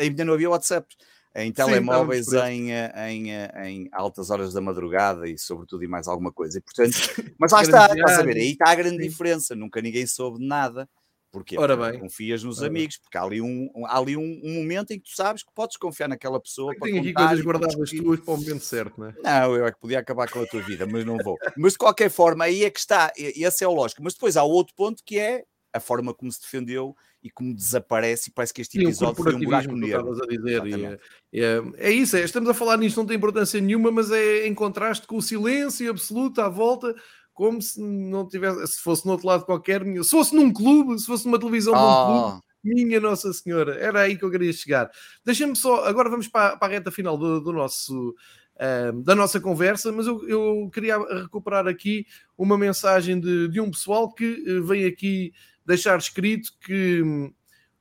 Ainda 0.00 0.24
não 0.24 0.32
havia 0.32 0.48
WhatsApp 0.48 0.88
em 1.36 1.52
telemóveis 1.52 2.26
em, 2.32 2.72
eh, 2.72 2.92
em, 3.10 3.32
eh, 3.32 3.52
em, 3.64 3.88
altas 3.92 4.30
horas 4.30 4.52
da 4.52 4.60
madrugada 4.60 5.28
e 5.28 5.38
sobretudo 5.38 5.84
e 5.84 5.88
mais 5.88 6.08
alguma 6.08 6.32
coisa. 6.32 6.58
E, 6.58 6.62
portanto, 6.64 6.96
mas 7.38 7.52
lá 7.52 7.62
está, 7.62 7.86
estás 7.94 8.18
a 8.18 8.22
ver, 8.22 8.36
aí 8.36 8.52
está 8.52 8.70
a 8.70 8.74
grande 8.74 9.02
Sim. 9.02 9.08
diferença. 9.08 9.54
Nunca 9.54 9.80
ninguém 9.80 10.06
soube 10.06 10.38
de 10.38 10.46
nada 10.46 10.88
Porquê? 11.36 11.58
Ora 11.58 11.76
porque 11.76 11.92
bem. 11.92 12.00
confias 12.00 12.42
nos 12.42 12.58
Ora 12.58 12.70
bem. 12.70 12.78
amigos, 12.80 12.96
porque 12.96 13.18
há 13.18 13.22
ali, 13.22 13.42
um, 13.42 13.70
há 13.86 13.98
ali 13.98 14.16
um, 14.16 14.40
um 14.42 14.54
momento 14.54 14.92
em 14.92 14.98
que 14.98 15.04
tu 15.10 15.14
sabes 15.14 15.42
que 15.42 15.52
podes 15.54 15.76
confiar 15.76 16.08
naquela 16.08 16.40
pessoa. 16.40 16.74
para 16.74 16.88
Tenho 16.88 17.00
aqui 17.02 17.12
coisas 17.12 17.40
guardadas 17.42 17.90
tuas 17.90 18.20
para 18.20 18.34
o 18.34 18.36
momento 18.38 18.64
certo, 18.64 18.98
não 18.98 19.08
é? 19.08 19.14
Não, 19.22 19.54
eu 19.54 19.66
é 19.66 19.72
que 19.72 19.78
podia 19.78 19.98
acabar 19.98 20.30
com 20.30 20.40
a 20.40 20.46
tua 20.46 20.62
vida, 20.62 20.86
mas 20.90 21.04
não 21.04 21.18
vou. 21.18 21.38
Mas 21.54 21.72
de 21.72 21.78
qualquer 21.78 22.10
forma, 22.10 22.44
aí 22.44 22.64
é 22.64 22.70
que 22.70 22.78
está, 22.78 23.12
e- 23.18 23.44
esse 23.44 23.62
é 23.62 23.68
o 23.68 23.74
lógico. 23.74 24.02
Mas 24.02 24.14
depois 24.14 24.36
há 24.36 24.42
outro 24.44 24.74
ponto 24.74 25.02
que 25.04 25.18
é 25.18 25.44
a 25.74 25.80
forma 25.80 26.14
como 26.14 26.32
se 26.32 26.40
defendeu 26.40 26.96
e 27.26 27.30
como 27.30 27.54
desaparece, 27.54 28.30
e 28.30 28.32
parece 28.32 28.54
que 28.54 28.60
este 28.62 28.80
episódio 28.80 29.22
foi 29.22 29.34
um 29.34 29.40
buraco 29.40 29.74
negro. 29.74 30.12
a 30.12 30.26
dizer. 30.26 30.64
e 30.64 30.68
Exatamente. 30.68 31.00
é, 31.32 31.40
é, 31.40 31.62
é 31.76 31.90
isso, 31.90 32.16
é, 32.16 32.22
estamos 32.22 32.48
a 32.48 32.54
falar 32.54 32.76
nisto, 32.76 32.96
não 32.96 33.06
tem 33.06 33.16
importância 33.16 33.60
nenhuma, 33.60 33.90
mas 33.90 34.10
é 34.10 34.46
em 34.46 34.54
contraste 34.54 35.06
com 35.06 35.16
o 35.16 35.22
silêncio 35.22 35.90
absoluto 35.90 36.40
à 36.40 36.48
volta, 36.48 36.94
como 37.34 37.60
se 37.60 37.80
não 37.80 38.26
tivesse, 38.26 38.66
se 38.68 38.80
fosse 38.80 39.04
no 39.04 39.12
outro 39.12 39.26
lado 39.26 39.44
qualquer, 39.44 39.82
se 40.02 40.08
fosse 40.08 40.34
num 40.34 40.52
clube, 40.52 40.98
se 40.98 41.06
fosse 41.06 41.26
numa 41.26 41.38
televisão 41.38 41.74
de 41.74 41.80
um 41.80 42.06
clube, 42.06 42.42
minha 42.62 43.00
Nossa 43.00 43.32
Senhora, 43.32 43.74
era 43.74 44.00
aí 44.00 44.16
que 44.16 44.24
eu 44.24 44.30
queria 44.30 44.52
chegar. 44.52 44.90
Deixa-me 45.24 45.54
só, 45.54 45.84
agora 45.84 46.08
vamos 46.08 46.28
para, 46.28 46.56
para 46.56 46.68
a 46.68 46.70
reta 46.70 46.90
final 46.90 47.16
do, 47.18 47.40
do 47.40 47.52
nosso, 47.52 48.14
ah, 48.58 48.92
da 49.04 49.14
nossa 49.14 49.38
conversa, 49.38 49.92
mas 49.92 50.06
eu, 50.06 50.26
eu 50.28 50.70
queria 50.72 50.96
recuperar 50.98 51.66
aqui 51.66 52.06
uma 52.38 52.56
mensagem 52.56 53.20
de, 53.20 53.48
de 53.48 53.60
um 53.60 53.70
pessoal 53.70 54.12
que 54.12 54.44
eh, 54.46 54.60
vem 54.60 54.86
aqui 54.86 55.32
deixar 55.66 55.98
escrito 55.98 56.50
que, 56.60 57.02
hum, 57.02 57.32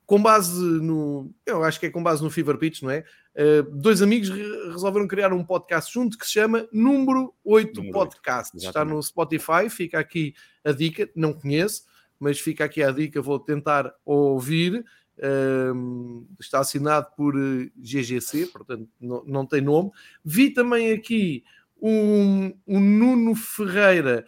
com 0.05 0.21
base 0.21 0.59
no, 0.61 1.31
eu 1.45 1.63
acho 1.63 1.79
que 1.79 1.85
é 1.85 1.89
com 1.89 2.03
base 2.03 2.23
no 2.23 2.29
Fever 2.29 2.57
Pitch, 2.57 2.81
não 2.81 2.91
é? 2.91 3.03
Uh, 3.35 3.63
dois 3.75 4.01
amigos 4.01 4.29
re- 4.29 4.71
resolveram 4.71 5.07
criar 5.07 5.33
um 5.33 5.43
podcast 5.43 5.93
junto 5.93 6.17
que 6.17 6.25
se 6.25 6.33
chama 6.33 6.67
Número 6.71 7.33
8 7.43 7.75
Número 7.77 7.93
Podcast. 7.93 8.55
oito, 8.55 8.65
Está 8.65 8.85
no. 8.85 9.01
Spotify, 9.03 9.69
fica 9.69 9.99
aqui 9.99 10.33
a 10.63 10.71
dica, 10.71 11.09
não 11.15 11.33
conheço, 11.33 11.83
mas 12.19 12.39
fica 12.39 12.63
aqui 12.65 12.81
a 12.81 12.91
dica, 12.91 13.21
vou 13.21 13.39
tentar 13.39 13.93
ouvir. 14.05 14.85
Um, 15.17 16.27
está 16.39 16.59
assinado 16.59 17.07
por 17.15 17.35
eh, 17.37 17.69
GGC, 17.77 18.47
portanto 18.47 18.89
não, 18.99 19.23
não 19.25 19.45
tem 19.45 19.61
nome. 19.61 19.89
Vi 20.23 20.49
também 20.49 20.91
aqui 20.91 21.41
um, 21.81 22.53
um 22.67 22.79
Nuno 22.81 23.33
Ferreira 23.33 24.25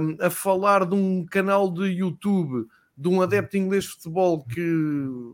um, 0.00 0.24
a 0.24 0.30
falar 0.30 0.86
de 0.86 0.94
um 0.94 1.24
canal 1.26 1.68
de 1.72 1.86
YouTube 1.86 2.68
de 3.02 3.08
um 3.08 3.20
adepto 3.20 3.56
inglês 3.56 3.84
de 3.84 3.90
futebol 3.90 4.44
que 4.44 5.32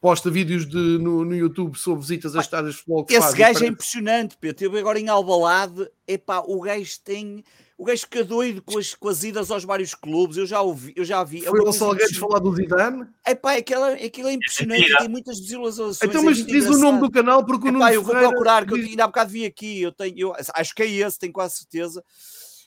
posta 0.00 0.30
vídeos 0.30 0.66
de, 0.68 0.76
no, 0.76 1.24
no 1.24 1.34
YouTube 1.34 1.76
sobre 1.78 2.00
visitas 2.00 2.34
a 2.36 2.40
estádios 2.40 2.74
de 2.74 2.78
futebol. 2.80 3.04
que 3.04 3.14
esse 3.14 3.22
faz 3.22 3.34
gajo 3.34 3.50
é 3.50 3.52
parece- 3.54 3.72
impressionante, 3.72 4.36
Pedro. 4.40 4.64
Eu 4.64 4.76
agora 4.78 4.98
em 4.98 5.08
Albalade, 5.08 5.88
epá, 6.06 6.40
o 6.46 6.60
gajo 6.60 6.92
tem. 7.04 7.44
O 7.78 7.84
gajo 7.84 8.02
fica 8.02 8.22
doido 8.22 8.62
com 8.62 8.78
as, 8.78 8.94
com 8.94 9.08
as 9.08 9.24
idas 9.24 9.50
aos 9.50 9.64
vários 9.64 9.92
clubes. 9.94 10.36
Eu 10.36 10.46
já 10.46 10.60
ouvi, 10.60 10.92
eu 10.94 11.04
já 11.04 11.24
vi. 11.24 11.38
é 11.38 11.48
Foi 11.48 11.58
ao 11.58 11.64
coisa 11.64 11.78
Salgueiros 11.78 12.12
impressionante. 12.16 12.32
falar 12.32 12.38
do 12.38 12.54
Zidane. 12.54 13.06
Epá, 13.26 13.56
aquilo, 13.56 13.84
aquilo 13.84 14.28
é 14.28 14.32
impressionante, 14.34 14.80
mentira. 14.80 14.98
tem 14.98 15.08
muitas 15.08 15.40
visualizações. 15.40 16.02
Então, 16.02 16.20
é 16.20 16.24
mas 16.24 16.38
muito 16.38 16.52
diz 16.52 16.64
o 16.66 16.70
nome 16.70 16.78
engraçado. 16.80 17.00
do 17.00 17.10
canal 17.10 17.44
porque 17.46 17.68
o 17.68 17.76
Epá, 17.76 17.92
eu 17.94 18.02
vou 18.02 18.14
procurar, 18.14 18.64
que 18.66 18.72
eu 18.72 18.76
ainda 18.76 19.02
há 19.04 19.06
bocado 19.08 19.30
vi 19.30 19.44
aqui. 19.44 19.82
Eu 19.82 19.90
tenho, 19.90 20.14
eu 20.16 20.34
acho 20.54 20.74
que 20.74 20.82
é 20.82 20.86
esse, 20.90 21.18
tenho 21.18 21.32
quase 21.32 21.56
certeza. 21.56 22.04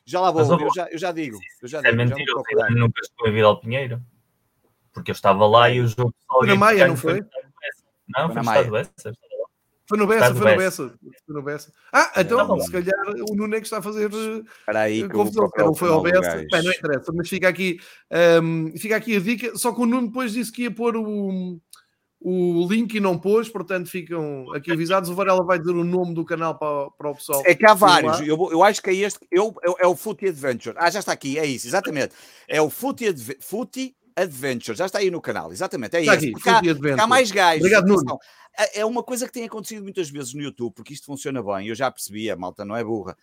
Já 0.06 0.20
lá 0.20 0.32
vou, 0.32 0.41
Mas 0.41 0.49
eu 0.49 0.56
eu, 0.56 0.60
vou- 0.60 0.74
já, 0.76 0.88
eu 0.91 0.98
já 0.98 1.12
digo. 1.14 1.38
Eu 1.62 1.68
já 1.70 1.80
É 1.80 1.82
digo, 1.84 1.94
já 1.94 1.98
mentira, 2.03 2.34
vou 2.34 2.41
o 2.41 2.44
procurar. 2.44 2.68
Zidane 2.68 2.80
nunca 2.82 3.02
estou 3.02 3.28
em 3.28 3.34
Vidal 3.34 3.60
Pinheiro. 3.62 4.02
Porque 4.95 5.11
eu 5.11 5.13
estava 5.13 5.45
lá 5.45 5.69
e 5.69 5.81
o 5.81 5.88
jogo 5.88 6.09
de 6.09 6.15
Foi 6.27 6.47
na 6.47 6.55
Maia, 6.55 6.88
não 6.88 6.97
foi? 6.97 7.22
Não, 8.07 8.27
Foi 8.27 8.34
foi 8.34 8.35
na 8.35 8.41
no. 8.43 8.49
Estado 8.49 8.72
Bessa. 8.72 9.13
Foi 9.88 9.97
no 9.99 10.07
Bessa, 10.07 10.34
foi 10.35 10.51
no 10.51 10.57
Bessa. 10.57 10.93
Foi 11.27 11.35
no 11.35 11.43
Bessa. 11.43 11.72
Ah, 11.93 12.11
então, 12.17 12.47
Não. 12.47 12.59
se 12.59 12.72
calhar 12.72 12.95
o 13.30 13.35
Nuno 13.35 13.53
é 13.55 13.59
que 13.59 13.67
está 13.67 13.77
a 13.77 13.81
fazer 13.84 14.09
eh, 14.11 14.41
Espera 14.59 14.80
aí 14.80 15.07
que 15.07 15.15
eu 15.15 15.26
vou 15.26 15.26
confusão. 15.26 15.51
Não 15.57 15.72
o 15.72 15.76
foi 15.76 15.89
ao 15.89 16.01
Bessa. 16.01 16.38
Bem, 16.51 16.63
não 16.63 16.72
interessa, 16.72 17.11
mas 17.13 17.30
fica 17.30 17.47
aqui, 17.47 17.77
hum, 18.41 18.73
fica 18.77 18.95
aqui 18.95 19.15
a 19.15 19.19
dica. 19.19 19.55
Só 19.57 19.72
que 19.73 19.81
o 19.81 19.85
Nuno 19.85 20.07
depois 20.07 20.31
disse 20.34 20.51
que 20.51 20.63
ia 20.63 20.72
pôr 20.72 20.95
o, 20.97 21.59
o 22.19 22.67
link 22.67 22.95
e 22.95 22.99
não 22.99 23.15
pôs, 23.19 23.47
portanto 23.49 23.88
ficam 23.88 24.51
aqui 24.53 24.72
avisados. 24.72 25.09
O 25.09 25.13
Varela 25.13 25.43
vai 25.43 25.59
dizer 25.59 25.73
o 25.76 25.84
nome 25.84 26.15
do 26.15 26.26
canal 26.26 26.57
para, 26.57 26.89
para 26.91 27.11
o 27.11 27.15
pessoal. 27.15 27.43
É 27.45 27.53
que 27.53 27.65
há 27.67 27.76
vários. 27.76 28.22
Eu, 28.22 28.38
eu 28.51 28.63
acho 28.63 28.81
que 28.81 28.89
é 28.89 28.95
este. 28.95 29.19
Eu, 29.31 29.53
eu- 29.63 29.76
é 29.80 29.85
o 29.85 29.95
Footy 29.95 30.30
Adventure. 30.30 30.76
Ah, 30.80 30.89
já 30.89 30.99
está 30.99 31.11
aqui. 31.11 31.38
É 31.38 31.45
isso, 31.45 31.67
exatamente. 31.67 32.15
É 32.47 32.59
o 32.59 32.72
Footy, 32.72 33.09
Adve- 33.09 33.38
Footy 33.39 33.95
Adventure. 34.15 34.77
Já 34.77 34.85
está 34.85 34.99
aí 34.99 35.11
no 35.11 35.21
canal. 35.21 35.51
Exatamente. 35.51 35.95
É 35.97 36.01
Está 36.01 36.15
esse. 36.15 36.25
aqui, 36.25 36.31
Porque 36.33 36.49
há, 36.49 37.03
há 37.03 37.07
mais 37.07 37.31
gajos. 37.31 37.61
Obrigado, 37.61 37.87
Nuno. 37.87 38.17
É 38.57 38.79
é 38.79 38.85
uma 38.85 39.03
coisa 39.03 39.25
que 39.25 39.33
tem 39.33 39.43
acontecido 39.45 39.83
muitas 39.83 40.09
vezes 40.09 40.33
no 40.33 40.41
YouTube, 40.41 40.73
porque 40.73 40.93
isto 40.93 41.05
funciona 41.05 41.43
bem. 41.43 41.67
Eu 41.67 41.75
já 41.75 41.91
percebi, 41.91 42.29
a 42.31 42.35
malta 42.37 42.63
não 42.63 42.75
é 42.75 42.83
burra. 42.83 43.17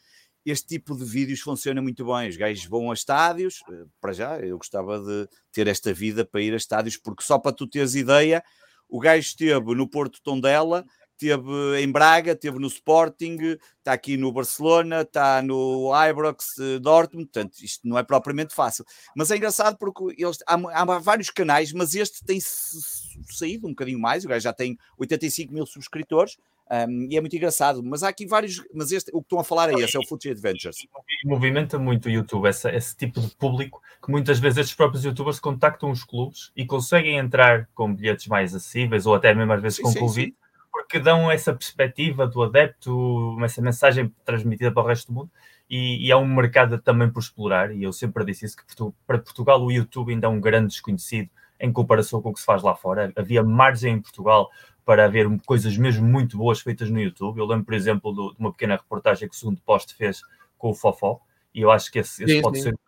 Este 0.45 0.67
tipo 0.67 0.97
de 0.97 1.05
vídeos 1.05 1.41
funciona 1.41 1.81
muito 1.81 2.05
bem. 2.05 2.29
Os 2.29 2.37
gajos 2.37 2.67
vão 2.67 2.91
a 2.91 2.95
estádios. 2.95 3.61
eh, 3.71 3.85
Para 4.01 4.13
já, 4.13 4.39
eu 4.41 4.59
gostava 4.59 4.99
de 5.01 5.29
ter 5.53 5.67
esta 5.69 5.95
vida 5.95 6.25
para 6.25 6.43
ir 6.43 6.53
a 6.53 6.57
estádios, 6.57 6.97
porque 6.97 7.23
só 7.23 7.39
para 7.39 7.53
tu 7.53 7.67
teres 7.67 7.95
ideia, 7.95 8.43
o 8.89 8.99
gajo 8.99 9.21
esteve 9.27 9.75
no 9.75 9.89
Porto 9.89 10.21
Tondela, 10.23 10.85
esteve 11.13 11.81
em 11.81 11.91
Braga, 11.91 12.33
esteve 12.33 12.59
no 12.59 12.67
Sporting, 12.67 13.39
está 13.79 13.93
aqui 13.93 14.17
no 14.17 14.33
Barcelona, 14.33 15.03
está 15.03 15.43
no 15.43 15.91
Ibrox 16.09 16.59
eh, 16.59 16.79
Dortmund, 16.79 17.27
portanto, 17.27 17.55
isto 17.63 17.87
não 17.87 17.99
é 17.99 18.03
propriamente 18.03 18.55
fácil. 18.55 18.85
Mas 19.17 19.31
é 19.31 19.37
engraçado 19.37 19.77
porque 19.79 20.15
eles, 20.19 20.39
há, 20.47 20.55
há 20.55 20.99
vários 20.99 21.31
canais, 21.31 21.73
mas 21.73 21.95
este 21.95 22.25
tem 22.25 22.39
saído 22.41 23.67
um 23.67 23.71
bocadinho 23.71 24.01
mais, 24.01 24.25
o 24.25 24.29
gajo 24.29 24.43
já 24.43 24.53
tem 24.53 24.77
85 24.99 25.53
mil 25.53 25.67
subscritores, 25.67 26.37
um, 26.73 27.07
e 27.11 27.17
é 27.17 27.21
muito 27.21 27.37
engraçado. 27.37 27.83
Mas 27.83 28.03
há 28.03 28.09
aqui 28.09 28.27
vários, 28.27 28.63
mas 28.75 28.93
este, 28.93 29.11
o 29.13 29.21
que 29.21 29.27
estão 29.27 29.39
a 29.39 29.45
falar 29.45 29.71
é 29.71 29.75
esse, 29.75 29.97
é 29.97 30.01
o 30.01 30.07
Footy 30.07 30.31
Adventures. 30.31 30.87
E 31.23 31.29
movimenta 31.29 31.79
muito 31.79 32.07
o 32.07 32.11
YouTube, 32.11 32.49
essa, 32.49 32.75
esse 32.75 32.97
tipo 32.97 33.21
de 33.21 33.29
público 33.37 33.83
que 34.03 34.11
muitas 34.11 34.39
vezes 34.39 34.59
estes 34.59 34.75
próprios 34.75 35.05
youtubers 35.05 35.39
contactam 35.39 35.91
os 35.91 36.03
clubes 36.03 36.51
e 36.57 36.65
conseguem 36.65 37.19
entrar 37.19 37.69
com 37.75 37.95
bilhetes 37.95 38.27
mais 38.27 38.55
acessíveis 38.55 39.05
ou 39.05 39.15
até 39.15 39.35
mesmo 39.35 39.53
às 39.53 39.61
vezes 39.61 39.77
Sim, 39.77 39.83
com 39.83 39.91
sim, 39.91 39.99
convite, 40.01 40.37
porque 40.73 40.99
dão 40.99 41.31
essa 41.31 41.53
perspectiva 41.53 42.27
do 42.27 42.43
adepto, 42.43 43.37
essa 43.45 43.61
mensagem 43.61 44.13
transmitida 44.25 44.73
para 44.73 44.83
o 44.83 44.87
resto 44.87 45.09
do 45.13 45.15
mundo 45.15 45.31
e, 45.69 46.07
e 46.07 46.11
há 46.13 46.17
um 46.17 46.27
mercado 46.27 46.79
também 46.79 47.11
por 47.11 47.21
explorar. 47.21 47.71
E 47.75 47.83
eu 47.83 47.93
sempre 47.93 48.25
disse 48.25 48.47
isso: 48.47 48.57
que 48.57 48.65
Portu- 48.65 48.95
para 49.07 49.19
Portugal 49.19 49.63
o 49.63 49.71
YouTube 49.71 50.13
ainda 50.13 50.27
é 50.27 50.31
um 50.31 50.41
grande 50.41 50.69
desconhecido 50.69 51.29
em 51.61 51.73
comparação 51.73 52.21
com 52.23 52.31
o 52.31 52.33
que 52.35 52.41
se 52.41 52.47
faz 52.47 52.63
lá 52.63 52.75
fora. 52.75 53.13
Havia 53.15 53.43
margem 53.43 53.95
em 53.95 54.01
Portugal 54.01 54.51
para 54.85 55.05
haver 55.05 55.29
coisas 55.47 55.77
mesmo 55.77 56.05
muito 56.07 56.37
boas 56.37 56.61
feitas 56.61 56.91
no 56.91 57.01
YouTube. 57.01 57.39
Eu 57.39 57.47
lembro, 57.47 57.65
por 57.67 57.75
exemplo, 57.75 58.13
do- 58.13 58.33
de 58.33 58.41
uma 58.41 58.51
pequena 58.51 58.75
reportagem 58.77 59.29
que 59.29 59.35
o 59.35 59.39
segundo 59.39 59.61
poste 59.61 59.95
fez 59.95 60.23
com 60.59 60.71
o 60.71 60.75
Fofó, 60.75 61.21
e 61.55 61.61
eu 61.61 61.71
acho 61.71 61.91
que 61.93 61.99
esse, 62.01 62.25
esse 62.25 62.35
Sim, 62.35 62.43
pode 62.43 62.57
sim. 62.59 62.65
ser. 62.65 62.79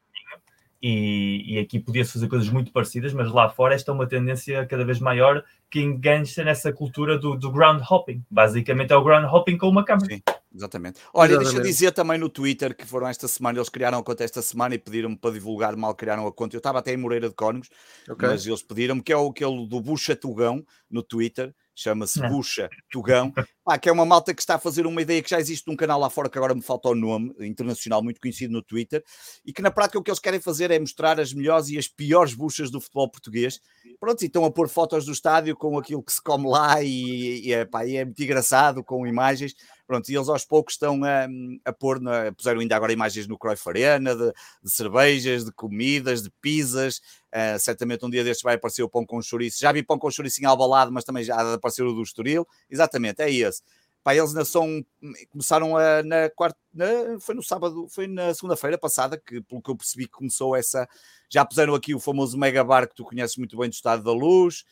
E, 0.86 1.54
e 1.54 1.58
aqui 1.58 1.80
podia-se 1.80 2.12
fazer 2.12 2.28
coisas 2.28 2.46
muito 2.50 2.70
parecidas, 2.70 3.14
mas 3.14 3.32
lá 3.32 3.48
fora 3.48 3.74
esta 3.74 3.90
é 3.90 3.94
uma 3.94 4.06
tendência 4.06 4.66
cada 4.66 4.84
vez 4.84 5.00
maior 5.00 5.42
que 5.70 5.80
engancha 5.80 6.44
nessa 6.44 6.70
cultura 6.74 7.16
do, 7.16 7.36
do 7.36 7.50
ground 7.50 7.82
hopping. 7.90 8.22
Basicamente 8.30 8.92
é 8.92 8.96
o 8.96 9.02
ground 9.02 9.24
hopping 9.24 9.56
com 9.56 9.66
uma 9.66 9.82
câmera. 9.82 10.14
Sim. 10.14 10.22
Exatamente. 10.54 11.00
Olha, 11.14 11.38
deixa 11.38 11.56
eu 11.56 11.62
dizer 11.62 11.90
também 11.92 12.18
no 12.18 12.28
Twitter 12.28 12.76
que 12.76 12.84
foram 12.84 13.08
esta 13.08 13.26
semana, 13.26 13.58
eles 13.58 13.70
criaram 13.70 13.98
a 13.98 14.02
conta 14.04 14.24
esta 14.24 14.42
semana 14.42 14.74
e 14.74 14.78
pediram-me 14.78 15.16
para 15.16 15.30
divulgar, 15.30 15.74
mal 15.74 15.94
criaram 15.94 16.26
a 16.26 16.32
conta. 16.32 16.54
Eu 16.54 16.58
estava 16.58 16.80
até 16.80 16.92
em 16.92 16.98
Moreira 16.98 17.30
de 17.30 17.34
Cónegos, 17.34 17.70
Ok. 18.06 18.28
mas 18.28 18.46
eles 18.46 18.62
pediram-me 18.62 19.02
que 19.02 19.10
é 19.10 19.16
o 19.16 19.30
aquele 19.30 19.66
do 19.66 19.80
Bucha 19.80 20.14
Tugão 20.14 20.62
no 20.90 21.02
Twitter, 21.02 21.54
chama-se 21.74 22.20
Não. 22.20 22.28
Bucha 22.28 22.68
Tugão, 22.90 23.32
Pá, 23.64 23.78
que 23.78 23.88
é 23.88 23.92
uma 23.92 24.04
malta 24.04 24.34
que 24.34 24.42
está 24.42 24.56
a 24.56 24.58
fazer 24.58 24.86
uma 24.86 25.00
ideia 25.00 25.22
que 25.22 25.30
já 25.30 25.40
existe 25.40 25.66
num 25.66 25.74
canal 25.74 25.98
lá 25.98 26.10
fora 26.10 26.28
que 26.28 26.36
agora 26.36 26.54
me 26.54 26.60
falta 26.60 26.90
o 26.90 26.94
nome, 26.94 27.34
internacional, 27.40 28.02
muito 28.02 28.20
conhecido 28.20 28.52
no 28.52 28.62
Twitter, 28.62 29.02
e 29.42 29.54
que 29.54 29.62
na 29.62 29.70
prática 29.70 29.98
o 29.98 30.02
que 30.02 30.10
eles 30.10 30.20
querem 30.20 30.38
fazer 30.38 30.70
é 30.70 30.78
mostrar 30.78 31.18
as 31.18 31.32
melhores 31.32 31.70
e 31.70 31.78
as 31.78 31.88
piores 31.88 32.34
buchas 32.34 32.70
do 32.70 32.78
futebol 32.78 33.10
português. 33.10 33.60
Pronto, 33.98 34.20
e 34.20 34.26
estão 34.26 34.44
a 34.44 34.50
pôr 34.50 34.68
fotos 34.68 35.06
do 35.06 35.12
estádio 35.12 35.56
com 35.56 35.78
aquilo 35.78 36.02
que 36.02 36.12
se 36.12 36.22
come 36.22 36.46
lá 36.46 36.82
e, 36.82 37.46
e, 37.46 37.52
é, 37.54 37.64
pá, 37.64 37.86
e 37.86 37.96
é 37.96 38.04
muito 38.04 38.22
engraçado 38.22 38.84
com 38.84 39.06
imagens. 39.06 39.54
Pronto, 39.86 40.08
e 40.08 40.16
eles 40.16 40.28
aos 40.28 40.44
poucos 40.46 40.74
estão 40.74 41.02
a, 41.04 41.26
a 41.64 41.72
pôr, 41.72 42.00
na, 42.00 42.32
puseram 42.32 42.60
ainda 42.60 42.74
agora 42.74 42.92
imagens 42.92 43.26
no 43.26 43.36
Cruyff 43.38 43.68
Arena, 43.68 44.16
de, 44.16 44.32
de 44.62 44.70
cervejas, 44.70 45.44
de 45.44 45.52
comidas, 45.52 46.22
de 46.22 46.30
pizzas. 46.40 46.98
Uh, 47.32 47.58
certamente 47.58 48.04
um 48.04 48.08
dia 48.10 48.24
destes 48.24 48.42
vai 48.42 48.54
aparecer 48.54 48.82
o 48.82 48.88
pão 48.88 49.04
com 49.04 49.20
chouriço. 49.20 49.60
Já 49.60 49.72
vi 49.72 49.82
pão 49.82 49.98
com 49.98 50.10
chouriço 50.10 50.40
em 50.40 50.46
Albalade, 50.46 50.90
mas 50.90 51.04
também 51.04 51.22
já 51.22 51.54
aparecer 51.54 51.82
o 51.82 51.92
do 51.92 52.02
Estoril. 52.02 52.46
Exatamente, 52.70 53.20
é 53.20 53.30
esse. 53.30 53.62
Pá, 54.02 54.14
eles 54.14 54.30
ainda 54.30 54.44
são, 54.44 54.84
começaram 55.30 55.76
a, 55.78 56.02
na 56.02 56.28
quarta, 56.28 56.58
na- 56.74 57.18
foi 57.20 57.34
no 57.34 57.42
sábado, 57.42 57.86
foi 57.88 58.06
na 58.06 58.34
segunda-feira 58.34 58.76
passada, 58.76 59.16
que 59.18 59.40
pelo 59.40 59.62
que 59.62 59.70
eu 59.70 59.76
percebi 59.76 60.06
começou 60.06 60.54
essa, 60.54 60.86
já 61.30 61.42
puseram 61.42 61.74
aqui 61.74 61.94
o 61.94 61.98
famoso 62.00 62.36
mega 62.36 62.62
bar 62.62 62.86
que 62.86 62.94
tu 62.94 63.02
conheces 63.04 63.36
muito 63.38 63.56
bem 63.56 63.68
do 63.70 63.72
Estado 63.72 64.02
da 64.02 64.12
Luz, 64.12 64.64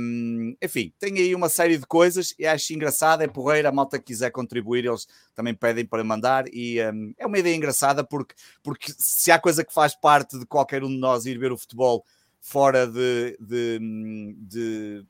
um, 0.00 0.56
enfim, 0.62 0.90
tem 0.98 1.18
aí 1.18 1.34
uma 1.34 1.50
série 1.50 1.76
de 1.76 1.84
coisas 1.86 2.34
e 2.38 2.46
acho 2.46 2.72
engraçado, 2.72 3.22
é 3.22 3.28
porreira, 3.28 3.68
a 3.68 3.72
malta 3.72 3.98
que 3.98 4.06
quiser 4.06 4.30
contribuir, 4.30 4.86
eles 4.86 5.06
também 5.34 5.54
pedem 5.54 5.84
para 5.84 6.02
mandar 6.02 6.46
e 6.50 6.80
um, 6.80 7.12
é 7.18 7.26
uma 7.26 7.38
ideia 7.38 7.54
engraçada 7.54 8.02
porque, 8.02 8.34
porque 8.62 8.90
se 8.96 9.30
há 9.30 9.38
coisa 9.38 9.62
que 9.62 9.74
faz 9.74 9.94
parte 9.94 10.38
de 10.38 10.46
qualquer 10.46 10.82
um 10.82 10.88
de 10.88 10.96
nós 10.96 11.26
ir 11.26 11.38
ver 11.38 11.52
o 11.52 11.58
futebol 11.58 12.04
fora 12.40 12.86
de, 12.86 13.36
de, 13.38 13.78
de 14.38 15.04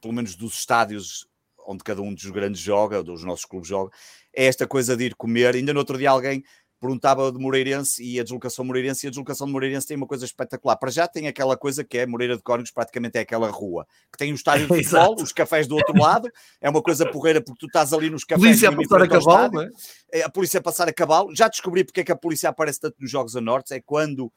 pelo 0.00 0.14
menos 0.14 0.34
dos 0.34 0.54
estádios 0.54 1.28
onde 1.64 1.84
cada 1.84 2.02
um 2.02 2.12
dos 2.12 2.28
grandes 2.30 2.60
joga, 2.60 3.04
dos 3.04 3.22
nossos 3.22 3.44
clubes 3.44 3.68
joga, 3.68 3.92
é 4.34 4.46
esta 4.46 4.66
coisa 4.66 4.96
de 4.96 5.04
ir 5.04 5.14
comer. 5.14 5.54
Ainda 5.54 5.72
no 5.72 5.78
outro 5.78 5.96
dia 5.96 6.10
alguém 6.10 6.42
perguntava 6.80 7.30
de 7.30 7.38
Moreirense 7.38 8.02
e 8.02 8.18
a 8.18 8.22
deslocação 8.22 8.64
Moreirense, 8.64 9.06
e 9.06 9.08
a 9.08 9.10
deslocação 9.10 9.46
de 9.46 9.52
Moreirense 9.52 9.86
tem 9.86 9.96
uma 9.96 10.06
coisa 10.06 10.24
espetacular. 10.24 10.76
Para 10.76 10.90
já 10.90 11.06
tem 11.06 11.28
aquela 11.28 11.56
coisa 11.56 11.84
que 11.84 11.98
é 11.98 12.06
Moreira 12.06 12.36
de 12.36 12.42
Cónigos, 12.42 12.70
praticamente 12.70 13.18
é 13.18 13.20
aquela 13.20 13.50
rua, 13.50 13.86
que 14.10 14.18
tem 14.18 14.32
um 14.32 14.34
estádio 14.34 14.66
de 14.66 14.74
futebol, 14.82 15.14
os 15.22 15.32
cafés 15.32 15.66
do 15.66 15.76
outro 15.76 15.96
lado, 15.96 16.30
é 16.60 16.70
uma 16.70 16.82
coisa 16.82 17.04
porreira 17.04 17.40
porque 17.42 17.60
tu 17.60 17.66
estás 17.66 17.92
ali 17.92 18.08
nos 18.08 18.24
cafés. 18.24 18.42
Polícia 18.42 18.68
a 18.70 18.76
passar 18.76 19.02
a 19.02 19.08
cavalo, 19.08 19.62
é? 20.12 20.22
A 20.22 20.28
polícia 20.30 20.58
a 20.58 20.62
passar 20.62 20.88
a 20.88 20.92
cavalo. 20.92 21.36
Já 21.36 21.48
descobri 21.48 21.84
porque 21.84 22.00
é 22.00 22.04
que 22.04 22.12
a 22.12 22.16
polícia 22.16 22.48
aparece 22.48 22.80
tanto 22.80 22.96
nos 22.98 23.10
Jogos 23.10 23.36
a 23.36 23.40
Norte, 23.40 23.74
é 23.74 23.80
quando 23.80 24.24
um, 24.24 24.30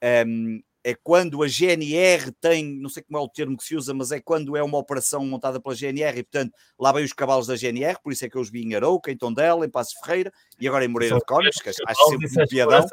ehm, 0.00 0.60
é 0.82 0.94
quando 0.94 1.42
a 1.42 1.48
GNR 1.48 2.32
tem, 2.40 2.64
não 2.80 2.88
sei 2.88 3.02
como 3.02 3.18
é 3.18 3.20
o 3.20 3.28
termo 3.28 3.56
que 3.56 3.64
se 3.64 3.76
usa, 3.76 3.92
mas 3.92 4.10
é 4.12 4.20
quando 4.20 4.56
é 4.56 4.62
uma 4.62 4.78
operação 4.78 5.24
montada 5.26 5.60
pela 5.60 5.74
GNR 5.74 6.18
e, 6.18 6.22
portanto, 6.22 6.52
lá 6.78 6.92
vem 6.92 7.04
os 7.04 7.12
cavalos 7.12 7.46
da 7.46 7.56
GNR, 7.56 7.98
por 8.02 8.12
isso 8.12 8.24
é 8.24 8.28
que 8.28 8.36
eu 8.36 8.40
os 8.40 8.50
vi 8.50 8.62
em 8.62 8.74
Arouca, 8.74 9.10
em 9.10 9.16
Tondela, 9.16 9.66
em 9.66 9.70
Passos 9.70 9.94
Ferreira 10.02 10.32
e 10.58 10.66
agora 10.66 10.84
em 10.84 10.88
Moreira 10.88 11.16
de 11.16 11.24
Cónicos, 11.24 11.60
que 11.60 11.68
acho 11.68 12.08
sempre 12.08 12.42
um 12.42 12.46
piadão. 12.46 12.86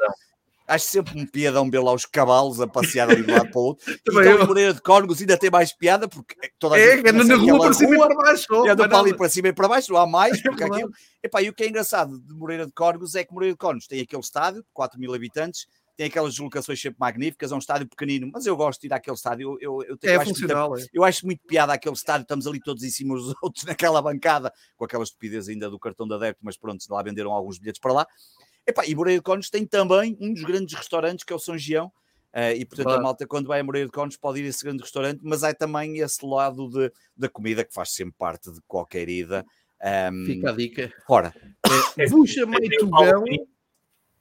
Acho 0.66 0.84
sempre 0.84 1.18
um 1.18 1.24
piadão 1.24 1.70
ver 1.70 1.78
lá 1.78 1.94
os 1.94 2.04
cavalos 2.04 2.60
a 2.60 2.66
passear 2.66 3.08
ali 3.08 3.24
de 3.24 3.32
um 3.32 3.34
lado 3.34 3.50
para 3.50 3.58
o 3.58 3.64
outro. 3.64 3.90
então, 4.06 4.20
eu... 4.20 4.46
Moreira 4.46 4.74
de 4.74 4.82
Cónigos 4.82 5.18
ainda 5.18 5.38
tem 5.38 5.50
mais 5.50 5.72
piada, 5.72 6.06
porque 6.06 6.36
toda 6.58 6.76
a 6.76 6.78
é, 6.78 6.94
gente... 6.96 7.08
É, 7.08 7.12
na 7.12 7.36
rua 7.36 7.58
para 7.58 7.72
cima 7.72 7.94
e 7.94 7.98
para 7.98 8.14
baixo. 8.14 8.66
É, 8.66 8.76
para 8.76 8.98
ali 8.98 9.16
para 9.16 9.28
cima 9.30 9.48
e 9.48 9.52
para 9.54 9.66
baixo, 9.66 9.90
não 9.90 9.98
há 9.98 10.06
mais, 10.06 10.42
porque 10.42 10.64
aquilo... 10.64 10.90
Epá, 11.22 11.40
e 11.40 11.48
o 11.48 11.54
que 11.54 11.64
é 11.64 11.68
engraçado 11.68 12.20
de 12.20 12.34
Moreira 12.34 12.66
de 12.66 12.72
Cónigos 12.72 13.14
é 13.14 13.24
que 13.24 13.32
Moreira 13.32 13.54
de 13.54 13.58
Cónigos 13.58 13.86
tem 13.86 14.02
aquele 14.02 14.20
estádio, 14.20 14.62
4 14.74 15.00
mil 15.00 15.14
habitantes, 15.14 15.66
tem 15.98 16.06
aquelas 16.06 16.34
deslocações 16.34 16.80
sempre 16.80 17.00
magníficas, 17.00 17.50
é 17.50 17.54
um 17.56 17.58
estádio 17.58 17.88
pequenino, 17.88 18.30
mas 18.32 18.46
eu 18.46 18.56
gosto 18.56 18.80
de 18.80 18.86
ir 18.86 18.92
àquele 18.92 19.16
estádio. 19.16 19.58
Eu, 19.60 19.82
eu, 19.82 19.88
eu 19.88 19.96
tenho, 19.96 20.12
é 20.12 20.16
eu 20.16 20.20
funcional, 20.24 20.70
muito, 20.70 20.84
é. 20.84 20.88
eu 20.92 21.02
acho 21.02 21.26
muito 21.26 21.40
piada 21.44 21.72
aquele 21.72 21.96
estádio, 21.96 22.22
estamos 22.22 22.46
ali 22.46 22.60
todos 22.60 22.84
em 22.84 22.88
cima 22.88 23.16
dos 23.16 23.34
outros 23.42 23.64
naquela 23.64 24.00
bancada, 24.00 24.52
com 24.76 24.84
aquela 24.84 25.02
estupidez 25.02 25.48
ainda 25.48 25.68
do 25.68 25.76
cartão 25.76 26.06
da 26.06 26.14
adepto, 26.14 26.38
mas 26.40 26.56
pronto, 26.56 26.80
lá 26.88 27.02
venderam 27.02 27.32
alguns 27.32 27.58
bilhetes 27.58 27.80
para 27.80 27.92
lá. 27.92 28.06
Epá, 28.64 28.86
e 28.86 28.94
Moreira 28.94 29.18
de 29.18 29.24
Cones 29.24 29.50
tem 29.50 29.66
também 29.66 30.16
um 30.20 30.32
dos 30.32 30.44
grandes 30.44 30.72
restaurantes, 30.72 31.24
que 31.24 31.32
é 31.32 31.36
o 31.36 31.40
São 31.40 31.58
Gião, 31.58 31.86
uh, 31.86 32.54
e 32.56 32.64
portanto 32.64 32.86
claro. 32.86 33.00
a 33.00 33.02
malta 33.02 33.26
quando 33.26 33.48
vai 33.48 33.58
a 33.58 33.64
Moreira 33.64 33.88
de 33.88 33.92
Cones 33.92 34.16
pode 34.16 34.38
ir 34.38 34.44
a 34.44 34.48
esse 34.50 34.62
grande 34.62 34.84
restaurante, 34.84 35.18
mas 35.24 35.42
há 35.42 35.52
também 35.52 35.98
esse 35.98 36.24
lado 36.24 36.70
de, 36.70 36.92
da 37.16 37.28
comida 37.28 37.64
que 37.64 37.74
faz 37.74 37.90
sempre 37.90 38.14
parte 38.16 38.52
de 38.52 38.60
qualquer 38.68 39.08
ida. 39.08 39.44
Um, 40.12 40.26
Fica 40.26 40.50
a 40.50 40.52
dica. 40.52 40.92
Fora. 41.08 41.34
É, 41.96 42.08
bucha 42.08 42.46
meio 42.46 42.70
tugão. 42.78 43.24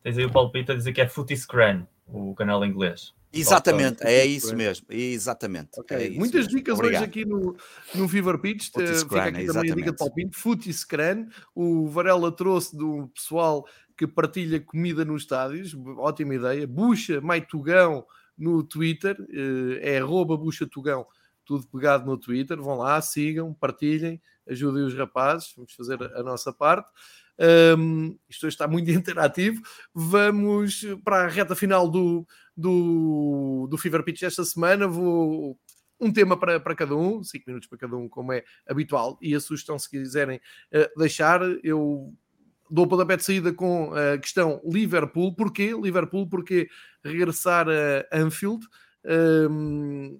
Tens 0.08 0.18
aí 0.20 0.24
o 0.24 0.32
palpite 0.32 0.72
a 0.72 0.74
dizer 0.74 0.94
que 0.94 1.02
é 1.02 1.10
Footy 1.10 1.36
Scran 1.36 1.86
o 2.08 2.34
canal 2.34 2.64
inglês. 2.64 3.14
Exatamente, 3.34 4.08
é 4.08 4.26
isso 4.26 4.56
mesmo, 4.56 4.88
exatamente. 4.90 5.78
Okay. 5.78 5.98
É 5.98 6.08
isso 6.08 6.18
Muitas 6.18 6.46
mesmo. 6.46 6.58
dicas 6.58 6.76
Obrigado. 6.76 7.02
hoje 7.02 7.10
aqui 7.10 7.26
no, 7.26 7.58
no 7.94 8.08
Fever 8.08 8.40
Pitch. 8.40 8.70
Uh, 8.70 8.88
fica 9.00 9.24
aqui 9.24 9.46
também 9.46 9.72
a 9.72 9.76
dica 9.76 9.92
de 9.92 9.98
palpite, 9.98 10.32
Footy 10.34 10.72
Scran. 10.72 11.28
O 11.54 11.90
Varela 11.90 12.32
trouxe 12.32 12.78
do 12.78 13.10
pessoal 13.14 13.68
que 13.98 14.08
partilha 14.08 14.62
comida 14.62 15.04
nos 15.04 15.24
estádios, 15.24 15.76
ótima 15.98 16.36
ideia. 16.36 16.66
Bucha 16.66 17.20
Maitugão 17.20 18.06
no 18.38 18.64
Twitter, 18.64 19.20
uh, 19.20 19.78
é 19.82 19.98
arroba 19.98 20.38
Bucha 20.38 20.66
Tugão, 20.66 21.06
tudo 21.44 21.68
pegado 21.68 22.06
no 22.06 22.18
Twitter. 22.18 22.56
Vão 22.56 22.78
lá, 22.78 23.02
sigam, 23.02 23.54
partilhem, 23.54 24.22
ajudem 24.48 24.84
os 24.84 24.96
rapazes, 24.96 25.52
vamos 25.54 25.74
fazer 25.74 26.02
a 26.02 26.24
nossa 26.24 26.54
parte. 26.54 26.90
Um, 27.40 28.18
isto 28.30 28.48
está 28.48 28.68
muito 28.68 28.90
interativo. 28.92 29.62
Vamos 29.94 30.86
para 31.04 31.26
a 31.26 31.28
reta 31.28 31.56
final 31.56 31.90
do, 31.90 32.26
do, 32.56 33.68
do 33.70 33.78
Fever 33.78 34.04
Pitch 34.04 34.24
esta 34.24 34.44
semana. 34.44 34.88
Vou 34.88 35.58
um 36.00 36.12
tema 36.12 36.38
para, 36.38 36.60
para 36.60 36.76
cada 36.76 36.96
um, 36.96 37.24
5 37.24 37.44
minutos 37.48 37.68
para 37.68 37.80
cada 37.80 37.96
um, 37.96 38.08
como 38.08 38.32
é 38.32 38.44
habitual. 38.68 39.18
E 39.22 39.34
a 39.34 39.40
sugestão, 39.40 39.80
se 39.80 39.90
quiserem 39.90 40.38
uh, 40.38 41.00
deixar, 41.00 41.42
eu 41.64 42.14
dou 42.70 42.86
o 42.86 42.88
pontapé 42.88 43.18
de 43.18 43.24
saída 43.24 43.54
com 43.54 43.92
a 43.94 44.18
questão 44.18 44.62
Liverpool. 44.66 45.36
Porquê 45.36 45.74
Liverpool? 45.74 46.28
Porque 46.28 46.70
regressar 47.04 47.68
a 47.70 48.18
Anfield. 48.18 48.66
Um, 49.50 50.20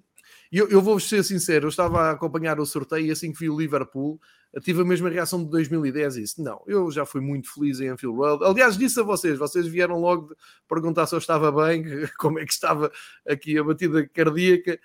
eu, 0.50 0.68
eu 0.68 0.80
vou 0.80 0.98
ser 0.98 1.22
sincero, 1.22 1.66
eu 1.66 1.68
estava 1.68 2.02
a 2.02 2.10
acompanhar 2.12 2.58
o 2.58 2.66
sorteio 2.66 3.06
e 3.06 3.10
assim 3.10 3.32
que 3.32 3.38
vi 3.38 3.50
o 3.50 3.58
Liverpool, 3.58 4.18
tive 4.62 4.80
a 4.80 4.84
mesma 4.84 5.10
reação 5.10 5.44
de 5.44 5.50
2010 5.50 6.16
e 6.16 6.20
disse, 6.22 6.42
não, 6.42 6.62
eu 6.66 6.90
já 6.90 7.04
fui 7.04 7.20
muito 7.20 7.52
feliz 7.52 7.80
em 7.80 7.88
Anfield 7.88 8.16
Road. 8.16 8.44
Aliás, 8.44 8.78
disse 8.78 8.98
a 8.98 9.02
vocês, 9.02 9.38
vocês 9.38 9.66
vieram 9.66 10.00
logo 10.00 10.34
perguntar 10.66 11.06
se 11.06 11.14
eu 11.14 11.18
estava 11.18 11.52
bem, 11.52 11.84
como 12.18 12.38
é 12.38 12.46
que 12.46 12.52
estava 12.52 12.90
aqui 13.26 13.58
a 13.58 13.64
batida 13.64 14.08
cardíaca. 14.08 14.78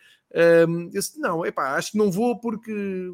Um, 0.67 0.85
eu 0.85 0.89
disse, 0.89 1.19
não, 1.19 1.45
epá, 1.45 1.75
acho 1.75 1.91
que 1.91 1.97
não 1.97 2.11
vou 2.11 2.39
porque 2.39 3.13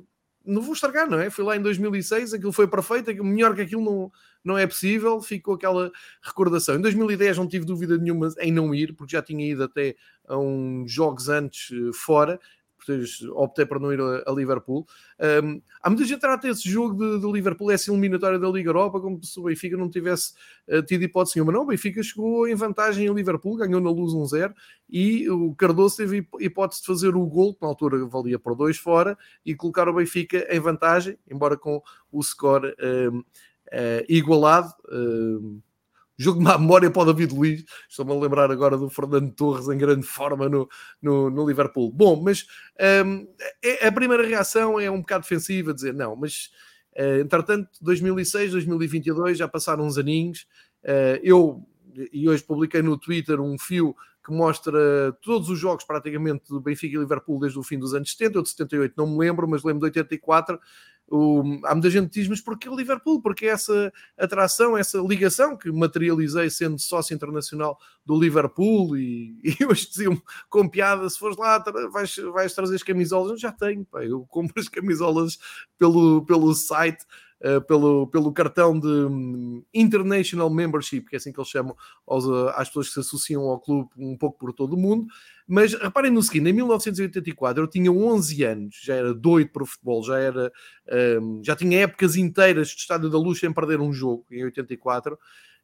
não 0.50 0.62
vou 0.62 0.74
estragar, 0.74 1.10
não 1.10 1.20
é? 1.20 1.30
Fui 1.30 1.44
lá 1.44 1.56
em 1.56 1.62
2006, 1.62 2.34
aquilo 2.34 2.52
foi 2.52 2.68
perfeito, 2.68 3.24
melhor 3.24 3.56
que 3.56 3.62
aquilo 3.62 3.84
não, 3.84 4.12
não 4.44 4.58
é 4.58 4.66
possível, 4.66 5.22
ficou 5.22 5.56
aquela 5.56 5.92
recordação. 6.22 6.76
Em 6.76 6.82
2010 6.82 7.38
não 7.38 7.48
tive 7.48 7.66
dúvida 7.66 7.98
nenhuma 7.98 8.34
em 8.40 8.52
não 8.52 8.74
ir, 8.74 8.94
porque 8.94 9.14
já 9.14 9.22
tinha 9.22 9.46
ido 9.46 9.64
até 9.64 9.96
a 10.28 10.38
uns 10.38 10.92
jogos 10.92 11.30
antes 11.30 11.72
eh, 11.72 11.94
fora, 12.86 13.22
optei 13.34 13.66
por 13.66 13.80
não 13.80 13.92
ir 13.94 14.00
a, 14.02 14.32
Liverpool. 14.32 14.88
Um, 15.44 15.62
há 15.82 15.90
muita 15.90 16.06
gente 16.06 16.20
trata 16.20 16.48
esse 16.48 16.68
jogo 16.70 16.96
de, 16.96 17.20
de, 17.20 17.32
Liverpool, 17.32 17.72
essa 17.72 17.92
eliminatória 17.92 18.40
da 18.40 18.48
Liga 18.50 18.70
Europa, 18.70 19.00
como 19.00 19.24
se 19.24 19.40
o 19.40 19.44
Benfica 19.44 19.78
não 19.78 19.90
tivesse 19.90 20.34
uh, 20.68 20.82
tido 20.84 21.04
hipótese 21.04 21.38
nenhuma. 21.38 21.52
Não, 21.52 21.64
o 21.64 21.66
Benfica 21.66 22.02
chegou 22.02 22.48
em 22.48 22.56
vantagem 22.56 23.08
em 23.08 23.14
Liverpool, 23.14 23.58
ganhou 23.58 23.82
na 23.82 23.90
luz 23.90 24.14
1-0 24.14 24.54
e 24.90 25.30
o 25.30 25.54
Cardoso 25.56 25.98
teve 25.98 26.28
hipótese 26.40 26.82
de 26.82 26.88
fazer 26.88 27.16
o 27.16 27.26
gol, 27.26 27.54
que 27.54 27.62
na 27.62 27.68
altura 27.68 28.06
valia 28.06 28.40
por 28.40 28.56
dois 28.56 28.78
fora, 28.78 29.18
e 29.46 29.56
colocar 29.56 29.88
o 29.88 29.94
Benfica 29.94 30.48
em 30.50 30.60
vantagem, 30.60 31.18
embora 31.30 31.58
com 31.58 31.82
o 32.12 32.24
score 32.24 32.68
uh, 32.70 33.26
igualado. 34.08 34.74
Uh, 34.86 35.62
jogo 36.20 36.40
de 36.40 36.44
má 36.44 36.58
memória 36.58 36.92
para 36.92 37.02
o 37.02 37.06
David 37.06 37.34
Luiz. 37.34 37.64
Estou-me 37.90 38.12
a 38.12 38.16
lembrar 38.16 38.52
agora 38.52 38.78
do 38.78 38.90
Fernando 38.90 39.32
Torres 39.32 39.70
em 39.70 39.78
grande 39.78 40.06
forma 40.06 40.50
no, 40.50 40.68
no, 41.02 41.30
no 41.30 41.48
Liverpool. 41.48 41.90
Bom, 41.92 42.22
mas 42.22 42.46
um, 43.06 43.26
é, 43.64 43.88
a 43.88 43.92
primeira 43.92 44.28
reação 44.28 44.78
é 44.78 44.92
um 44.92 45.00
bocado 45.00 45.24
defensiva, 45.24 45.74
dizer 45.74 45.94
não, 45.94 46.16
mas 46.18 46.50
uh, 46.98 47.22
entretanto, 47.22 47.70
2006, 47.82 48.52
2022 48.52 49.38
já 49.38 49.48
passaram 49.48 49.86
uns 49.86 49.98
aninhos. 49.98 50.46
Uh, 50.84 51.20
eu, 51.24 51.66
e 52.12 52.28
hoje 52.28 52.44
publiquei 52.44 52.82
no 52.82 52.98
Twitter 52.98 53.40
um 53.40 53.58
fio 53.58 53.96
que 54.26 54.34
mostra 54.34 55.18
todos 55.22 55.50
os 55.50 55.58
jogos 55.58 55.86
praticamente 55.86 56.44
do 56.50 56.60
Benfica 56.60 56.96
e 56.96 57.00
Liverpool 57.00 57.40
desde 57.40 57.58
o 57.58 57.64
fim 57.64 57.80
dos 57.80 57.94
anos 57.94 58.12
70, 58.12 58.38
ou 58.38 58.44
de 58.44 58.50
78 58.50 58.94
não 58.98 59.08
me 59.08 59.18
lembro, 59.18 59.48
mas 59.48 59.64
lembro 59.64 59.80
de 59.80 59.86
84, 59.86 60.60
o, 61.12 61.60
há 61.66 61.74
muita 61.74 61.90
gente 61.90 62.10
que 62.10 62.20
diz, 62.20 62.28
mas 62.28 62.42
porquê 62.42 62.70
o 62.70 62.76
Liverpool? 62.76 63.22
Porque 63.22 63.48
essa 63.48 63.92
atração, 64.18 64.78
essa 64.78 65.00
ligação 65.00 65.58
que 65.58 65.72
materializei 65.72 66.50
sendo 66.50 66.80
sócio 66.80 67.14
internacional 67.14 67.80
do 68.06 68.20
Liverpool 68.20 68.96
e, 68.98 69.40
e 69.60 69.66
hoje 69.66 69.90
diziam 69.90 70.22
com 70.50 70.68
piada, 70.68 71.10
se 71.10 71.18
fores 71.18 71.38
lá 71.38 71.64
vais, 71.92 72.16
vais 72.34 72.54
trazer 72.54 72.76
as 72.76 72.84
camisolas, 72.84 73.32
eu 73.32 73.38
já 73.38 73.52
tenho, 73.52 73.86
pá, 73.86 74.04
eu 74.04 74.26
compro 74.28 74.60
as 74.60 74.68
camisolas 74.68 75.38
pelo, 75.78 76.26
pelo 76.26 76.54
site 76.54 77.06
uh, 77.42 77.62
pelo, 77.62 78.08
pelo 78.08 78.32
cartão 78.34 78.80
de 78.80 78.88
um, 78.88 79.64
International 79.74 80.50
Membership, 80.50 81.02
que 81.02 81.16
é 81.16 81.18
assim 81.18 81.32
que 81.32 81.40
eles 81.40 81.50
chamam 81.50 81.76
aos, 82.08 82.26
uh, 82.26 82.50
às 82.56 82.68
pessoas 82.68 82.88
que 82.88 82.94
se 82.94 83.00
associam 83.00 83.44
ao 83.44 83.60
clube 83.60 83.90
um 83.98 84.18
pouco 84.18 84.38
por 84.38 84.54
todo 84.54 84.74
o 84.74 84.78
mundo. 84.78 85.08
Mas 85.48 85.74
reparem 85.74 86.12
no 86.12 86.22
seguinte: 86.22 86.50
em 86.50 86.54
1984 86.54 87.64
eu 87.64 87.68
tinha 87.68 87.92
11 87.92 88.44
anos, 88.44 88.80
já 88.84 88.96
era 88.96 89.14
doido 89.14 89.52
para 89.52 89.64
o 89.64 89.66
futebol, 89.66 90.04
já, 90.04 90.20
era, 90.20 90.52
um, 91.22 91.42
já 91.44 91.56
tinha 91.56 91.82
épocas 91.82 92.16
inteiras 92.16 92.70
de 92.70 92.82
Estádio 92.82 93.10
da 93.10 93.18
Luz 93.18 93.40
sem 93.40 93.52
perder 93.52 93.82
um 93.82 93.92
jogo, 93.92 94.26
em 94.32 94.44
84. 94.44 95.16
Uh, 95.16 95.18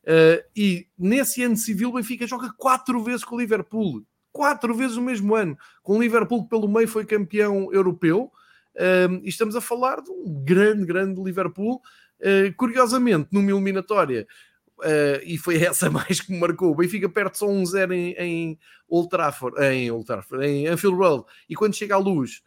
eh, 0.07 0.45
e 0.55 0.87
nesse 0.97 1.43
ano 1.43 1.57
civil, 1.57 1.89
o 1.89 1.93
Benfica 1.93 2.27
joga 2.27 2.53
quatro 2.57 3.03
vezes 3.03 3.23
com 3.23 3.35
o 3.35 3.39
Liverpool, 3.39 4.03
quatro 4.31 4.73
vezes 4.75 4.97
no 4.97 5.03
mesmo 5.03 5.33
ano, 5.33 5.57
com 5.81 5.97
o 5.97 6.01
Liverpool 6.01 6.43
que 6.43 6.49
pelo 6.49 6.67
meio 6.67 6.87
foi 6.87 7.05
campeão 7.05 7.71
europeu, 7.71 8.31
um, 8.75 9.21
e 9.23 9.29
estamos 9.29 9.55
a 9.55 9.61
falar 9.61 10.01
de 10.01 10.11
um 10.11 10.43
grande, 10.43 10.85
grande 10.85 11.21
Liverpool. 11.21 11.81
Uh, 12.19 12.53
curiosamente, 12.55 13.27
numa 13.31 13.51
eliminatória, 13.51 14.25
uh, 14.79 15.21
e 15.23 15.37
foi 15.37 15.57
essa 15.63 15.89
mais 15.89 16.21
que 16.21 16.31
me 16.31 16.39
marcou, 16.39 16.71
o 16.71 16.75
Benfica 16.75 17.09
perde 17.09 17.37
só 17.37 17.47
um 17.47 17.65
zero 17.65 17.93
em, 17.93 18.13
em 18.17 18.59
Old 18.87 19.09
Trafford, 19.09 19.61
em 19.61 19.91
Old 19.91 20.05
Trafford, 20.05 20.45
em 20.45 20.67
Anfield 20.67 20.97
Road, 20.97 21.25
e 21.49 21.55
quando 21.55 21.75
chega 21.75 21.95
à 21.95 21.97
luz, 21.97 22.41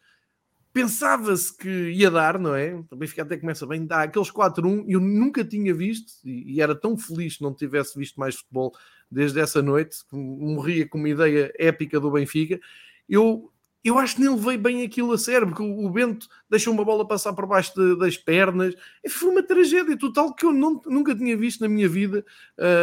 pensava-se 0.73 1.55
que 1.57 1.69
ia 1.69 2.11
dar, 2.11 2.39
não 2.39 2.55
é? 2.55 2.75
O 2.91 2.97
Benfica 2.97 3.23
até 3.23 3.37
começa 3.37 3.67
bem, 3.67 3.85
dá 3.85 4.03
aqueles 4.05 4.31
4-1, 4.31 4.87
eu 4.89 5.01
nunca 5.01 5.45
tinha 5.45 5.75
visto, 5.75 6.13
e, 6.25 6.55
e 6.55 6.63
era 6.63 6.75
tão 6.75 6.97
feliz 6.97 7.37
que 7.37 7.43
não 7.43 7.55
tivesse 7.55 7.99
visto 7.99 8.19
mais 8.19 8.37
futebol 8.37 8.73
desde 9.11 9.41
essa 9.41 9.61
noite, 9.63 9.99
morria 10.13 10.89
com 10.89 10.99
uma 10.99 11.09
ideia 11.09 11.53
épica 11.59 11.99
do 11.99 12.11
Benfica. 12.11 12.61
Eu 13.09 13.51
eu 13.85 13.99
acho 13.99 14.17
que 14.17 14.21
nem 14.21 14.31
levei 14.31 14.57
bem 14.57 14.85
aquilo 14.85 15.13
a 15.13 15.19
sério, 15.19 15.47
porque 15.47 15.63
o 15.63 15.89
Bento 15.89 16.27
deixou 16.51 16.75
uma 16.75 16.85
bola 16.85 17.07
passar 17.07 17.33
por 17.33 17.47
baixo 17.47 17.73
de, 17.75 17.97
das 17.99 18.17
pernas. 18.17 18.75
Foi 19.09 19.31
uma 19.31 19.43
tragédia 19.43 19.97
total 19.97 20.35
que 20.35 20.45
eu 20.45 20.53
não, 20.53 20.81
nunca 20.87 21.15
tinha 21.15 21.37
visto 21.37 21.61
na 21.61 21.69
minha 21.69 21.89
vida 21.89 22.25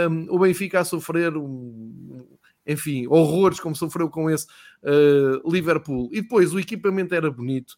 um, 0.10 0.34
o 0.34 0.40
Benfica 0.40 0.80
a 0.80 0.86
sofrer, 0.86 1.36
um, 1.36 2.26
enfim, 2.66 3.08
horrores 3.08 3.60
como 3.60 3.76
sofreu 3.76 4.10
com 4.10 4.30
esse 4.30 4.48
uh, 4.84 5.52
Liverpool. 5.52 6.10
E 6.12 6.22
depois 6.22 6.54
o 6.54 6.60
equipamento 6.60 7.14
era 7.14 7.30
bonito. 7.30 7.76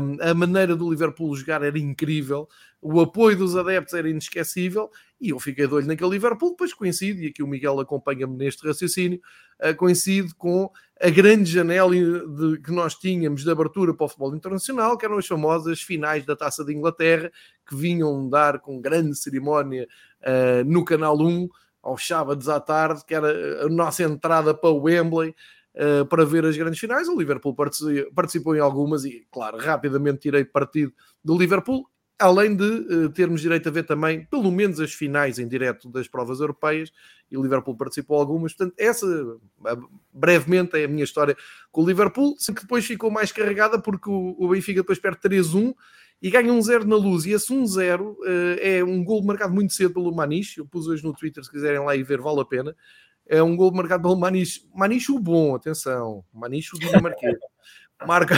Um, 0.00 0.16
a 0.22 0.32
maneira 0.34 0.76
do 0.76 0.88
Liverpool 0.88 1.34
jogar 1.34 1.62
era 1.62 1.78
incrível. 1.78 2.48
O 2.80 3.00
apoio 3.00 3.36
dos 3.36 3.56
adeptos 3.56 3.94
era 3.94 4.08
inesquecível 4.08 4.90
e 5.20 5.30
eu 5.30 5.40
fiquei 5.40 5.66
de 5.66 5.74
olho 5.74 5.86
naquele 5.86 6.10
Liverpool, 6.10 6.50
depois 6.50 6.72
coincide, 6.72 7.24
e 7.24 7.26
aqui 7.28 7.42
o 7.42 7.46
Miguel 7.46 7.80
acompanha-me 7.80 8.36
neste 8.36 8.64
raciocínio, 8.66 9.20
uh, 9.60 9.74
coincide 9.74 10.32
com 10.36 10.70
a 11.00 11.10
grande 11.10 11.50
janela 11.50 11.90
de, 11.90 12.60
que 12.62 12.70
nós 12.70 12.94
tínhamos 12.94 13.42
de 13.42 13.50
abertura 13.50 13.92
para 13.92 14.06
o 14.06 14.08
futebol 14.08 14.34
internacional, 14.34 14.96
que 14.96 15.04
eram 15.04 15.18
as 15.18 15.26
famosas 15.26 15.82
finais 15.82 16.24
da 16.24 16.36
Taça 16.36 16.64
de 16.64 16.72
Inglaterra, 16.72 17.32
que 17.68 17.74
vinham 17.74 18.28
dar 18.28 18.60
com 18.60 18.80
grande 18.80 19.16
cerimónia 19.16 19.88
uh, 20.22 20.64
no 20.64 20.84
Canal 20.84 21.18
1, 21.18 21.48
aos 21.82 22.06
sábados 22.06 22.48
à 22.48 22.60
tarde, 22.60 23.04
que 23.04 23.14
era 23.14 23.64
a 23.64 23.68
nossa 23.68 24.04
entrada 24.04 24.54
para 24.54 24.70
o 24.70 24.82
Wembley, 24.82 25.34
Uh, 25.74 26.04
para 26.06 26.24
ver 26.24 26.44
as 26.44 26.56
grandes 26.56 26.80
finais. 26.80 27.06
O 27.08 27.16
Liverpool 27.16 27.54
participou 28.12 28.56
em 28.56 28.58
algumas 28.58 29.04
e, 29.04 29.24
claro, 29.30 29.58
rapidamente 29.58 30.18
tirei 30.18 30.44
partido 30.44 30.92
do 31.22 31.38
Liverpool 31.38 31.86
além 32.18 32.56
de 32.56 32.64
uh, 32.64 33.08
termos 33.10 33.40
direito 33.40 33.68
a 33.68 33.72
ver 33.72 33.84
também, 33.84 34.24
pelo 34.24 34.50
menos, 34.50 34.80
as 34.80 34.92
finais 34.92 35.38
em 35.38 35.46
direto 35.46 35.88
das 35.88 36.08
provas 36.08 36.40
europeias, 36.40 36.90
e 37.30 37.36
o 37.36 37.42
Liverpool 37.42 37.76
participou 37.76 38.18
algumas, 38.18 38.52
portanto, 38.52 38.74
essa 38.76 39.06
brevemente 40.12 40.76
é 40.76 40.84
a 40.84 40.88
minha 40.88 41.04
história 41.04 41.36
com 41.70 41.82
o 41.82 41.86
Liverpool, 41.86 42.34
que 42.36 42.62
depois 42.62 42.84
ficou 42.84 43.10
mais 43.10 43.30
carregada 43.30 43.78
porque 43.80 44.10
o, 44.10 44.34
o 44.38 44.48
Benfica 44.48 44.80
depois 44.80 44.98
perde 44.98 45.20
3-1 45.20 45.74
e 46.20 46.30
ganha 46.30 46.52
1-0 46.52 46.84
na 46.84 46.96
luz, 46.96 47.24
e 47.24 47.30
esse 47.30 47.52
1-0 47.52 48.00
uh, 48.00 48.16
eh, 48.26 48.78
é 48.78 48.84
um 48.84 49.04
gol 49.04 49.22
marcado 49.22 49.54
muito 49.54 49.72
cedo 49.72 49.94
pelo 49.94 50.12
Maniche, 50.12 50.58
eu 50.58 50.66
pus 50.66 50.88
hoje 50.88 51.04
no 51.04 51.12
Twitter, 51.12 51.44
se 51.44 51.50
quiserem 51.50 51.78
lá 51.84 51.94
e 51.94 52.02
ver, 52.02 52.20
vale 52.20 52.40
a 52.40 52.44
pena, 52.44 52.74
é 53.24 53.40
um 53.40 53.54
gol 53.54 53.72
marcado 53.72 54.02
pelo 54.02 54.16
Maniche, 54.16 54.66
Maniche 54.74 55.12
o 55.12 55.20
bom, 55.20 55.54
atenção, 55.54 56.24
Maniche 56.34 56.74
o 56.74 56.78
dinamarquês, 56.80 57.38
marca 58.04 58.34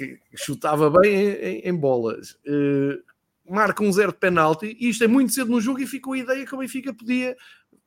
que 0.00 0.18
chutava 0.34 0.90
bem 0.90 1.14
em, 1.14 1.60
em, 1.68 1.74
bolas, 1.74 2.32
uh, 2.46 3.02
marca 3.48 3.82
um 3.82 3.92
zero 3.92 4.12
de 4.12 4.18
penalti, 4.18 4.76
e 4.80 4.88
isto 4.88 5.04
é 5.04 5.06
muito 5.06 5.32
cedo 5.32 5.50
no 5.50 5.60
jogo, 5.60 5.80
e 5.80 5.86
ficou 5.86 6.14
a 6.14 6.18
ideia 6.18 6.46
que 6.46 6.54
o 6.54 6.58
Benfica 6.58 6.94
podia 6.94 7.36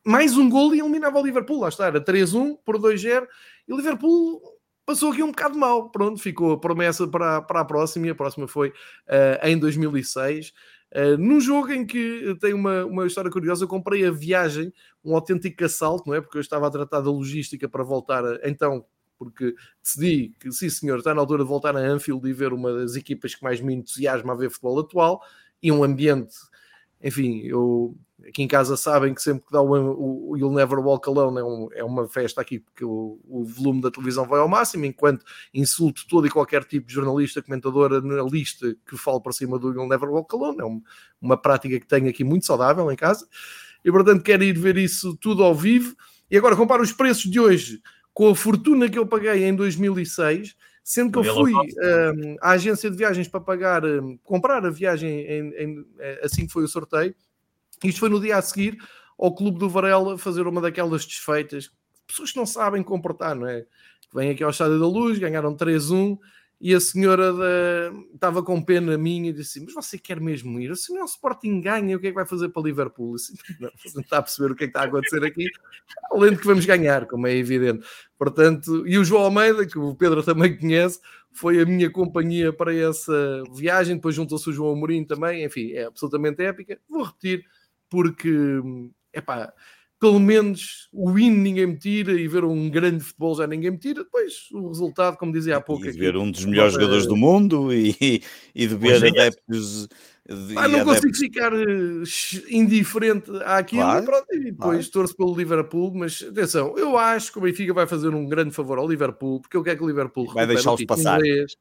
mais 0.05 0.37
um 0.37 0.49
gol 0.49 0.75
e 0.75 0.79
eliminava 0.79 1.19
o 1.19 1.25
Liverpool. 1.25 1.61
Lá 1.61 1.69
está, 1.69 1.87
era 1.87 2.03
3-1 2.03 2.57
por 2.65 2.77
2-0, 2.77 3.25
e 3.67 3.73
o 3.73 3.77
Liverpool 3.77 4.41
passou 4.85 5.11
aqui 5.11 5.23
um 5.23 5.31
bocado 5.31 5.57
mal. 5.57 5.89
Pronto, 5.89 6.21
ficou 6.21 6.53
a 6.53 6.59
promessa 6.59 7.07
para, 7.07 7.41
para 7.41 7.61
a 7.61 7.65
próxima, 7.65 8.07
e 8.07 8.09
a 8.09 8.15
próxima 8.15 8.47
foi 8.47 8.69
uh, 8.69 9.47
em 9.47 9.57
2006. 9.57 10.53
Uh, 10.95 11.17
num 11.17 11.39
jogo 11.39 11.71
em 11.71 11.85
que 11.85 12.37
tem 12.39 12.53
uma, 12.53 12.85
uma 12.85 13.07
história 13.07 13.31
curiosa, 13.31 13.63
eu 13.63 13.67
comprei 13.67 14.05
a 14.05 14.11
viagem, 14.11 14.71
um 15.03 15.15
autêntico 15.15 15.63
assalto, 15.63 16.07
não 16.07 16.15
é? 16.15 16.21
Porque 16.21 16.37
eu 16.37 16.41
estava 16.41 16.67
a 16.67 16.71
tratar 16.71 17.01
da 17.01 17.09
logística 17.09 17.67
para 17.67 17.83
voltar, 17.83 18.23
então 18.43 18.85
porque 19.23 19.55
decidi 19.81 20.33
que, 20.39 20.51
sim 20.51 20.69
senhor, 20.69 20.97
está 20.97 21.13
na 21.13 21.21
altura 21.21 21.43
de 21.43 21.49
voltar 21.49 21.75
a 21.75 21.79
Anfield 21.79 22.27
e 22.27 22.33
ver 22.33 22.53
uma 22.53 22.73
das 22.73 22.95
equipas 22.95 23.35
que 23.35 23.43
mais 23.43 23.61
me 23.61 23.73
entusiasma 23.73 24.33
a 24.33 24.35
ver 24.35 24.49
futebol 24.49 24.79
atual 24.79 25.21
e 25.61 25.71
um 25.71 25.83
ambiente, 25.83 26.35
enfim, 27.01 27.41
eu 27.43 27.95
aqui 28.27 28.41
em 28.41 28.47
casa 28.47 28.77
sabem 28.77 29.13
que 29.13 29.21
sempre 29.21 29.45
que 29.45 29.51
dá 29.51 29.61
o, 29.61 30.31
o, 30.31 30.37
You'll 30.37 30.53
Never 30.53 30.79
Walk 30.79 31.07
Alone 31.09 31.39
é, 31.39 31.43
um, 31.43 31.69
é 31.73 31.83
uma 31.83 32.07
festa 32.07 32.41
aqui 32.41 32.59
porque 32.59 32.83
o, 32.83 33.19
o, 33.25 33.43
volume 33.43 33.81
da 33.81 33.91
televisão 33.91 34.25
vai 34.25 34.39
ao 34.39 34.47
máximo, 34.47 34.85
enquanto 34.85 35.25
insulto 35.53 36.05
todo 36.07 36.25
e 36.25 36.29
qualquer 36.29 36.63
tipo 36.63 36.87
de 36.87 36.93
jornalista, 36.93 37.41
comentadora 37.41 38.01
na 38.01 38.23
lista 38.23 38.75
que 38.87 38.97
fala 38.97 39.21
para 39.21 39.33
cima 39.33 39.59
do 39.59 39.73
You'll 39.73 39.89
Never 39.89 40.09
Walk 40.09 40.33
Alone, 40.33 40.61
é 40.61 40.65
um, 40.65 40.81
uma 41.21 41.37
prática 41.37 41.79
que 41.79 41.87
tenho 41.87 42.09
aqui 42.09 42.23
muito 42.23 42.45
saudável 42.45 42.89
em 42.91 42.95
casa, 42.95 43.27
e 43.83 43.91
portanto 43.91 44.23
quero 44.23 44.43
ir 44.43 44.57
ver 44.57 44.77
isso 44.77 45.17
tudo 45.17 45.43
ao 45.43 45.53
vivo, 45.53 45.95
e 46.31 46.37
agora 46.37 46.55
comparo 46.55 46.81
os 46.81 46.93
preços 46.93 47.29
de 47.29 47.39
hoje 47.39 47.81
com 48.13 48.29
a 48.29 48.35
fortuna 48.35 48.89
que 48.89 48.97
eu 48.97 49.07
paguei 49.07 49.43
em 49.45 49.55
2006, 49.55 50.55
sendo 50.83 51.11
que 51.11 51.27
eu 51.27 51.33
fui 51.33 51.53
um, 51.53 52.35
à 52.41 52.51
agência 52.51 52.91
de 52.91 52.97
viagens 52.97 53.27
para 53.27 53.39
pagar, 53.39 53.85
um, 53.85 54.17
comprar 54.23 54.65
a 54.65 54.69
viagem 54.69 55.09
em, 55.09 55.49
em, 55.55 55.85
eh, 55.99 56.21
assim 56.23 56.45
que 56.45 56.53
foi 56.53 56.63
o 56.63 56.67
sorteio. 56.67 57.15
Isto 57.83 57.99
foi 57.99 58.09
no 58.09 58.19
dia 58.19 58.37
a 58.37 58.41
seguir 58.41 58.77
ao 59.17 59.33
Clube 59.33 59.57
do 59.57 59.69
Varela 59.69 60.17
fazer 60.17 60.45
uma 60.45 60.61
daquelas 60.61 61.05
desfeitas. 61.05 61.71
Pessoas 62.05 62.31
que 62.31 62.37
não 62.37 62.45
sabem 62.45 62.83
comportar, 62.83 63.35
não 63.35 63.47
é? 63.47 63.65
Vêm 64.13 64.29
aqui 64.29 64.43
ao 64.43 64.51
Estádio 64.51 64.79
da 64.79 64.87
Luz, 64.87 65.17
ganharam 65.17 65.55
3-1 65.55 66.17
e 66.65 66.73
a 66.73 66.79
senhora 66.79 67.33
da... 67.33 67.91
estava 68.13 68.41
com 68.41 68.63
pena 68.63 68.97
minha 68.97 69.31
e 69.31 69.33
disse: 69.33 69.59
Mas 69.59 69.73
você 69.73 69.99
quer 69.99 70.21
mesmo 70.21 70.61
ir? 70.61 70.73
Se 70.77 70.93
não 70.93 71.01
o 71.01 71.05
Sporting 71.05 71.59
ganha, 71.59 71.97
o 71.97 71.99
que 71.99 72.07
é 72.07 72.09
que 72.11 72.15
vai 72.15 72.25
fazer 72.25 72.47
para 72.47 72.63
Liverpool? 72.63 73.15
Assim, 73.15 73.33
não, 73.59 73.69
não 73.95 74.01
está 74.01 74.19
a 74.19 74.21
perceber 74.21 74.53
o 74.53 74.55
que 74.55 74.63
é 74.63 74.67
que 74.67 74.69
está 74.69 74.83
a 74.83 74.85
acontecer 74.85 75.25
aqui, 75.25 75.45
além 76.09 76.31
de 76.31 76.37
que 76.37 76.45
vamos 76.45 76.65
ganhar, 76.65 77.05
como 77.05 77.27
é 77.27 77.35
evidente. 77.35 77.85
Portanto, 78.17 78.87
e 78.87 78.97
o 78.97 79.03
João 79.03 79.23
Almeida, 79.23 79.65
que 79.67 79.77
o 79.77 79.93
Pedro 79.93 80.23
também 80.23 80.57
conhece, 80.57 81.01
foi 81.33 81.59
a 81.59 81.65
minha 81.65 81.89
companhia 81.91 82.53
para 82.53 82.73
essa 82.73 83.43
viagem. 83.53 83.97
Depois 83.97 84.15
juntou-se 84.15 84.49
o 84.49 84.53
João 84.53 84.71
Amorim 84.71 85.03
também. 85.03 85.43
Enfim, 85.43 85.73
é 85.73 85.83
absolutamente 85.83 86.41
épica. 86.41 86.79
Vou 86.87 87.03
repetir, 87.03 87.43
porque, 87.89 88.61
é 89.11 89.19
pá 89.19 89.51
pelo 90.03 90.19
menos 90.19 90.89
o 90.91 91.13
win 91.13 91.29
ninguém 91.29 91.65
me 91.65 91.77
tira 91.77 92.11
e 92.11 92.27
ver 92.27 92.43
um 92.43 92.69
grande 92.69 93.01
futebol 93.01 93.37
já 93.37 93.47
ninguém 93.47 93.71
me 93.71 93.77
tira. 93.77 94.03
Depois 94.03 94.49
o 94.51 94.67
resultado, 94.67 95.15
como 95.15 95.31
dizia 95.31 95.55
há 95.55 95.61
pouco. 95.61 95.85
E 95.85 95.89
aqui, 95.89 95.97
ver 95.97 96.17
um 96.17 96.29
dos 96.29 96.43
melhores 96.43 96.73
jogadores 96.73 97.07
do 97.07 97.15
mundo 97.15 97.73
e, 97.73 98.21
e 98.53 98.67
de 98.67 98.75
ver 98.75 99.01
é. 99.01 99.07
adeptos. 99.07 99.87
De, 100.27 100.57
ah, 100.57 100.67
não 100.67 100.81
adeptos... 100.81 100.95
consigo 100.95 101.15
ficar 101.15 101.53
eh, 101.53 102.03
indiferente 102.49 103.31
àquilo 103.45 103.83
claro, 103.83 104.03
e, 104.03 104.05
pronto, 104.05 104.25
e 104.33 104.39
depois 104.39 104.87
claro. 104.87 104.91
torço 104.91 105.15
pelo 105.15 105.37
Liverpool, 105.37 105.93
mas 105.95 106.21
atenção, 106.21 106.77
eu 106.77 106.97
acho 106.97 107.31
que 107.31 107.37
o 107.37 107.41
Benfica 107.41 107.73
vai 107.73 107.87
fazer 107.87 108.09
um 108.09 108.27
grande 108.27 108.51
favor 108.51 108.79
ao 108.79 108.87
Liverpool, 108.87 109.39
porque 109.39 109.55
eu 109.55 109.63
quero 109.63 109.77
que 109.77 109.83
o 109.85 109.87
Liverpool 109.87 110.33
vai 110.33 110.45
deixá-los 110.45 110.83
passar. 110.83 111.19
Inglês, 111.19 111.55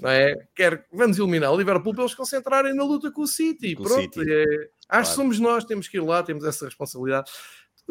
não 0.00 0.10
é? 0.10 0.34
Quer, 0.56 0.86
vamos 0.92 1.18
eliminar 1.18 1.52
o 1.52 1.56
Liverpool 1.56 1.94
para 1.94 2.02
eles 2.02 2.16
concentrarem 2.16 2.74
na 2.74 2.82
luta 2.82 3.12
com 3.12 3.22
o 3.22 3.26
City. 3.28 3.76
Com 3.76 3.84
pronto, 3.84 4.18
City. 4.18 4.28
É, 4.28 4.42
acho 4.42 4.68
claro. 4.88 5.06
que 5.06 5.14
somos 5.14 5.38
nós, 5.38 5.64
temos 5.64 5.86
que 5.86 5.98
ir 5.98 6.00
lá, 6.00 6.20
temos 6.24 6.44
essa 6.44 6.64
responsabilidade 6.64 7.30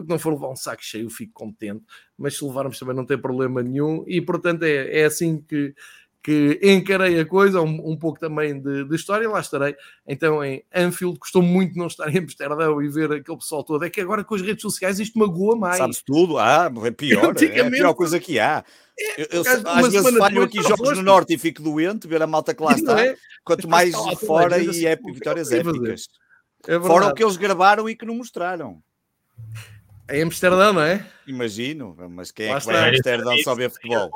que 0.03 0.09
não 0.09 0.19
for 0.19 0.34
levar 0.34 0.49
um 0.49 0.55
saco 0.55 0.84
cheio, 0.84 1.09
fico 1.09 1.34
contente, 1.34 1.84
mas 2.17 2.38
se 2.38 2.43
levarmos 2.43 2.77
também 2.80 2.95
não 2.95 3.05
tem 3.05 3.17
problema 3.17 3.61
nenhum, 3.61 4.03
e 4.07 4.21
portanto 4.21 4.63
é, 4.63 5.01
é 5.01 5.05
assim 5.05 5.41
que, 5.41 5.73
que 6.21 6.59
encarei 6.61 7.19
a 7.19 7.26
coisa, 7.26 7.61
um, 7.61 7.91
um 7.91 7.97
pouco 7.97 8.19
também 8.19 8.59
de, 8.59 8.84
de, 8.84 8.95
história, 8.95 9.30
lá 9.30 9.39
estarei. 9.39 9.76
Então 10.05 10.43
em 10.43 10.63
Anfield, 10.73 11.17
gostou 11.17 11.41
muito 11.41 11.77
não 11.77 11.88
estar 11.88 12.09
em 12.13 12.19
Amsterdão 12.19 12.81
e 12.81 12.89
ver 12.89 13.11
aquele 13.11 13.38
pessoal 13.38 13.63
todo. 13.63 13.84
É 13.85 13.89
que 13.89 14.01
agora 14.01 14.23
com 14.23 14.35
as 14.35 14.41
redes 14.41 14.61
sociais 14.61 14.99
isto 14.99 15.17
magoa 15.17 15.55
mais. 15.55 15.77
Sabes 15.77 16.01
tudo? 16.01 16.38
Ah, 16.38 16.71
é 16.84 16.91
pior, 16.91 17.34
é 17.41 17.61
a 17.61 17.69
pior 17.69 17.93
coisa 17.93 18.19
que 18.19 18.39
há. 18.39 18.63
É, 18.99 19.21
eu, 19.21 19.43
eu, 19.43 19.43
às 19.65 19.91
vezes 19.93 20.17
falho 20.17 20.43
aqui 20.43 20.61
jogos 20.61 20.97
no 20.97 21.03
Norte 21.03 21.34
e 21.34 21.38
fico 21.38 21.61
doente, 21.61 22.05
ver 22.05 22.21
a 22.21 22.27
malta 22.27 22.53
que 22.53 22.61
lá 22.61 22.73
está, 22.73 22.99
é? 23.05 23.15
quanto 23.45 23.67
mais 23.69 23.95
fora 24.19 24.61
e 24.61 24.85
é, 24.85 24.95
vitórias 24.97 25.51
épicas. 25.51 26.07
É 26.67 26.77
fora 26.80 27.07
o 27.07 27.13
que 27.13 27.23
eles 27.23 27.38
gravaram 27.38 27.89
e 27.89 27.95
que 27.95 28.05
não 28.05 28.15
mostraram. 28.15 28.84
Em 30.10 30.23
Amsterdão, 30.23 30.73
não 30.73 30.81
é? 30.81 31.06
Imagino, 31.27 31.95
mas 32.10 32.31
quem 32.31 32.48
é 32.48 32.60
que 32.60 32.65
vai 32.65 32.76
a 32.76 32.90
Amsterdão 32.90 33.38
só 33.44 33.53
ver 33.53 33.69
futebol? 33.69 34.10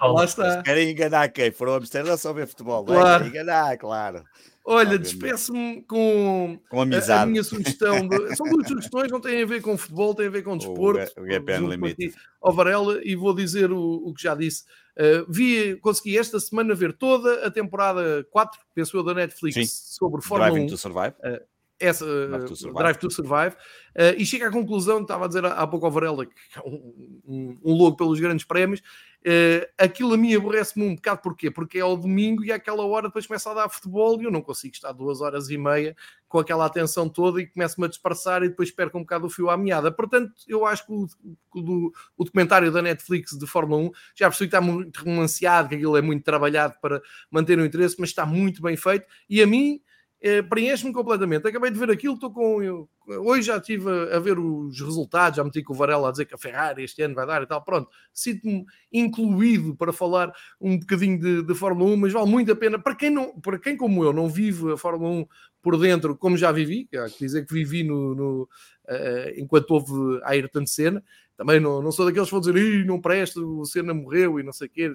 Lá 0.00 0.24
está. 0.24 0.62
querem 0.62 0.90
enganar 0.90 1.28
quem? 1.28 1.50
Foram 1.52 1.74
a 1.74 1.76
Amsterdão 1.76 2.16
só 2.16 2.32
ver 2.32 2.46
futebol. 2.46 2.84
Claro. 2.84 3.24
Querem 3.24 3.28
enganar, 3.28 3.76
claro. 3.78 4.24
Olha, 4.68 4.98
despeço-me 4.98 5.80
com, 5.82 6.58
com 6.68 6.80
amizade. 6.80 7.20
A, 7.20 7.22
a 7.22 7.26
minha 7.26 7.44
sugestão. 7.44 8.08
De... 8.08 8.34
São 8.34 8.48
duas 8.48 8.66
sugestões, 8.66 9.12
não 9.12 9.20
têm 9.20 9.40
a 9.40 9.46
ver 9.46 9.62
com 9.62 9.78
futebol, 9.78 10.12
têm 10.12 10.26
a 10.26 10.30
ver 10.30 10.42
com 10.42 10.58
desporto. 10.58 11.20
O 11.20 11.24
GPN 11.24 11.68
Limite. 11.68 12.12
Ao 12.42 12.52
Varela, 12.52 13.00
e 13.04 13.14
vou 13.14 13.32
dizer 13.32 13.70
o, 13.70 13.78
o 13.78 14.12
que 14.12 14.24
já 14.24 14.34
disse. 14.34 14.64
Uh, 14.96 15.30
vi, 15.30 15.76
consegui 15.76 16.18
esta 16.18 16.40
semana 16.40 16.74
ver 16.74 16.92
toda 16.92 17.46
a 17.46 17.50
temporada 17.50 18.26
4, 18.30 18.60
penso 18.74 18.96
eu, 18.96 19.04
da 19.04 19.14
Netflix, 19.14 19.54
Sim. 19.54 19.66
sobre 19.66 20.20
Fórmula 20.20 20.50
Driving 20.50 20.66
1. 20.66 20.70
To 20.70 20.76
survive. 20.76 21.14
Uh, 21.20 21.40
essa 21.78 22.04
Drive 22.04 22.46
to 22.46 22.56
Survive, 22.56 22.78
Drive 22.78 22.96
to 22.96 23.10
survive 23.10 23.56
uh, 23.96 24.14
e 24.16 24.24
chega 24.24 24.48
à 24.48 24.50
conclusão, 24.50 25.02
estava 25.02 25.24
a 25.24 25.28
dizer 25.28 25.44
há 25.44 25.66
pouco 25.66 25.86
ao 25.86 25.92
Varela, 25.92 26.26
que 26.26 26.32
é 26.56 26.60
um, 26.60 27.20
um, 27.26 27.58
um 27.64 27.74
louco 27.74 27.98
pelos 27.98 28.18
grandes 28.18 28.46
prémios, 28.46 28.80
uh, 28.80 29.66
aquilo 29.76 30.14
a 30.14 30.16
mim 30.16 30.34
aborrece-me 30.34 30.86
um 30.86 30.94
bocado, 30.94 31.20
porquê? 31.22 31.50
Porque 31.50 31.78
é 31.78 31.82
ao 31.82 31.96
domingo 31.96 32.44
e 32.44 32.50
àquela 32.50 32.84
hora 32.84 33.08
depois 33.08 33.26
começa 33.26 33.50
a 33.50 33.54
dar 33.54 33.68
futebol 33.68 34.20
e 34.20 34.24
eu 34.24 34.30
não 34.30 34.40
consigo 34.40 34.74
estar 34.74 34.92
duas 34.92 35.20
horas 35.20 35.50
e 35.50 35.58
meia 35.58 35.94
com 36.28 36.38
aquela 36.38 36.66
atenção 36.66 37.08
toda 37.08 37.40
e 37.40 37.46
começo-me 37.46 37.86
a 37.86 37.88
dispersar 37.88 38.42
e 38.42 38.48
depois 38.48 38.70
perco 38.70 38.98
um 38.98 39.02
bocado 39.02 39.26
o 39.26 39.30
fio 39.30 39.48
à 39.50 39.56
meada. 39.56 39.92
Portanto, 39.92 40.32
eu 40.48 40.66
acho 40.66 40.86
que 40.86 40.92
o, 40.92 41.06
o, 41.54 41.92
o 42.16 42.24
documentário 42.24 42.72
da 42.72 42.82
Netflix 42.82 43.36
de 43.36 43.46
Fórmula 43.46 43.82
1 43.82 43.90
já 44.14 44.28
percebi 44.28 44.50
que 44.50 44.56
está 44.56 44.60
muito 44.60 45.04
romanceado, 45.04 45.68
que 45.68 45.74
aquilo 45.76 45.96
é 45.96 46.02
muito 46.02 46.24
trabalhado 46.24 46.74
para 46.80 47.00
manter 47.30 47.58
o 47.58 47.64
interesse, 47.64 47.96
mas 47.98 48.08
está 48.08 48.26
muito 48.26 48.62
bem 48.62 48.76
feito 48.76 49.06
e 49.28 49.42
a 49.42 49.46
mim 49.46 49.80
é, 50.26 50.42
preenche-me 50.42 50.92
completamente. 50.92 51.46
Acabei 51.46 51.70
de 51.70 51.78
ver 51.78 51.88
aquilo, 51.88 52.14
estou 52.14 52.32
com. 52.32 52.60
Eu, 52.60 52.88
hoje 53.06 53.46
já 53.46 53.58
estive 53.58 53.88
a, 53.88 54.16
a, 54.16 54.18
ver 54.18 54.38
os 54.38 54.80
resultados, 54.80 55.36
já 55.36 55.44
meti 55.44 55.62
com 55.62 55.72
o 55.72 55.76
Varela 55.76 56.08
a 56.08 56.10
dizer 56.10 56.24
que 56.24 56.34
a 56.34 56.38
Ferrari 56.38 56.82
este 56.82 57.00
ano 57.02 57.14
vai 57.14 57.24
dar 57.24 57.42
e 57.42 57.46
tal. 57.46 57.62
Pronto, 57.62 57.88
sinto-me 58.12 58.64
incluído 58.92 59.76
para 59.76 59.92
falar 59.92 60.32
um 60.60 60.76
bocadinho 60.78 61.20
de, 61.20 61.42
de, 61.44 61.54
Fórmula 61.54 61.92
1, 61.92 61.96
mas 61.96 62.12
vale 62.12 62.28
muito 62.28 62.50
a 62.50 62.56
pena 62.56 62.76
para 62.76 62.96
quem, 62.96 63.10
não, 63.10 63.38
para 63.40 63.56
quem, 63.56 63.76
como 63.76 64.02
eu, 64.02 64.12
não 64.12 64.28
vive 64.28 64.72
a 64.72 64.76
Fórmula 64.76 65.10
1 65.10 65.26
por 65.62 65.78
dentro, 65.78 66.16
como 66.16 66.36
já 66.36 66.50
vivi, 66.50 66.88
há 66.96 67.08
que 67.08 67.18
dizer 67.20 67.46
que 67.46 67.54
vivi 67.54 67.84
no, 67.84 68.14
no 68.14 68.42
uh, 68.88 69.38
enquanto 69.38 69.70
houve 69.70 70.20
Ayrton 70.24 70.66
Senna. 70.66 71.04
Também 71.36 71.60
não, 71.60 71.80
não 71.80 71.92
sou 71.92 72.04
daqueles 72.04 72.28
que 72.28 72.32
vão 72.32 72.40
dizer, 72.40 72.84
não 72.84 73.00
presta, 73.00 73.40
o 73.40 73.64
Senna 73.64 73.94
morreu 73.94 74.40
e 74.40 74.42
não 74.42 74.52
sei 74.52 74.66
o 74.66 74.70
quê. 74.70 74.92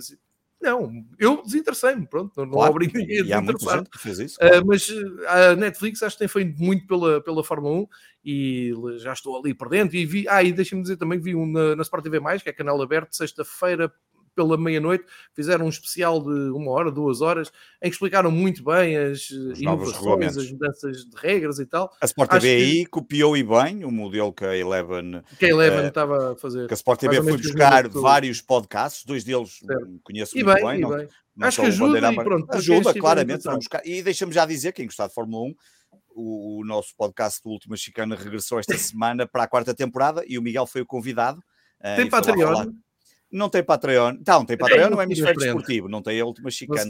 Não, 0.61 1.03
eu 1.17 1.41
desinteressei-me, 1.41 2.05
pronto, 2.05 2.33
não, 2.37 2.51
Claro, 2.51 2.71
obrigo 2.71 2.97
ninguém 2.97 3.17
a 3.17 3.21
E 3.21 3.23
desinteressar. 3.23 3.83
que 3.89 3.97
fez 3.97 4.19
isso. 4.19 4.37
Uh, 4.39 4.65
mas 4.65 4.87
uh, 4.89 5.27
a 5.27 5.55
Netflix 5.55 6.03
acho 6.03 6.15
que 6.15 6.19
tem 6.19 6.27
feito 6.27 6.61
muito 6.61 6.85
pela, 6.85 7.19
pela 7.21 7.43
Fórmula 7.43 7.81
1 7.81 7.87
e 8.23 8.73
já 8.97 9.13
estou 9.13 9.37
ali 9.39 9.53
por 9.53 9.69
dentro. 9.69 9.97
E 9.97 10.05
vi, 10.05 10.27
ah, 10.29 10.43
e 10.43 10.53
deixa-me 10.53 10.83
dizer 10.83 10.97
também 10.97 11.17
que 11.17 11.25
vi 11.25 11.35
um 11.35 11.47
na, 11.47 11.75
na 11.75 11.81
Sport 11.81 12.03
TV, 12.03 12.19
que 12.43 12.49
é 12.49 12.53
canal 12.53 12.79
aberto, 12.79 13.15
sexta-feira 13.15 13.91
pela 14.35 14.57
meia-noite, 14.57 15.03
fizeram 15.35 15.65
um 15.65 15.69
especial 15.69 16.21
de 16.21 16.49
uma 16.51 16.71
hora, 16.71 16.91
duas 16.91 17.21
horas, 17.21 17.51
em 17.81 17.89
que 17.89 17.95
explicaram 17.95 18.31
muito 18.31 18.63
bem 18.63 18.95
as 18.97 19.29
uh, 19.29 19.53
novos 19.61 19.89
inovações, 19.91 20.37
as 20.37 20.51
mudanças 20.51 20.97
de 21.05 21.15
regras 21.17 21.59
e 21.59 21.65
tal. 21.65 21.93
A 22.01 22.05
Sport 22.05 22.31
acho 22.31 22.39
TV 22.41 22.57
que- 22.57 22.63
aí 22.79 22.85
copiou 22.85 23.35
e 23.35 23.43
bem 23.43 23.83
o 23.83 23.91
modelo 23.91 24.31
que 24.33 24.45
a 24.45 24.55
Eleven 24.55 25.21
Que 25.37 25.45
a 25.45 25.49
Eleven 25.49 25.85
Uh, 25.85 25.87
estava 25.87 26.31
a 26.31 26.35
fazer. 26.35 26.67
que 26.67 26.73
a 26.73 26.75
Sport 26.75 26.99
TV 26.99 27.21
foi 27.21 27.37
buscar 27.37 27.87
vários 27.89 28.41
podcasts, 28.41 29.03
dois 29.05 29.23
deles 29.23 29.59
Certo. 29.65 29.99
conheço 30.03 30.35
muito 30.35 30.53
bem, 30.53 30.65
bem, 30.65 30.77
e 30.77 30.81
não, 30.81 30.89
bem. 30.89 31.07
não 31.35 31.47
Acho 31.47 31.61
que 31.61 31.67
ajuda 31.67 32.11
e 32.11 32.15
pronto, 32.15 32.51
Ajuda, 32.55 32.93
claramente, 32.93 33.43
buscar. 33.49 33.81
E 33.85 34.01
deixamos 34.01 34.33
já 34.35 34.45
dizer, 34.45 34.71
quem 34.71 34.85
gostar 34.85 35.07
de 35.07 35.13
Fórmula 35.13 35.47
1, 35.49 35.55
o, 36.13 36.59
o 36.61 36.65
nosso 36.65 36.93
podcast 36.97 37.41
do 37.43 37.49
Última 37.49 37.75
Chicana 37.77 38.15
regressou 38.15 38.59
esta 38.59 38.75
semana 38.77 39.25
para 39.27 39.43
a 39.43 39.47
quarta 39.47 39.73
temporada 39.73 40.23
e 40.27 40.37
o 40.37 40.41
Miguel 40.41 40.65
foi 40.65 40.81
o 40.81 40.85
convidado. 40.85 41.41
eh, 41.81 41.95
Tem 41.95 42.05
lá 42.05 42.11
Patreon? 42.11 42.71
Não 43.31 43.49
tem 43.49 43.63
Patreon. 43.63 44.17
Não, 44.27 44.45
tem 44.45 44.57
Patreon 44.57 44.89
no 44.89 44.95
não 44.97 45.01
hemisfério 45.03 45.35
frente. 45.39 45.45
desportivo, 45.53 45.87
não 45.87 46.01
tem 46.01 46.19
a 46.19 46.25
última 46.25 46.51
chicana. 46.51 46.83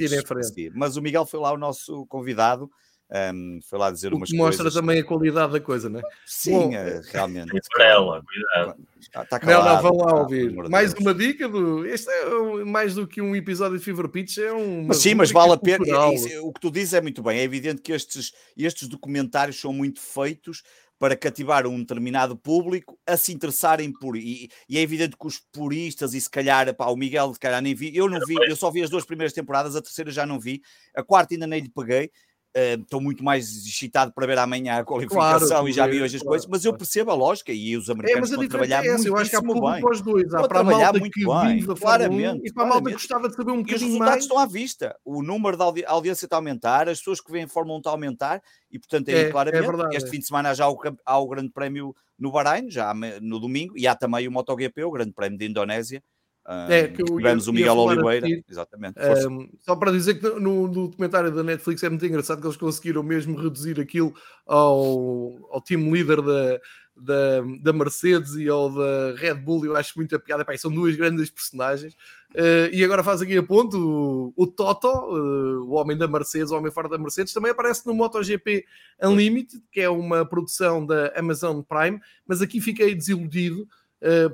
Mas 0.73 0.97
o 0.97 1.01
Miguel 1.01 1.25
foi 1.25 1.39
lá 1.39 1.51
o 1.53 1.57
nosso 1.57 2.05
convidado, 2.07 2.69
ehm, 3.11 3.59
foi 3.69 3.77
lá 3.77 3.91
dizer 3.91 4.11
O 4.13 4.17
umas 4.17 4.29
que 4.29 4.37
mostra 4.37 4.63
coisas. 4.63 4.73
também 4.79 4.99
a 4.99 5.03
qualidade 5.03 5.53
da 5.53 5.59
coisa, 5.59 5.89
não 5.89 5.99
é? 5.99 6.03
Sim, 6.25 6.51
Bom, 6.51 6.73
eh, 6.73 7.01
realmente. 7.11 7.51
Para 7.73 7.85
ela, 7.85 8.23
cuidado. 8.23 8.79
Está, 8.99 9.23
está 9.23 9.39
Não, 9.39 9.45
não, 9.45 9.59
calado, 9.59 9.81
vão 9.83 9.97
lá 9.97 10.13
pá, 10.13 10.19
ouvir. 10.21 10.53
Mais 10.69 10.93
uma 10.93 11.13
dica 11.13 11.47
do. 11.49 11.85
Este 11.85 12.09
é 12.09 12.27
um- 12.35 12.65
mais 12.65 12.95
do 12.95 13.05
que 13.07 13.21
um 13.21 13.35
episódio 13.35 13.77
de 13.77 13.83
Fever 13.83 14.07
Pitch, 14.09 14.37
é 14.39 14.51
um. 14.53 14.85
Mas 14.87 14.97
sim, 14.97 15.13
mas 15.13 15.31
vale 15.31 15.53
a 15.53 15.57
pena. 15.57 15.85
é- 15.87 16.13
isso- 16.13 16.43
o 16.47 16.51
que 16.53 16.59
tu 16.61 16.71
dizes 16.71 16.93
é 16.93 17.01
muito 17.01 17.21
bem. 17.21 17.39
É 17.39 17.43
evidente 17.43 17.81
que 17.81 17.91
estes, 17.91 18.31
estes 18.57 18.87
documentários 18.87 19.59
são 19.59 19.73
muito 19.73 19.99
feitos 19.99 20.63
para 21.01 21.17
cativar 21.17 21.65
um 21.65 21.79
determinado 21.79 22.37
público 22.37 22.95
a 23.07 23.17
se 23.17 23.33
interessarem 23.33 23.91
por. 23.91 24.15
E, 24.15 24.51
e 24.69 24.77
é 24.77 24.81
evidente 24.81 25.17
que 25.19 25.25
os 25.25 25.39
puristas, 25.51 26.13
e 26.13 26.21
se 26.21 26.29
calhar, 26.29 26.71
pá, 26.75 26.85
o 26.91 26.95
Miguel, 26.95 27.33
se 27.33 27.39
calhar 27.39 27.59
nem 27.59 27.73
vi, 27.73 27.89
eu 27.95 28.07
não 28.07 28.19
vi, 28.19 28.35
eu 28.35 28.55
só 28.55 28.69
vi 28.69 28.83
as 28.83 28.89
duas 28.91 29.03
primeiras 29.03 29.33
temporadas, 29.33 29.75
a 29.75 29.81
terceira 29.81 30.11
já 30.11 30.27
não 30.27 30.39
vi, 30.39 30.61
a 30.95 31.03
quarta 31.03 31.33
ainda 31.33 31.47
nem 31.47 31.61
lhe 31.61 31.71
peguei. 31.71 32.11
Eh, 32.53 32.73
Estou 32.75 32.99
muito 33.01 33.23
mais 33.23 33.49
excitado 33.65 34.11
para 34.13 34.25
ver 34.27 34.37
amanhã 34.37 34.77
a 34.79 34.83
qualificação 34.83 35.67
e 35.67 35.71
já 35.73 35.87
vi 35.87 36.01
hoje 36.01 36.17
as 36.17 36.21
claro, 36.21 36.29
coisas, 36.31 36.47
mas 36.49 36.65
eu 36.65 36.71
claro. 36.71 36.77
percebo 36.79 37.11
a 37.11 37.13
lógica 37.13 37.51
e 37.51 37.75
os 37.77 37.87
É, 37.89 37.91
americanos 37.93 38.29
mas 38.29 38.39
a 38.39 38.43
estão 38.43 38.43
a 38.43 38.45
diferença 38.45 38.67
trabalhar 38.69 38.91
é 38.91 38.95
essa. 38.95 39.07
Eu 39.07 39.17
acho 39.17 39.29
que 39.29 39.35
há 39.35 39.41
público 39.41 39.71
bem. 39.71 39.81
para 39.81 39.91
os 39.91 40.01
dois. 40.01 40.33
Há 40.33 40.47
para 40.47 40.59
a 40.59 40.63
malta 40.63 40.99
muito 40.99 41.13
que 41.13 41.25
bem, 41.25 41.55
vive 41.59 41.71
a 41.71 41.75
Fórmula 41.75 41.75
1 41.75 41.77
claramente, 41.77 42.41
e 42.49 42.53
para 42.53 42.63
a 42.63 42.67
malta 42.67 42.85
que 42.85 42.93
gostava 42.93 43.29
de 43.29 43.35
saber 43.35 43.51
um 43.51 43.55
E 43.55 43.59
os 43.59 43.63
bocadinho 43.65 43.85
resultados 43.87 44.11
mais. 44.13 44.23
estão 44.23 44.37
à 44.39 44.45
vista. 44.45 44.95
O 45.05 45.23
número 45.23 45.57
da 45.57 45.63
audi- 45.65 45.85
audiência 45.85 46.25
está 46.25 46.35
a 46.35 46.39
aumentar, 46.39 46.89
as 46.89 46.97
pessoas 46.99 47.21
que 47.21 47.31
veem 47.31 47.47
Fórmula 47.47 47.75
1 47.75 47.79
está 47.79 47.89
a 47.89 47.93
aumentar 47.93 48.41
e, 48.71 48.79
portanto, 48.79 49.09
aí 49.09 49.15
É, 49.15 49.21
é 49.21 49.29
claramente, 49.31 49.65
verdade, 49.67 49.95
este 49.95 50.07
é. 50.07 50.11
fim 50.11 50.19
de 50.19 50.25
semana 50.27 50.53
já 50.53 50.65
há 50.65 50.69
o, 50.71 50.77
há 51.05 51.17
o 51.19 51.27
Grande 51.27 51.49
Prémio 51.51 51.95
no 52.19 52.31
Bahrein, 52.31 52.69
já 52.69 52.93
no 53.21 53.39
domingo, 53.39 53.77
e 53.77 53.87
há 53.87 53.95
também 53.95 54.27
o 54.27 54.31
MotoGP, 54.31 54.83
o 54.83 54.91
Grande 54.91 55.11
Prémio 55.13 55.37
de 55.39 55.45
Indonésia. 55.45 56.03
É, 56.47 56.87
que 56.87 57.01
eu 57.01 57.07
ia- 57.07 57.17
tivemos 57.17 57.47
o 57.47 57.53
Miguel 57.53 57.79
a 57.79 57.83
Oliveira, 57.83 58.43
exatamente. 58.49 58.99
Um, 59.27 59.47
só 59.59 59.75
para 59.75 59.91
dizer 59.91 60.15
que 60.15 60.27
no, 60.27 60.67
no 60.67 60.87
documentário 60.87 61.31
da 61.31 61.43
Netflix 61.43 61.83
é 61.83 61.89
muito 61.89 62.05
engraçado 62.05 62.41
que 62.41 62.47
eles 62.47 62.57
conseguiram 62.57 63.03
mesmo 63.03 63.39
reduzir 63.39 63.79
aquilo 63.79 64.13
ao, 64.45 65.37
ao 65.51 65.61
team 65.61 65.91
leader 65.91 66.21
da, 66.21 66.59
da, 66.97 67.41
da 67.61 67.73
Mercedes 67.73 68.35
e 68.35 68.49
ao 68.49 68.69
da 68.69 69.13
Red 69.17 69.35
Bull. 69.35 69.65
Eu 69.65 69.75
acho 69.75 69.93
muita 69.95 70.19
piada. 70.19 70.43
Pá, 70.43 70.57
são 70.57 70.71
duas 70.71 70.95
grandes 70.95 71.29
personagens. 71.29 71.93
Uh, 72.33 72.73
e 72.73 72.83
agora 72.83 73.03
faz 73.03 73.21
aqui 73.21 73.37
a 73.37 73.43
ponto 73.43 73.77
o, 73.77 74.33
o 74.35 74.47
Toto, 74.47 74.87
uh, 74.87 75.63
o 75.65 75.71
homem 75.73 75.97
da 75.97 76.07
Mercedes, 76.07 76.51
o 76.51 76.57
homem 76.57 76.71
fora 76.71 76.89
da 76.89 76.97
Mercedes, 76.97 77.33
também 77.33 77.51
aparece 77.51 77.85
no 77.85 77.93
MotoGP 77.93 78.65
Unlimited, 79.03 79.61
que 79.71 79.81
é 79.81 79.89
uma 79.89 80.25
produção 80.25 80.85
da 80.85 81.13
Amazon 81.15 81.61
Prime. 81.61 81.99
Mas 82.25 82.41
aqui 82.41 82.59
fiquei 82.59 82.95
desiludido. 82.95 83.67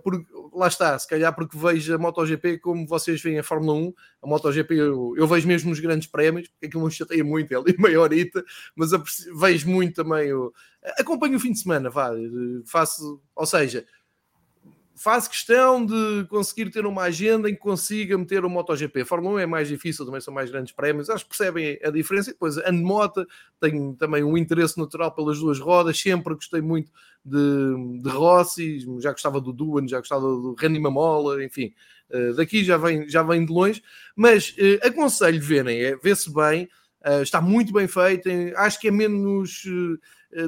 Porque, 0.04 0.26
lá 0.54 0.68
está, 0.68 0.98
se 0.98 1.08
calhar 1.08 1.34
porque 1.36 1.58
vejo 1.58 1.94
a 1.94 1.98
MotoGP 1.98 2.60
como 2.60 2.88
vocês 2.88 3.22
veem 3.22 3.40
a 3.40 3.44
Fórmula 3.44 3.74
1, 3.74 3.94
a 4.24 4.28
MotoGP 4.28 4.74
eu, 4.76 5.14
eu 5.18 5.28
vejo 5.28 5.48
mesmo 5.48 5.70
nos 5.70 5.80
grandes 5.80 6.08
prémios, 6.08 6.48
porque 6.48 6.68
aquilo 6.68 6.86
me 6.86 6.92
chateia 6.92 7.24
muito, 7.24 7.54
é 7.54 7.58
ali 7.58 7.76
meia 7.80 8.00
horita, 8.00 8.44
mas 8.76 8.92
vejo 9.40 9.70
muito 9.70 10.04
também, 10.04 10.34
o, 10.34 10.54
acompanho 10.98 11.36
o 11.36 11.40
fim 11.40 11.52
de 11.52 11.60
semana, 11.60 11.90
vá, 11.90 12.14
eh, 12.14 12.62
faço, 12.66 13.22
ou 13.36 13.46
seja, 13.46 13.86
faço 14.98 15.30
questão 15.30 15.86
de 15.86 16.26
conseguir 16.28 16.72
ter 16.72 16.86
uma 16.86 17.04
agenda 17.04 17.50
em 17.50 17.54
que 17.54 17.60
consiga 17.60 18.18
meter 18.18 18.44
o 18.44 18.50
MotoGP. 18.50 19.02
A 19.02 19.06
Fórmula 19.06 19.36
1 19.36 19.40
é 19.40 19.46
mais 19.46 19.68
difícil, 19.68 20.06
também 20.06 20.20
são 20.20 20.34
mais 20.34 20.50
grandes 20.50 20.74
prémios, 20.74 21.10
acho 21.10 21.24
que 21.24 21.30
percebem 21.30 21.80
a 21.84 21.92
diferença. 21.92 22.32
E 22.32 22.34
depois, 22.34 22.56
de 22.56 22.72
moto, 22.72 23.26
tenho 23.60 23.94
também 23.94 24.24
um 24.24 24.38
interesse 24.38 24.78
natural 24.78 25.14
pelas 25.14 25.40
duas 25.40 25.60
rodas, 25.60 26.00
sempre 26.00 26.34
gostei 26.34 26.62
muito 26.62 26.92
de, 27.24 28.02
de 28.02 28.10
Rossi, 28.10 28.80
já 29.00 29.12
gostava 29.12 29.40
do 29.40 29.54
Duan, 29.54 29.88
já 29.88 30.00
gostava 30.00 30.22
do 30.22 30.56
Randy 30.60 30.80
Mamola, 30.80 31.44
enfim, 31.44 31.74
eh, 32.10 32.34
daqui 32.34 32.64
já 32.64 32.78
vem, 32.78 33.08
já 33.08 33.22
vem 33.22 33.46
de 33.46 33.52
longe, 33.52 33.84
mas 34.16 34.56
eh, 34.58 34.80
aconselho 34.82 35.42
verem, 35.42 35.80
é, 35.80 35.96
vê-se 35.96 36.34
bem, 36.34 36.68
eh, 37.04 37.22
está 37.22 37.40
muito 37.40 37.72
bem 37.72 37.88
feito, 37.88 38.30
acho 38.56 38.80
que 38.80 38.88
é 38.88 38.92
menos 38.92 39.64
eh, 39.66 39.98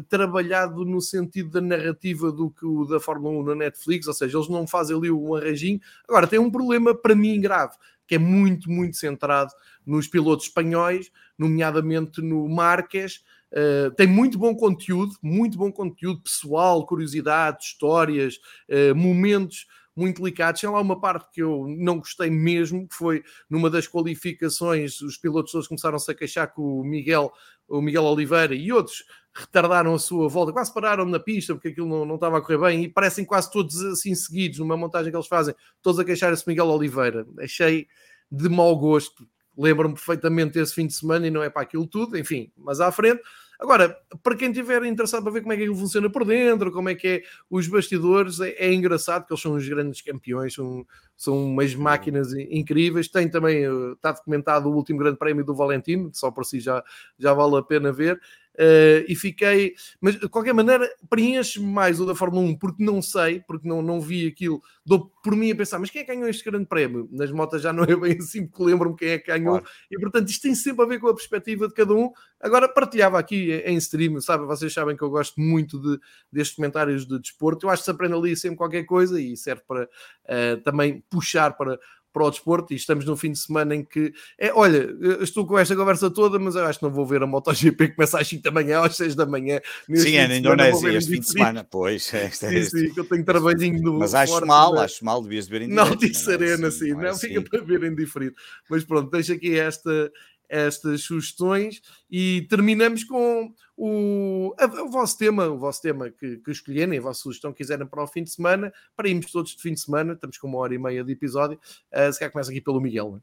trabalhado 0.10 0.84
no 0.86 1.02
sentido 1.02 1.50
da 1.50 1.62
narrativa 1.62 2.32
do 2.32 2.50
que 2.50 2.66
o 2.66 2.86
da 2.86 3.00
Fórmula 3.00 3.40
1 3.40 3.44
na 3.44 3.56
Netflix, 3.56 4.08
ou 4.08 4.14
seja, 4.14 4.38
eles 4.38 4.50
não 4.50 4.68
fazem 4.68 4.96
ali 4.96 5.12
um 5.12 5.36
arranjinho. 5.36 5.80
Agora, 6.08 6.28
tem 6.28 6.40
um 6.40 6.52
problema 6.52 6.94
para 6.94 7.16
mim 7.16 7.40
grave, 7.40 7.76
que 8.10 8.16
é 8.16 8.18
muito, 8.18 8.72
muito 8.72 8.98
centrado 8.98 9.52
nos 9.86 10.08
pilotos 10.08 10.48
espanhóis, 10.48 11.12
nomeadamente 11.38 12.22
no 12.22 12.50
Marques. 12.50 13.24
Uh, 13.52 13.92
tem 13.96 14.08
muito 14.08 14.38
bom 14.38 14.56
conteúdo, 14.56 15.16
muito 15.22 15.58
bom 15.58 15.72
conteúdo 15.72 16.22
pessoal, 16.22 16.86
curiosidades, 16.86 17.68
histórias, 17.68 18.40
uh, 18.68 18.96
momentos 18.96 19.68
muito 19.96 20.22
delicados. 20.22 20.62
Tem 20.62 20.70
lá 20.70 20.82
uma 20.82 21.00
parte 21.00 21.30
que 21.32 21.42
eu 21.42 21.68
não 21.68 22.00
gostei 22.00 22.30
mesmo, 22.30 22.88
que 22.88 22.96
foi 22.96 23.24
numa 23.50 23.70
das 23.70 23.88
qualificações, 23.88 25.02
os 25.02 25.18
pilotos 25.18 25.52
todos 25.52 25.68
começaram-se 25.68 26.10
a 26.10 26.16
queixar 26.16 26.52
que 26.52 26.62
o 26.62 26.84
Miguel, 26.84 27.32
o 27.68 27.82
Miguel 27.82 28.06
Oliveira 28.06 28.56
e 28.56 28.72
outros 28.72 29.04
retardaram 29.34 29.94
a 29.94 30.00
sua 30.00 30.28
volta, 30.28 30.52
quase 30.52 30.74
pararam 30.74 31.06
na 31.06 31.20
pista 31.20 31.54
porque 31.54 31.70
aquilo 31.70 31.88
não, 31.88 32.06
não 32.06 32.16
estava 32.16 32.38
a 32.38 32.42
correr 32.42 32.58
bem 32.58 32.84
e 32.84 32.90
parecem 32.90 33.24
quase 33.24 33.52
todos 33.52 33.82
assim 33.84 34.14
seguidos 34.16 34.60
numa 34.60 34.76
montagem 34.76 35.12
que 35.12 35.18
eles 35.18 35.28
fazem, 35.28 35.56
todos 35.82 36.00
a 36.00 36.06
queixarem-se 36.06 36.44
de 36.44 36.50
Miguel 36.50 36.68
Oliveira. 36.68 37.26
Achei 37.40 37.88
de 38.32 38.50
mau 38.50 38.76
gosto. 38.78 39.28
Lembro-me 39.58 39.94
perfeitamente 39.94 40.54
desse 40.54 40.74
fim 40.74 40.88
de 40.88 40.94
semana 40.94 41.28
e 41.28 41.32
não 41.32 41.44
é 41.44 41.50
para 41.50 41.64
aquilo 41.64 41.86
tudo, 41.86 42.18
enfim, 42.18 42.52
mas 42.58 42.80
à 42.80 42.92
frente. 42.92 43.22
Agora, 43.60 43.94
para 44.24 44.38
quem 44.38 44.52
estiver 44.52 44.86
interessado 44.86 45.22
para 45.22 45.34
ver 45.34 45.42
como 45.42 45.52
é 45.52 45.58
que 45.58 45.64
aquilo 45.64 45.76
funciona 45.76 46.10
por 46.10 46.24
dentro, 46.24 46.72
como 46.72 46.88
é 46.88 46.96
que 46.96 47.08
é 47.08 47.24
os 47.50 47.68
bastidores, 47.68 48.40
é, 48.40 48.52
é 48.52 48.74
engraçado 48.74 49.26
que 49.26 49.34
eles 49.34 49.42
são 49.42 49.54
os 49.54 49.68
grandes 49.68 50.02
campeões, 50.02 50.54
são, 50.54 50.88
são 51.18 51.46
umas 51.46 51.76
máquinas 51.76 52.32
incríveis. 52.34 53.10
Tem 53.10 53.30
também, 53.30 53.66
eh, 53.66 53.92
está 53.96 54.14
documentado 54.14 54.70
o 54.70 54.74
último 54.74 55.00
grande 55.00 55.18
prémio 55.18 55.44
do 55.44 55.54
Valentino, 55.54 56.10
só 56.14 56.32
por 56.32 56.46
si 56.46 56.62
já, 56.62 56.82
já 57.18 57.34
vale 57.34 57.58
a 57.58 57.62
pena 57.62 57.92
ver. 57.92 58.18
Uh, 58.60 59.08
e 59.08 59.16
fiquei, 59.16 59.74
mas 60.02 60.20
de 60.20 60.28
qualquer 60.28 60.54
maneira 60.54 60.86
preenche 61.10 61.62
mais 61.62 62.02
o 62.02 62.06
da 62.06 62.14
Fórmula 62.14 62.46
1 62.46 62.58
porque 62.58 62.84
não 62.84 63.02
sei, 63.02 63.40
porque 63.40 63.66
não, 63.66 63.82
não 63.82 64.02
vi 64.02 64.28
aquilo, 64.28 64.62
dou 64.86 65.10
por 65.24 65.34
mim 65.34 65.50
a 65.50 65.56
pensar, 65.56 65.80
mas 65.80 65.90
quem 65.90 66.02
é 66.02 66.04
que 66.04 66.14
ganhou 66.14 66.28
este 66.28 66.44
grande 66.44 66.66
prémio? 66.66 67.08
Nas 67.10 67.32
motas 67.32 67.62
já 67.62 67.72
não 67.72 67.86
é 67.86 67.96
bem 67.96 68.18
assim, 68.20 68.46
porque 68.46 68.62
lembro-me 68.66 68.98
quem 68.98 69.12
é 69.12 69.18
que 69.18 69.28
ganhou, 69.28 69.60
claro. 69.60 69.66
e 69.90 69.98
portanto 69.98 70.28
isto 70.28 70.42
tem 70.42 70.54
sempre 70.54 70.84
a 70.84 70.88
ver 70.90 71.00
com 71.00 71.08
a 71.08 71.14
perspectiva 71.14 71.70
de 71.70 71.74
cada 71.74 71.94
um. 71.94 72.12
Agora 72.38 72.68
partilhava 72.68 73.18
aqui 73.18 73.54
em 73.66 73.78
stream, 73.78 74.20
sabe? 74.20 74.46
Vocês 74.46 74.74
sabem 74.74 74.98
que 74.98 75.04
eu 75.04 75.10
gosto 75.10 75.40
muito 75.40 75.80
de, 75.80 75.98
destes 76.30 76.58
comentários 76.58 77.08
de 77.08 77.18
desporto, 77.18 77.66
eu 77.66 77.70
acho 77.70 77.84
que 77.84 77.86
se 77.86 77.92
aprende 77.92 78.16
ali 78.16 78.36
sempre 78.36 78.58
qualquer 78.58 78.84
coisa 78.84 79.22
e 79.22 79.38
serve 79.38 79.62
para 79.66 79.86
uh, 79.86 80.62
também 80.66 81.02
puxar 81.10 81.56
para 81.56 81.80
para 82.12 82.26
o 82.26 82.30
desporto 82.30 82.74
e 82.74 82.76
estamos 82.76 83.06
num 83.06 83.16
fim 83.16 83.32
de 83.32 83.40
semana 83.40 83.76
em 83.76 83.84
que 83.84 84.12
é, 84.38 84.52
olha, 84.54 84.90
estou 85.22 85.46
com 85.46 85.58
esta 85.58 85.76
conversa 85.76 86.10
toda, 86.10 86.40
mas 86.40 86.56
eu 86.56 86.66
acho 86.66 86.80
que 86.80 86.86
não 86.86 86.92
vou 86.92 87.06
ver 87.06 87.22
a 87.22 87.28
MotoGP 87.28 87.90
que 87.90 87.96
começa 87.96 88.20
às 88.20 88.28
5 88.28 88.44
da 88.44 88.52
manhã, 88.52 88.82
às 88.82 88.96
6 88.96 89.16
da 89.16 89.26
manhã. 89.26 89.60
Sim, 89.94 90.16
é 90.16 90.28
na 90.28 90.38
Indonésia 90.38 90.90
este 90.94 91.12
fim 91.12 91.20
de 91.20 91.30
semana, 91.30 91.64
pois. 91.64 92.14
É, 92.14 92.30
sim, 92.30 92.46
é 92.48 92.62
sim, 92.64 92.94
que 92.94 93.00
eu 93.00 93.06
tenho 93.06 93.24
trabalhinho 93.24 93.82
do 93.82 93.94
Mas 93.94 94.14
acho 94.14 94.46
mal, 94.46 94.74
né? 94.74 94.82
acho 94.82 95.04
mal, 95.06 95.22
devias 95.22 95.48
ver 95.48 95.64
em 95.64 95.68
Não, 95.80 95.96
disse 95.96 96.32
Arena, 96.32 96.72
sim, 96.72 96.92
não, 96.92 97.02
não 97.02 97.16
fica 97.16 97.42
para 97.42 97.62
ver 97.62 97.84
em 97.84 97.96
diferido. 97.96 98.36
Mas 98.70 98.84
pronto, 98.84 99.10
deixa 99.12 99.34
aqui 99.34 99.58
esta 99.58 100.12
estas 100.50 101.04
sugestões 101.04 101.82
e 102.10 102.48
terminamos 102.50 103.04
com 103.04 103.54
o, 103.78 104.54
a, 104.58 104.66
o 104.82 104.90
vosso 104.90 105.18
tema, 105.18 105.48
o 105.48 105.58
vosso 105.58 105.82
tema 105.82 106.10
que, 106.10 106.38
que 106.38 106.52
escolherem, 106.52 106.98
a 106.98 107.02
vossa 107.02 107.22
sugestão 107.22 107.52
que 107.52 107.60
quiserem 107.60 107.86
para 107.86 108.04
o 108.04 108.08
fim 108.08 108.24
de 108.24 108.32
semana, 108.32 108.74
para 108.96 109.08
irmos 109.08 109.32
todos 109.32 109.56
de 109.56 109.62
fim 109.62 109.74
de 109.74 109.80
semana, 109.80 110.14
estamos 110.14 110.38
com 110.38 110.48
uma 110.48 110.58
hora 110.58 110.74
e 110.74 110.80
meia 110.80 111.04
de 111.04 111.14
episódio, 111.14 111.58
uh, 111.94 112.12
se 112.12 112.20
calhar 112.20 112.32
começa 112.32 112.50
aqui 112.50 112.60
pelo 112.60 112.82
Miguel. 112.82 113.22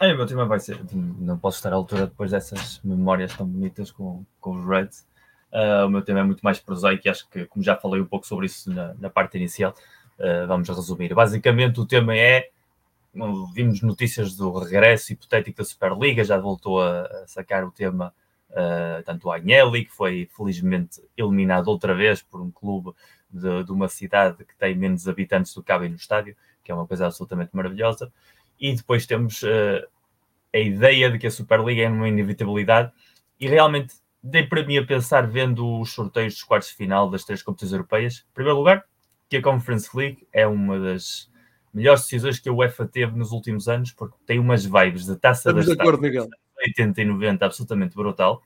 É, 0.00 0.12
o 0.12 0.16
meu 0.16 0.26
tema 0.26 0.44
vai 0.44 0.60
ser, 0.60 0.78
não 0.92 1.38
posso 1.38 1.56
estar 1.56 1.72
à 1.72 1.76
altura 1.76 2.06
depois 2.06 2.30
dessas 2.30 2.80
memórias 2.84 3.34
tão 3.34 3.46
bonitas 3.46 3.90
com, 3.90 4.26
com 4.38 4.56
os 4.58 4.66
Reds, 4.66 5.06
uh, 5.52 5.86
o 5.86 5.88
meu 5.88 6.02
tema 6.02 6.20
é 6.20 6.22
muito 6.22 6.42
mais 6.42 6.58
prosaico 6.58 7.06
e 7.06 7.08
acho 7.08 7.28
que, 7.30 7.46
como 7.46 7.64
já 7.64 7.76
falei 7.76 8.00
um 8.00 8.06
pouco 8.06 8.26
sobre 8.26 8.46
isso 8.46 8.70
na, 8.70 8.92
na 8.94 9.08
parte 9.08 9.38
inicial, 9.38 9.74
uh, 10.18 10.46
vamos 10.46 10.68
resumir. 10.68 11.14
Basicamente 11.14 11.80
o 11.80 11.86
tema 11.86 12.14
é 12.14 12.50
vimos 13.52 13.82
notícias 13.82 14.36
do 14.36 14.58
regresso 14.58 15.12
hipotético 15.12 15.58
da 15.58 15.64
Superliga, 15.64 16.24
já 16.24 16.38
voltou 16.38 16.82
a, 16.82 17.26
sacar 17.26 17.64
o 17.64 17.70
tema 17.70 18.12
uh, 18.50 19.02
tanto 19.04 19.28
o 19.28 19.32
Agnelli, 19.32 19.84
que 19.84 19.92
foi 19.92 20.28
felizmente 20.36 21.00
eliminado 21.16 21.68
outra 21.68 21.94
vez 21.94 22.22
por 22.22 22.40
um 22.40 22.50
clube 22.50 22.92
de, 23.30 23.64
de, 23.64 23.72
uma 23.72 23.88
cidade 23.88 24.44
que 24.44 24.56
tem 24.56 24.74
menos 24.74 25.08
habitantes 25.08 25.54
do 25.54 25.62
que 25.62 25.68
cabem 25.68 25.90
no 25.90 25.96
estádio, 25.96 26.36
que 26.62 26.70
é 26.70 26.74
uma 26.74 26.86
coisa 26.86 27.06
absolutamente 27.06 27.50
maravilhosa. 27.54 28.12
E 28.58 28.74
depois 28.74 29.06
temos 29.06 29.42
uh, 29.42 29.86
a 30.54 30.58
ideia 30.58 31.10
de 31.10 31.18
que 31.18 31.26
a 31.26 31.30
Superliga 31.30 31.82
é 31.82 31.88
uma 31.88 32.08
inevitabilidade 32.08 32.92
e 33.38 33.46
realmente 33.46 33.94
dei 34.22 34.44
para 34.44 34.64
mim 34.64 34.78
a 34.78 34.86
pensar 34.86 35.26
vendo 35.26 35.80
os 35.80 35.92
sorteios 35.92 36.34
dos 36.34 36.42
quartos 36.42 36.70
de 36.70 36.76
final 36.76 37.08
das 37.10 37.24
três 37.24 37.42
competições 37.42 37.72
europeias. 37.72 38.24
Em 38.30 38.34
primeiro 38.34 38.58
lugar, 38.58 38.84
que 39.28 39.36
a 39.36 39.42
Conference 39.42 39.88
League 39.94 40.26
é 40.32 40.46
uma 40.46 40.78
das 40.78 41.30
melhores 41.72 42.02
decisões 42.02 42.38
que 42.38 42.48
a 42.48 42.52
UEFA 42.52 42.86
teve 42.86 43.16
nos 43.16 43.32
últimos 43.32 43.68
anos, 43.68 43.92
porque 43.92 44.16
tem 44.26 44.38
umas 44.38 44.64
vibes 44.64 45.06
de 45.06 45.16
taça 45.16 45.50
Estamos 45.50 45.66
das 45.66 45.76
de 45.76 45.80
acordo, 45.80 46.02
Miguel. 46.02 46.28
80 46.58 47.02
e 47.02 47.04
90 47.04 47.44
absolutamente 47.44 47.94
brutal, 47.94 48.42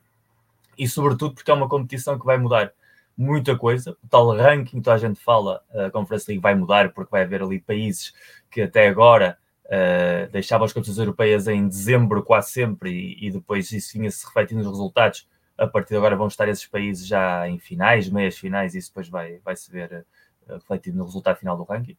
e 0.77 0.87
sobretudo 0.87 1.33
porque 1.33 1.49
é 1.49 1.53
uma 1.53 1.69
competição 1.69 2.19
que 2.19 2.25
vai 2.25 2.37
mudar 2.37 2.73
muita 3.17 3.57
coisa. 3.57 3.95
O 4.03 4.07
tal 4.07 4.35
ranking 4.35 4.81
que 4.81 4.89
a 4.89 4.97
gente 4.97 5.19
fala, 5.19 5.61
a 5.73 5.89
Conference 5.89 6.25
League 6.27 6.41
vai 6.41 6.55
mudar, 6.55 6.91
porque 6.93 7.11
vai 7.11 7.23
haver 7.23 7.41
ali 7.41 7.59
países 7.59 8.13
que 8.49 8.61
até 8.61 8.87
agora 8.87 9.37
uh, 9.65 10.31
deixavam 10.31 10.65
as 10.65 10.73
competições 10.73 10.99
europeias 10.99 11.47
em 11.47 11.67
dezembro 11.67 12.23
quase 12.23 12.51
sempre, 12.51 12.91
e, 12.91 13.27
e 13.27 13.31
depois 13.31 13.71
isso 13.71 13.93
vinha-se 13.93 14.25
refletindo 14.25 14.61
nos 14.61 14.71
resultados. 14.71 15.27
A 15.57 15.67
partir 15.67 15.89
de 15.89 15.97
agora 15.97 16.15
vão 16.15 16.27
estar 16.27 16.47
esses 16.49 16.65
países 16.65 17.05
já 17.05 17.47
em 17.47 17.59
finais, 17.59 18.09
meias 18.09 18.37
finais, 18.37 18.73
e 18.73 18.79
isso 18.79 18.89
depois 18.89 19.07
vai, 19.07 19.37
vai 19.39 19.55
se 19.55 19.71
ver 19.71 20.05
uh, 20.47 20.53
refletido 20.55 20.97
no 20.97 21.05
resultado 21.05 21.37
final 21.37 21.55
do 21.55 21.63
ranking. 21.63 21.97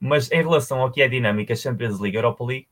Mas 0.00 0.32
em 0.32 0.42
relação 0.42 0.80
ao 0.80 0.90
que 0.90 1.02
é 1.02 1.04
a 1.04 1.08
dinâmica 1.08 1.54
Champions 1.54 2.00
League, 2.00 2.16
Europa 2.16 2.42
League, 2.44 2.68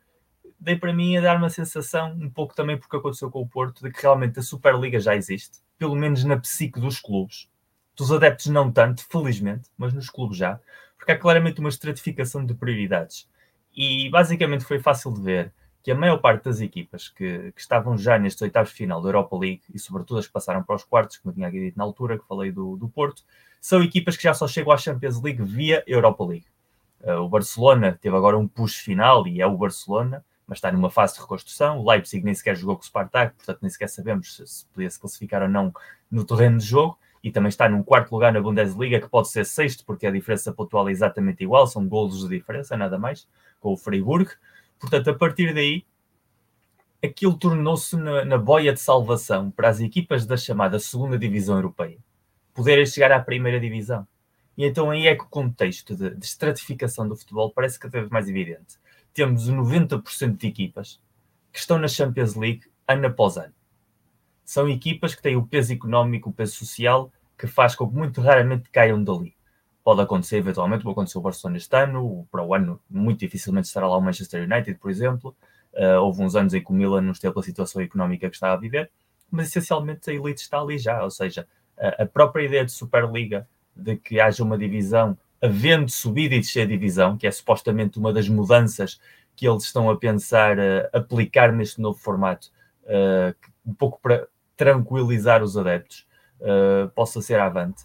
dei 0.59 0.76
para 0.76 0.92
mim 0.92 1.16
a 1.16 1.20
dar 1.20 1.36
uma 1.36 1.50
sensação, 1.50 2.12
um 2.12 2.30
pouco 2.30 2.55
também 2.55 2.76
porque 2.76 2.96
aconteceu 2.96 3.30
com 3.30 3.42
o 3.42 3.48
Porto, 3.48 3.84
de 3.84 3.92
que 3.92 4.02
realmente 4.02 4.38
a 4.38 4.42
Superliga 4.42 4.98
já 4.98 5.14
existe, 5.14 5.59
pelo 5.78 5.94
menos 5.94 6.24
na 6.24 6.38
psique 6.38 6.80
dos 6.80 6.98
clubes. 6.98 7.48
Dos 7.94 8.10
adeptos 8.10 8.46
não 8.46 8.72
tanto, 8.72 9.06
felizmente, 9.06 9.68
mas 9.76 9.92
nos 9.92 10.09
clubes 10.09 10.38
já, 10.38 10.59
porque 10.96 11.12
há 11.12 11.18
claramente 11.18 11.60
uma 11.60 11.68
estratificação 11.68 12.44
de 12.44 12.55
prioridades. 12.55 13.28
E 13.76 14.09
basicamente 14.10 14.64
foi 14.64 14.78
fácil 14.78 15.12
de 15.12 15.20
ver 15.20 15.52
que 15.82 15.92
a 15.92 15.94
maior 15.94 16.18
parte 16.18 16.44
das 16.44 16.60
equipas 16.60 17.09
que, 17.09 17.52
que 17.52 17.60
estavam 17.60 17.96
já 17.96 18.18
nestes 18.18 18.42
oitavos 18.42 18.72
final 18.72 19.00
da 19.00 19.09
Europa 19.09 19.36
League, 19.36 19.62
e 19.72 19.78
sobretudo 19.78 20.18
as 20.18 20.26
que 20.26 20.32
passaram 20.32 20.62
para 20.62 20.76
os 20.76 20.84
quartos, 20.84 21.18
como 21.18 21.30
eu 21.30 21.34
tinha 21.34 21.50
dito 21.50 21.78
na 21.78 21.84
altura, 21.84 22.18
que 22.18 22.26
falei 22.26 22.50
do, 22.50 22.76
do 22.76 22.88
Porto, 22.88 23.22
são 23.60 23.82
equipas 23.82 24.16
que 24.16 24.24
já 24.24 24.34
só 24.34 24.48
chegam 24.48 24.72
à 24.72 24.76
Champions 24.76 25.22
League 25.22 25.42
via 25.42 25.84
Europa 25.86 26.24
League. 26.24 26.46
Uh, 27.01 27.20
o 27.20 27.29
Barcelona 27.29 27.99
teve 28.01 28.16
agora 28.16 28.37
um 28.37 28.47
push 28.47 28.77
final 28.77 29.27
e 29.27 29.41
é 29.41 29.47
o 29.47 29.57
Barcelona, 29.57 30.25
mas 30.47 30.59
está 30.59 30.73
numa 30.73 30.91
fase 30.91 31.15
de 31.15 31.20
reconstrução. 31.20 31.81
O 31.81 31.89
Leipzig 31.89 32.25
nem 32.25 32.35
sequer 32.35 32.57
jogou 32.57 32.77
com 32.77 32.83
o 32.83 32.85
Spartak, 32.85 33.35
portanto 33.37 33.59
nem 33.62 33.70
sequer 33.70 33.89
sabemos 33.89 34.37
se, 34.37 34.47
se 34.47 34.66
podia 34.66 34.91
se 34.91 34.99
classificar 34.99 35.43
ou 35.43 35.49
não 35.49 35.73
no 36.11 36.25
terreno 36.25 36.59
de 36.59 36.65
jogo. 36.65 36.99
E 37.23 37.33
também 37.33 37.49
está 37.49 37.69
num 37.69 37.83
quarto 37.83 38.12
lugar 38.12 38.33
na 38.33 38.41
Bundesliga, 38.41 39.01
que 39.01 39.09
pode 39.09 39.29
ser 39.29 39.45
sexto, 39.45 39.85
porque 39.85 40.07
a 40.07 40.11
diferença 40.11 40.53
pontual 40.53 40.89
é 40.89 40.93
exatamente 40.93 41.43
igual, 41.43 41.66
são 41.66 41.87
golos 41.87 42.20
de 42.20 42.29
diferença, 42.29 42.77
nada 42.77 42.97
mais, 42.97 43.29
com 43.61 43.73
o 43.73 43.77
Freiburg. 43.77 44.31
Portanto, 44.79 45.11
a 45.11 45.15
partir 45.15 45.53
daí, 45.53 45.85
aquilo 47.03 47.35
tornou-se 47.35 47.97
na, 47.97 48.25
na 48.25 48.39
boia 48.39 48.73
de 48.73 48.79
salvação 48.79 49.51
para 49.51 49.69
as 49.69 49.81
equipas 49.81 50.27
da 50.27 50.37
chamada 50.37 50.79
segunda 50.79 51.19
divisão 51.19 51.57
europeia 51.57 51.99
poderem 52.59 52.85
chegar 52.85 53.12
à 53.12 53.20
primeira 53.20 53.61
divisão. 53.61 54.05
E 54.59 54.66
então 54.66 54.90
aí 54.90 55.06
é 55.06 55.14
que 55.14 55.22
o 55.22 55.28
contexto 55.28 55.94
de, 55.94 56.10
de 56.16 56.26
estratificação 56.26 57.09
do 57.09 57.14
futebol 57.14 57.52
parece 57.52 57.78
cada 57.78 58.01
vez 58.01 58.10
mais 58.10 58.28
evidente. 58.28 58.76
Temos 59.14 59.48
90% 59.48 60.36
de 60.36 60.48
equipas 60.48 61.01
que 61.52 61.60
estão 61.60 61.78
na 61.78 61.86
Champions 61.86 62.35
League 62.35 62.62
ano 62.86 63.06
após 63.06 63.36
ano. 63.36 63.55
São 64.44 64.68
equipas 64.68 65.14
que 65.14 65.22
têm 65.22 65.36
o 65.36 65.47
peso 65.47 65.72
económico, 65.72 66.30
o 66.30 66.32
peso 66.32 66.56
social, 66.56 67.12
que 67.39 67.47
faz 67.47 67.76
com 67.76 67.89
que 67.89 67.94
muito 67.94 68.20
raramente 68.20 68.68
caiam 68.70 69.02
dali. 69.02 69.36
Pode 69.85 70.01
acontecer 70.01 70.39
eventualmente, 70.39 70.82
como 70.82 70.93
aconteceu 70.93 71.20
o 71.20 71.24
Barcelona 71.24 71.56
este 71.56 71.76
ano, 71.76 72.26
para 72.28 72.43
o 72.43 72.52
ano 72.52 72.80
muito 72.90 73.20
dificilmente 73.20 73.68
estará 73.68 73.86
lá 73.86 73.97
o 73.97 74.01
Manchester 74.01 74.43
United, 74.43 74.76
por 74.80 74.90
exemplo. 74.90 75.36
Uh, 75.72 76.01
houve 76.02 76.20
uns 76.20 76.35
anos 76.35 76.52
em 76.52 76.64
que 76.64 76.70
o 76.72 76.74
Milan 76.74 77.02
não 77.02 77.12
esteve 77.12 77.32
pela 77.32 77.44
situação 77.44 77.80
económica 77.80 78.28
que 78.28 78.35
estava 78.35 78.55
a 78.55 78.56
viver, 78.56 78.90
mas 79.30 79.48
essencialmente 79.48 80.10
a 80.10 80.12
elite 80.12 80.40
está 80.40 80.59
ali 80.60 80.78
já, 80.78 81.05
ou 81.05 81.10
seja, 81.10 81.47
a, 81.78 82.02
a 82.02 82.06
própria 82.06 82.43
ideia 82.44 82.64
de 82.64 82.72
Superliga 82.72 83.47
de 83.78 83.96
que 83.96 84.20
haja 84.20 84.42
uma 84.42 84.59
divisão, 84.59 85.16
havendo 85.40 85.88
subida 85.88 86.34
e 86.34 86.40
descer 86.40 86.66
divisão, 86.66 87.16
que 87.16 87.26
é 87.26 87.30
supostamente 87.30 87.98
uma 87.98 88.12
das 88.12 88.28
mudanças 88.28 89.00
que 89.36 89.48
eles 89.48 89.64
estão 89.64 89.88
a 89.88 89.96
pensar 89.96 90.59
uh, 90.59 90.88
aplicar 90.92 91.52
neste 91.52 91.80
novo 91.80 91.98
formato, 91.98 92.50
uh, 92.84 93.34
um 93.64 93.72
pouco 93.72 94.00
para 94.02 94.26
tranquilizar 94.56 95.42
os 95.44 95.56
adeptos, 95.56 96.06
uh, 96.40 96.88
possa 96.90 97.22
ser 97.22 97.38
avante. 97.38 97.84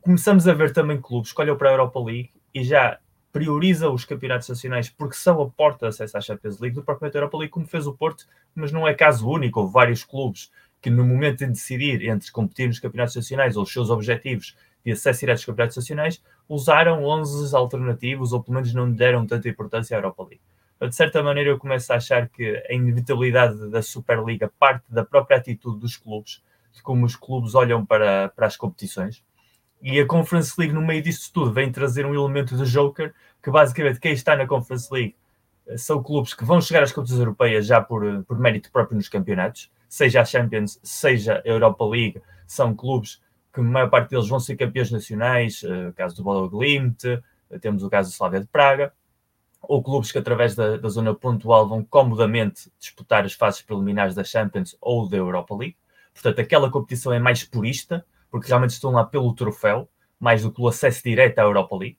Começamos 0.00 0.48
a 0.48 0.52
ver 0.52 0.72
também 0.72 1.00
clubes 1.00 1.32
que 1.32 1.40
olham 1.40 1.56
para 1.56 1.68
a 1.68 1.72
Europa 1.72 2.00
League 2.00 2.32
e 2.52 2.64
já 2.64 2.98
prioriza 3.32 3.88
os 3.88 4.04
campeonatos 4.04 4.48
nacionais 4.48 4.90
porque 4.90 5.14
são 5.14 5.40
a 5.40 5.48
porta 5.48 5.86
de 5.86 5.90
acesso 5.90 6.18
à 6.18 6.20
Champions 6.20 6.58
League 6.58 6.74
do 6.74 6.82
próprio 6.82 7.10
Europa 7.14 7.38
League, 7.38 7.52
como 7.52 7.66
fez 7.66 7.86
o 7.86 7.94
Porto, 7.94 8.26
mas 8.54 8.72
não 8.72 8.86
é 8.86 8.92
caso 8.92 9.28
único. 9.28 9.60
Houve 9.60 9.72
vários 9.72 10.04
clubes 10.04 10.50
que, 10.82 10.90
no 10.90 11.04
momento 11.04 11.38
de 11.38 11.46
decidir 11.46 12.02
entre 12.08 12.30
competir 12.30 12.66
nos 12.66 12.80
campeonatos 12.80 13.14
nacionais 13.16 13.56
ou 13.56 13.62
os 13.62 13.72
seus 13.72 13.88
objetivos 13.88 14.56
de 14.84 14.92
acesso 14.92 15.20
direto 15.20 15.38
aos 15.38 15.44
campeonatos 15.44 15.76
nacionais, 15.76 16.22
usaram 16.48 17.04
11 17.04 17.54
alternativos, 17.54 18.32
ou 18.32 18.42
pelo 18.42 18.56
menos 18.56 18.74
não 18.74 18.90
deram 18.90 19.26
tanta 19.26 19.48
importância 19.48 19.96
à 19.96 19.98
Europa 19.98 20.22
League. 20.24 20.40
De 20.88 20.94
certa 20.94 21.22
maneira, 21.22 21.50
eu 21.50 21.58
começo 21.58 21.92
a 21.92 21.96
achar 21.96 22.28
que 22.28 22.60
a 22.68 22.74
inevitabilidade 22.74 23.70
da 23.70 23.80
Superliga 23.82 24.50
parte 24.58 24.84
da 24.88 25.04
própria 25.04 25.36
atitude 25.36 25.78
dos 25.78 25.96
clubes, 25.96 26.42
de 26.72 26.82
como 26.82 27.06
os 27.06 27.14
clubes 27.14 27.54
olham 27.54 27.86
para, 27.86 28.30
para 28.30 28.46
as 28.46 28.56
competições. 28.56 29.24
E 29.80 30.00
a 30.00 30.06
Conference 30.06 30.54
League, 30.58 30.74
no 30.74 30.82
meio 30.82 31.02
disso 31.02 31.30
tudo, 31.32 31.52
vem 31.52 31.70
trazer 31.70 32.04
um 32.04 32.14
elemento 32.14 32.56
de 32.56 32.64
joker, 32.64 33.14
que 33.42 33.50
basicamente 33.50 34.00
quem 34.00 34.12
está 34.12 34.36
na 34.36 34.46
Conference 34.46 34.88
League 34.92 35.14
eh, 35.66 35.76
são 35.76 36.02
clubes 36.02 36.34
que 36.34 36.44
vão 36.44 36.60
chegar 36.60 36.82
às 36.82 36.92
competições 36.92 37.20
europeias 37.20 37.66
já 37.66 37.80
por, 37.80 38.24
por 38.24 38.38
mérito 38.38 38.70
próprio 38.70 38.96
nos 38.96 39.08
campeonatos, 39.08 39.70
seja 39.88 40.20
a 40.20 40.24
Champions, 40.24 40.80
seja 40.82 41.42
a 41.44 41.48
Europa 41.48 41.84
League, 41.84 42.22
são 42.46 42.74
clubes 42.74 43.20
que 43.52 43.60
a 43.60 43.62
maior 43.62 43.90
parte 43.90 44.10
deles 44.10 44.28
vão 44.28 44.40
ser 44.40 44.56
campeões 44.56 44.90
nacionais, 44.90 45.62
uh, 45.62 45.88
o 45.90 45.92
caso 45.92 46.16
do 46.16 46.22
Bodo 46.22 46.48
Glimt, 46.48 47.04
uh, 47.04 47.58
temos 47.60 47.82
o 47.82 47.90
caso 47.90 48.10
do 48.10 48.12
Slavia 48.12 48.40
de 48.40 48.46
Praga, 48.46 48.92
ou 49.60 49.82
clubes 49.82 50.10
que 50.10 50.18
através 50.18 50.54
da, 50.54 50.76
da, 50.76 50.88
zona 50.88 51.14
pontual 51.14 51.68
vão 51.68 51.84
comodamente 51.84 52.70
disputar 52.78 53.24
as 53.24 53.34
fases 53.34 53.62
preliminares 53.62 54.14
da 54.14 54.24
Champions 54.24 54.76
ou 54.80 55.08
da 55.08 55.16
Europa 55.16 55.54
League. 55.54 55.76
Portanto, 56.12 56.40
aquela 56.40 56.70
competição 56.70 57.12
é 57.12 57.18
mais 57.18 57.44
purista, 57.44 58.04
porque 58.30 58.48
realmente 58.48 58.70
estão 58.70 58.90
lá 58.90 59.04
pelo 59.04 59.32
troféu, 59.34 59.88
mais 60.18 60.42
do 60.42 60.50
que 60.50 60.60
o 60.60 60.66
acesso 60.66 61.02
direto 61.04 61.38
à 61.38 61.42
Europa 61.42 61.76
League. 61.76 61.98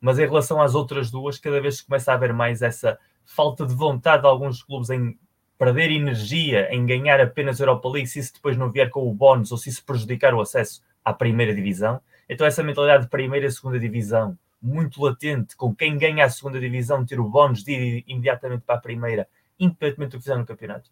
Mas 0.00 0.18
em 0.18 0.26
relação 0.26 0.60
às 0.60 0.74
outras 0.74 1.10
duas, 1.10 1.38
cada 1.38 1.60
vez 1.60 1.80
começa 1.80 2.12
a 2.12 2.14
haver 2.14 2.32
mais 2.32 2.62
essa 2.62 2.98
falta 3.24 3.66
de 3.66 3.74
vontade 3.74 4.22
de 4.22 4.28
alguns 4.28 4.62
clubes 4.62 4.90
em 4.90 5.18
perder 5.58 5.90
energia 5.90 6.68
em 6.74 6.84
ganhar 6.84 7.20
apenas 7.20 7.60
a 7.60 7.64
Europa 7.64 7.88
League 7.88 8.08
se 8.08 8.18
isso 8.18 8.34
depois 8.34 8.56
não 8.56 8.70
vier 8.70 8.90
com 8.90 9.08
o 9.08 9.12
bónus 9.12 9.52
ou 9.52 9.58
se 9.58 9.68
isso 9.70 9.84
prejudicar 9.84 10.34
o 10.34 10.40
acesso 10.40 10.82
à 11.04 11.12
primeira 11.12 11.54
divisão. 11.54 12.00
Então 12.28 12.46
essa 12.46 12.62
mentalidade 12.62 13.04
de 13.04 13.10
primeira 13.10 13.46
e 13.46 13.50
segunda 13.50 13.78
divisão, 13.78 14.36
muito 14.60 15.02
latente, 15.02 15.56
com 15.56 15.74
quem 15.74 15.98
ganha 15.98 16.24
a 16.24 16.30
segunda 16.30 16.58
divisão 16.58 17.04
ter 17.04 17.20
o 17.20 17.28
bónus 17.28 17.62
de 17.62 17.72
ir 17.72 18.04
imediatamente 18.06 18.62
para 18.62 18.76
a 18.76 18.80
primeira, 18.80 19.28
independentemente 19.58 20.12
do 20.12 20.18
que 20.18 20.24
fizer 20.24 20.38
no 20.38 20.46
campeonato, 20.46 20.90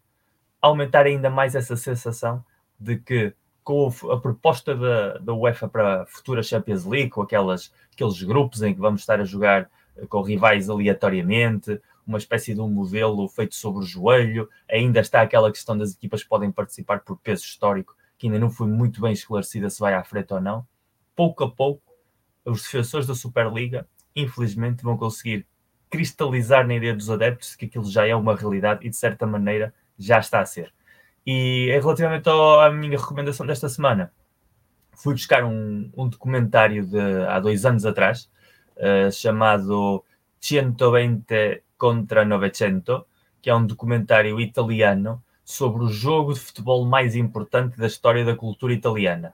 aumentar 0.61 1.05
ainda 1.05 1.29
mais 1.29 1.55
essa 1.55 1.75
sensação 1.75 2.43
de 2.79 2.97
que 2.97 3.33
com 3.63 3.89
a 4.11 4.19
proposta 4.19 4.75
da, 4.75 5.17
da 5.17 5.33
UEFA 5.33 5.67
para 5.67 6.03
a 6.03 6.05
futura 6.05 6.43
Champions 6.43 6.85
League, 6.85 7.09
com 7.09 7.21
aquelas, 7.21 7.73
aqueles 7.93 8.21
grupos 8.21 8.61
em 8.61 8.73
que 8.73 8.79
vamos 8.79 9.01
estar 9.01 9.19
a 9.19 9.25
jogar 9.25 9.69
eh, 9.95 10.05
com 10.07 10.21
rivais 10.21 10.69
aleatoriamente, 10.69 11.81
uma 12.05 12.17
espécie 12.17 12.53
de 12.53 12.61
um 12.61 12.69
modelo 12.69 13.27
feito 13.29 13.55
sobre 13.55 13.83
o 13.83 13.87
joelho. 13.87 14.49
Ainda 14.69 14.99
está 14.99 15.21
aquela 15.21 15.51
questão 15.51 15.77
das 15.77 15.93
equipas 15.93 16.23
que 16.23 16.29
podem 16.29 16.51
participar 16.51 16.99
por 17.01 17.17
peso 17.17 17.43
histórico, 17.43 17.95
que 18.17 18.27
ainda 18.27 18.39
não 18.39 18.49
foi 18.49 18.67
muito 18.67 19.01
bem 19.01 19.13
esclarecida 19.13 19.69
se 19.69 19.79
vai 19.79 19.93
à 19.93 20.03
frente 20.03 20.33
ou 20.33 20.41
não. 20.41 20.65
Pouco 21.15 21.43
a 21.43 21.51
pouco, 21.51 21.83
os 22.45 22.63
defensores 22.63 23.07
da 23.07 23.15
Superliga, 23.15 23.87
infelizmente, 24.15 24.83
vão 24.83 24.97
conseguir 24.97 25.47
cristalizar 25.89 26.65
na 26.67 26.75
ideia 26.75 26.95
dos 26.95 27.09
adeptos 27.09 27.55
que 27.55 27.65
aquilo 27.65 27.85
já 27.85 28.07
é 28.07 28.15
uma 28.15 28.35
realidade 28.35 28.85
e, 28.85 28.89
de 28.89 28.95
certa 28.95 29.25
maneira, 29.27 29.73
já 29.97 30.19
está 30.19 30.39
a 30.39 30.45
ser. 30.45 30.73
E 31.25 31.67
relativamente 31.81 32.27
à 32.29 32.69
minha 32.71 32.97
recomendação 32.97 33.45
desta 33.45 33.69
semana, 33.69 34.11
fui 34.91 35.13
buscar 35.13 35.43
um, 35.43 35.89
um 35.95 36.09
documentário 36.09 36.85
de 36.85 36.99
há 37.27 37.39
dois 37.39 37.65
anos 37.65 37.85
atrás, 37.85 38.29
uh, 38.77 39.11
chamado 39.11 40.03
120 40.39 41.63
contra 41.83 42.23
Novecento, 42.23 43.05
que 43.41 43.49
é 43.49 43.53
um 43.53 43.67
documentário 43.67 44.39
italiano 44.39 45.21
sobre 45.43 45.83
o 45.83 45.89
jogo 45.89 46.33
de 46.33 46.39
futebol 46.39 46.85
mais 46.85 47.13
importante 47.13 47.77
da 47.77 47.87
história 47.87 48.23
da 48.23 48.33
cultura 48.33 48.71
italiana. 48.71 49.33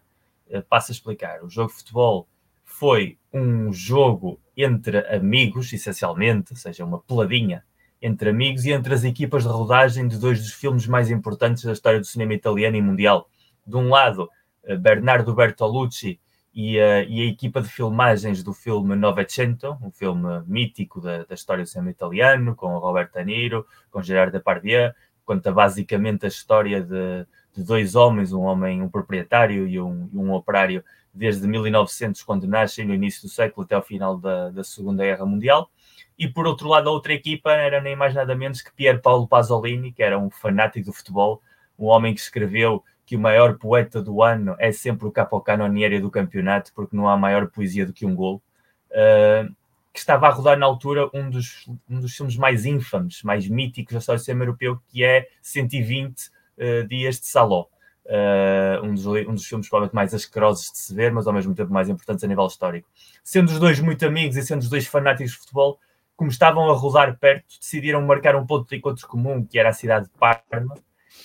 Eh, 0.50 0.60
passo 0.60 0.92
a 0.92 0.94
explicar. 0.94 1.44
O 1.44 1.48
jogo 1.48 1.70
de 1.70 1.78
futebol 1.78 2.28
foi 2.66 3.20
um 3.32 3.72
jogo 3.72 4.40
entre 4.58 4.98
amigos, 5.16 5.72
essencialmente, 5.72 6.54
ou 6.54 6.58
seja, 6.58 6.84
uma 6.84 6.98
peladinha 6.98 7.64
entre 8.02 8.32
amigos 8.32 8.66
e 8.66 8.72
entre 8.72 8.96
as 8.96 9.04
equipas 9.04 9.44
de 9.44 9.50
rodagem 9.50 10.08
de 10.08 10.18
dois 10.18 10.40
dos 10.40 10.52
filmes 10.52 10.88
mais 10.88 11.12
importantes 11.12 11.64
da 11.64 11.74
história 11.74 12.00
do 12.00 12.08
cinema 12.08 12.34
italiano 12.34 12.78
e 12.78 12.82
mundial. 12.82 13.30
De 13.64 13.78
um 13.78 13.90
lado, 13.90 14.28
eh, 14.64 14.76
Bernardo 14.76 15.36
Bertolucci 15.36 16.20
e 16.62 16.78
a, 16.78 17.04
e 17.04 17.22
a 17.22 17.26
equipa 17.26 17.62
de 17.62 17.70
filmagens 17.70 18.44
do 18.44 18.54
filme 18.54 18.94
Novecento, 18.94 19.78
um 19.82 19.90
filme 19.90 20.44
mítico 20.46 21.00
da, 21.00 21.24
da 21.24 21.34
história 21.34 21.64
do 21.64 21.70
cinema 21.70 21.90
italiano, 21.90 22.54
com 22.54 22.78
Roberto 22.78 23.14
De 23.14 23.24
Niro, 23.24 23.66
com 23.90 24.04
Gerard 24.04 24.30
Depardieu, 24.30 24.92
conta 25.24 25.54
basicamente 25.54 26.26
a 26.26 26.28
história 26.28 26.82
de, 26.82 27.26
de 27.56 27.64
dois 27.64 27.96
homens, 27.96 28.34
um 28.34 28.42
homem, 28.42 28.82
um 28.82 28.90
proprietário 28.90 29.70
e 29.70 29.80
um, 29.80 30.10
um 30.14 30.34
operário, 30.34 30.84
desde 31.14 31.48
1900, 31.48 32.24
quando 32.24 32.46
nascem, 32.46 32.86
no 32.86 32.94
início 32.94 33.22
do 33.22 33.30
século, 33.30 33.64
até 33.64 33.76
ao 33.76 33.82
final 33.82 34.18
da, 34.18 34.50
da 34.50 34.62
Segunda 34.62 35.06
Guerra 35.06 35.26
Mundial. 35.26 35.72
E 36.18 36.28
por 36.28 36.46
outro 36.46 36.68
lado, 36.68 36.90
a 36.90 36.92
outra 36.92 37.14
equipa 37.14 37.54
era 37.54 37.80
nem 37.80 37.96
mais 37.96 38.14
nada 38.14 38.36
menos 38.36 38.62
que 38.62 38.74
Pier 38.74 39.02
Paolo 39.02 39.30
Pasolini, 39.30 39.94
que 39.94 40.04
era 40.04 40.20
um 40.20 40.30
fanático 40.30 40.88
do 40.88 40.94
futebol, 40.94 41.42
um 41.78 41.86
homem 41.86 42.14
que 42.14 42.20
escreveu 42.20 42.84
que 43.10 43.16
o 43.16 43.20
maior 43.20 43.58
poeta 43.58 44.04
do 44.04 44.22
ano 44.22 44.56
é 44.60 44.72
sempre 44.72 45.08
o 45.08 45.12
capocannoniere 45.12 46.00
do 46.00 46.12
campeonato, 46.12 46.72
porque 46.76 46.96
não 46.96 47.10
há 47.10 47.18
maior 47.18 47.48
poesia 47.48 47.84
do 47.84 47.92
que 47.92 48.06
um 48.06 48.14
gol. 48.14 48.40
Uh, 48.92 49.52
que 49.92 49.98
estava 49.98 50.28
a 50.28 50.30
rodar 50.30 50.60
na 50.60 50.68
altura 50.68 51.10
um 51.12 51.28
dos, 51.28 51.68
um 51.90 52.00
dos 52.00 52.16
filmes 52.16 52.38
mais 52.38 52.68
ínfames, 52.68 53.24
mais 53.24 53.50
míticos 53.50 53.94
da 53.94 54.00
história 54.00 54.20
do 54.20 54.24
cinema 54.24 54.44
europeu, 54.44 54.80
que 54.90 55.04
é 55.04 55.28
120 55.42 56.28
uh, 56.28 56.88
Dias 56.88 57.20
de 57.20 57.26
Saló. 57.26 57.66
Uh, 58.06 58.86
um, 58.86 58.94
dos, 58.94 59.08
um 59.08 59.34
dos 59.34 59.48
filmes 59.48 59.68
provavelmente 59.68 59.96
mais 59.96 60.14
asquerosos 60.14 60.72
de 60.72 60.78
se 60.78 60.94
ver, 60.94 61.12
mas 61.12 61.26
ao 61.26 61.34
mesmo 61.34 61.56
tempo 61.56 61.74
mais 61.74 61.90
importantes 61.90 62.24
a 62.24 62.28
nível 62.28 62.46
histórico. 62.46 62.88
Sendo 63.24 63.48
os 63.48 63.58
dois 63.58 63.80
muito 63.80 64.06
amigos 64.06 64.38
e 64.38 64.44
sendo 64.44 64.62
os 64.62 64.70
dois 64.70 64.86
fanáticos 64.86 65.32
de 65.32 65.38
futebol, 65.40 65.80
como 66.16 66.30
estavam 66.30 66.70
a 66.70 66.74
rodar 66.74 67.18
perto, 67.18 67.58
decidiram 67.60 68.04
marcar 68.04 68.36
um 68.36 68.46
ponto 68.46 68.70
de 68.70 68.76
encontro 68.76 69.08
comum, 69.08 69.44
que 69.44 69.58
era 69.58 69.70
a 69.70 69.74
cidade 69.74 70.06
de 70.06 70.12
Parma, 70.12 70.76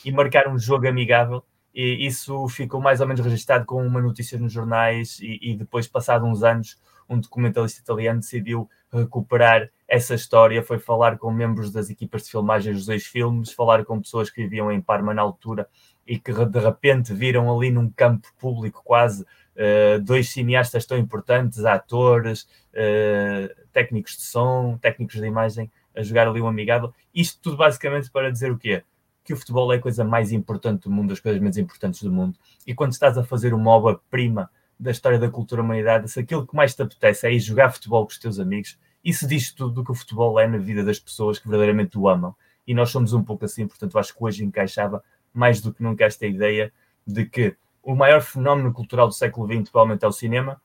e 0.03 0.11
marcar 0.11 0.49
um 0.49 0.59
jogo 0.59 0.89
amigável 0.89 1.45
e 1.75 2.07
isso 2.07 2.49
ficou 2.49 2.81
mais 2.81 3.01
ou 3.01 3.07
menos 3.07 3.25
registrado 3.25 3.67
com 3.67 3.85
uma 3.85 4.01
notícia 4.01 4.39
nos 4.39 4.53
jornais 4.53 5.19
e, 5.21 5.39
e 5.43 5.57
depois, 5.57 5.89
passado 5.89 6.25
uns 6.25 6.43
anos, 6.43 6.79
um 7.09 7.19
documentalista 7.19 7.81
italiano 7.81 8.21
decidiu 8.21 8.69
recuperar 8.93 9.69
essa 9.89 10.15
história, 10.15 10.63
foi 10.63 10.79
falar 10.79 11.19
com 11.19 11.31
membros 11.31 11.71
das 11.71 11.91
equipas 11.91 12.25
de 12.25 12.31
filmagem 12.31 12.73
dos 12.73 12.87
dois 12.87 13.05
filmes, 13.05 13.53
falar 13.53 13.85
com 13.85 14.01
pessoas 14.01 14.31
que 14.31 14.43
viviam 14.43 14.71
em 14.71 14.81
Parma 14.81 15.13
na 15.13 15.23
altura 15.23 15.69
e 16.07 16.19
que 16.19 16.33
de 16.33 16.59
repente 16.59 17.13
viram 17.13 17.55
ali 17.55 17.71
num 17.71 17.91
campo 17.91 18.29
público 18.39 18.83
quase 18.85 19.23
uh, 19.23 20.01
dois 20.03 20.31
cineastas 20.31 20.87
tão 20.87 20.97
importantes, 20.97 21.65
atores, 21.65 22.43
uh, 22.73 23.67
técnicos 23.73 24.17
de 24.17 24.23
som, 24.23 24.79
técnicos 24.79 25.17
de 25.17 25.27
imagem, 25.27 25.71
a 25.95 26.03
jogar 26.03 26.29
ali 26.29 26.41
um 26.41 26.49
amigável. 26.49 26.93
Isto 27.15 27.41
tudo 27.43 27.57
basicamente 27.57 28.11
para 28.11 28.31
dizer 28.31 28.51
o 28.51 28.59
quê? 28.59 28.83
Que 29.25 29.33
o 29.33 29.37
futebol 29.37 29.73
é 29.73 29.77
a 29.77 29.81
coisa 29.81 30.05
mais 30.05 30.31
importante 30.33 30.83
do 30.83 30.91
mundo, 30.91 31.09
das 31.09 31.21
coisas 31.21 31.41
mais 31.41 31.57
importantes 31.57 32.03
do 32.03 32.13
mundo. 32.13 32.39
E 32.67 32.75
quando 32.75 32.93
estás 32.93 33.17
a 33.17 33.25
fazer 33.25 33.55
uma 33.55 33.71
obra-prima 33.71 34.51
da 34.79 34.91
história 34.91 35.19
da 35.19 35.31
cultura 35.31 35.63
da 35.63 35.65
humanidade, 35.65 36.11
se 36.11 36.21
aquilo 36.21 36.47
que 36.47 36.55
mais 36.55 36.75
te 36.75 36.83
apetece 36.83 37.27
é 37.27 37.33
ir 37.33 37.41
jogar 37.41 37.73
futebol 37.73 38.05
com 38.05 38.13
os 38.13 38.19
teus 38.19 38.39
amigos, 38.39 38.79
isso 39.03 39.27
diz 39.27 39.53
tudo 39.53 39.73
do 39.73 39.85
que 39.85 39.93
o 39.93 39.95
futebol 39.95 40.39
é 40.39 40.47
na 40.47 40.59
vida 40.59 40.85
das 40.85 40.99
pessoas 40.99 41.39
que 41.39 41.49
verdadeiramente 41.49 41.99
o 41.99 42.09
amam. 42.09 42.35
E 42.67 42.75
nós 42.75 42.91
somos 42.91 43.13
um 43.13 43.23
pouco 43.23 43.45
assim, 43.45 43.67
portanto, 43.67 43.99
acho 43.99 44.15
que 44.15 44.23
hoje 44.23 44.45
encaixava 44.45 45.03
mais 45.33 45.61
do 45.61 45.73
que 45.73 45.83
nunca 45.83 46.05
esta 46.05 46.27
ideia 46.27 46.73
de 47.07 47.25
que 47.25 47.57
o 47.83 47.95
maior 47.95 48.23
fenómeno 48.23 48.73
cultural 48.73 49.09
do 49.09 49.15
século 49.15 49.47
XX 49.47 49.71
provavelmente 49.71 50.05
é 50.05 50.09
o 50.09 50.13
cinema, 50.13 50.61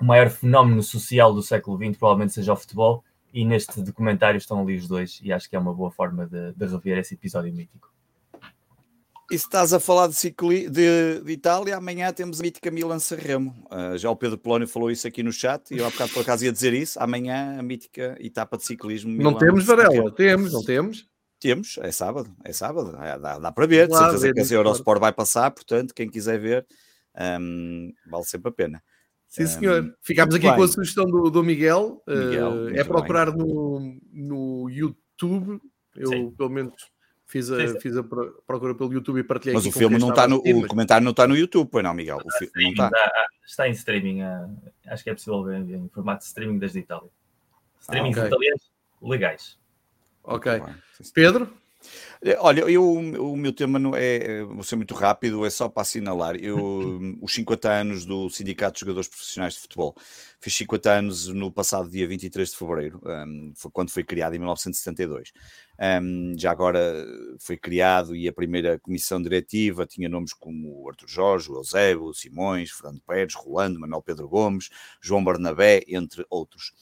o 0.00 0.04
maior 0.04 0.28
fenómeno 0.30 0.82
social 0.82 1.32
do 1.32 1.42
século 1.42 1.76
XX 1.76 1.96
provavelmente 1.98 2.32
seja 2.32 2.52
o 2.52 2.56
futebol, 2.56 3.04
e 3.32 3.44
neste 3.44 3.82
documentário 3.82 4.38
estão 4.38 4.60
ali 4.60 4.76
os 4.76 4.88
dois, 4.88 5.20
e 5.22 5.32
acho 5.32 5.48
que 5.48 5.56
é 5.56 5.58
uma 5.58 5.74
boa 5.74 5.90
forma 5.90 6.26
de, 6.26 6.52
de 6.52 6.66
rever 6.66 6.98
esse 6.98 7.14
episódio 7.14 7.52
mítico. 7.52 7.90
E 9.30 9.38
se 9.38 9.44
estás 9.44 9.72
a 9.72 9.78
falar 9.78 10.08
de, 10.08 10.14
cicli... 10.14 10.68
de, 10.68 11.20
de 11.20 11.32
Itália, 11.32 11.76
amanhã 11.76 12.12
temos 12.12 12.40
a 12.40 12.42
mítica 12.42 12.68
Milan 12.68 12.98
Sanremo. 12.98 13.54
Uh, 13.70 13.96
já 13.96 14.10
o 14.10 14.16
Pedro 14.16 14.36
Polónio 14.36 14.66
falou 14.66 14.90
isso 14.90 15.06
aqui 15.06 15.22
no 15.22 15.32
chat 15.32 15.72
e 15.72 15.78
eu 15.78 15.86
há 15.86 15.90
bocado 15.90 16.12
por 16.12 16.22
acaso 16.22 16.44
ia 16.44 16.50
dizer 16.50 16.74
isso. 16.74 16.98
Amanhã 17.00 17.56
a 17.56 17.62
mítica 17.62 18.16
etapa 18.18 18.56
de 18.56 18.64
ciclismo. 18.64 19.22
Não 19.22 19.38
temos, 19.38 19.64
Varela, 19.64 20.10
temos, 20.10 20.52
não 20.52 20.64
temos. 20.64 21.08
Temos, 21.38 21.78
é 21.80 21.92
sábado, 21.92 22.30
é 22.44 22.52
sábado, 22.52 22.94
é, 23.02 23.18
dá, 23.18 23.38
dá, 23.38 23.52
para 23.52 23.66
ver. 23.66 23.88
Claro, 23.88 24.18
certeza 24.18 24.48
que 24.48 24.54
a 24.54 24.58
Eurosport 24.58 24.84
claro. 24.84 25.00
vai 25.00 25.12
passar, 25.12 25.50
portanto, 25.52 25.94
quem 25.94 26.10
quiser 26.10 26.38
ver, 26.38 26.66
um, 27.40 27.92
vale 28.10 28.24
sempre 28.24 28.50
a 28.50 28.52
pena. 28.52 28.82
Sim, 29.30 29.46
senhor. 29.46 29.84
Um, 29.84 29.94
Ficámos 30.02 30.34
aqui 30.34 30.46
bem. 30.48 30.56
com 30.56 30.62
a 30.64 30.68
sugestão 30.68 31.06
do, 31.06 31.30
do 31.30 31.44
Miguel. 31.44 32.02
Miguel 32.06 32.50
uh, 32.50 32.76
é 32.76 32.82
procurar 32.82 33.32
no, 33.32 33.96
no 34.12 34.68
YouTube. 34.68 35.60
Eu, 35.94 36.08
Sim. 36.08 36.30
pelo 36.32 36.50
menos, 36.50 36.74
fiz 37.26 37.48
a, 37.48 37.78
fiz 37.78 37.96
a 37.96 38.02
procura 38.02 38.74
pelo 38.74 38.92
YouTube 38.92 39.20
e 39.20 39.22
partilhei 39.22 39.54
Mas 39.54 39.66
o 39.66 39.70
filme 39.70 39.98
não 39.98 40.10
está 40.10 40.26
no. 40.26 40.38
O 40.38 40.66
comentário 40.66 41.04
não 41.04 41.12
está 41.12 41.28
no 41.28 41.36
YouTube, 41.36 41.68
pois 41.70 41.84
não, 41.84 41.94
Miguel? 41.94 42.18
O 42.18 42.38
fi, 42.38 42.50
não 42.56 42.70
está. 42.70 42.86
Está, 42.86 43.12
está 43.46 43.68
em 43.68 43.72
streaming. 43.72 44.22
Uh, 44.22 44.58
acho 44.88 45.04
que 45.04 45.10
é 45.10 45.14
possível 45.14 45.44
ver 45.44 45.60
em, 45.60 45.88
formato 45.90 46.18
de 46.18 46.24
streaming 46.24 46.58
desde 46.58 46.80
Itália. 46.80 47.10
Streaming 47.80 48.10
ah, 48.10 48.18
okay. 48.18 48.26
italianos 48.26 48.70
legais. 49.00 49.58
Ok. 50.24 50.60
Pedro? 51.14 51.59
É, 52.22 52.36
olha, 52.38 52.60
eu, 52.62 52.84
o 52.92 53.34
meu 53.36 53.50
tema 53.52 53.78
não 53.78 53.96
é, 53.96 54.42
vou 54.44 54.62
ser 54.62 54.76
muito 54.76 54.94
rápido, 54.94 55.46
é 55.46 55.50
só 55.50 55.68
para 55.70 55.82
assinalar. 55.82 56.36
Eu, 56.36 57.00
os 57.22 57.32
50 57.32 57.70
anos 57.70 58.04
do 58.04 58.28
Sindicato 58.28 58.74
de 58.74 58.80
Jogadores 58.80 59.08
Profissionais 59.08 59.54
de 59.54 59.60
Futebol. 59.60 59.96
Fiz 60.38 60.54
50 60.54 60.90
anos 60.90 61.28
no 61.28 61.50
passado 61.50 61.88
dia 61.88 62.06
23 62.06 62.50
de 62.50 62.56
fevereiro, 62.56 63.00
um, 63.04 63.52
foi 63.54 63.70
quando 63.70 63.90
foi 63.90 64.04
criado 64.04 64.34
em 64.34 64.38
1972. 64.38 65.32
Um, 65.80 66.34
já 66.36 66.50
agora 66.50 67.06
foi 67.38 67.56
criado 67.56 68.14
e 68.14 68.28
a 68.28 68.32
primeira 68.32 68.78
comissão 68.78 69.20
diretiva 69.22 69.86
tinha 69.86 70.10
nomes 70.10 70.34
como 70.34 70.86
Arthur 70.86 71.08
Jorge, 71.08 71.48
Eusébio, 71.48 72.12
Simões, 72.12 72.70
Fernando 72.70 73.00
Pérez, 73.00 73.34
Rolando, 73.34 73.80
Manuel 73.80 74.02
Pedro 74.02 74.28
Gomes, 74.28 74.68
João 75.00 75.24
Barnabé, 75.24 75.82
entre 75.88 76.26
outros. 76.28 76.72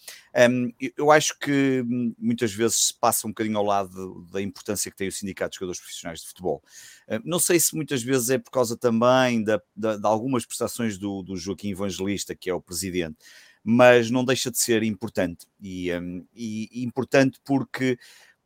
Um, 0.51 0.73
eu 0.97 1.13
acho 1.13 1.39
que 1.39 1.85
muitas 2.19 2.53
vezes 2.53 2.89
se 2.89 2.95
passa 2.95 3.29
um 3.29 3.31
bocadinho 3.31 3.59
ao 3.59 3.65
lado 3.65 4.27
da 4.33 4.43
importância 4.43 4.91
que 4.91 4.97
tem 4.97 5.07
o 5.07 5.13
Sindicato 5.13 5.53
de 5.53 5.57
Jogadores 5.59 5.81
Profissionais 5.81 6.21
de 6.21 6.27
Futebol. 6.27 6.61
não 7.25 7.39
sei 7.39 7.61
se 7.61 7.77
muitas 7.77 8.03
vezes 8.03 8.31
é 8.31 8.39
por 8.39 8.51
causa 8.51 8.77
também 8.77 9.45
da, 9.45 9.63
da, 9.77 9.97
de 9.97 10.07
algumas 10.07 10.45
prestações 10.45 10.99
do, 10.99 11.23
do 11.23 11.37
Joaquim 11.37 11.71
Evangelista, 11.71 12.35
que 12.35 12.51
é 12.51 12.55
o 12.55 12.61
presidente, 12.61 13.17
mas 13.63 14.11
não 14.11 14.25
deixa 14.25 14.51
de 14.51 14.59
ser 14.59 14.83
importante. 14.83 15.47
E, 15.61 15.93
um, 15.93 16.25
e 16.35 16.83
importante 16.83 17.39
porque 17.45 17.99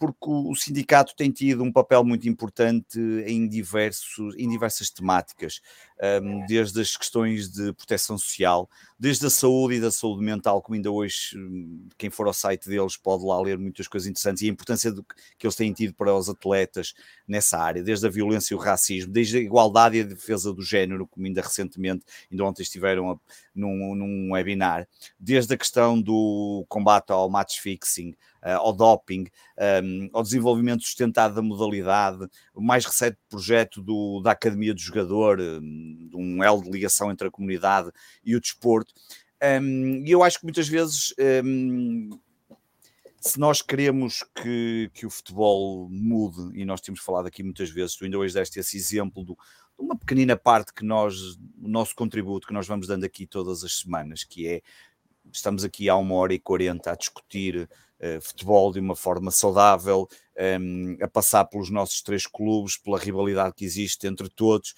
porque 0.02 0.28
o 0.28 0.52
sindicato 0.56 1.14
tem 1.14 1.30
tido 1.30 1.62
um 1.62 1.70
papel 1.70 2.02
muito 2.02 2.28
importante 2.28 2.98
em, 3.24 3.46
diversos, 3.46 4.34
em 4.36 4.48
diversas 4.48 4.90
temáticas, 4.90 5.60
um, 6.02 6.44
desde 6.46 6.80
as 6.80 6.96
questões 6.96 7.48
de 7.48 7.72
proteção 7.74 8.18
social, 8.18 8.68
desde 8.98 9.26
a 9.26 9.30
saúde 9.30 9.76
e 9.76 9.80
da 9.80 9.90
saúde 9.90 10.24
mental, 10.24 10.60
como 10.60 10.74
ainda 10.74 10.90
hoje, 10.90 11.36
hum, 11.36 11.88
quem 11.96 12.10
for 12.10 12.26
ao 12.26 12.32
site 12.32 12.68
deles 12.68 12.96
pode 12.96 13.24
lá 13.24 13.40
ler 13.40 13.56
muitas 13.56 13.86
coisas 13.86 14.08
interessantes, 14.08 14.42
e 14.42 14.46
a 14.46 14.52
importância 14.52 14.90
do, 14.90 15.04
que 15.38 15.46
eles 15.46 15.54
têm 15.54 15.72
tido 15.72 15.94
para 15.94 16.12
os 16.12 16.28
atletas 16.28 16.92
nessa 17.26 17.58
área, 17.58 17.82
desde 17.82 18.06
a 18.06 18.10
violência 18.10 18.52
e 18.52 18.56
o 18.56 18.60
racismo, 18.60 19.12
desde 19.12 19.38
a 19.38 19.40
igualdade 19.40 19.96
e 19.96 20.00
a 20.00 20.04
defesa 20.04 20.52
do 20.52 20.62
género, 20.62 21.06
como 21.06 21.24
ainda 21.26 21.40
recentemente, 21.40 22.04
ainda 22.30 22.44
ontem 22.44 22.62
estiveram 22.62 23.12
a, 23.12 23.18
num, 23.54 23.94
num 23.94 24.32
webinar, 24.32 24.88
desde 25.18 25.54
a 25.54 25.56
questão 25.56 26.00
do 26.00 26.64
combate 26.68 27.10
ao 27.10 27.30
match 27.30 27.60
fixing, 27.60 28.10
uh, 28.42 28.58
ao 28.58 28.72
doping, 28.72 29.26
um, 29.82 30.10
ao 30.12 30.22
desenvolvimento 30.22 30.82
sustentado 30.82 31.34
da 31.34 31.42
modalidade, 31.42 32.26
o 32.54 32.60
mais 32.60 32.84
recente 32.84 33.16
projeto 33.28 33.80
do, 33.80 34.20
da 34.20 34.32
Academia 34.32 34.74
do 34.74 34.80
Jogador, 34.80 35.40
um, 35.40 35.91
de 35.92 36.16
um 36.16 36.42
elo 36.42 36.62
de 36.62 36.70
ligação 36.70 37.10
entre 37.10 37.28
a 37.28 37.30
comunidade 37.30 37.90
e 38.24 38.34
o 38.36 38.40
desporto. 38.40 38.92
Um, 39.42 40.04
e 40.04 40.10
eu 40.10 40.22
acho 40.22 40.38
que 40.38 40.44
muitas 40.44 40.68
vezes 40.68 41.14
um, 41.44 42.10
se 43.20 43.38
nós 43.38 43.62
queremos 43.62 44.24
que, 44.34 44.90
que 44.92 45.06
o 45.06 45.10
futebol 45.10 45.88
mude, 45.88 46.58
e 46.58 46.64
nós 46.64 46.80
temos 46.80 47.00
falado 47.00 47.26
aqui 47.26 47.42
muitas 47.42 47.70
vezes, 47.70 47.94
tu 47.94 48.04
ainda 48.04 48.18
hoje 48.18 48.34
deste 48.34 48.58
esse 48.58 48.76
exemplo 48.76 49.24
do, 49.24 49.34
de 49.34 49.84
uma 49.84 49.96
pequenina 49.96 50.36
parte 50.36 50.72
que 50.72 50.84
nós, 50.84 51.36
o 51.60 51.68
nosso 51.68 51.94
contributo 51.94 52.46
que 52.46 52.52
nós 52.52 52.66
vamos 52.66 52.86
dando 52.86 53.04
aqui 53.04 53.26
todas 53.26 53.62
as 53.62 53.78
semanas, 53.78 54.24
que 54.24 54.48
é 54.48 54.62
estamos 55.32 55.62
aqui 55.62 55.88
há 55.88 55.96
uma 55.96 56.16
hora 56.16 56.34
e 56.34 56.38
quarenta 56.38 56.90
a 56.90 56.96
discutir 56.96 57.68
futebol 58.20 58.72
de 58.72 58.80
uma 58.80 58.96
forma 58.96 59.30
saudável, 59.30 60.08
um, 60.60 60.96
a 61.00 61.08
passar 61.08 61.44
pelos 61.44 61.70
nossos 61.70 62.02
três 62.02 62.26
clubes, 62.26 62.76
pela 62.76 62.98
rivalidade 62.98 63.54
que 63.54 63.64
existe 63.64 64.06
entre 64.06 64.28
todos. 64.28 64.74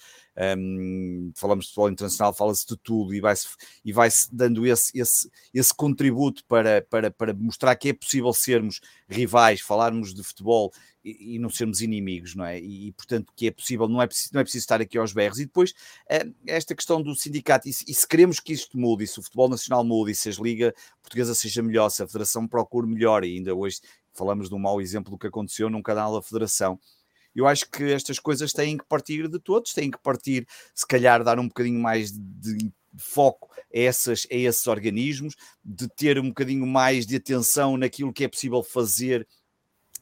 Um, 0.57 1.31
falamos 1.33 1.65
de 1.65 1.71
futebol 1.71 1.89
internacional, 1.89 2.33
fala-se 2.33 2.67
de 2.67 2.75
tudo 2.77 3.13
e 3.13 3.21
vai-se 3.21 3.47
e 3.85 3.93
vai 3.93 4.09
dando 4.31 4.65
esse, 4.67 4.91
esse, 4.97 5.29
esse 5.53 5.73
contributo 5.73 6.43
para, 6.45 6.81
para, 6.81 7.09
para 7.09 7.33
mostrar 7.33 7.73
que 7.77 7.89
é 7.89 7.93
possível 7.93 8.33
sermos 8.33 8.81
rivais, 9.07 9.61
falarmos 9.61 10.13
de 10.13 10.21
futebol 10.23 10.73
e, 11.05 11.35
e 11.35 11.39
não 11.39 11.49
sermos 11.49 11.81
inimigos, 11.81 12.35
não 12.35 12.43
é? 12.43 12.59
E, 12.59 12.87
e, 12.87 12.91
portanto 12.91 13.31
que 13.33 13.47
é 13.47 13.51
possível, 13.51 13.87
não 13.87 14.01
é 14.01 14.07
preciso, 14.07 14.31
não 14.33 14.41
é 14.41 14.43
preciso 14.43 14.63
estar 14.63 14.81
aqui 14.81 14.97
aos 14.97 15.13
berros. 15.13 15.39
E 15.39 15.45
depois 15.45 15.71
uh, 15.71 16.35
esta 16.45 16.75
questão 16.75 17.01
do 17.01 17.15
sindicato, 17.15 17.69
e, 17.69 17.71
e, 17.71 17.93
se 17.93 18.05
queremos 18.05 18.41
que 18.41 18.51
isto 18.51 18.77
mude, 18.77 19.05
e 19.05 19.07
se 19.07 19.19
o 19.19 19.23
futebol 19.23 19.47
nacional 19.47 19.85
mude, 19.85 20.11
e 20.11 20.15
se 20.15 20.27
a 20.27 20.33
Liga 20.33 20.75
Portuguesa 21.01 21.33
seja 21.33 21.61
melhor, 21.61 21.89
se 21.89 22.03
a 22.03 22.07
Federação 22.07 22.45
procure 22.45 22.87
melhor, 22.87 23.14
e 23.23 23.37
ainda 23.37 23.53
hoje 23.53 23.79
falamos 24.13 24.49
de 24.49 24.55
um 24.55 24.59
mau 24.59 24.81
exemplo 24.81 25.11
do 25.11 25.17
que 25.17 25.27
aconteceu 25.27 25.69
num 25.69 25.81
canal 25.81 26.13
da 26.13 26.21
Federação. 26.21 26.79
Eu 27.35 27.45
acho 27.45 27.69
que 27.69 27.83
estas 27.91 28.17
coisas 28.17 28.53
têm 28.53 28.77
que 28.77 28.85
partir 28.85 29.27
de 29.27 29.39
todos, 29.39 29.73
têm 29.73 29.91
que 29.91 29.97
partir, 30.01 30.47
se 30.73 30.87
calhar, 30.87 31.23
dar 31.23 31.37
um 31.37 31.47
bocadinho 31.47 31.79
mais 31.79 32.11
de 32.11 32.71
foco 32.97 33.51
a, 33.53 33.57
essas, 33.77 34.25
a 34.31 34.35
esses 34.35 34.65
organismos, 34.67 35.35
de 35.63 35.87
ter 35.89 36.17
um 36.17 36.29
bocadinho 36.29 36.65
mais 36.65 37.05
de 37.05 37.17
atenção 37.17 37.75
naquilo 37.75 38.13
que 38.13 38.23
é 38.23 38.27
possível 38.27 38.63
fazer 38.63 39.27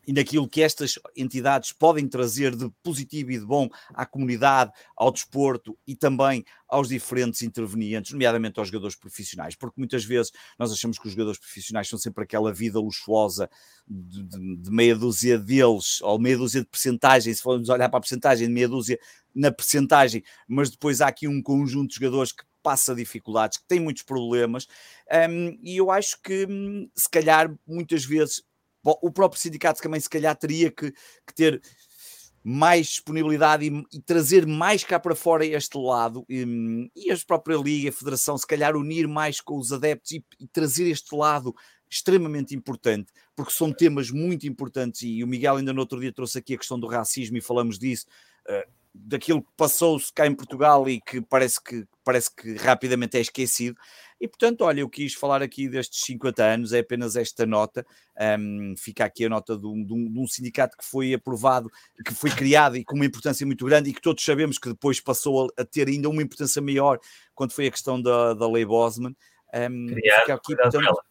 e 0.08 0.14
naquilo 0.14 0.48
que 0.48 0.62
estas 0.62 1.00
entidades 1.16 1.72
podem 1.72 2.08
trazer 2.08 2.56
de 2.56 2.70
positivo 2.84 3.32
e 3.32 3.40
de 3.40 3.46
bom 3.46 3.70
à 3.94 4.06
comunidade, 4.06 4.72
ao 4.96 5.12
desporto 5.12 5.78
e 5.88 5.96
também 5.96 6.44
aos 6.68 6.90
diferentes 6.90 7.42
intervenientes, 7.42 8.12
nomeadamente 8.12 8.60
aos 8.60 8.68
jogadores 8.68 8.96
profissionais, 8.96 9.56
porque 9.56 9.80
muitas 9.80 10.04
vezes 10.04 10.32
nós 10.58 10.72
achamos 10.72 10.98
que 10.98 11.08
os 11.08 11.14
jogadores 11.14 11.40
profissionais 11.40 11.88
são 11.88 12.00
sempre 12.00 12.24
aquela 12.24 12.52
vida 12.52 12.80
luxuosa 12.80 13.50
de, 13.88 14.24
de, 14.24 14.58
de 14.58 14.72
meia 14.72 14.96
dúzia 14.96 15.38
deles, 15.38 16.02
ou 16.02 16.20
meia 16.20 16.38
dúzia 16.38 16.62
de 16.62 16.68
percentagem, 16.68 17.34
se 17.34 17.42
formos 17.42 17.70
olhar 17.70 17.90
para 17.90 17.98
a 17.98 18.02
percentagem, 18.02 18.48
de 18.48 18.54
meia 18.54 18.68
dúzia 18.68 19.00
na 19.36 19.52
percentagem, 19.52 20.24
mas 20.48 20.70
depois 20.72 21.02
há 21.02 21.08
aqui 21.08 21.28
um 21.28 21.42
conjunto 21.42 21.90
de 21.90 21.96
jogadores 21.96 22.32
que 22.32 22.44
passa 22.62 22.96
dificuldades, 22.96 23.58
que 23.58 23.68
tem 23.68 23.80
muitos 23.80 24.04
problemas, 24.04 24.68
um, 25.30 25.60
e 25.62 25.78
eu 25.78 25.92
acho 25.92 26.20
que 26.22 26.48
hum, 26.50 26.90
se 26.96 27.10
calhar 27.10 27.54
muitas 27.68 28.06
vezes 28.06 28.42
o 28.84 29.12
próprio 29.12 29.42
sindicato 29.42 29.82
também 29.82 30.00
se 30.00 30.10
calhar 30.10 30.36
teria 30.36 30.70
que, 30.70 30.92
que 30.92 31.34
ter 31.34 31.62
mais 32.44 32.88
disponibilidade 32.88 33.66
e, 33.66 33.98
e, 33.98 34.02
trazer 34.02 34.46
mais 34.46 34.84
cá 34.84 35.00
para 35.00 35.16
fora 35.16 35.46
este 35.46 35.78
lado. 35.78 36.26
E, 36.30 36.92
e 36.96 37.12
a 37.12 37.18
própria 37.26 37.56
Liga, 37.56 37.90
a 37.90 37.94
Federação, 37.94 38.38
se 38.38 38.46
calhar 38.46 38.76
unir 38.76 39.08
mais 39.08 39.40
com 39.40 39.58
os 39.58 39.72
adeptos 39.72 40.12
e, 40.12 40.26
e, 40.40 40.48
trazer 40.48 40.90
este 40.90 41.16
lado 41.16 41.56
extremamente 41.90 42.56
importante, 42.56 43.14
porque 43.36 43.54
são 43.54 43.72
temas 43.72 44.12
muito 44.12 44.46
importantes. 44.46 45.04
E 45.04 45.24
o 45.24 45.28
Miguel 45.28 45.58
ainda 45.58 45.72
no 45.72 45.80
outro 45.80 46.00
dia 46.02 46.12
trouxe 46.12 46.40
aqui 46.40 46.56
a 46.56 46.58
questão 46.58 46.78
do 46.78 46.88
racismo 46.88 47.38
e 47.38 47.42
falamos 47.42 47.80
disso, 47.80 48.06
uh, 48.50 48.70
daquilo 48.94 49.42
que 49.42 49.50
passou-se 49.58 50.14
cá 50.14 50.28
em 50.28 50.36
Portugal 50.36 50.88
e 50.88 51.02
que 51.02 51.20
parece 51.22 51.62
que, 51.62 51.86
parece 52.04 52.34
que 52.36 52.56
rapidamente 52.56 53.18
é 53.18 53.22
esquecido. 53.22 53.76
E 54.22 54.28
portanto, 54.28 54.62
olha, 54.62 54.82
eu 54.82 54.90
quis 54.90 55.14
falar 55.14 55.42
aqui 55.42 55.68
destes 55.68 56.06
50 56.06 56.44
anos, 56.44 56.74
é 56.74 56.80
apenas 56.80 57.16
esta 57.16 57.46
nota. 57.46 57.86
Um, 58.40 58.76
fica 58.78 59.04
aqui 59.04 59.26
a 59.26 59.30
nota 59.30 59.58
de 59.58 59.66
um, 59.66 59.84
de, 59.84 59.94
um, 59.94 60.12
de 60.12 60.20
um, 60.20 60.28
sindicato 60.28 60.78
que 60.78 60.86
foi 60.86 61.14
aprovado, 61.14 61.70
que 62.06 62.14
foi 62.14 62.30
criado 62.30 62.78
e 62.78 62.86
com 62.86 62.96
uma 62.96 63.06
importância 63.06 63.46
muito 63.46 63.66
grande 63.66 63.90
e 63.90 63.94
que 63.94 64.02
todos 64.02 64.24
sabemos 64.24 64.58
que 64.58 64.70
depois 64.70 65.02
passou 65.02 65.48
a, 65.58 65.62
a 65.62 65.66
ter 65.66 65.88
ainda 65.88 66.08
uma 66.08 66.22
importância 66.22 66.62
maior 66.62 67.00
quando 67.36 67.52
foi 67.52 67.68
a 67.68 67.72
questão 67.72 68.02
da, 68.02 68.34
da 68.34 68.50
lei 68.50 68.64
Bosman. 68.64 69.16
Criado, 69.52 70.32
aqui, 70.32 70.56
portanto, 70.56 71.04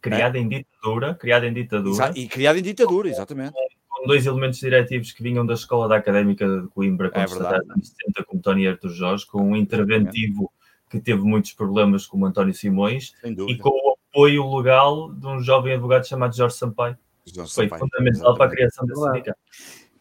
criado 0.00 0.36
é? 0.36 0.40
em 0.40 0.48
ditadura, 0.48 1.14
criado 1.14 1.46
em 1.46 1.52
ditadura. 1.52 2.12
E 2.14 2.28
criado 2.28 2.58
em 2.58 2.62
ditadura, 2.62 3.08
exatamente 3.08 3.54
com 4.00 4.06
dois 4.06 4.26
elementos 4.26 4.58
diretivos 4.58 5.12
que 5.12 5.22
vinham 5.22 5.44
da 5.44 5.54
escola 5.54 5.86
da 5.86 5.96
Académica 5.96 6.46
de 6.48 6.68
Coimbra, 6.68 7.10
com 7.10 7.20
é 7.20 7.24
anos 7.24 7.88
70, 7.88 8.24
como 8.24 8.40
Tony 8.40 8.66
Arthur 8.66 8.90
Jorge, 8.90 9.26
com 9.26 9.42
um 9.42 9.54
interventivo 9.54 10.50
que 10.88 10.98
teve 10.98 11.22
muitos 11.22 11.52
problemas 11.52 12.06
como 12.06 12.26
António 12.26 12.54
Simões 12.54 13.14
e 13.22 13.56
com 13.58 13.68
o 13.68 13.96
apoio 14.10 14.56
legal 14.56 15.12
de 15.12 15.26
um 15.26 15.40
jovem 15.40 15.74
advogado 15.74 16.08
chamado 16.08 16.34
Jorge 16.34 16.56
Sampaio. 16.56 16.96
Jorge 17.26 17.54
Foi 17.54 17.64
Sampaio, 17.64 17.80
fundamental 17.80 18.32
exatamente. 18.32 18.38
para 18.38 18.46
a 18.46 18.50
criação 18.50 18.86
desse 18.86 19.02
sindicato. 19.02 19.38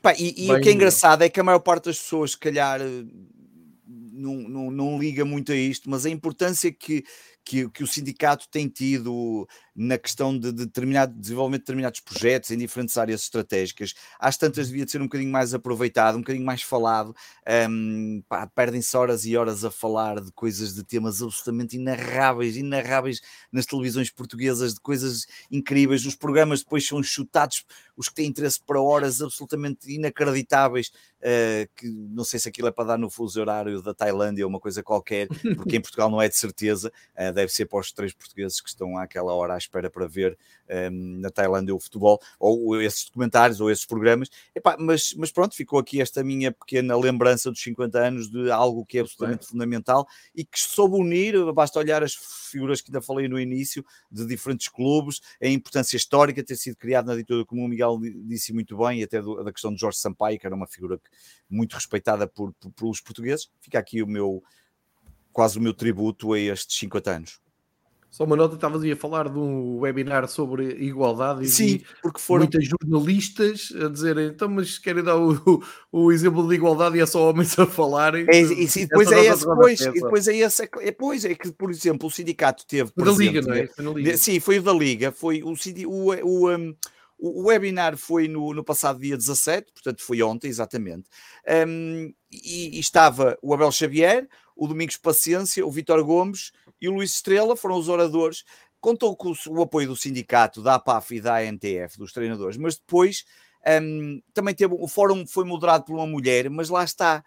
Pá, 0.01 0.13
e, 0.17 0.45
e 0.47 0.51
o 0.51 0.61
que 0.61 0.69
é 0.69 0.71
engraçado 0.71 1.23
é 1.23 1.29
que 1.29 1.39
a 1.39 1.43
maior 1.43 1.59
parte 1.59 1.85
das 1.85 1.99
pessoas, 1.99 2.31
se 2.31 2.39
calhar, 2.39 2.79
não, 3.85 4.35
não, 4.35 4.71
não 4.71 4.97
liga 4.97 5.25
muito 5.25 5.51
a 5.51 5.55
isto, 5.55 5.89
mas 5.89 6.05
a 6.05 6.09
importância 6.09 6.71
que, 6.71 7.03
que, 7.43 7.69
que 7.69 7.83
o 7.83 7.87
sindicato 7.87 8.47
tem 8.49 8.69
tido 8.69 9.45
na 9.79 9.97
questão 9.97 10.37
de, 10.37 10.51
de 10.51 10.65
determinado 10.65 11.13
desenvolvimento 11.13 11.61
de 11.61 11.65
determinados 11.67 12.01
projetos 12.01 12.51
em 12.51 12.57
diferentes 12.57 12.97
áreas 12.97 13.21
estratégicas, 13.21 13.93
às 14.19 14.35
tantas 14.35 14.67
devia 14.67 14.83
de 14.83 14.91
ser 14.91 14.99
um 14.99 15.05
bocadinho 15.05 15.31
mais 15.31 15.53
aproveitado, 15.53 16.15
um 16.15 16.19
bocadinho 16.19 16.45
mais 16.45 16.61
falado. 16.61 17.15
Um, 17.69 18.21
Perdem-se 18.53 18.97
horas 18.97 19.25
e 19.25 19.37
horas 19.37 19.63
a 19.63 19.71
falar 19.71 20.19
de 20.19 20.33
coisas, 20.33 20.75
de 20.75 20.83
temas 20.83 21.21
absolutamente 21.21 21.77
inarráveis, 21.77 22.57
inarráveis 22.57 23.21
nas 23.53 23.65
televisões 23.65 24.09
portuguesas, 24.09 24.73
de 24.73 24.81
coisas 24.81 25.25
incríveis. 25.49 26.05
Os 26.05 26.15
programas 26.15 26.61
depois 26.61 26.85
são 26.85 27.01
chutados, 27.01 27.63
os 27.95 28.09
que 28.09 28.15
têm 28.15 28.27
interesse 28.27 28.59
para 28.61 28.81
horas 28.81 29.21
absolutamente 29.21 29.89
inacreditáveis, 29.89 30.91
uh, 31.19 31.69
que 31.77 31.87
não 31.87 32.25
sei 32.25 32.37
se 32.37 32.49
aquilo 32.49 32.67
é 32.67 32.71
para 32.71 32.83
dar 32.83 32.97
no 32.97 33.09
fuso 33.09 33.39
horário 33.39 33.81
da 33.81 33.93
Tailândia 33.93 34.43
ou 34.45 34.49
uma 34.49 34.59
coisa 34.59 34.83
qualquer, 34.83 35.27
porque 35.55 35.77
em 35.77 35.81
Portugal 35.81 36.09
não 36.09 36.21
é 36.21 36.27
de 36.27 36.35
certeza, 36.35 36.91
uh, 37.15 37.33
deve 37.33 37.51
ser 37.53 37.65
para 37.65 37.79
os 37.79 37.93
três 37.93 38.13
portugueses 38.13 38.59
que 38.59 38.67
estão 38.67 38.97
àquela 38.97 39.33
hora 39.33 39.55
às 39.55 39.68
espera 39.69 39.89
para 39.89 40.07
ver 40.07 40.37
um, 40.67 40.73
ehm, 40.73 41.19
na 41.21 41.29
Tailândia 41.29 41.73
o 41.73 41.79
futebol, 41.79 42.19
ou 42.39 42.81
esses 42.81 43.05
documentários, 43.05 43.61
ou 43.61 43.69
esses 43.71 43.85
programas. 43.85 44.29
Epá, 44.53 44.75
mas, 44.79 45.13
mas 45.15 45.31
pronto, 45.31 45.55
ficou 45.55 45.79
aqui 45.79 46.01
esta 46.01 46.23
minha 46.23 46.51
pequena 46.51 46.97
lembrança 46.97 47.51
dos 47.51 47.61
50 47.61 47.99
anos 47.99 48.29
de 48.29 48.51
algo 48.51 48.85
que 48.85 48.97
é 48.97 49.01
absolutamente 49.01 49.45
fundamental 49.45 50.07
e 50.35 50.43
que 50.43 50.59
soube 50.59 50.95
unir, 50.95 51.35
basta 51.53 51.79
olhar 51.79 52.03
as 52.03 52.13
figuras 52.13 52.81
que 52.81 52.89
ainda 52.89 53.01
falei 53.01 53.27
no 53.27 53.39
início, 53.39 53.85
de 54.11 54.25
diferentes 54.25 54.67
clubes, 54.67 55.21
a 55.41 55.47
importância 55.47 55.95
histórica 55.95 56.43
ter 56.43 56.55
sido 56.55 56.75
criado 56.75 57.05
na 57.05 57.15
ditadura, 57.15 57.45
como 57.45 57.63
o 57.63 57.67
Miguel 57.67 57.99
disse 58.25 58.51
muito 58.51 58.77
bem, 58.77 58.99
e 58.99 59.03
até 59.03 59.21
do, 59.21 59.43
da 59.43 59.53
questão 59.53 59.73
de 59.73 59.79
Jorge 59.79 59.99
Sampaio, 59.99 60.39
que 60.39 60.45
era 60.45 60.55
uma 60.55 60.67
figura 60.67 60.99
muito 61.49 61.73
respeitada 61.73 62.27
por, 62.27 62.53
por, 62.53 62.71
pelos 62.71 63.01
portugueses. 63.01 63.49
Fica 63.61 63.77
aqui 63.77 64.01
o 64.01 64.07
meu 64.07 64.43
quase 65.31 65.57
o 65.57 65.61
meu 65.61 65.73
tributo 65.73 66.33
a 66.33 66.39
estes 66.39 66.77
50 66.79 67.11
anos. 67.11 67.39
Só 68.09 68.23
uma 68.23 68.35
nota, 68.35 68.55
estavas 68.55 68.83
a 68.83 68.95
falar 68.95 69.29
de 69.29 69.37
um 69.37 69.77
webinar 69.79 70.27
sobre 70.27 70.71
igualdade 70.83 71.47
Sim, 71.47 71.81
porque 72.01 72.19
foram 72.19 72.45
muitas 72.45 72.65
jornalistas 72.65 73.71
a 73.79 73.87
dizerem, 73.87 74.27
então, 74.27 74.49
mas 74.49 74.79
querem 74.79 75.03
dar 75.03 75.15
o, 75.15 75.63
o, 75.91 76.11
exemplo 76.11 76.47
de 76.47 76.55
igualdade 76.55 76.97
e 76.97 77.01
é 77.01 77.05
só 77.05 77.29
homens 77.29 77.57
a 77.59 77.67
falarem. 77.67 78.25
É, 78.27 78.41
e, 78.41 78.63
e, 78.65 78.85
depois 78.87 79.11
é 79.11 79.25
esse, 79.25 79.45
depois, 79.47 79.81
e 79.81 79.91
depois 79.91 80.27
é 80.27 80.35
esse, 80.37 80.63
é, 80.63 80.91
pois 80.91 81.23
é 81.23 81.35
que, 81.35 81.51
por 81.51 81.69
exemplo, 81.69 82.07
o 82.07 82.11
sindicato 82.11 82.65
teve. 82.65 82.91
Da 82.97 83.11
Liga, 83.11 83.41
não 83.41 83.53
é? 83.53 83.69
Liga. 83.93 84.17
Sim, 84.17 84.39
foi 84.39 84.57
o 84.57 84.63
da 84.63 84.73
Liga, 84.73 85.11
foi 85.11 85.43
o, 85.43 85.53
o, 85.53 86.13
o, 86.23 86.51
um, 86.51 86.75
o 87.19 87.47
webinar 87.47 87.95
foi 87.95 88.27
no, 88.27 88.53
no 88.53 88.63
passado 88.63 88.99
dia 88.99 89.15
17, 89.15 89.71
portanto 89.71 90.01
foi 90.01 90.21
ontem, 90.23 90.47
exatamente. 90.47 91.07
Um, 91.67 92.11
e, 92.31 92.77
e, 92.77 92.79
estava 92.79 93.37
o 93.41 93.53
Abel 93.53 93.71
Xavier, 93.71 94.27
o 94.55 94.67
Domingos 94.67 94.97
Paciência, 94.97 95.65
o 95.65 95.71
Vitor 95.71 96.03
Gomes 96.03 96.51
e 96.81 96.87
o 96.87 96.93
Luís 96.93 97.13
Estrela 97.15 97.55
foram 97.55 97.77
os 97.77 97.89
oradores. 97.89 98.43
Contou 98.79 99.15
com 99.15 99.33
o, 99.49 99.61
apoio 99.61 99.89
do 99.89 99.95
sindicato, 99.95 100.61
da 100.61 100.75
APAF 100.75 101.15
e 101.15 101.21
da 101.21 101.37
ANTF, 101.37 101.97
dos 101.97 102.13
treinadores, 102.13 102.57
mas 102.57 102.77
depois 102.77 103.25
um, 103.81 104.21
também 104.33 104.55
teve 104.55 104.73
o 104.77 104.87
fórum 104.87 105.27
foi 105.27 105.43
moderado 105.43 105.83
por 105.83 105.95
uma 105.95 106.07
mulher, 106.07 106.49
mas 106.49 106.69
lá 106.69 106.83
está. 106.83 107.23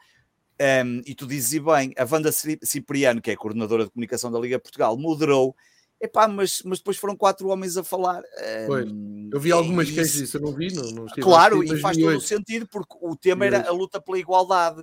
Um, 0.84 1.02
e 1.04 1.14
tu 1.14 1.26
dizes 1.26 1.60
bem, 1.62 1.92
a 1.96 2.06
Wanda 2.10 2.30
Cipriano, 2.32 3.20
que 3.20 3.30
é 3.30 3.34
a 3.34 3.36
coordenadora 3.36 3.84
de 3.84 3.90
comunicação 3.90 4.30
da 4.30 4.38
Liga 4.38 4.58
Portugal, 4.58 4.96
moderou. 4.96 5.54
Epá, 6.00 6.26
mas, 6.26 6.62
mas 6.64 6.78
depois 6.78 6.96
foram 6.96 7.16
quatro 7.16 7.48
homens 7.48 7.76
a 7.76 7.84
falar. 7.84 8.22
Um, 8.68 9.30
eu 9.32 9.38
vi 9.38 9.52
algumas 9.52 9.88
queixas 9.90 10.14
disso, 10.14 10.36
eu 10.36 10.40
não 10.40 10.52
vi. 10.52 10.72
Não, 10.74 10.90
não 10.90 11.06
claro, 11.06 11.62
e 11.62 11.78
faz 11.78 11.96
todo 11.96 12.16
o 12.16 12.20
sentido, 12.20 12.66
porque 12.66 12.96
o 13.00 13.14
tema 13.14 13.46
era 13.46 13.68
a 13.68 13.72
luta 13.72 14.00
pela 14.00 14.18
igualdade. 14.18 14.82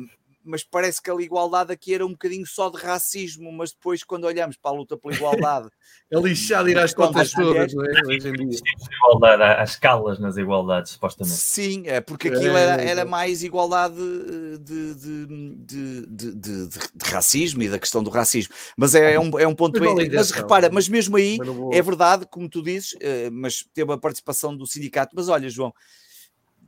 Um, 0.00 0.08
mas 0.46 0.64
parece 0.64 1.02
que 1.02 1.10
a 1.10 1.14
igualdade 1.14 1.72
aqui 1.72 1.94
era 1.94 2.06
um 2.06 2.10
bocadinho 2.10 2.46
só 2.46 2.70
de 2.70 2.78
racismo, 2.78 3.50
mas 3.52 3.72
depois 3.72 4.04
quando 4.04 4.24
olhamos 4.24 4.56
para 4.56 4.70
a 4.70 4.74
luta 4.74 4.96
pela 4.96 5.14
igualdade... 5.14 5.68
é 6.10 6.18
lixado 6.18 6.68
ir 6.68 6.78
às 6.78 6.94
contas 6.94 7.32
todas, 7.32 7.74
não 7.74 7.84
é? 7.84 8.06
Hoje 8.06 8.28
em 8.28 8.32
dia. 8.32 8.60
Igualdade, 9.02 9.42
há 9.42 9.64
escalas 9.64 10.18
nas 10.18 10.36
igualdades, 10.36 10.92
supostamente. 10.92 11.36
Sim, 11.36 11.82
é 11.86 12.00
porque 12.00 12.28
aquilo 12.28 12.56
era, 12.56 12.82
era 12.82 13.04
mais 13.04 13.42
igualdade 13.42 13.96
de, 13.96 14.94
de, 14.94 15.26
de, 15.26 16.06
de, 16.06 16.34
de, 16.34 16.68
de 16.68 17.10
racismo 17.10 17.62
e 17.62 17.68
da 17.68 17.78
questão 17.78 18.02
do 18.02 18.10
racismo, 18.10 18.54
mas 18.76 18.94
é, 18.94 19.14
é 19.14 19.20
um, 19.20 19.38
é 19.38 19.46
um 19.46 19.54
ponto 19.54 19.80
bem... 19.80 20.10
Mas 20.10 20.30
repara, 20.30 20.70
mas 20.70 20.88
mesmo 20.88 21.16
aí, 21.16 21.38
é 21.72 21.82
verdade, 21.82 22.26
como 22.30 22.48
tu 22.48 22.62
dizes, 22.62 22.94
eh, 23.00 23.30
mas 23.30 23.64
teve 23.74 23.92
a 23.92 23.98
participação 23.98 24.56
do 24.56 24.66
sindicato, 24.66 25.14
mas 25.14 25.28
olha 25.28 25.48
João, 25.48 25.72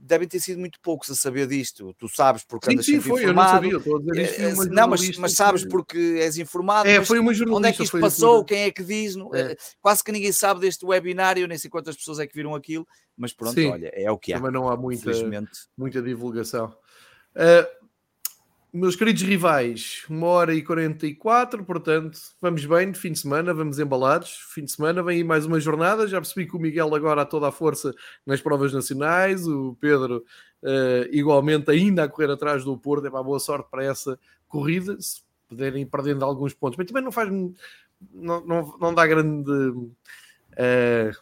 devem 0.08 0.26
ter 0.26 0.40
sido 0.40 0.58
muito 0.58 0.80
poucos 0.80 1.10
a 1.10 1.14
saber 1.14 1.46
disto. 1.46 1.94
Tu 1.98 2.08
sabes 2.08 2.42
porque 2.44 2.72
andas 2.72 2.86
sim, 2.86 2.94
sempre 2.94 3.10
foi, 3.10 3.22
informado. 3.22 3.66
Eu 3.66 3.72
não 3.72 3.80
sabia, 3.80 4.00
dizer 4.00 4.22
isto, 4.22 4.62
é, 4.62 4.68
não, 4.70 4.88
mas, 4.88 5.18
mas 5.18 5.32
sabes 5.34 5.64
porque 5.66 6.16
és 6.20 6.38
informado. 6.38 6.88
É, 6.88 7.04
foi 7.04 7.18
uma 7.18 7.34
jornalista. 7.34 7.58
Onde 7.58 7.68
é 7.68 7.72
que 7.72 7.82
isto 7.82 8.00
passou? 8.00 8.44
Quem 8.44 8.62
é 8.62 8.70
que 8.70 8.82
diz? 8.82 9.14
É. 9.16 9.40
Eh, 9.40 9.56
quase 9.80 10.02
que 10.02 10.10
ninguém 10.10 10.32
sabe 10.32 10.60
deste 10.60 10.84
webinário, 10.84 11.46
nem 11.46 11.58
sei 11.58 11.70
quantas 11.70 11.96
pessoas 11.96 12.18
é 12.18 12.26
que 12.26 12.34
viram 12.34 12.54
aquilo, 12.54 12.86
mas 13.16 13.32
pronto, 13.32 13.54
sim, 13.54 13.66
olha, 13.66 13.90
é 13.94 14.10
o 14.10 14.18
que 14.18 14.32
há. 14.32 14.38
Também 14.38 14.52
não 14.52 14.68
há 14.68 14.76
muita, 14.76 15.10
muita 15.76 16.02
divulgação. 16.02 16.74
Uh, 17.36 17.87
meus 18.72 18.94
queridos 18.94 19.22
rivais, 19.22 20.04
uma 20.10 20.26
hora 20.26 20.54
e 20.54 20.62
44, 20.62 21.64
portanto, 21.64 22.18
vamos 22.40 22.64
bem 22.66 22.92
de 22.92 22.98
fim 22.98 23.12
de 23.12 23.18
semana, 23.18 23.54
vamos 23.54 23.78
embalados. 23.78 24.30
Fim 24.52 24.64
de 24.64 24.72
semana 24.72 25.02
vem 25.02 25.18
aí 25.18 25.24
mais 25.24 25.46
uma 25.46 25.58
jornada. 25.58 26.06
Já 26.06 26.20
percebi 26.20 26.46
que 26.46 26.56
o 26.56 26.60
Miguel 26.60 26.94
agora 26.94 27.22
a 27.22 27.24
toda 27.24 27.48
a 27.48 27.52
força 27.52 27.94
nas 28.26 28.40
provas 28.40 28.72
nacionais, 28.72 29.46
o 29.46 29.76
Pedro 29.80 30.24
uh, 30.62 31.08
igualmente 31.10 31.70
ainda 31.70 32.04
a 32.04 32.08
correr 32.08 32.30
atrás 32.30 32.62
do 32.62 32.76
Porto. 32.76 33.06
É 33.06 33.10
para 33.10 33.22
boa 33.22 33.40
sorte 33.40 33.70
para 33.70 33.84
essa 33.84 34.18
corrida, 34.46 35.00
se 35.00 35.22
puderem 35.48 35.82
ir 35.82 35.86
perdendo 35.86 36.24
alguns 36.24 36.52
pontos, 36.52 36.76
mas 36.76 36.86
também 36.86 37.02
não 37.02 37.12
faz, 37.12 37.30
não, 37.30 38.44
não, 38.44 38.78
não 38.78 38.94
dá 38.94 39.06
grande. 39.06 39.50
Uh, 39.50 41.16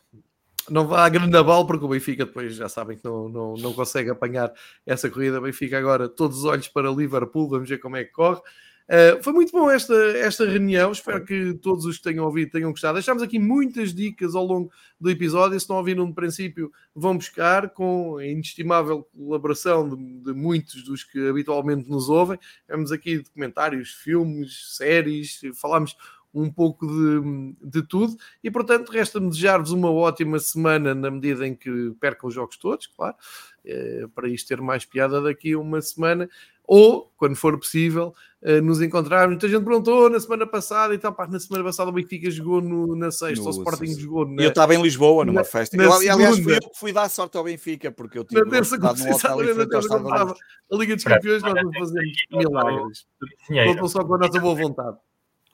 não 0.68 0.86
vá 0.86 1.04
a 1.04 1.08
Grandaval, 1.08 1.66
porque 1.66 1.84
o 1.84 1.88
Benfica 1.88 2.24
depois 2.24 2.54
já 2.54 2.68
sabem 2.68 2.96
que 2.96 3.04
não, 3.04 3.28
não, 3.28 3.54
não 3.54 3.72
consegue 3.72 4.10
apanhar 4.10 4.52
essa 4.84 5.08
corrida. 5.10 5.40
Benfica 5.40 5.78
agora 5.78 6.08
todos 6.08 6.38
os 6.38 6.44
olhos 6.44 6.68
para 6.68 6.90
Liverpool, 6.90 7.48
vamos 7.48 7.68
ver 7.68 7.78
como 7.78 7.96
é 7.96 8.04
que 8.04 8.12
corre. 8.12 8.40
Uh, 8.88 9.20
foi 9.20 9.32
muito 9.32 9.50
bom 9.50 9.68
esta, 9.68 9.94
esta 10.16 10.44
reunião. 10.44 10.92
Espero 10.92 11.24
que 11.24 11.54
todos 11.54 11.84
os 11.84 11.96
que 11.96 12.04
tenham 12.04 12.24
ouvido 12.24 12.52
tenham 12.52 12.70
gostado. 12.70 12.94
Deixámos 12.94 13.22
aqui 13.22 13.36
muitas 13.36 13.92
dicas 13.92 14.36
ao 14.36 14.44
longo 14.44 14.70
do 15.00 15.10
episódio. 15.10 15.58
Se 15.58 15.68
não 15.68 15.76
ouviram 15.76 16.06
no 16.06 16.14
princípio, 16.14 16.70
vão 16.94 17.16
buscar 17.16 17.70
com 17.70 18.18
a 18.18 18.24
inestimável 18.24 19.02
colaboração 19.02 19.88
de, 19.88 19.96
de, 19.96 20.32
muitos 20.32 20.84
dos 20.84 21.02
que 21.02 21.28
habitualmente 21.28 21.90
nos 21.90 22.08
ouvem. 22.08 22.38
Temos 22.68 22.92
aqui 22.92 23.18
documentários, 23.18 23.90
filmes, 23.90 24.76
séries, 24.76 25.40
falámos 25.60 25.96
um 26.40 26.50
pouco 26.50 26.86
de, 26.86 27.56
de 27.62 27.82
tudo 27.82 28.16
e 28.42 28.50
portanto 28.50 28.90
resta-me 28.90 29.28
desejar-vos 29.28 29.70
uma 29.70 29.90
ótima 29.90 30.38
semana 30.38 30.94
na 30.94 31.10
medida 31.10 31.46
em 31.46 31.54
que 31.54 31.92
percam 32.00 32.28
os 32.28 32.34
jogos 32.34 32.56
todos, 32.56 32.86
claro, 32.86 33.16
é, 33.64 34.06
para 34.14 34.28
isto 34.28 34.48
ter 34.48 34.60
mais 34.60 34.84
piada 34.84 35.20
daqui 35.20 35.52
a 35.52 35.58
uma 35.58 35.80
semana 35.80 36.28
ou, 36.66 37.12
quando 37.16 37.36
for 37.36 37.56
possível, 37.58 38.12
uh, 38.42 38.60
nos 38.60 38.82
encontrarmos. 38.82 39.30
Muita 39.30 39.48
gente 39.48 39.64
perguntou 39.64 40.10
na 40.10 40.18
semana 40.18 40.46
passada 40.46 40.94
e 40.94 40.98
tal, 40.98 41.12
pá, 41.12 41.26
na 41.26 41.38
semana 41.38 41.64
passada 41.64 41.90
o 41.90 41.92
Benfica 41.92 42.28
jogou 42.30 42.60
no, 42.60 42.96
na 42.96 43.10
sexta, 43.10 43.44
no, 43.44 43.50
o 43.50 43.52
Sporting 43.52 43.86
sim, 43.86 44.00
jogou 44.00 44.28
na... 44.28 44.42
Eu 44.42 44.48
estava 44.48 44.74
em 44.74 44.82
Lisboa 44.82 45.24
numa 45.24 45.40
na, 45.40 45.44
festa. 45.44 45.76
Na 45.76 45.84
eu, 45.84 45.92
aliás, 45.92 46.38
fui, 46.38 46.58
fui 46.74 46.92
dar 46.92 47.08
sorte 47.08 47.36
ao 47.36 47.44
Benfica, 47.44 47.92
porque 47.92 48.18
eu 48.18 48.24
tive 48.24 48.40
na 48.42 48.50
terça, 48.50 48.76
e 48.76 48.78
na 48.80 48.94
terça, 48.94 49.96
estava 49.96 50.34
a 50.72 50.76
Liga 50.76 50.96
dos 50.96 51.04
Campeões, 51.04 51.42
nós 51.42 51.54
vamos 51.54 51.78
fazer 51.78 52.02
milagres. 52.32 53.06
Contam 53.48 53.88
só 53.88 54.04
com 54.04 54.14
a 54.14 54.18
nossa 54.18 54.40
boa 54.40 54.54
vontade. 54.54 54.96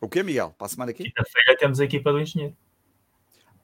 O 0.03 0.09
que, 0.09 0.21
Miguel? 0.21 0.53
Para 0.59 0.67
a 0.67 0.69
semana 0.69 0.91
aqui? 0.91 1.05
Quinta-feira 1.05 1.57
temos 1.57 1.79
a 1.79 1.85
equipa 1.85 2.11
do 2.11 2.21
engenheiro. 2.21 2.57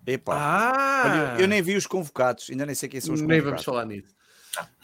Epá, 0.07 0.73
ah. 0.73 1.35
eu, 1.35 1.43
eu, 1.43 1.49
nem 1.49 1.61
vi 1.61 1.77
os 1.77 1.87
convocados, 1.87 2.49
ainda 2.49 2.65
nem 2.65 2.75
sei 2.75 2.89
quem 2.89 3.01
são 3.01 3.13
os 3.13 3.21
convocados. 3.21 3.45
Nem 3.45 3.51
vamos 3.51 3.65
falar 3.65 3.85
nisso. 3.85 4.17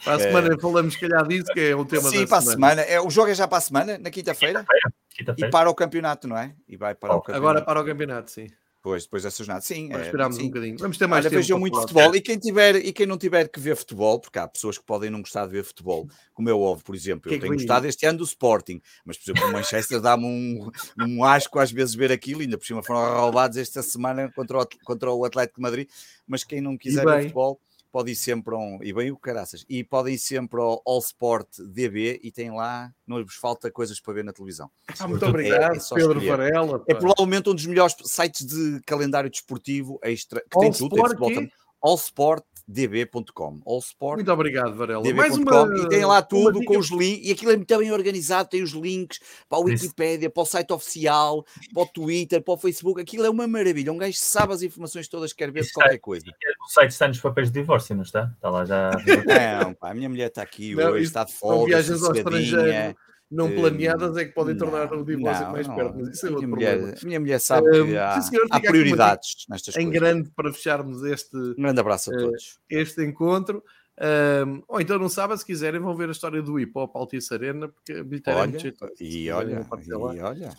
Para 0.03 0.15
a 0.15 0.19
semana 0.19 0.53
é... 0.53 0.59
falamos, 0.59 0.93
se 0.93 0.99
calhar, 0.99 1.25
disso, 1.25 1.51
que 1.53 1.59
é 1.61 1.75
o 1.75 1.85
tema 1.85 2.09
Sim, 2.09 2.21
da 2.21 2.27
para 2.27 2.41
semana. 2.41 2.67
a 2.67 2.69
semana. 2.75 2.81
É, 2.81 3.01
o 3.01 3.09
jogo 3.09 3.31
é 3.31 3.33
já 3.33 3.47
para 3.47 3.57
a 3.57 3.61
semana, 3.61 3.97
na 3.97 4.11
quinta-feira. 4.11 4.65
Quinta 5.09 5.33
e 5.37 5.49
para 5.49 5.69
o 5.69 5.73
campeonato, 5.73 6.27
não 6.27 6.37
é? 6.37 6.53
E 6.67 6.75
vai 6.75 6.93
para 6.93 7.13
oh, 7.13 7.17
o 7.17 7.21
campeonato. 7.21 7.41
Agora 7.41 7.61
para 7.65 7.81
o 7.81 7.85
campeonato, 7.85 8.29
sim. 8.29 8.47
Depois, 8.85 9.03
depois 9.03 9.23
dessa 9.23 9.43
jornada. 9.43 9.65
Sim, 9.65 9.91
é, 9.91 10.01
esperamos 10.01 10.37
sim. 10.37 10.43
um 10.43 10.47
bocadinho. 10.47 10.77
Vamos 10.77 10.95
ter 10.95 11.07
mais 11.07 11.25
Olha, 11.25 11.31
tempo. 11.31 11.41
Vejam 11.41 11.59
muito 11.59 11.81
futebol. 11.81 12.15
E 12.15 12.21
quem, 12.21 12.37
tiver, 12.37 12.75
e 12.75 12.93
quem 12.93 13.07
não 13.07 13.17
tiver 13.17 13.47
que 13.49 13.59
ver 13.59 13.75
futebol, 13.75 14.19
porque 14.19 14.37
há 14.37 14.47
pessoas 14.47 14.77
que 14.77 14.85
podem 14.85 15.09
não 15.09 15.21
gostar 15.21 15.47
de 15.47 15.53
ver 15.53 15.63
futebol, 15.63 16.07
como 16.35 16.47
eu 16.47 16.59
ouvo, 16.59 16.83
por 16.83 16.93
exemplo. 16.93 17.31
Eu 17.31 17.33
que 17.33 17.39
tenho 17.39 17.53
que 17.53 17.63
gostado 17.63 17.87
este 17.87 18.05
ano 18.05 18.19
do 18.19 18.23
Sporting, 18.23 18.79
mas, 19.03 19.17
por 19.17 19.31
exemplo, 19.31 19.49
o 19.49 19.53
Manchester 19.53 19.99
dá-me 19.99 20.25
um, 20.25 20.69
um 20.99 21.23
asco 21.23 21.57
às 21.57 21.71
vezes 21.71 21.95
ver 21.95 22.11
aquilo. 22.11 22.41
Ainda 22.41 22.59
por 22.59 22.67
cima 22.67 22.83
foram 22.83 23.21
roubados 23.21 23.57
esta 23.57 23.81
semana 23.81 24.31
contra 24.35 24.59
o, 24.59 24.67
contra 24.83 25.11
o 25.11 25.25
Atlético 25.25 25.55
de 25.55 25.63
Madrid. 25.63 25.89
Mas 26.27 26.43
quem 26.43 26.61
não 26.61 26.77
quiser 26.77 27.03
ver 27.03 27.23
futebol 27.23 27.59
pode 27.95 28.11
ir 28.11 28.15
sempre 28.17 28.53
a 28.53 28.57
um, 28.57 28.77
e 28.83 28.91
bem 28.91 29.09
o 29.09 29.15
caraças, 29.15 29.63
e 29.69 29.81
podem 29.81 30.15
ir 30.15 30.17
sempre 30.17 30.59
ao 30.59 30.81
All 30.85 30.99
Sport 30.99 31.47
DB 31.59 32.19
e 32.21 32.29
tem 32.29 32.51
lá, 32.51 32.91
não 33.07 33.23
vos 33.23 33.35
falta 33.35 33.71
coisas 33.71 34.01
para 34.01 34.15
ver 34.15 34.25
na 34.25 34.33
televisão. 34.33 34.69
Ah, 34.99 35.07
muito 35.07 35.25
obrigado, 35.25 35.75
é, 35.75 35.77
é 35.77 35.95
Pedro 35.95 36.19
Varela. 36.19 36.83
É 36.89 36.93
provavelmente 36.93 37.49
um 37.49 37.55
dos 37.55 37.65
melhores 37.65 37.95
sites 38.03 38.45
de 38.45 38.81
calendário 38.81 39.29
desportivo 39.29 39.97
extra, 40.03 40.41
que 40.41 40.57
All 40.57 40.63
tem 40.63 40.73
tudo, 40.73 40.93
tem 40.93 41.05
futebol 41.05 41.29
também. 41.29 41.51
All 41.81 41.95
Sport 41.95 42.43
db.com. 42.67 43.61
Allsport. 43.65 44.17
Muito 44.17 44.31
obrigado, 44.31 44.75
Varela. 44.75 45.13
Mais 45.13 45.37
uma, 45.37 45.67
e 45.77 45.87
tem 45.87 46.05
lá 46.05 46.21
tudo 46.21 46.63
com 46.63 46.77
os 46.77 46.89
links, 46.89 47.27
e 47.27 47.31
aquilo 47.31 47.51
é 47.51 47.55
muito 47.55 47.77
bem 47.77 47.91
organizado, 47.91 48.49
tem 48.49 48.63
os 48.63 48.71
links 48.71 49.19
para 49.47 49.59
a 49.59 49.61
Wikipedia, 49.61 50.29
para 50.29 50.43
o 50.43 50.45
site 50.45 50.73
oficial, 50.73 51.45
para 51.73 51.83
o 51.83 51.85
Twitter, 51.85 52.41
para 52.41 52.53
o 52.53 52.57
Facebook, 52.57 52.99
aquilo 52.99 53.25
é 53.25 53.29
uma 53.29 53.47
maravilha. 53.47 53.91
Um 53.91 53.97
gajo 53.97 54.17
sabe 54.17 54.53
as 54.53 54.61
informações 54.61 55.07
todas, 55.07 55.33
quer 55.33 55.51
ver 55.51 55.65
qualquer 55.71 55.99
coisa. 55.99 56.25
O 56.65 56.69
site 56.69 56.91
está 56.91 57.07
nos 57.07 57.19
papéis 57.19 57.51
de 57.51 57.59
divórcio, 57.59 57.95
não 57.95 58.03
está? 58.03 58.31
Está 58.35 58.49
lá 58.49 58.65
já. 58.65 58.91
Não, 59.65 59.73
pá, 59.73 59.91
a 59.91 59.93
minha 59.93 60.09
mulher 60.09 60.27
está 60.27 60.41
aqui 60.41 60.75
não, 60.75 60.91
hoje, 60.91 61.05
está 61.05 61.23
de 61.23 61.33
folga. 61.33 61.67
viagens 61.67 62.03
ao 62.03 62.15
estrangeiro 62.15 62.95
não 63.29 63.51
planeadas 63.51 64.15
é 64.17 64.25
que 64.25 64.33
podem 64.33 64.55
tornar 64.55 64.89
não, 64.89 64.99
o 64.99 65.05
divórcio 65.05 65.51
mais 65.51 65.67
não, 65.67 65.75
perto, 65.75 65.95
mas 65.97 66.09
isso 66.09 66.27
é 66.27 66.29
outro 66.29 66.47
minha 66.47 66.57
problema. 66.57 66.81
Mulher, 66.81 67.05
minha 67.05 67.19
mulher 67.19 67.39
sabe 67.39 67.71
que 67.71 67.97
há, 67.97 68.21
senhor, 68.21 68.47
há 68.51 68.59
prioridades 68.59 69.45
nestas 69.49 69.75
em 69.75 69.85
coisas. 69.85 69.95
Em 69.95 69.99
grande 69.99 70.29
para 70.31 70.53
fecharmos 70.53 71.03
este... 71.03 71.35
Um 71.35 71.55
grande 71.55 71.79
abraço 71.79 72.13
a 72.13 72.17
todos. 72.17 72.59
Este 72.69 73.03
encontro. 73.03 73.63
Um, 73.97 74.61
ou 74.67 74.81
então 74.81 74.99
não 74.99 75.07
sabem, 75.07 75.37
se 75.37 75.45
quiserem, 75.45 75.79
vão 75.79 75.95
ver 75.95 76.09
a 76.09 76.11
história 76.11 76.41
do 76.41 76.59
hip 76.59 76.71
hop 76.75 76.95
Altice 76.95 77.33
Arena, 77.33 77.69
porque 77.69 77.93
a 77.93 78.03
bilheteira 78.03 78.41
é 78.41 78.47
muito 78.47 78.93
E 78.99 79.31
olha, 79.31 79.65
e 80.13 80.21
olha. 80.21 80.49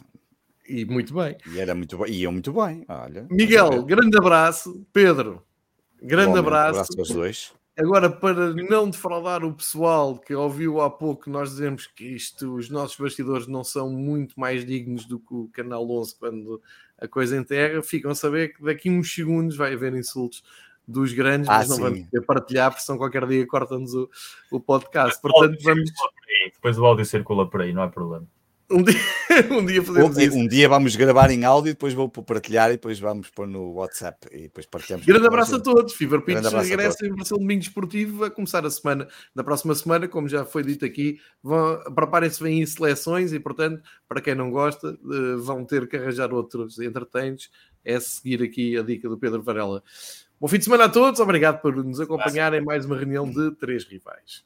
E 0.68 0.84
muito 0.84 1.14
bem. 1.14 1.36
E 1.52 1.60
era 1.60 1.74
muito 1.74 1.98
bem, 1.98 2.12
iam 2.12 2.32
muito 2.32 2.52
bem. 2.52 2.84
Olha, 2.88 3.26
Miguel, 3.30 3.84
grande 3.84 4.16
abraço. 4.16 4.84
Pedro, 4.92 5.42
grande 6.02 6.38
abraço. 6.38 6.80
abraço 6.80 6.98
aos 6.98 7.08
dois. 7.08 7.52
Agora, 7.78 8.08
para 8.08 8.54
não 8.54 8.88
defraudar 8.88 9.44
o 9.44 9.52
pessoal 9.52 10.18
que 10.18 10.34
ouviu 10.34 10.80
há 10.80 10.90
pouco, 10.90 11.28
nós 11.28 11.50
dizemos 11.50 11.86
que 11.86 12.04
isto, 12.04 12.54
os 12.54 12.70
nossos 12.70 12.96
bastidores 12.96 13.46
não 13.46 13.62
são 13.62 13.90
muito 13.90 14.38
mais 14.40 14.64
dignos 14.64 15.04
do 15.04 15.18
que 15.18 15.34
o 15.34 15.48
Canal 15.52 15.88
11 15.88 16.18
quando 16.18 16.62
a 16.98 17.06
coisa 17.06 17.36
enterra. 17.36 17.82
Ficam 17.82 18.10
a 18.10 18.14
saber 18.14 18.54
que 18.54 18.62
daqui 18.62 18.88
a 18.88 18.92
uns 18.92 19.14
segundos 19.14 19.56
vai 19.56 19.74
haver 19.74 19.94
insultos 19.94 20.42
dos 20.88 21.12
grandes, 21.12 21.50
ah, 21.50 21.58
mas 21.58 21.68
não 21.68 21.76
sim. 21.76 21.82
vamos 21.82 22.00
poder 22.04 22.24
partilhar, 22.24 22.70
porque 22.70 22.84
são 22.84 22.96
qualquer 22.96 23.26
dia 23.26 23.46
cortam-nos 23.46 23.92
o, 23.92 24.08
o 24.52 24.58
podcast. 24.58 25.20
Portanto, 25.20 25.58
vamos. 25.62 25.90
Depois 26.54 26.78
o 26.78 26.86
áudio 26.86 27.04
circula 27.04 27.48
por 27.48 27.60
aí, 27.60 27.74
não 27.74 27.82
há 27.82 27.88
problema. 27.88 28.26
Um 28.70 28.82
dia, 28.82 28.94
um 29.50 29.64
dia 29.64 29.82
fazemos 29.82 30.16
um, 30.16 30.20
isso. 30.20 30.36
Um 30.36 30.48
dia 30.48 30.68
vamos 30.68 30.96
gravar 30.96 31.30
em 31.30 31.44
áudio, 31.44 31.72
depois 31.72 31.94
vou 31.94 32.08
partilhar 32.08 32.70
e 32.70 32.72
depois 32.72 32.98
vamos 32.98 33.30
pôr 33.30 33.46
no 33.46 33.74
WhatsApp 33.74 34.26
e 34.32 34.42
depois 34.42 34.66
partilhamos. 34.66 35.06
Grande 35.06 35.26
abraço 35.26 35.56
a 35.56 35.60
todos. 35.60 35.94
Fever 35.94 36.20
Pitch 36.20 36.42
regressa 36.42 37.06
em 37.06 37.14
versão 37.14 37.38
domingo 37.38 37.62
esportivo 37.62 38.24
a 38.24 38.30
começar 38.30 38.66
a 38.66 38.70
semana. 38.70 39.06
Na 39.34 39.44
próxima 39.44 39.74
semana, 39.74 40.08
como 40.08 40.28
já 40.28 40.44
foi 40.44 40.64
dito 40.64 40.84
aqui, 40.84 41.20
preparem-se 41.94 42.42
bem 42.42 42.60
em 42.60 42.66
seleções 42.66 43.32
e, 43.32 43.38
portanto, 43.38 43.82
para 44.08 44.20
quem 44.20 44.34
não 44.34 44.50
gosta, 44.50 44.88
uh, 44.88 45.38
vão 45.38 45.64
ter 45.64 45.88
que 45.88 45.96
arranjar 45.96 46.32
outros 46.32 46.80
entreteinos. 46.80 47.50
É 47.84 48.00
seguir 48.00 48.42
aqui 48.42 48.76
a 48.76 48.82
dica 48.82 49.08
do 49.08 49.16
Pedro 49.16 49.42
Varela. 49.42 49.80
Bom 50.40 50.48
fim 50.48 50.58
de 50.58 50.64
semana 50.64 50.84
a 50.84 50.88
todos. 50.88 51.20
Obrigado 51.20 51.62
por 51.62 51.76
nos 51.76 52.00
acompanhar 52.00 52.52
em 52.52 52.60
mais 52.60 52.84
uma 52.84 52.96
reunião 52.96 53.30
de 53.30 53.52
Três 53.52 53.84
Rivais. 53.84 54.44